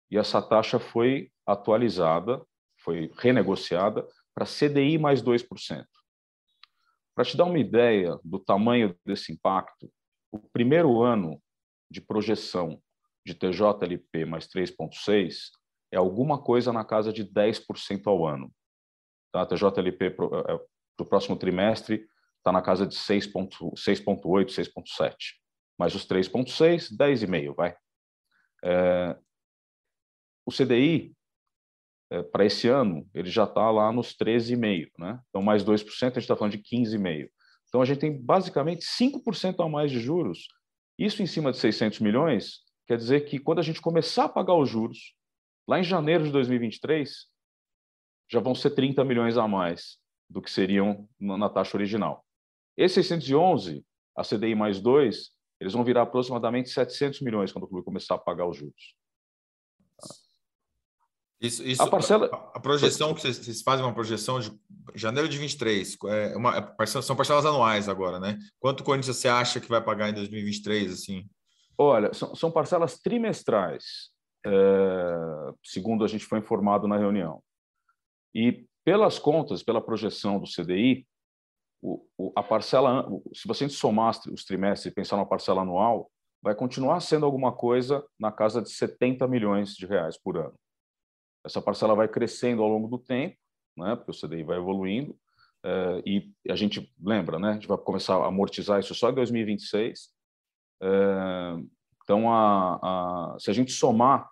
e 0.09 0.17
essa 0.17 0.41
taxa 0.41 0.79
foi 0.79 1.31
atualizada, 1.45 2.43
foi 2.79 3.11
renegociada 3.15 4.07
para 4.33 4.43
CDI 4.43 4.97
mais 4.97 5.21
2%. 5.21 5.85
Para 7.13 7.25
te 7.25 7.37
dar 7.37 7.43
uma 7.43 7.59
ideia 7.59 8.19
do 8.23 8.39
tamanho 8.39 8.97
desse 9.05 9.31
impacto, 9.31 9.87
o 10.31 10.39
primeiro 10.39 11.03
ano 11.03 11.39
de 11.91 12.01
projeção 12.01 12.81
de 13.23 13.35
TJLP 13.35 14.25
mais 14.25 14.47
3,6 14.47 15.51
é 15.91 15.97
alguma 15.97 16.41
coisa 16.41 16.73
na 16.73 16.83
casa 16.83 17.13
de 17.13 17.23
10% 17.23 18.07
ao 18.07 18.25
ano. 18.25 18.51
Tá? 19.31 19.45
TJLP 19.45 20.09
para 20.09 20.25
o 20.25 21.03
é, 21.03 21.05
próximo 21.05 21.37
trimestre 21.37 22.07
está 22.39 22.51
na 22.51 22.63
casa 22.63 22.87
de 22.87 22.95
6,8, 22.95 23.75
6,7. 23.75 25.38
Mais 25.79 25.95
os 25.95 26.05
3,6, 26.05 26.95
10,5, 26.95 27.55
vai. 27.55 27.75
É, 28.63 29.17
o 30.45 30.51
CDI, 30.51 31.15
é, 32.11 32.21
para 32.21 32.45
esse 32.45 32.67
ano, 32.67 33.09
ele 33.13 33.29
já 33.29 33.45
está 33.45 33.71
lá 33.71 33.91
nos 33.91 34.13
13,5%. 34.13 34.91
Né? 34.99 35.19
Então, 35.29 35.41
mais 35.41 35.63
2%, 35.63 35.71
a 35.71 36.05
gente 36.09 36.17
está 36.19 36.35
falando 36.35 36.57
de 36.57 36.59
15,5%. 36.59 37.29
Então, 37.69 37.81
a 37.81 37.85
gente 37.85 37.99
tem 37.99 38.19
basicamente 38.19 38.85
5% 38.85 39.63
a 39.63 39.69
mais 39.69 39.91
de 39.91 39.99
juros. 39.99 40.47
Isso 40.97 41.21
em 41.21 41.27
cima 41.27 41.51
de 41.51 41.59
600 41.59 41.99
milhões 41.99 42.63
quer 42.87 42.97
dizer 42.97 43.21
que 43.21 43.39
quando 43.39 43.59
a 43.59 43.63
gente 43.63 43.79
começar 43.79 44.25
a 44.25 44.29
pagar 44.29 44.55
os 44.55 44.67
juros, 44.67 45.15
lá 45.67 45.79
em 45.79 45.83
janeiro 45.83 46.23
de 46.23 46.31
2023, 46.31 47.27
já 48.29 48.39
vão 48.39 48.55
ser 48.55 48.71
30 48.71 49.03
milhões 49.05 49.37
a 49.37 49.47
mais 49.47 49.97
do 50.27 50.41
que 50.41 50.51
seriam 50.51 51.07
na 51.19 51.47
taxa 51.47 51.77
original. 51.77 52.25
Esses 52.75 53.07
611, 53.07 53.85
a 54.17 54.23
CDI 54.23 54.55
mais 54.55 54.81
2, 54.81 55.31
eles 55.59 55.73
vão 55.73 55.83
virar 55.83 56.03
aproximadamente 56.03 56.69
700 56.69 57.21
milhões 57.21 57.51
quando 57.51 57.65
o 57.65 57.67
clube 57.67 57.85
começar 57.85 58.15
a 58.15 58.19
pagar 58.19 58.47
os 58.47 58.57
juros. 58.57 58.95
Isso, 61.41 61.63
isso, 61.65 61.81
a, 61.81 61.87
parcela... 61.87 62.29
a, 62.33 62.57
a 62.57 62.59
projeção 62.59 63.13
que 63.13 63.21
vocês, 63.21 63.37
vocês, 63.37 63.61
fazem 63.61 63.85
uma 63.85 63.93
projeção 63.93 64.39
de 64.39 64.51
janeiro 64.93 65.29
de 65.29 65.37
23, 65.37 65.97
é 66.07 66.35
uma, 66.35 66.75
é, 66.77 66.85
são 66.85 67.15
parcelas 67.15 67.45
anuais 67.45 67.87
agora, 67.87 68.19
né? 68.19 68.37
Quanto 68.59 68.83
Corinthians 68.83 69.15
você 69.15 69.29
acha 69.29 69.59
que 69.61 69.69
vai 69.69 69.81
pagar 69.81 70.09
em 70.09 70.13
2023, 70.13 70.91
assim? 70.91 71.29
Olha, 71.77 72.13
são, 72.13 72.35
são 72.35 72.51
parcelas 72.51 72.99
trimestrais, 72.99 74.09
é, 74.45 74.51
segundo 75.63 76.03
a 76.03 76.09
gente 76.09 76.25
foi 76.25 76.39
informado 76.39 76.89
na 76.89 76.97
reunião. 76.97 77.41
E 78.35 78.65
pelas 78.83 79.17
contas, 79.17 79.63
pela 79.63 79.81
projeção 79.81 80.39
do 80.39 80.45
CDI, 80.45 81.07
o, 81.81 82.05
o, 82.17 82.31
a 82.35 82.43
parcela, 82.43 83.07
se 83.33 83.47
você 83.47 83.69
somar 83.69 84.13
os 84.31 84.43
trimestres 84.43 84.91
e 84.91 84.95
pensar 84.95 85.17
na 85.17 85.25
parcela 85.25 85.61
anual, 85.61 86.11
vai 86.41 86.55
continuar 86.55 86.99
sendo 86.99 87.25
alguma 87.25 87.51
coisa 87.51 88.05
na 88.19 88.31
casa 88.31 88.61
de 88.61 88.69
70 88.69 89.27
milhões 89.27 89.75
de 89.75 89.85
reais 89.85 90.17
por 90.17 90.37
ano. 90.37 90.53
Essa 91.45 91.61
parcela 91.61 91.95
vai 91.95 92.07
crescendo 92.07 92.61
ao 92.61 92.69
longo 92.69 92.87
do 92.87 92.97
tempo, 92.97 93.37
né, 93.77 93.95
porque 93.95 94.11
o 94.11 94.13
CDI 94.13 94.43
vai 94.43 94.57
evoluindo, 94.57 95.17
é, 95.63 96.03
e 96.05 96.31
a 96.49 96.55
gente 96.55 96.93
lembra, 97.01 97.39
né, 97.39 97.51
a 97.51 97.53
gente 97.53 97.67
vai 97.67 97.77
começar 97.77 98.15
a 98.15 98.27
amortizar 98.27 98.79
isso 98.79 98.95
só 98.95 99.09
em 99.09 99.15
2026. 99.15 100.09
É, 100.81 100.87
eh, 100.87 101.63
então, 102.03 102.31
a, 102.33 102.79
a, 103.35 103.39
se 103.39 103.51
a 103.51 103.53
gente 103.53 103.71
somar 103.71 104.29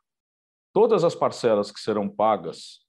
todas 0.73 1.03
as 1.03 1.13
parcelas 1.13 1.71
que 1.71 1.79
serão 1.79 2.09
pagas, 2.09 2.79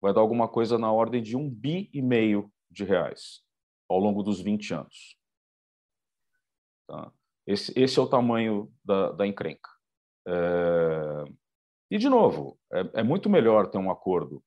vai 0.00 0.14
dar 0.14 0.20
alguma 0.20 0.46
coisa 0.46 0.78
na 0.78 0.92
ordem 0.92 1.20
de 1.20 1.36
um 1.36 1.50
bi 1.50 1.90
e 1.92 2.00
meio 2.00 2.50
de 2.70 2.84
reais 2.84 3.42
ao 3.90 3.98
longo 3.98 4.22
dos 4.22 4.40
20 4.40 4.72
anos. 4.72 5.16
Tá? 6.86 7.12
Esse, 7.46 7.72
esse 7.76 7.98
é 7.98 8.02
o 8.02 8.06
tamanho 8.06 8.72
da, 8.84 9.10
da 9.10 9.26
encrenca. 9.26 9.68
É, 10.28 11.24
e, 11.90 11.98
de 11.98 12.08
novo, 12.08 12.56
é, 12.72 13.00
é 13.00 13.02
muito 13.02 13.28
melhor 13.28 13.66
ter 13.68 13.78
um 13.78 13.90
acordo 13.90 14.42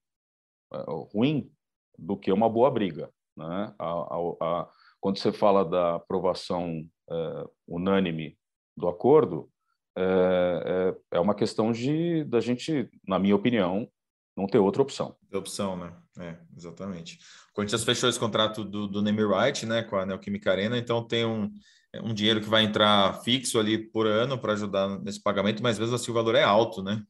é, 0.74 0.78
ruim 1.14 1.52
do 2.00 2.16
que 2.16 2.32
uma 2.32 2.50
boa 2.50 2.72
briga. 2.72 3.12
Né? 3.36 3.76
A, 3.78 3.86
a, 3.86 4.18
a, 4.42 4.70
quando 5.02 5.18
você 5.18 5.34
fala 5.34 5.66
da 5.66 5.96
aprovação 5.96 6.88
é, 7.12 7.46
unânime 7.68 8.38
do 8.78 8.88
acordo, 8.88 9.52
é, 9.98 10.96
é, 11.12 11.18
é, 11.18 11.20
uma 11.20 11.36
questão 11.36 11.72
de 11.72 12.24
da 12.24 12.40
gente, 12.40 12.90
na 13.06 13.20
minha 13.20 13.36
opinião, 13.36 13.88
não 14.36 14.48
ter 14.48 14.58
outra 14.58 14.82
opção. 14.82 15.16
Opção, 15.32 15.78
né? 15.78 15.94
É, 16.20 16.38
exatamente. 16.56 17.20
O 17.52 17.54
Corinthians 17.54 17.84
fechou 17.84 18.10
esse 18.10 18.20
contrato 18.20 18.64
do, 18.64 18.88
do 18.88 19.02
Name 19.02 19.24
Right, 19.26 19.66
né, 19.66 19.84
com 19.84 19.96
a 19.96 20.06
Neoquímica 20.06 20.52
Arena, 20.52 20.78
então 20.78 21.06
tem 21.06 21.26
um, 21.26 21.52
um 22.02 22.14
dinheiro 22.14 22.42
que 22.42 22.50
vai 22.50 22.64
entrar 22.64 23.22
fixo 23.24 23.60
ali 23.60 23.78
por 23.78 24.08
ano 24.08 24.38
para 24.38 24.54
ajudar 24.54 25.00
nesse 25.00 25.22
pagamento, 25.22 25.62
mas 25.62 25.78
mesmo 25.78 25.96
assim 25.96 26.12
o 26.12 26.14
valor 26.14 26.36
é 26.36 26.44
alto, 26.44 26.82
né? 26.82 27.04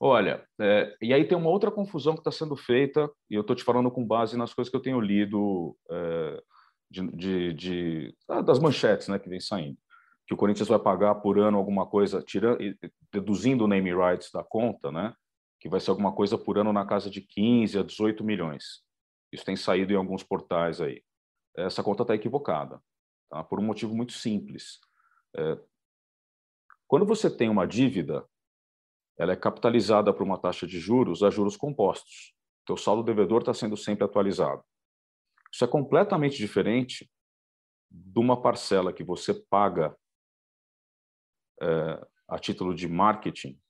Olha, 0.00 0.46
é, 0.60 0.96
e 1.02 1.12
aí 1.12 1.24
tem 1.24 1.36
uma 1.36 1.50
outra 1.50 1.72
confusão 1.72 2.14
que 2.14 2.20
está 2.20 2.30
sendo 2.30 2.56
feita, 2.56 3.10
e 3.28 3.34
eu 3.34 3.40
estou 3.40 3.56
te 3.56 3.64
falando 3.64 3.90
com 3.90 4.06
base 4.06 4.36
nas 4.36 4.54
coisas 4.54 4.70
que 4.70 4.76
eu 4.76 4.82
tenho 4.82 5.00
lido 5.00 5.76
é, 5.90 6.42
de, 6.88 7.16
de, 7.16 7.52
de, 7.54 8.14
ah, 8.28 8.40
das 8.40 8.60
manchetes 8.60 9.08
né, 9.08 9.18
que 9.18 9.28
vem 9.28 9.40
saindo. 9.40 9.76
Que 10.24 10.34
o 10.34 10.36
Corinthians 10.36 10.68
vai 10.68 10.78
pagar 10.78 11.16
por 11.16 11.38
ano 11.38 11.58
alguma 11.58 11.84
coisa, 11.84 12.22
tirando, 12.22 12.58
deduzindo 13.12 13.64
o 13.64 13.68
name 13.68 13.92
rights 13.92 14.30
da 14.32 14.44
conta, 14.44 14.92
né, 14.92 15.12
que 15.60 15.68
vai 15.68 15.80
ser 15.80 15.90
alguma 15.90 16.12
coisa 16.12 16.38
por 16.38 16.58
ano 16.58 16.72
na 16.72 16.86
casa 16.86 17.10
de 17.10 17.20
15 17.20 17.78
a 17.78 17.82
18 17.82 18.22
milhões. 18.24 18.82
Isso 19.32 19.44
tem 19.44 19.56
saído 19.56 19.92
em 19.92 19.96
alguns 19.96 20.22
portais 20.22 20.80
aí. 20.80 21.02
Essa 21.56 21.82
conta 21.82 22.02
está 22.02 22.14
equivocada, 22.14 22.80
tá? 23.28 23.42
por 23.42 23.58
um 23.58 23.64
motivo 23.64 23.94
muito 23.94 24.12
simples. 24.12 24.78
É, 25.36 25.58
quando 26.86 27.04
você 27.04 27.28
tem 27.28 27.48
uma 27.48 27.66
dívida 27.66 28.26
ela 29.18 29.32
é 29.32 29.36
capitalizada 29.36 30.14
por 30.14 30.22
uma 30.22 30.38
taxa 30.38 30.66
de 30.66 30.78
juros 30.78 31.22
a 31.24 31.30
juros 31.30 31.56
compostos. 31.56 32.32
Então, 32.62 32.74
o 32.74 32.78
saldo 32.78 33.02
devedor 33.02 33.40
está 33.40 33.52
sendo 33.52 33.76
sempre 33.76 34.04
atualizado. 34.04 34.62
Isso 35.52 35.64
é 35.64 35.66
completamente 35.66 36.36
diferente 36.36 37.10
de 37.90 38.20
uma 38.20 38.40
parcela 38.40 38.92
que 38.92 39.02
você 39.02 39.34
paga 39.34 39.96
é, 41.60 42.06
a 42.28 42.38
título 42.38 42.74
de 42.74 42.86
marketing 42.86 43.60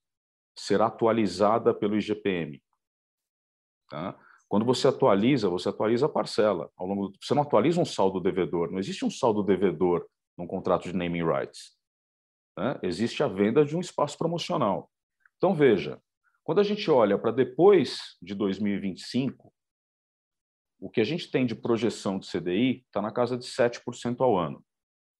ser 0.59 0.83
atualizada 0.83 1.73
pelo 1.73 1.97
IGPM. 1.97 2.63
Tá? 3.89 4.19
Quando 4.49 4.65
você 4.65 4.89
atualiza, 4.89 5.49
você 5.49 5.69
atualiza 5.69 6.07
a 6.07 6.09
parcela. 6.09 6.71
Ao 6.77 6.87
longo 6.87 7.09
do... 7.09 7.19
Você 7.23 7.35
não 7.35 7.43
atualiza 7.43 7.81
um 7.81 7.85
saldo 7.85 8.21
devedor. 8.21 8.71
Não 8.71 8.79
existe 8.79 9.05
um 9.05 9.11
saldo 9.11 9.43
devedor 9.43 10.07
num 10.37 10.47
contrato 10.47 10.85
de 10.85 10.97
naming 10.97 11.25
rights. 11.25 11.77
Né? 12.57 12.79
Existe 12.83 13.23
a 13.23 13.29
venda 13.29 13.65
de 13.65 13.77
um 13.77 13.81
espaço 13.81 14.19
promocional. 14.19 14.91
Então, 15.37 15.55
veja, 15.55 16.01
quando 16.43 16.61
a 16.61 16.65
gente 16.65 16.91
olha 16.91 17.19
para 17.19 17.31
depois 17.31 18.17
de 18.21 18.35
2025, 18.35 19.53
o 20.81 20.91
que 20.91 21.01
a 21.01 21.05
gente 21.05 21.31
tem 21.31 21.45
de 21.45 21.55
projeção 21.55 22.19
de 22.19 22.29
CDI 22.29 22.85
está 22.87 23.03
na 23.03 23.13
casa 23.13 23.37
de 23.37 23.45
7% 23.45 24.21
ao 24.21 24.37
ano. 24.37 24.65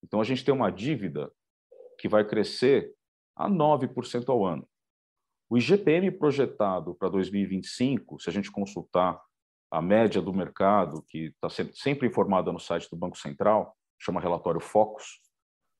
Então, 0.03 0.19
a 0.19 0.23
gente 0.23 0.43
tem 0.43 0.53
uma 0.53 0.71
dívida 0.71 1.31
que 1.99 2.07
vai 2.07 2.25
crescer 2.27 2.93
a 3.35 3.49
9% 3.49 4.27
ao 4.29 4.45
ano. 4.45 4.67
O 5.49 5.57
IGPM 5.57 6.11
projetado 6.11 6.93
para 6.93 7.09
2025, 7.09 8.19
se 8.19 8.29
a 8.29 8.33
gente 8.33 8.51
consultar 8.51 9.19
a 9.71 9.81
média 9.81 10.21
do 10.21 10.31
mercado, 10.31 11.03
que 11.07 11.33
está 11.43 11.49
sempre 11.73 12.07
informada 12.07 12.51
no 12.51 12.59
site 12.59 12.87
do 12.89 12.95
Banco 12.95 13.17
Central, 13.17 13.75
chama 13.99 14.21
relatório 14.21 14.59
Focus, 14.59 15.19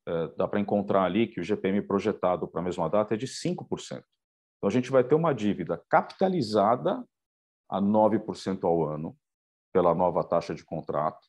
é, 0.08 0.28
dá 0.36 0.48
para 0.48 0.60
encontrar 0.60 1.04
ali 1.04 1.28
que 1.28 1.40
o 1.40 1.44
IGPM 1.44 1.84
projetado 1.84 2.48
para 2.48 2.62
a 2.62 2.64
mesma 2.64 2.90
data 2.90 3.14
é 3.14 3.18
de 3.18 3.28
5%. 3.28 4.04
Então, 4.58 4.68
a 4.68 4.72
gente 4.72 4.90
vai 4.90 5.04
ter 5.04 5.14
uma 5.14 5.34
dívida 5.34 5.80
capitalizada 5.88 7.06
a 7.70 7.80
9% 7.80 8.64
ao 8.64 8.84
ano 8.84 9.16
pela 9.72 9.94
nova 9.94 10.24
taxa 10.24 10.56
de 10.56 10.66
contrato, 10.66 11.28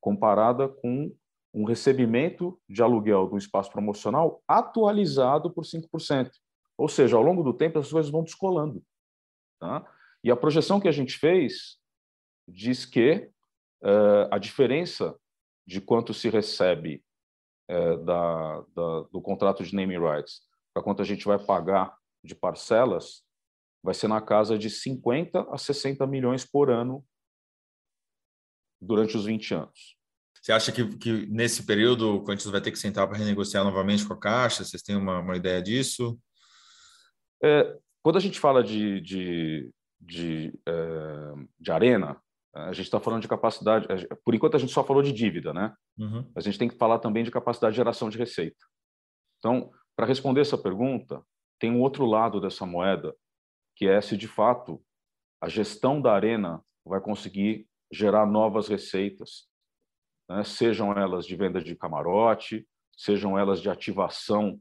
comparada 0.00 0.68
com 0.68 1.14
um 1.54 1.64
recebimento 1.64 2.60
de 2.68 2.82
aluguel 2.82 3.28
do 3.28 3.38
espaço 3.38 3.70
promocional 3.70 4.42
atualizado 4.48 5.50
por 5.52 5.64
5%. 5.64 6.30
Ou 6.78 6.88
seja, 6.88 7.16
ao 7.16 7.22
longo 7.22 7.42
do 7.42 7.52
tempo, 7.52 7.78
as 7.80 7.90
coisas 7.90 8.10
vão 8.10 8.22
descolando. 8.22 8.82
Tá? 9.60 9.84
E 10.22 10.30
a 10.30 10.36
projeção 10.36 10.80
que 10.80 10.86
a 10.86 10.92
gente 10.92 11.18
fez 11.18 11.76
diz 12.48 12.86
que 12.86 13.30
uh, 13.82 14.28
a 14.30 14.38
diferença 14.38 15.18
de 15.66 15.80
quanto 15.80 16.14
se 16.14 16.30
recebe 16.30 17.04
uh, 17.68 17.98
da, 18.04 18.60
da, 18.74 19.00
do 19.12 19.20
contrato 19.20 19.64
de 19.64 19.74
naming 19.74 19.98
rights 19.98 20.40
para 20.72 20.82
quanto 20.82 21.02
a 21.02 21.04
gente 21.04 21.24
vai 21.24 21.38
pagar 21.38 21.96
de 22.24 22.34
parcelas 22.34 23.24
vai 23.82 23.94
ser 23.94 24.08
na 24.08 24.20
casa 24.20 24.56
de 24.56 24.70
50 24.70 25.48
a 25.50 25.58
60 25.58 26.06
milhões 26.06 26.44
por 26.44 26.70
ano 26.70 27.04
durante 28.80 29.16
os 29.16 29.24
20 29.24 29.54
anos. 29.54 29.96
Você 30.40 30.52
acha 30.52 30.72
que, 30.72 30.96
que 30.96 31.26
nesse 31.26 31.64
período 31.64 32.16
o 32.16 32.22
Corinthians 32.22 32.50
vai 32.50 32.60
ter 32.60 32.70
que 32.70 32.78
sentar 32.78 33.06
para 33.08 33.18
renegociar 33.18 33.64
novamente 33.64 34.06
com 34.06 34.14
a 34.14 34.18
Caixa? 34.18 34.64
Vocês 34.64 34.82
têm 34.82 34.96
uma, 34.96 35.18
uma 35.20 35.36
ideia 35.36 35.60
disso? 35.60 36.18
É, 37.42 37.76
quando 38.02 38.16
a 38.16 38.20
gente 38.20 38.38
fala 38.38 38.62
de, 38.62 39.00
de, 39.00 39.70
de, 40.00 40.58
é, 40.66 41.34
de 41.58 41.72
arena, 41.72 42.20
a 42.54 42.72
gente 42.72 42.86
está 42.86 42.98
falando 42.98 43.22
de 43.22 43.28
capacidade. 43.28 43.86
Por 44.24 44.34
enquanto, 44.34 44.56
a 44.56 44.58
gente 44.58 44.72
só 44.72 44.82
falou 44.82 45.02
de 45.02 45.12
dívida, 45.12 45.52
né? 45.52 45.74
Uhum. 45.98 46.30
A 46.34 46.40
gente 46.40 46.58
tem 46.58 46.68
que 46.68 46.76
falar 46.76 46.98
também 46.98 47.22
de 47.22 47.30
capacidade 47.30 47.72
de 47.72 47.76
geração 47.76 48.08
de 48.08 48.18
receita. 48.18 48.64
Então, 49.38 49.70
para 49.96 50.06
responder 50.06 50.40
essa 50.40 50.58
pergunta, 50.58 51.22
tem 51.58 51.70
um 51.70 51.80
outro 51.80 52.06
lado 52.06 52.40
dessa 52.40 52.64
moeda, 52.64 53.14
que 53.76 53.86
é 53.86 54.00
se 54.00 54.16
de 54.16 54.26
fato 54.26 54.82
a 55.40 55.48
gestão 55.48 56.00
da 56.00 56.12
arena 56.12 56.62
vai 56.84 57.00
conseguir 57.00 57.66
gerar 57.92 58.26
novas 58.26 58.68
receitas, 58.68 59.48
né? 60.28 60.42
sejam 60.44 60.92
elas 60.92 61.26
de 61.26 61.36
venda 61.36 61.62
de 61.62 61.76
camarote, 61.76 62.66
sejam 62.96 63.38
elas 63.38 63.60
de 63.62 63.70
ativação 63.70 64.60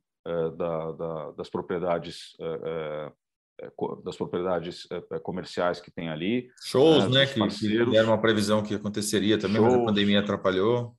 da, 0.58 0.92
da, 0.92 1.32
das 1.32 1.50
propriedades 1.50 2.36
eh, 2.40 3.12
eh, 3.62 3.72
das 4.04 4.16
propriedades 4.16 4.88
comerciais 5.24 5.82
que 5.82 5.90
tem 5.90 6.10
ali. 6.10 6.48
Shows, 6.64 7.10
né? 7.10 7.26
Que, 7.26 7.48
que 7.48 7.86
deram 7.86 8.10
uma 8.10 8.22
previsão 8.22 8.62
que 8.62 8.76
aconteceria 8.76 9.40
também, 9.40 9.58
shows, 9.58 9.74
mas 9.74 9.82
a 9.82 9.86
pandemia 9.86 10.20
atrapalhou. 10.20 10.96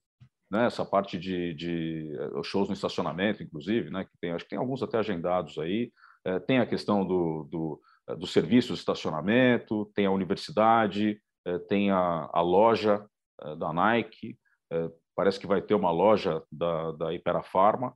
Né, 0.50 0.64
essa 0.64 0.82
parte 0.82 1.18
de, 1.18 1.52
de 1.52 2.10
shows 2.42 2.68
no 2.68 2.74
estacionamento, 2.74 3.44
inclusive, 3.44 3.90
né? 3.90 4.04
Que 4.04 4.18
tem, 4.20 4.32
acho 4.32 4.44
que 4.44 4.50
tem 4.50 4.58
alguns 4.58 4.82
até 4.82 4.98
agendados 4.98 5.56
aí. 5.58 5.92
tem 6.48 6.58
a 6.58 6.66
questão 6.66 7.06
do, 7.06 7.46
do, 7.48 7.80
do 8.16 8.26
serviço 8.26 8.72
de 8.72 8.78
estacionamento, 8.80 9.88
tem 9.94 10.06
a 10.06 10.10
universidade, 10.10 11.20
tem 11.68 11.92
a, 11.92 12.28
a 12.32 12.40
loja 12.40 13.06
da 13.58 13.72
Nike, 13.72 14.36
parece 15.14 15.38
que 15.38 15.46
vai 15.46 15.62
ter 15.62 15.74
uma 15.74 15.92
loja 15.92 16.42
da, 16.50 16.92
da 16.92 17.14
Iperafarma, 17.14 17.94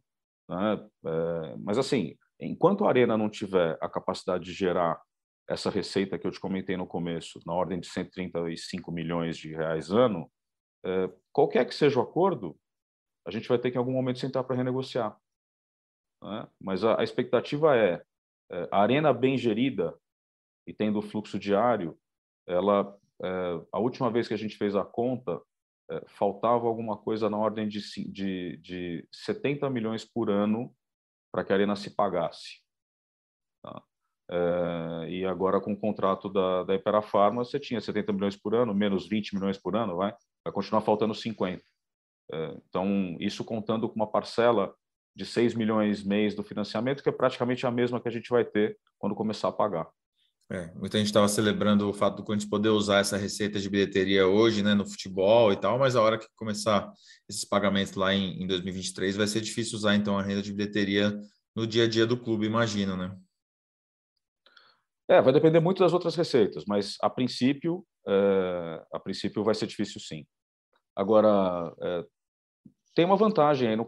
né? 0.48 0.88
É, 1.06 1.56
mas, 1.58 1.78
assim, 1.78 2.16
enquanto 2.40 2.84
a 2.84 2.88
Arena 2.88 3.16
não 3.16 3.28
tiver 3.28 3.78
a 3.80 3.88
capacidade 3.88 4.44
de 4.44 4.52
gerar 4.52 5.00
essa 5.48 5.70
receita 5.70 6.18
que 6.18 6.26
eu 6.26 6.30
te 6.30 6.40
comentei 6.40 6.76
no 6.76 6.86
começo, 6.86 7.40
na 7.46 7.52
ordem 7.52 7.80
de 7.80 7.86
135 7.88 8.90
milhões 8.92 9.36
de 9.36 9.54
reais 9.54 9.90
ano, 9.90 10.30
é, 10.84 11.10
qualquer 11.32 11.66
que 11.66 11.74
seja 11.74 11.98
o 11.98 12.02
acordo, 12.02 12.56
a 13.26 13.30
gente 13.30 13.48
vai 13.48 13.58
ter 13.58 13.70
que 13.70 13.76
em 13.76 13.78
algum 13.78 13.92
momento 13.92 14.18
sentar 14.18 14.44
para 14.44 14.56
renegociar. 14.56 15.16
Né? 16.22 16.48
Mas 16.60 16.84
a, 16.84 17.00
a 17.00 17.04
expectativa 17.04 17.76
é, 17.76 18.02
é, 18.50 18.68
a 18.70 18.82
Arena 18.82 19.12
bem 19.12 19.36
gerida 19.36 19.96
e 20.66 20.72
tendo 20.72 21.02
fluxo 21.02 21.38
diário, 21.38 21.98
ela, 22.46 22.96
é, 23.22 23.60
a 23.72 23.78
última 23.78 24.10
vez 24.10 24.28
que 24.28 24.34
a 24.34 24.38
gente 24.38 24.56
fez 24.56 24.74
a 24.74 24.84
conta, 24.84 25.40
faltava 26.06 26.66
alguma 26.66 26.96
coisa 26.96 27.28
na 27.28 27.36
ordem 27.36 27.68
de, 27.68 27.80
de, 28.10 28.56
de 28.58 29.08
70 29.12 29.68
milhões 29.70 30.04
por 30.04 30.30
ano 30.30 30.74
para 31.32 31.44
que 31.44 31.52
a 31.52 31.56
Arena 31.56 31.76
se 31.76 31.90
pagasse. 31.90 32.60
Tá? 33.62 33.82
É, 34.30 35.10
e 35.10 35.24
agora, 35.24 35.60
com 35.60 35.72
o 35.72 35.78
contrato 35.78 36.28
da, 36.28 36.64
da 36.64 36.74
você 37.34 37.58
tinha 37.58 37.80
70 37.80 38.12
milhões 38.12 38.36
por 38.36 38.54
ano, 38.54 38.74
menos 38.74 39.08
20 39.08 39.34
milhões 39.34 39.58
por 39.58 39.76
ano, 39.76 39.96
vai, 39.96 40.14
vai 40.44 40.52
continuar 40.52 40.82
faltando 40.82 41.14
50. 41.14 41.62
É, 42.32 42.56
então, 42.68 43.16
isso 43.20 43.44
contando 43.44 43.88
com 43.88 43.96
uma 43.96 44.10
parcela 44.10 44.74
de 45.14 45.26
6 45.26 45.54
milhões 45.54 46.02
mês 46.02 46.34
do 46.34 46.42
financiamento, 46.42 47.02
que 47.02 47.08
é 47.08 47.12
praticamente 47.12 47.66
a 47.66 47.70
mesma 47.70 48.00
que 48.00 48.08
a 48.08 48.12
gente 48.12 48.30
vai 48.30 48.44
ter 48.44 48.78
quando 48.98 49.14
começar 49.14 49.48
a 49.48 49.52
pagar. 49.52 49.88
É, 50.52 50.70
muita 50.74 50.98
gente 50.98 51.06
estava 51.06 51.26
celebrando 51.28 51.88
o 51.88 51.94
fato 51.94 52.16
do 52.16 52.24
Corinthians 52.24 52.50
poder 52.50 52.68
usar 52.68 52.98
essa 52.98 53.16
receita 53.16 53.58
de 53.58 53.70
bilheteria 53.70 54.26
hoje, 54.26 54.62
né, 54.62 54.74
no 54.74 54.86
futebol 54.86 55.50
e 55.50 55.56
tal, 55.56 55.78
mas 55.78 55.96
a 55.96 56.02
hora 56.02 56.18
que 56.18 56.26
começar 56.36 56.92
esses 57.26 57.42
pagamentos 57.42 57.94
lá 57.94 58.12
em, 58.12 58.42
em 58.42 58.46
2023 58.46 59.16
vai 59.16 59.26
ser 59.26 59.40
difícil 59.40 59.78
usar 59.78 59.94
então 59.94 60.18
a 60.18 60.22
renda 60.22 60.42
de 60.42 60.52
bilheteria 60.52 61.18
no 61.56 61.66
dia 61.66 61.84
a 61.84 61.88
dia 61.88 62.06
do 62.06 62.18
clube, 62.18 62.44
imagino, 62.44 62.98
né? 62.98 63.16
É, 65.08 65.22
vai 65.22 65.32
depender 65.32 65.58
muito 65.58 65.78
das 65.78 65.94
outras 65.94 66.14
receitas, 66.14 66.64
mas 66.68 66.98
a 67.00 67.08
princípio, 67.08 67.82
é, 68.06 68.84
a 68.92 69.00
princípio 69.00 69.42
vai 69.42 69.54
ser 69.54 69.66
difícil 69.66 70.02
sim. 70.02 70.26
Agora, 70.94 71.74
é, 71.80 72.04
tem 72.94 73.06
uma 73.06 73.16
vantagem 73.16 73.70
aí 73.70 73.76
no, 73.76 73.86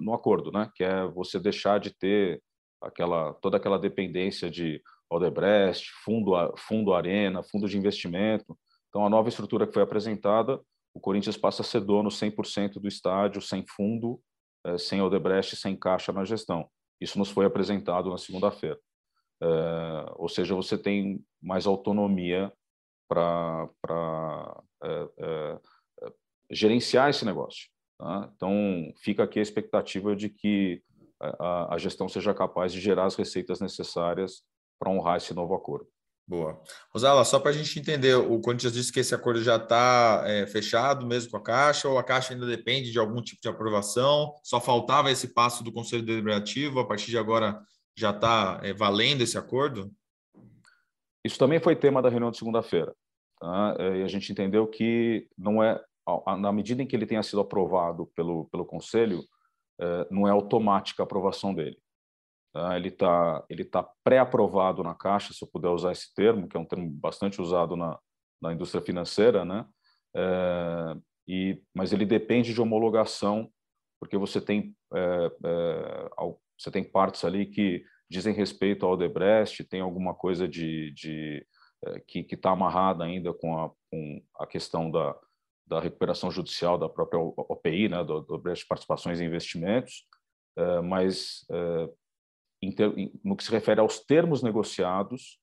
no 0.00 0.14
acordo, 0.14 0.52
né? 0.52 0.70
Que 0.76 0.84
é 0.84 1.08
você 1.08 1.40
deixar 1.40 1.80
de 1.80 1.92
ter 1.92 2.40
aquela 2.80 3.34
toda 3.34 3.56
aquela 3.56 3.78
dependência 3.78 4.48
de 4.48 4.80
Odebrecht, 5.10 5.90
fundo, 6.04 6.32
fundo 6.56 6.94
Arena, 6.94 7.42
fundo 7.42 7.68
de 7.68 7.78
investimento. 7.78 8.58
Então, 8.88 9.04
a 9.04 9.10
nova 9.10 9.28
estrutura 9.28 9.66
que 9.66 9.72
foi 9.72 9.82
apresentada, 9.82 10.60
o 10.94 11.00
Corinthians 11.00 11.36
passa 11.36 11.62
a 11.62 11.64
ser 11.64 11.80
dono 11.80 12.08
100% 12.08 12.74
do 12.74 12.88
estádio, 12.88 13.40
sem 13.42 13.64
fundo, 13.66 14.20
eh, 14.64 14.78
sem 14.78 15.02
Odebrecht, 15.02 15.56
sem 15.56 15.76
caixa 15.76 16.12
na 16.12 16.24
gestão. 16.24 16.68
Isso 17.00 17.18
nos 17.18 17.30
foi 17.30 17.44
apresentado 17.44 18.10
na 18.10 18.18
segunda-feira. 18.18 18.78
É, 19.42 20.12
ou 20.16 20.28
seja, 20.28 20.54
você 20.54 20.78
tem 20.78 21.22
mais 21.42 21.66
autonomia 21.66 22.52
para 23.08 23.68
é, 24.82 25.08
é, 25.18 25.60
gerenciar 26.50 27.10
esse 27.10 27.24
negócio. 27.24 27.68
Tá? 27.98 28.30
Então, 28.34 28.92
fica 28.96 29.24
aqui 29.24 29.38
a 29.38 29.42
expectativa 29.42 30.16
de 30.16 30.28
que 30.28 30.82
a, 31.20 31.74
a 31.74 31.78
gestão 31.78 32.08
seja 32.08 32.32
capaz 32.32 32.72
de 32.72 32.80
gerar 32.80 33.04
as 33.04 33.16
receitas 33.16 33.60
necessárias 33.60 34.42
para 34.78 34.90
honrar 34.90 35.16
esse 35.16 35.32
novo 35.34 35.54
acordo. 35.54 35.86
Boa. 36.26 36.58
Rosala, 36.90 37.22
só 37.22 37.38
para 37.38 37.50
a 37.50 37.54
gente 37.54 37.78
entender, 37.78 38.14
o 38.14 38.40
Corinthians 38.40 38.72
disse 38.72 38.90
que 38.90 39.00
esse 39.00 39.14
acordo 39.14 39.42
já 39.42 39.56
está 39.56 40.24
é, 40.26 40.46
fechado 40.46 41.06
mesmo 41.06 41.30
com 41.30 41.36
a 41.36 41.42
Caixa, 41.42 41.86
ou 41.86 41.98
a 41.98 42.02
Caixa 42.02 42.32
ainda 42.32 42.46
depende 42.46 42.90
de 42.90 42.98
algum 42.98 43.20
tipo 43.20 43.42
de 43.42 43.48
aprovação? 43.48 44.34
Só 44.42 44.58
faltava 44.58 45.10
esse 45.10 45.34
passo 45.34 45.62
do 45.62 45.70
Conselho 45.70 46.02
Deliberativo, 46.02 46.80
a 46.80 46.86
partir 46.86 47.10
de 47.10 47.18
agora 47.18 47.60
já 47.94 48.10
está 48.10 48.58
é, 48.62 48.72
valendo 48.72 49.20
esse 49.20 49.36
acordo? 49.36 49.92
Isso 51.22 51.38
também 51.38 51.60
foi 51.60 51.76
tema 51.76 52.00
da 52.00 52.08
reunião 52.08 52.30
de 52.30 52.38
segunda-feira. 52.38 52.94
Tá? 53.38 53.76
É, 53.78 53.98
e 53.98 54.02
a 54.02 54.08
gente 54.08 54.32
entendeu 54.32 54.66
que 54.66 55.28
não 55.36 55.62
é, 55.62 55.78
na 56.38 56.52
medida 56.52 56.82
em 56.82 56.86
que 56.86 56.96
ele 56.96 57.06
tenha 57.06 57.22
sido 57.22 57.40
aprovado 57.40 58.06
pelo, 58.16 58.46
pelo 58.46 58.64
Conselho, 58.64 59.22
é, 59.78 60.06
não 60.10 60.26
é 60.26 60.30
automática 60.30 61.02
a 61.02 61.04
aprovação 61.04 61.54
dele. 61.54 61.76
Tá? 62.54 62.76
Ele 62.76 62.88
está 62.88 63.44
ele 63.50 63.64
tá 63.64 63.82
pré-aprovado 64.04 64.84
na 64.84 64.94
Caixa, 64.94 65.34
se 65.34 65.44
eu 65.44 65.48
puder 65.48 65.70
usar 65.70 65.90
esse 65.90 66.14
termo, 66.14 66.48
que 66.48 66.56
é 66.56 66.60
um 66.60 66.64
termo 66.64 66.88
bastante 66.88 67.42
usado 67.42 67.76
na, 67.76 67.98
na 68.40 68.52
indústria 68.52 68.80
financeira, 68.80 69.44
né? 69.44 69.66
É, 70.16 70.96
e, 71.26 71.60
mas 71.74 71.92
ele 71.92 72.06
depende 72.06 72.54
de 72.54 72.60
homologação, 72.60 73.50
porque 73.98 74.16
você 74.16 74.40
tem, 74.40 74.72
é, 74.94 75.32
é, 75.44 76.10
você 76.56 76.70
tem 76.70 76.84
partes 76.84 77.24
ali 77.24 77.44
que 77.46 77.84
dizem 78.08 78.32
respeito 78.32 78.86
ao 78.86 78.92
Odebrecht, 78.92 79.64
tem 79.64 79.80
alguma 79.80 80.14
coisa 80.14 80.46
de, 80.46 80.92
de 80.92 81.44
é, 81.84 82.00
que 82.06 82.24
está 82.30 82.50
amarrada 82.50 83.02
ainda 83.02 83.34
com 83.34 83.58
a, 83.58 83.70
com 83.90 84.22
a 84.38 84.46
questão 84.46 84.88
da, 84.92 85.18
da 85.66 85.80
recuperação 85.80 86.30
judicial 86.30 86.78
da 86.78 86.88
própria 86.88 87.18
OPI, 87.18 87.88
né, 87.88 88.04
do, 88.04 88.20
do 88.20 88.34
Odebrecht 88.34 88.64
Participações 88.68 89.18
e 89.18 89.24
Investimentos, 89.24 90.06
é, 90.56 90.80
mas 90.80 91.44
é, 91.50 91.88
no 93.22 93.36
que 93.36 93.44
se 93.44 93.50
refere 93.50 93.80
aos 93.80 94.00
termos 94.00 94.42
negociados, 94.42 95.38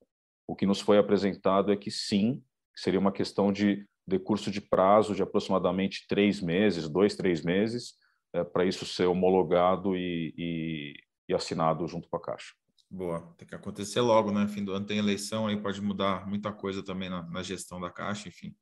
o 0.48 0.56
que 0.56 0.66
nos 0.66 0.82
foi 0.82 0.98
apresentado 0.98 1.72
é 1.72 1.78
que 1.78 1.92
sim, 1.92 2.42
seria 2.76 3.00
uma 3.00 3.12
questão 3.12 3.52
de 3.52 3.86
decurso 4.08 4.52
de 4.52 4.60
prazo 4.60 5.16
de 5.16 5.22
aproximadamente 5.22 6.06
três 6.08 6.42
meses, 6.42 6.90
dois, 6.90 7.16
três 7.16 7.44
meses, 7.44 7.94
é, 8.34 8.44
para 8.44 8.66
isso 8.66 8.86
ser 8.86 9.06
homologado 9.06 9.96
e, 9.96 10.34
e, 10.38 10.94
e, 11.30 11.34
assinado 11.34 11.88
junto 11.88 12.10
com 12.10 12.18
a 12.18 12.22
Caixa. 12.22 12.54
Boa, 12.90 13.34
tem 13.38 13.48
que 13.48 13.56
acontecer 13.56 14.02
logo, 14.02 14.32
né? 14.32 14.48
Fim 14.48 14.66
do 14.66 14.74
ano 14.74 14.86
tem 14.86 14.98
eleição, 14.98 15.48
aí 15.48 15.56
pode 15.56 15.82
mudar 15.82 16.28
muita 16.28 16.52
coisa 16.52 16.84
também 16.84 17.10
na, 17.10 17.24
na 17.24 17.44
gestão 17.44 17.80
da 17.80 17.90
Caixa, 17.90 18.28
enfim. 18.28 18.54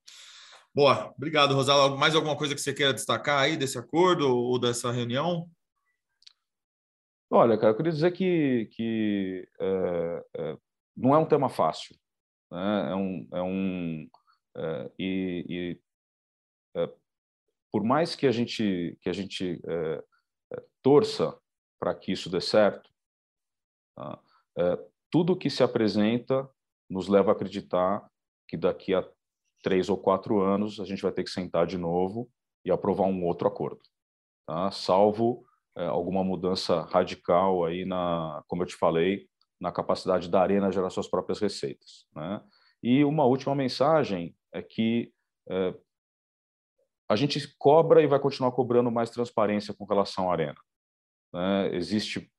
Boa, 0.73 1.11
obrigado, 1.17 1.55
Rosala. 1.55 1.97
Mais 1.97 2.15
alguma 2.15 2.35
coisa 2.35 2.53
que 2.53 2.61
você 2.61 2.73
queira 2.73 2.93
destacar 2.93 3.39
aí 3.39 3.57
desse 3.57 3.77
acordo 3.77 4.27
ou 4.27 4.59
dessa 4.59 4.91
reunião? 4.91 5.49
Olha, 7.31 7.57
cara, 7.57 7.73
eu 7.73 7.77
queria 7.77 7.91
dizer 7.91 8.11
que, 8.11 8.65
que 8.71 9.47
é, 9.59 10.25
é, 10.35 10.57
não 10.97 11.13
é 11.13 11.17
um 11.19 11.27
tema 11.27 11.47
fácil. 11.47 11.95
Né? 12.51 12.91
É 12.91 12.95
um, 12.95 13.27
é 13.33 13.41
um 13.41 14.09
é, 14.57 14.91
e, 14.97 15.45
e 15.47 15.79
por 17.71 17.83
mais 17.83 18.15
que 18.15 18.25
a 18.25 18.31
gente 18.31 18.97
que 18.99 19.09
a 19.09 19.13
gente 19.13 19.61
torça 20.81 21.37
para 21.79 21.93
que 21.93 22.11
isso 22.11 22.29
dê 22.29 22.41
certo, 22.41 22.89
tá? 23.95 24.19
Tudo 25.11 25.37
que 25.37 25.49
se 25.49 25.61
apresenta 25.61 26.49
nos 26.89 27.07
leva 27.07 27.31
a 27.31 27.33
acreditar 27.33 28.09
que 28.47 28.57
daqui 28.57 28.95
a 28.95 29.07
três 29.61 29.87
ou 29.87 29.97
quatro 29.97 30.41
anos 30.41 30.79
a 30.79 30.85
gente 30.85 31.01
vai 31.03 31.11
ter 31.11 31.23
que 31.23 31.29
sentar 31.29 31.67
de 31.67 31.77
novo 31.77 32.27
e 32.65 32.71
aprovar 32.71 33.05
um 33.05 33.23
outro 33.23 33.47
acordo, 33.47 33.81
tá? 34.47 34.71
salvo 34.71 35.45
alguma 35.85 36.23
mudança 36.23 36.81
radical 36.81 37.65
aí 37.65 37.85
na, 37.85 38.43
como 38.47 38.63
eu 38.63 38.67
te 38.67 38.75
falei, 38.75 39.27
na 39.59 39.71
capacidade 39.71 40.29
da 40.29 40.41
arena 40.41 40.71
gerar 40.71 40.89
suas 40.89 41.07
próprias 41.07 41.39
receitas. 41.39 42.05
Né? 42.15 42.41
E 42.81 43.03
uma 43.03 43.25
última 43.25 43.53
mensagem 43.53 44.35
é 44.53 44.61
que 44.61 45.11
é, 45.49 45.73
a 47.09 47.15
gente 47.15 47.55
cobra 47.57 48.01
e 48.01 48.07
vai 48.07 48.19
continuar 48.19 48.51
cobrando 48.51 48.91
mais 48.91 49.09
transparência 49.09 49.73
com 49.73 49.85
relação 49.85 50.29
à 50.29 50.33
arena. 50.33 50.59
Né? 51.33 51.75
Existe 51.75 52.31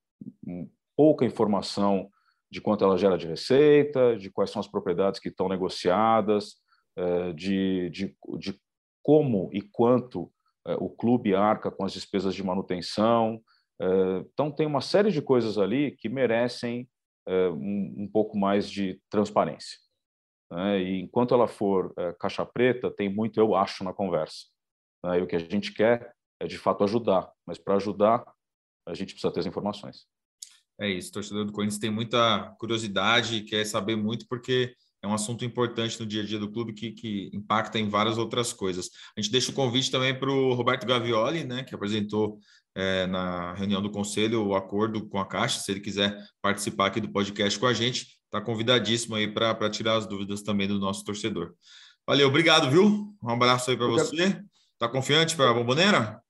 pouca 0.96 1.24
informação 1.24 2.10
de 2.50 2.60
quanto 2.60 2.84
ela 2.84 2.98
gera 2.98 3.16
de 3.16 3.26
receita, 3.26 4.16
de 4.16 4.30
quais 4.30 4.50
são 4.50 4.60
as 4.60 4.68
propriedades 4.68 5.20
que 5.20 5.28
estão 5.28 5.48
negociadas, 5.48 6.56
é, 6.96 7.32
de, 7.32 7.90
de, 7.90 8.16
de 8.38 8.60
como 9.02 9.48
e 9.52 9.62
quanto 9.62 10.24
é, 10.24 10.32
o 10.78 10.90
clube 10.90 11.34
arca 11.34 11.70
com 11.70 11.84
as 11.84 11.92
despesas 11.92 12.34
de 12.34 12.42
manutenção. 12.42 13.40
É, 13.80 13.86
então, 14.32 14.50
tem 14.50 14.66
uma 14.66 14.80
série 14.80 15.10
de 15.10 15.22
coisas 15.22 15.58
ali 15.58 15.92
que 15.96 16.08
merecem 16.08 16.88
um, 17.28 17.94
um 17.98 18.10
pouco 18.12 18.36
mais 18.36 18.68
de 18.68 19.00
transparência. 19.08 19.78
Né? 20.50 20.82
E 20.82 21.00
enquanto 21.00 21.32
ela 21.32 21.46
for 21.46 21.94
caixa 22.18 22.44
preta, 22.44 22.90
tem 22.90 23.08
muito 23.08 23.38
eu 23.38 23.54
acho 23.54 23.84
na 23.84 23.92
conversa. 23.92 24.46
Né? 25.04 25.20
E 25.20 25.22
o 25.22 25.26
que 25.26 25.36
a 25.36 25.38
gente 25.38 25.72
quer 25.72 26.12
é, 26.40 26.46
de 26.46 26.56
fato, 26.56 26.82
ajudar. 26.82 27.30
Mas 27.46 27.58
para 27.58 27.76
ajudar, 27.76 28.24
a 28.88 28.94
gente 28.94 29.12
precisa 29.12 29.32
ter 29.32 29.40
as 29.40 29.46
informações. 29.46 30.06
É 30.80 30.88
isso, 30.88 31.12
torcedor 31.12 31.44
do 31.44 31.52
Corinthians 31.52 31.78
tem 31.78 31.90
muita 31.90 32.56
curiosidade, 32.58 33.42
quer 33.42 33.66
saber 33.66 33.96
muito, 33.96 34.26
porque 34.26 34.74
é 35.02 35.06
um 35.06 35.14
assunto 35.14 35.44
importante 35.44 35.98
no 35.98 36.06
dia 36.06 36.22
a 36.22 36.26
dia 36.26 36.38
do 36.38 36.50
clube 36.50 36.72
que, 36.72 36.92
que 36.92 37.30
impacta 37.32 37.78
em 37.78 37.88
várias 37.88 38.18
outras 38.18 38.52
coisas. 38.52 38.90
A 39.16 39.20
gente 39.20 39.32
deixa 39.32 39.50
o 39.50 39.54
convite 39.54 39.90
também 39.90 40.18
para 40.18 40.30
o 40.30 40.52
Roberto 40.52 40.86
Gavioli, 40.86 41.44
né, 41.44 41.64
que 41.64 41.74
apresentou 41.74 42.38
é, 42.74 43.06
na 43.06 43.54
reunião 43.54 43.80
do 43.80 43.90
conselho 43.90 44.46
o 44.46 44.54
acordo 44.54 45.08
com 45.08 45.18
a 45.18 45.26
Caixa. 45.26 45.60
Se 45.60 45.70
ele 45.70 45.80
quiser 45.80 46.16
participar 46.42 46.86
aqui 46.86 47.00
do 47.00 47.10
podcast 47.10 47.58
com 47.58 47.66
a 47.66 47.72
gente, 47.72 48.06
está 48.24 48.40
convidadíssimo 48.40 49.16
aí 49.16 49.26
para 49.26 49.70
tirar 49.70 49.96
as 49.96 50.06
dúvidas 50.06 50.42
também 50.42 50.68
do 50.68 50.78
nosso 50.78 51.04
torcedor. 51.04 51.54
Valeu, 52.06 52.28
obrigado, 52.28 52.70
viu? 52.70 53.14
Um 53.22 53.30
abraço 53.30 53.70
aí 53.70 53.76
para 53.76 53.86
você. 53.86 54.16
Quero... 54.16 54.44
Tá 54.78 54.88
confiante 54.88 55.36
para 55.36 55.50
a 55.50 55.54
Bomboneira? 55.54 56.22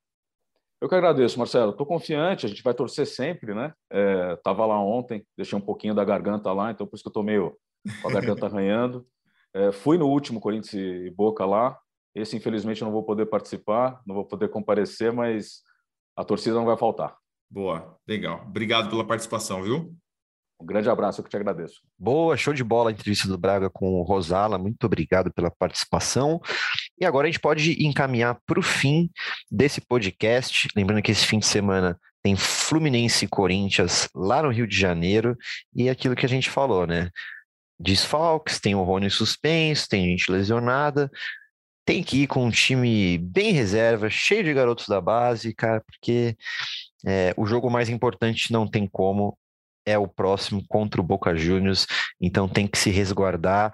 Eu 0.81 0.89
que 0.89 0.95
agradeço, 0.95 1.39
Marcelo. 1.39 1.73
Estou 1.73 1.87
confiante, 1.87 2.47
a 2.47 2.49
gente 2.49 2.63
vai 2.63 2.73
torcer 2.73 3.07
sempre, 3.07 3.55
né? 3.55 3.73
Estava 4.35 4.63
é, 4.63 4.67
lá 4.67 4.81
ontem, 4.81 5.25
deixei 5.37 5.57
um 5.57 5.61
pouquinho 5.61 5.95
da 5.95 6.05
garganta 6.05 6.53
lá, 6.53 6.71
então 6.71 6.87
por 6.87 6.97
isso 6.97 7.05
que 7.05 7.09
eu 7.09 7.11
estou 7.11 7.23
meio 7.23 7.57
com 8.02 8.09
a 8.09 8.12
garganta 8.12 8.47
arranhando. 8.47 9.07
É, 9.55 9.73
fui 9.73 9.98
no 9.98 10.07
último 10.07 10.40
Corinthians 10.40 10.74
e 10.74 11.11
Boca 11.11 11.44
lá. 11.44 11.78
Esse, 12.15 12.36
infelizmente, 12.36 12.82
eu 12.82 12.86
não 12.86 12.93
vou 12.93 13.05
poder 13.05 13.27
participar, 13.27 14.01
não 14.07 14.15
vou 14.15 14.24
poder 14.24 14.48
comparecer, 14.48 15.12
mas 15.12 15.62
a 16.16 16.24
torcida 16.24 16.57
não 16.57 16.66
vai 16.66 16.77
faltar. 16.77 17.16
Boa, 17.51 17.97
legal. 18.07 18.44
Obrigado 18.47 18.90
pela 18.90 19.07
participação, 19.07 19.62
viu? 19.62 19.94
Um 20.61 20.66
grande 20.66 20.90
abraço, 20.90 21.20
eu 21.20 21.24
que 21.24 21.31
te 21.31 21.36
agradeço. 21.36 21.81
Boa, 21.98 22.36
show 22.36 22.52
de 22.52 22.62
bola 22.62 22.90
a 22.90 22.93
entrevista 22.93 23.27
do 23.27 23.39
Braga 23.39 23.70
com 23.70 23.94
o 23.94 24.02
Rosala. 24.02 24.59
Muito 24.59 24.85
obrigado 24.85 25.32
pela 25.32 25.51
participação. 25.51 26.39
E 26.98 27.07
agora 27.07 27.27
a 27.27 27.31
gente 27.31 27.40
pode 27.40 27.82
encaminhar 27.82 28.39
para 28.44 28.61
o 28.61 28.62
fim 28.62 29.11
desse 29.51 29.81
podcast. 29.81 30.69
Lembrando 30.77 31.02
que 31.02 31.11
esse 31.11 31.27
fim 31.27 31.39
de 31.39 31.47
semana 31.47 31.98
tem 32.23 32.36
Fluminense 32.36 33.24
e 33.24 33.28
Corinthians 33.28 34.09
lá 34.15 34.43
no 34.43 34.51
Rio 34.51 34.66
de 34.66 34.78
Janeiro. 34.78 35.35
E 35.74 35.89
aquilo 35.89 36.15
que 36.15 36.27
a 36.27 36.28
gente 36.28 36.51
falou, 36.51 36.86
né? 36.86 37.09
Desfalques, 37.81 38.61
tem 38.61 38.74
o 38.74 38.82
Rony 38.82 39.11
suspenso, 39.11 39.89
tem 39.89 40.05
gente 40.05 40.31
lesionada. 40.31 41.11
Tem 41.85 42.02
que 42.02 42.23
ir 42.23 42.27
com 42.27 42.44
um 42.44 42.51
time 42.51 43.19
bem 43.19 43.52
reserva, 43.52 44.11
cheio 44.11 44.44
de 44.44 44.52
garotos 44.52 44.86
da 44.86 45.01
base, 45.01 45.55
cara, 45.55 45.81
porque 45.81 46.36
é, 47.07 47.32
o 47.36 47.47
jogo 47.47 47.70
mais 47.70 47.89
importante 47.89 48.52
não 48.52 48.69
tem 48.69 48.86
como, 48.86 49.36
é 49.86 49.98
o 49.98 50.07
próximo 50.07 50.62
contra 50.69 51.01
o 51.01 51.05
Boca 51.05 51.35
Juniors, 51.35 51.86
então 52.20 52.47
tem 52.47 52.69
que 52.69 52.78
se 52.78 52.90
resguardar. 52.90 53.73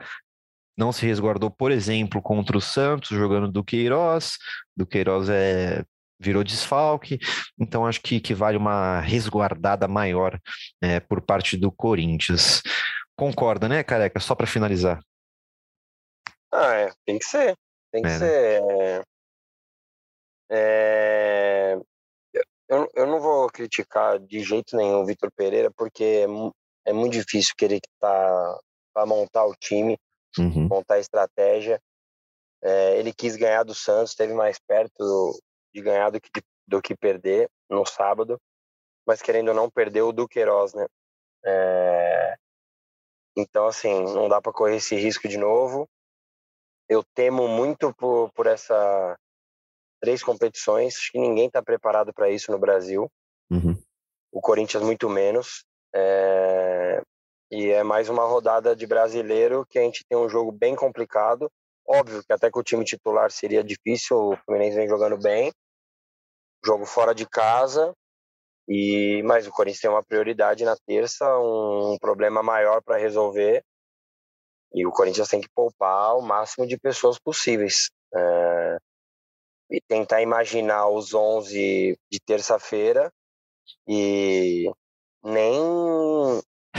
Não 0.78 0.92
se 0.92 1.06
resguardou, 1.06 1.50
por 1.50 1.72
exemplo, 1.72 2.22
contra 2.22 2.56
o 2.56 2.60
Santos, 2.60 3.08
jogando 3.08 3.50
do 3.50 3.64
Queiroz. 3.64 4.36
Do 4.76 4.86
Queiroz 4.86 5.28
é, 5.28 5.82
virou 6.18 6.44
desfalque, 6.44 7.18
então 7.58 7.86
acho 7.86 8.00
que, 8.00 8.20
que 8.20 8.34
vale 8.34 8.56
uma 8.56 9.00
resguardada 9.00 9.86
maior 9.86 10.38
é, 10.80 11.00
por 11.00 11.20
parte 11.20 11.56
do 11.56 11.70
Corinthians. 11.70 12.62
Concorda, 13.16 13.68
né, 13.68 13.82
careca? 13.82 14.20
Só 14.20 14.34
para 14.34 14.46
finalizar. 14.46 15.00
Ah, 16.52 16.74
é, 16.74 16.92
tem 17.04 17.18
que 17.18 17.24
ser. 17.24 17.56
Tem 17.90 18.02
que 18.02 18.08
é, 18.08 18.12
né? 18.12 18.18
ser. 18.18 18.62
Né? 18.62 19.02
É... 20.50 21.78
Eu, 22.68 22.90
eu 22.94 23.06
não 23.06 23.20
vou 23.20 23.48
criticar 23.48 24.18
de 24.18 24.40
jeito 24.40 24.76
nenhum 24.76 25.00
o 25.00 25.06
Vitor 25.06 25.30
Pereira, 25.36 25.70
porque 25.76 26.26
é, 26.84 26.90
é, 26.90 26.92
muito 26.92 27.12
difícil 27.12 27.54
querer 27.56 27.80
que 27.80 27.88
tá 28.00 28.60
para 28.92 29.06
montar 29.06 29.44
o 29.46 29.54
time, 29.54 29.96
uhum. 30.38 30.66
montar 30.68 30.94
a 30.94 30.98
estratégia. 30.98 31.80
É, 32.62 32.98
ele 32.98 33.12
quis 33.12 33.36
ganhar 33.36 33.62
do 33.62 33.74
Santos, 33.74 34.10
esteve 34.10 34.34
mais 34.34 34.58
perto 34.58 35.38
de 35.72 35.80
ganhar 35.80 36.10
do 36.10 36.20
que, 36.20 36.28
do 36.66 36.82
que 36.82 36.96
perder 36.96 37.48
no 37.70 37.86
sábado, 37.86 38.40
mas 39.06 39.22
querendo 39.22 39.48
ou 39.48 39.54
não, 39.54 39.70
perdeu 39.70 40.08
o 40.08 40.12
Duqueiroz, 40.12 40.74
né? 40.74 40.86
É, 41.44 42.36
então, 43.36 43.66
assim, 43.66 44.02
não 44.14 44.28
dá 44.28 44.40
para 44.40 44.52
correr 44.52 44.76
esse 44.76 44.96
risco 44.96 45.28
de 45.28 45.36
novo. 45.36 45.86
Eu 46.88 47.04
temo 47.14 47.46
muito 47.46 47.92
por, 47.94 48.30
por 48.32 48.46
essa 48.46 49.16
três 50.00 50.22
competições. 50.22 50.96
Acho 50.96 51.12
que 51.12 51.18
ninguém 51.18 51.46
está 51.46 51.62
preparado 51.62 52.14
para 52.14 52.30
isso 52.30 52.50
no 52.50 52.58
Brasil. 52.58 53.10
Uhum. 53.50 53.76
O 54.32 54.40
Corinthians 54.40 54.82
muito 54.82 55.08
menos. 55.08 55.64
É... 55.94 57.02
E 57.50 57.70
é 57.70 57.82
mais 57.82 58.08
uma 58.08 58.24
rodada 58.24 58.74
de 58.74 58.86
brasileiro 58.86 59.66
que 59.68 59.78
a 59.78 59.82
gente 59.82 60.04
tem 60.08 60.18
um 60.18 60.28
jogo 60.28 60.50
bem 60.50 60.74
complicado. 60.74 61.50
Óbvio 61.86 62.24
que 62.24 62.32
até 62.32 62.50
com 62.50 62.60
o 62.60 62.64
time 62.64 62.84
titular 62.84 63.30
seria 63.30 63.62
difícil. 63.62 64.16
O 64.16 64.36
Fluminense 64.38 64.76
vem 64.76 64.88
jogando 64.88 65.16
bem. 65.16 65.52
Jogo 66.64 66.84
fora 66.86 67.14
de 67.14 67.28
casa. 67.28 67.94
E 68.68 69.22
mas 69.22 69.46
o 69.46 69.50
Corinthians 69.50 69.80
tem 69.80 69.90
uma 69.90 70.02
prioridade 70.02 70.64
na 70.64 70.76
terça, 70.86 71.24
um 71.38 71.96
problema 72.00 72.42
maior 72.42 72.82
para 72.82 72.96
resolver. 72.96 73.62
E 74.74 74.86
o 74.86 74.90
Corinthians 74.90 75.28
tem 75.28 75.40
que 75.40 75.48
poupar 75.54 76.16
o 76.16 76.22
máximo 76.22 76.66
de 76.66 76.76
pessoas 76.76 77.18
possíveis. 77.18 77.90
É, 78.14 78.78
e 79.70 79.80
tentar 79.80 80.22
imaginar 80.22 80.88
os 80.88 81.12
11 81.12 81.98
de 82.10 82.20
terça-feira 82.20 83.12
e 83.86 84.70
nem 85.22 85.60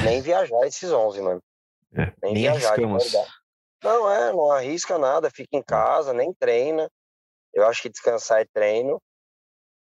nem 0.03 0.21
viajar 0.21 0.65
esses 0.65 0.91
11, 0.91 1.21
mano. 1.21 1.41
É, 1.93 2.05
nem, 2.21 2.33
nem 2.33 2.43
viajar. 2.43 2.73
Arriscamos. 2.73 3.13
Não, 3.83 4.11
é, 4.11 4.31
não 4.31 4.51
arrisca 4.51 4.97
nada, 4.97 5.29
fica 5.29 5.55
em 5.55 5.63
casa, 5.63 6.13
nem 6.13 6.33
treina. 6.33 6.89
Eu 7.53 7.65
acho 7.67 7.81
que 7.81 7.89
descansar 7.89 8.41
é 8.41 8.45
treino. 8.45 9.01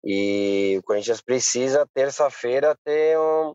E 0.04 0.76
o 0.78 0.82
Corinthians 0.82 1.22
precisa, 1.22 1.88
terça-feira, 1.94 2.76
ter 2.84 3.18
um... 3.18 3.54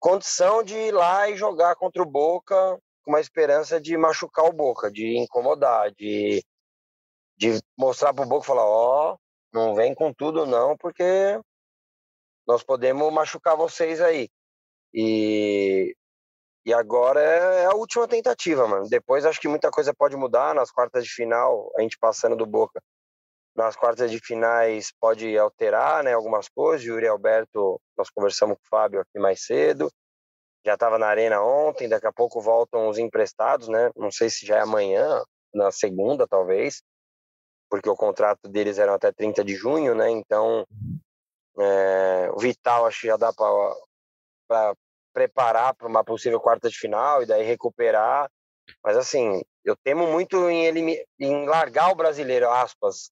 condição 0.00 0.62
de 0.62 0.74
ir 0.74 0.92
lá 0.92 1.28
e 1.28 1.36
jogar 1.36 1.76
contra 1.76 2.02
o 2.02 2.06
Boca 2.06 2.80
com 3.04 3.10
uma 3.10 3.20
esperança 3.20 3.78
de 3.78 3.94
machucar 3.96 4.46
o 4.46 4.52
Boca, 4.52 4.90
de 4.90 5.18
incomodar, 5.18 5.92
de, 5.92 6.42
de 7.36 7.60
mostrar 7.76 8.14
para 8.14 8.24
o 8.24 8.28
Boca 8.28 8.46
falar: 8.46 8.64
Ó, 8.64 9.12
oh, 9.12 9.18
não 9.52 9.74
vem 9.74 9.94
com 9.94 10.14
tudo 10.14 10.46
não, 10.46 10.78
porque 10.78 11.04
nós 12.46 12.62
podemos 12.62 13.12
machucar 13.12 13.54
vocês 13.54 14.00
aí. 14.00 14.30
E, 14.94 15.94
e 16.64 16.72
agora 16.72 17.20
é 17.20 17.66
a 17.66 17.74
última 17.74 18.08
tentativa, 18.08 18.66
mano. 18.66 18.88
Depois 18.88 19.26
acho 19.26 19.40
que 19.40 19.48
muita 19.48 19.70
coisa 19.70 19.92
pode 19.92 20.16
mudar 20.16 20.54
nas 20.54 20.70
quartas 20.70 21.04
de 21.04 21.10
final, 21.10 21.70
a 21.76 21.82
gente 21.82 21.98
passando 21.98 22.34
do 22.34 22.46
Boca 22.46 22.80
nas 23.54 23.76
quartas 23.76 24.10
de 24.10 24.18
finais 24.18 24.92
pode 25.00 25.36
alterar 25.36 26.02
né, 26.02 26.12
algumas 26.12 26.48
coisas. 26.48 26.86
Yuri 26.86 27.06
Alberto, 27.06 27.80
nós 27.96 28.08
conversamos 28.10 28.56
com 28.56 28.64
o 28.64 28.68
Fábio 28.68 29.00
aqui 29.00 29.18
mais 29.18 29.44
cedo. 29.44 29.90
Já 30.64 30.74
estava 30.74 30.98
na 30.98 31.06
arena 31.06 31.42
ontem, 31.42 31.88
daqui 31.88 32.06
a 32.06 32.12
pouco 32.12 32.40
voltam 32.40 32.88
os 32.88 32.96
emprestados, 32.96 33.68
né? 33.68 33.90
Não 33.96 34.10
sei 34.10 34.30
se 34.30 34.46
já 34.46 34.58
é 34.58 34.60
amanhã, 34.60 35.22
na 35.52 35.70
segunda 35.72 36.26
talvez, 36.26 36.82
porque 37.68 37.90
o 37.90 37.96
contrato 37.96 38.48
deles 38.48 38.78
era 38.78 38.94
até 38.94 39.12
30 39.12 39.44
de 39.44 39.54
junho, 39.54 39.94
né? 39.94 40.08
Então, 40.10 40.64
é, 41.58 42.30
o 42.32 42.38
Vital 42.38 42.86
acho 42.86 43.00
que 43.00 43.06
já 43.08 43.16
dá 43.16 43.32
para 43.32 44.74
preparar 45.12 45.74
para 45.74 45.88
uma 45.88 46.04
possível 46.04 46.40
quarta 46.40 46.70
de 46.70 46.78
final 46.78 47.22
e 47.22 47.26
daí 47.26 47.42
recuperar 47.42 48.30
Mas 48.82 48.96
assim, 48.96 49.42
eu 49.64 49.76
temo 49.76 50.06
muito 50.06 50.48
em, 50.48 50.64
ele, 50.64 51.04
em 51.18 51.46
largar 51.46 51.90
o 51.90 51.94
brasileiro, 51.94 52.48
aspas. 52.48 53.10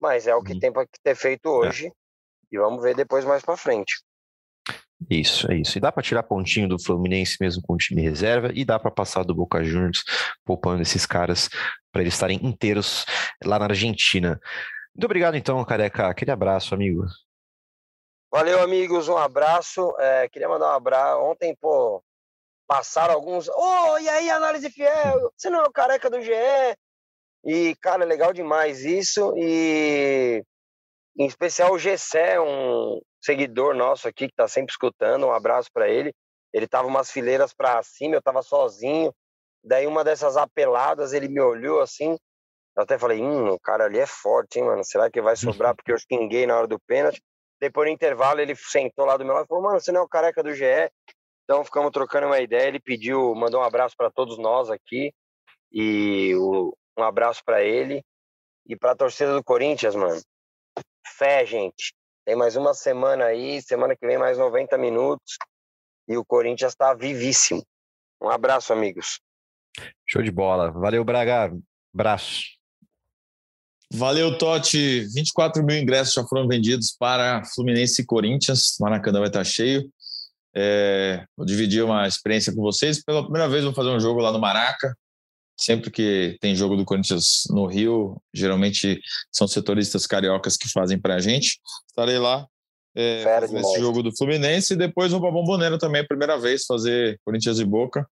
Mas 0.00 0.26
é 0.26 0.34
o 0.34 0.42
que 0.42 0.58
tem 0.58 0.72
que 0.72 1.00
ter 1.02 1.14
feito 1.14 1.48
é. 1.48 1.50
hoje. 1.50 1.86
É. 1.86 1.90
E 2.50 2.58
vamos 2.58 2.82
ver 2.82 2.94
depois 2.94 3.24
mais 3.24 3.42
para 3.42 3.56
frente. 3.56 4.02
Isso, 5.08 5.50
é 5.50 5.56
isso. 5.56 5.78
E 5.78 5.80
dá 5.80 5.92
para 5.92 6.02
tirar 6.02 6.22
pontinho 6.22 6.68
do 6.68 6.82
Fluminense 6.82 7.36
mesmo 7.40 7.62
com 7.62 7.74
o 7.74 7.76
time 7.76 8.02
reserva 8.02 8.50
e 8.52 8.64
dá 8.64 8.78
para 8.78 8.90
passar 8.90 9.22
do 9.22 9.34
Boca 9.34 9.62
Juniors 9.62 10.02
poupando 10.44 10.82
esses 10.82 11.06
caras 11.06 11.48
para 11.92 12.02
eles 12.02 12.14
estarem 12.14 12.44
inteiros 12.44 13.04
lá 13.44 13.58
na 13.58 13.66
Argentina. 13.66 14.40
Muito 14.94 15.04
obrigado 15.04 15.36
então, 15.36 15.64
Careca. 15.64 16.08
Aquele 16.08 16.30
abraço, 16.30 16.74
amigo. 16.74 17.04
Valeu, 18.30 18.60
amigos. 18.60 19.08
Um 19.08 19.16
abraço. 19.16 19.94
É, 19.98 20.28
queria 20.28 20.48
mandar 20.48 20.72
um 20.72 20.76
abraço. 20.76 21.22
Ontem, 21.22 21.56
pô, 21.60 22.02
passaram 22.66 23.14
alguns. 23.14 23.48
Ô, 23.48 23.54
oh, 23.56 23.98
e 23.98 24.08
aí, 24.08 24.28
análise 24.30 24.68
fiel? 24.70 25.32
Você 25.36 25.48
não 25.48 25.60
é 25.60 25.68
o 25.68 25.72
careca 25.72 26.10
do 26.10 26.20
GE? 26.20 26.32
E, 27.44 27.74
cara, 27.76 28.04
é 28.04 28.06
legal 28.06 28.32
demais 28.32 28.84
isso. 28.84 29.32
E, 29.36 30.42
em 31.18 31.26
especial, 31.26 31.72
o 31.72 31.78
Gessé, 31.78 32.40
um 32.40 33.00
seguidor 33.20 33.74
nosso 33.74 34.08
aqui 34.08 34.28
que 34.28 34.34
tá 34.34 34.46
sempre 34.48 34.72
escutando. 34.72 35.26
Um 35.26 35.32
abraço 35.32 35.68
para 35.72 35.88
ele. 35.88 36.12
Ele 36.52 36.66
tava 36.66 36.88
umas 36.88 37.10
fileiras 37.10 37.52
para 37.52 37.82
cima, 37.82 38.14
eu 38.14 38.22
tava 38.22 38.42
sozinho. 38.42 39.12
Daí, 39.62 39.86
uma 39.86 40.04
dessas 40.04 40.36
apeladas, 40.36 41.12
ele 41.12 41.28
me 41.28 41.40
olhou 41.40 41.80
assim. 41.80 42.16
Eu 42.76 42.82
até 42.84 42.96
falei, 42.96 43.20
hum, 43.20 43.48
o 43.50 43.58
cara 43.58 43.84
ali 43.84 43.98
é 43.98 44.06
forte, 44.06 44.58
hein, 44.58 44.64
mano? 44.64 44.84
Será 44.84 45.10
que 45.10 45.20
vai 45.20 45.36
sobrar? 45.36 45.74
Porque 45.74 45.92
eu 45.92 45.98
xinguei 45.98 46.46
na 46.46 46.56
hora 46.56 46.66
do 46.66 46.78
pênalti. 46.80 47.20
Depois, 47.60 47.88
no 47.88 47.94
intervalo, 47.94 48.40
ele 48.40 48.54
sentou 48.54 49.04
lá 49.04 49.16
do 49.16 49.24
meu 49.24 49.34
lado 49.34 49.46
e 49.46 49.48
falou: 49.48 49.64
Mano, 49.64 49.80
você 49.80 49.90
não 49.90 50.02
é 50.02 50.04
o 50.04 50.08
careca 50.08 50.42
do 50.42 50.54
GE? 50.54 50.64
Então, 51.42 51.64
ficamos 51.64 51.90
trocando 51.90 52.26
uma 52.28 52.38
ideia. 52.38 52.68
Ele 52.68 52.78
pediu, 52.78 53.34
mandou 53.34 53.60
um 53.60 53.64
abraço 53.64 53.96
para 53.96 54.10
todos 54.10 54.38
nós 54.38 54.70
aqui. 54.70 55.12
E 55.72 56.34
o, 56.36 56.72
um 56.98 57.04
abraço 57.04 57.42
para 57.44 57.62
ele. 57.62 58.02
E 58.66 58.76
para 58.76 58.92
a 58.92 58.96
torcida 58.96 59.32
do 59.32 59.42
Corinthians, 59.42 59.94
mano. 59.94 60.20
Fé, 61.16 61.46
gente. 61.46 61.94
Tem 62.26 62.36
mais 62.36 62.56
uma 62.56 62.74
semana 62.74 63.24
aí. 63.24 63.62
Semana 63.62 63.96
que 63.96 64.06
vem, 64.06 64.18
mais 64.18 64.36
90 64.36 64.76
minutos. 64.76 65.36
E 66.06 66.16
o 66.16 66.24
Corinthians 66.24 66.72
está 66.72 66.92
vivíssimo. 66.92 67.62
Um 68.20 68.28
abraço, 68.28 68.72
amigos. 68.72 69.20
Show 70.06 70.22
de 70.22 70.30
bola. 70.30 70.70
Valeu, 70.70 71.04
Braga. 71.04 71.50
Abraço. 71.94 72.58
Valeu, 73.90 74.36
Totti. 74.36 75.06
24 75.14 75.64
mil 75.64 75.78
ingressos 75.78 76.12
já 76.12 76.24
foram 76.24 76.46
vendidos 76.46 76.94
para 76.98 77.44
Fluminense 77.54 78.02
e 78.02 78.06
Corinthians. 78.06 78.76
Maracanã 78.80 79.20
vai 79.20 79.28
estar 79.28 79.44
cheio. 79.44 79.90
É, 80.54 81.24
vou 81.36 81.46
dividir 81.46 81.82
uma 81.84 82.06
experiência 82.06 82.54
com 82.54 82.60
vocês. 82.60 83.02
Pela 83.02 83.22
primeira 83.22 83.48
vez, 83.48 83.64
vou 83.64 83.72
fazer 83.72 83.90
um 83.90 84.00
jogo 84.00 84.20
lá 84.20 84.30
no 84.32 84.38
Maraca. 84.38 84.94
Sempre 85.58 85.90
que 85.90 86.36
tem 86.40 86.54
jogo 86.54 86.76
do 86.76 86.84
Corinthians 86.84 87.42
no 87.50 87.66
Rio, 87.66 88.20
geralmente 88.32 89.00
são 89.32 89.48
setoristas 89.48 90.06
cariocas 90.06 90.56
que 90.56 90.68
fazem 90.70 90.98
para 90.98 91.16
a 91.16 91.20
gente. 91.20 91.58
Estarei 91.88 92.18
lá 92.18 92.46
é, 92.96 93.24
esse 93.44 93.80
jogo 93.80 94.02
do 94.02 94.16
Fluminense 94.16 94.74
e 94.74 94.76
depois 94.76 95.12
vou 95.12 95.20
para 95.20 95.30
Bomboneira 95.30 95.78
também, 95.78 96.06
primeira 96.06 96.38
vez, 96.38 96.64
fazer 96.64 97.18
Corinthians 97.24 97.58
e 97.58 97.64
Boca. 97.64 98.08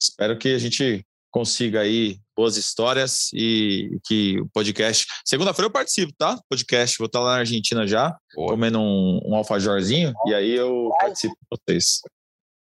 Espero 0.00 0.38
que 0.38 0.54
a 0.54 0.58
gente 0.58 1.06
consiga 1.30 1.80
aí 1.80 2.18
boas 2.34 2.56
histórias 2.56 3.30
e 3.34 3.98
que 4.04 4.40
o 4.40 4.48
podcast. 4.54 5.06
Segunda-feira 5.24 5.66
eu 5.66 5.72
participo, 5.72 6.12
tá? 6.16 6.38
Podcast, 6.48 6.96
vou 6.98 7.06
estar 7.06 7.20
lá 7.20 7.32
na 7.32 7.38
Argentina 7.40 7.86
já, 7.86 8.16
Boa. 8.34 8.48
comendo 8.48 8.80
um, 8.80 9.20
um 9.24 9.34
alfajorzinho, 9.34 10.14
e 10.26 10.34
aí 10.34 10.54
eu 10.54 10.90
participo 10.98 11.34
com 11.34 11.56
vocês. 11.56 12.00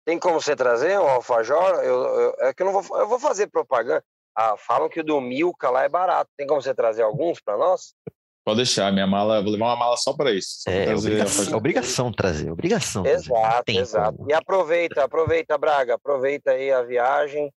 Tem 0.06 0.18
como 0.18 0.42
você 0.42 0.56
trazer 0.56 1.00
um 1.00 1.08
alfajor? 1.08 1.76
Eu, 1.84 2.04
eu, 2.04 2.36
é 2.40 2.54
que 2.54 2.64
eu 2.64 2.66
não 2.66 2.82
vou, 2.82 2.98
eu 2.98 3.08
vou 3.08 3.20
fazer 3.20 3.48
propaganda. 3.48 4.04
Ah, 4.36 4.56
falam 4.58 4.90
que 4.90 5.00
o 5.00 5.04
do 5.04 5.20
Milka 5.20 5.70
lá 5.70 5.84
é 5.84 5.90
barato. 5.90 6.30
Tem 6.38 6.48
como 6.48 6.62
você 6.62 6.74
trazer 6.74 7.04
alguns 7.04 7.42
para 7.42 7.58
nós? 7.58 7.94
Pode 8.44 8.58
deixar, 8.58 8.92
minha 8.92 9.06
mala, 9.06 9.42
vou 9.42 9.52
levar 9.52 9.66
uma 9.66 9.76
mala 9.76 9.98
só 9.98 10.14
para 10.14 10.32
isso. 10.32 10.62
Só 10.62 10.72
é, 10.72 10.96
obrigação, 10.96 11.58
obrigação, 11.58 12.12
trazer, 12.12 12.52
obrigação. 12.52 13.06
Exato, 13.06 13.66
trazer. 13.66 13.80
exato. 13.80 14.26
E 14.28 14.34
aproveita, 14.34 15.04
aproveita, 15.04 15.58
Braga, 15.58 15.94
aproveita 15.96 16.52
aí 16.52 16.72
a 16.72 16.82
viagem 16.82 17.52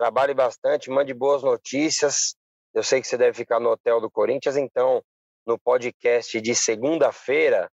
trabalhe 0.00 0.32
bastante, 0.32 0.88
mande 0.88 1.12
boas 1.12 1.42
notícias. 1.42 2.34
Eu 2.72 2.82
sei 2.82 3.02
que 3.02 3.06
você 3.06 3.18
deve 3.18 3.36
ficar 3.36 3.60
no 3.60 3.68
hotel 3.68 4.00
do 4.00 4.10
Corinthians, 4.10 4.56
então 4.56 5.04
no 5.46 5.58
podcast 5.58 6.40
de 6.40 6.54
segunda-feira, 6.54 7.70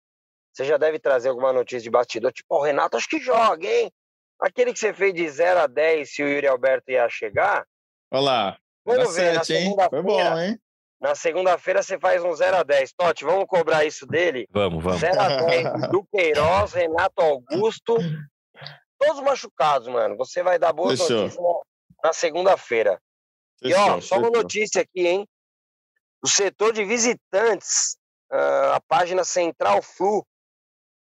você 0.52 0.64
já 0.64 0.76
deve 0.76 0.98
trazer 0.98 1.28
alguma 1.28 1.52
notícia 1.52 1.82
de 1.82 1.90
bastidor, 1.90 2.32
tipo, 2.32 2.52
o 2.52 2.60
Renato 2.60 2.96
acho 2.96 3.08
que 3.08 3.20
joga, 3.20 3.68
hein? 3.68 3.92
Aquele 4.40 4.72
que 4.72 4.78
você 4.80 4.92
fez 4.92 5.14
de 5.14 5.28
0 5.28 5.60
a 5.60 5.66
10 5.68 6.14
se 6.14 6.22
o 6.24 6.28
Yuri 6.28 6.48
Alberto 6.48 6.90
ia 6.90 7.08
chegar. 7.08 7.64
Olha 8.10 8.22
lá. 8.22 8.58
Vamos 8.84 9.14
ver, 9.14 9.34
7, 9.44 9.54
hein? 9.54 9.76
Foi 9.90 10.02
bom, 10.02 10.38
hein? 10.38 10.58
Na 11.00 11.14
segunda-feira 11.14 11.82
você 11.82 11.98
faz 11.98 12.24
um 12.24 12.32
0 12.32 12.56
a 12.56 12.62
10 12.62 12.92
Totti, 12.94 13.24
vamos 13.24 13.44
cobrar 13.46 13.84
isso 13.84 14.06
dele? 14.06 14.46
Vamos, 14.50 14.82
vamos. 14.82 15.00
0 15.00 15.20
a 15.20 15.28
10 15.28 15.64
do 15.90 16.04
Queiroz, 16.04 16.72
Renato 16.72 17.20
Augusto, 17.20 17.96
todos 18.98 19.20
machucados, 19.22 19.88
mano. 19.88 20.16
Você 20.16 20.42
vai 20.42 20.58
dar 20.58 20.72
boas 20.72 20.98
Fechou. 21.00 21.22
notícias 21.22 21.44
na 22.02 22.12
segunda-feira. 22.12 23.00
E 23.62 23.74
ó, 23.74 24.00
só 24.00 24.18
uma 24.18 24.30
notícia 24.30 24.82
aqui, 24.82 25.06
hein? 25.06 25.28
O 26.22 26.28
setor 26.28 26.72
de 26.72 26.84
visitantes, 26.84 27.96
ah, 28.30 28.76
a 28.76 28.80
página 28.80 29.24
Central 29.24 29.82
Flu 29.82 30.26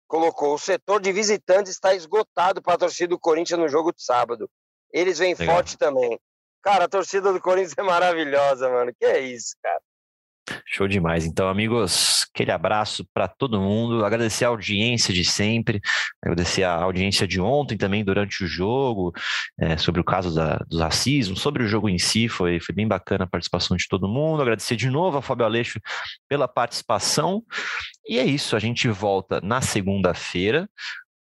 colocou: 0.08 0.54
o 0.54 0.60
setor 0.60 1.02
de 1.02 1.12
visitantes 1.12 1.72
está 1.72 1.94
esgotado 1.96 2.62
para 2.62 2.76
a 2.76 2.78
torcida 2.78 3.10
do 3.10 3.20
Corinthians 3.20 3.60
no 3.60 3.68
jogo 3.70 3.92
de 3.94 4.04
sábado. 4.04 4.50
Eles 4.92 5.20
vêm 5.20 5.34
Legal. 5.34 5.56
forte 5.56 5.78
também. 5.78 6.20
Cara, 6.62 6.86
a 6.86 6.90
torcida 6.90 7.34
do 7.34 7.42
Corinthians 7.42 7.74
é 7.78 7.84
maravilhosa, 7.84 8.70
mano. 8.70 8.92
Que 8.98 9.06
é 9.06 9.20
isso, 9.20 9.56
cara. 9.62 9.80
Show 10.66 10.88
demais. 10.88 11.26
Então, 11.26 11.48
amigos, 11.48 12.26
aquele 12.34 12.52
abraço 12.52 13.06
para 13.14 13.28
todo 13.28 13.62
mundo. 13.62 14.04
Agradecer 14.04 14.46
a 14.46 14.50
audiência 14.50 15.14
de 15.14 15.24
sempre, 15.24 15.80
agradecer 16.22 16.64
a 16.64 16.76
audiência 16.76 17.28
de 17.28 17.40
ontem 17.40 17.78
também 17.78 18.04
durante 18.04 18.44
o 18.44 18.48
jogo, 18.48 19.14
é, 19.60 19.78
sobre 19.78 20.02
o 20.02 20.04
caso 20.04 20.34
da, 20.34 20.58
do 20.70 20.80
racismo, 20.80 21.36
sobre 21.36 21.64
o 21.64 21.68
jogo 21.68 21.90
em 21.90 21.98
si. 21.98 22.28
Foi, 22.28 22.60
foi 22.60 22.76
bem 22.76 22.88
bacana 22.88 23.24
a 23.24 23.28
participação 23.28 23.78
de 23.78 23.88
todo 23.88 24.08
mundo. 24.08 24.42
Agradecer 24.42 24.76
de 24.76 24.90
novo 24.90 25.18
a 25.18 25.22
Fábio 25.22 25.46
Aleixo 25.46 25.80
pela 26.28 26.48
participação. 26.48 27.44
E 28.08 28.20
é 28.20 28.24
isso. 28.26 28.56
A 28.56 28.60
gente 28.60 28.88
volta 28.88 29.40
na 29.42 29.62
segunda-feira, 29.62 30.70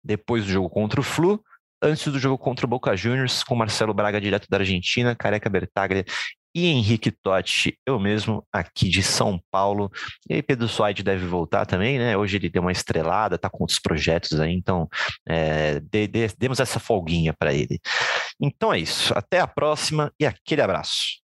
depois 0.03 0.45
do 0.45 0.51
jogo 0.51 0.71
contra 0.71 1.01
o 1.01 1.05
Flu 1.05 1.43
antes 1.83 2.07
do 2.13 2.19
jogo 2.19 2.39
contra 2.39 2.67
o 2.67 2.69
Boca 2.69 2.97
Juniors, 2.97 3.43
com 3.43 3.55
Marcelo 3.55 3.95
Braga 3.95 4.21
direto 4.21 4.47
da 4.49 4.59
Argentina, 4.59 5.15
Careca 5.15 5.49
Bertaglia 5.49 6.05
e 6.55 6.67
Henrique 6.67 7.11
Totti, 7.11 7.79
eu 7.87 8.01
mesmo, 8.01 8.45
aqui 8.53 8.89
de 8.89 9.03
São 9.03 9.41
Paulo. 9.51 9.91
E 10.29 10.35
aí, 10.35 10.43
Pedro 10.43 10.67
Suaide 10.67 11.03
deve 11.03 11.27
voltar 11.27 11.67
também, 11.67 11.99
né? 11.99 12.17
Hoje 12.17 12.37
ele 12.37 12.49
deu 12.49 12.63
uma 12.63 12.73
estrelada, 12.73 13.39
tá 13.39 13.49
com 13.49 13.63
outros 13.63 13.79
projetos 13.79 14.41
aí, 14.41 14.53
então 14.53 14.89
é, 15.29 15.81
de, 15.81 16.07
de, 16.07 16.29
demos 16.39 16.59
essa 16.59 16.81
folguinha 16.81 17.33
para 17.39 17.53
ele. 17.53 17.79
Então 18.41 18.73
é 18.73 18.79
isso, 18.79 19.13
até 19.17 19.41
a 19.41 19.47
próxima 19.47 20.13
e 20.19 20.27
aquele 20.27 20.63
abraço. 20.63 21.28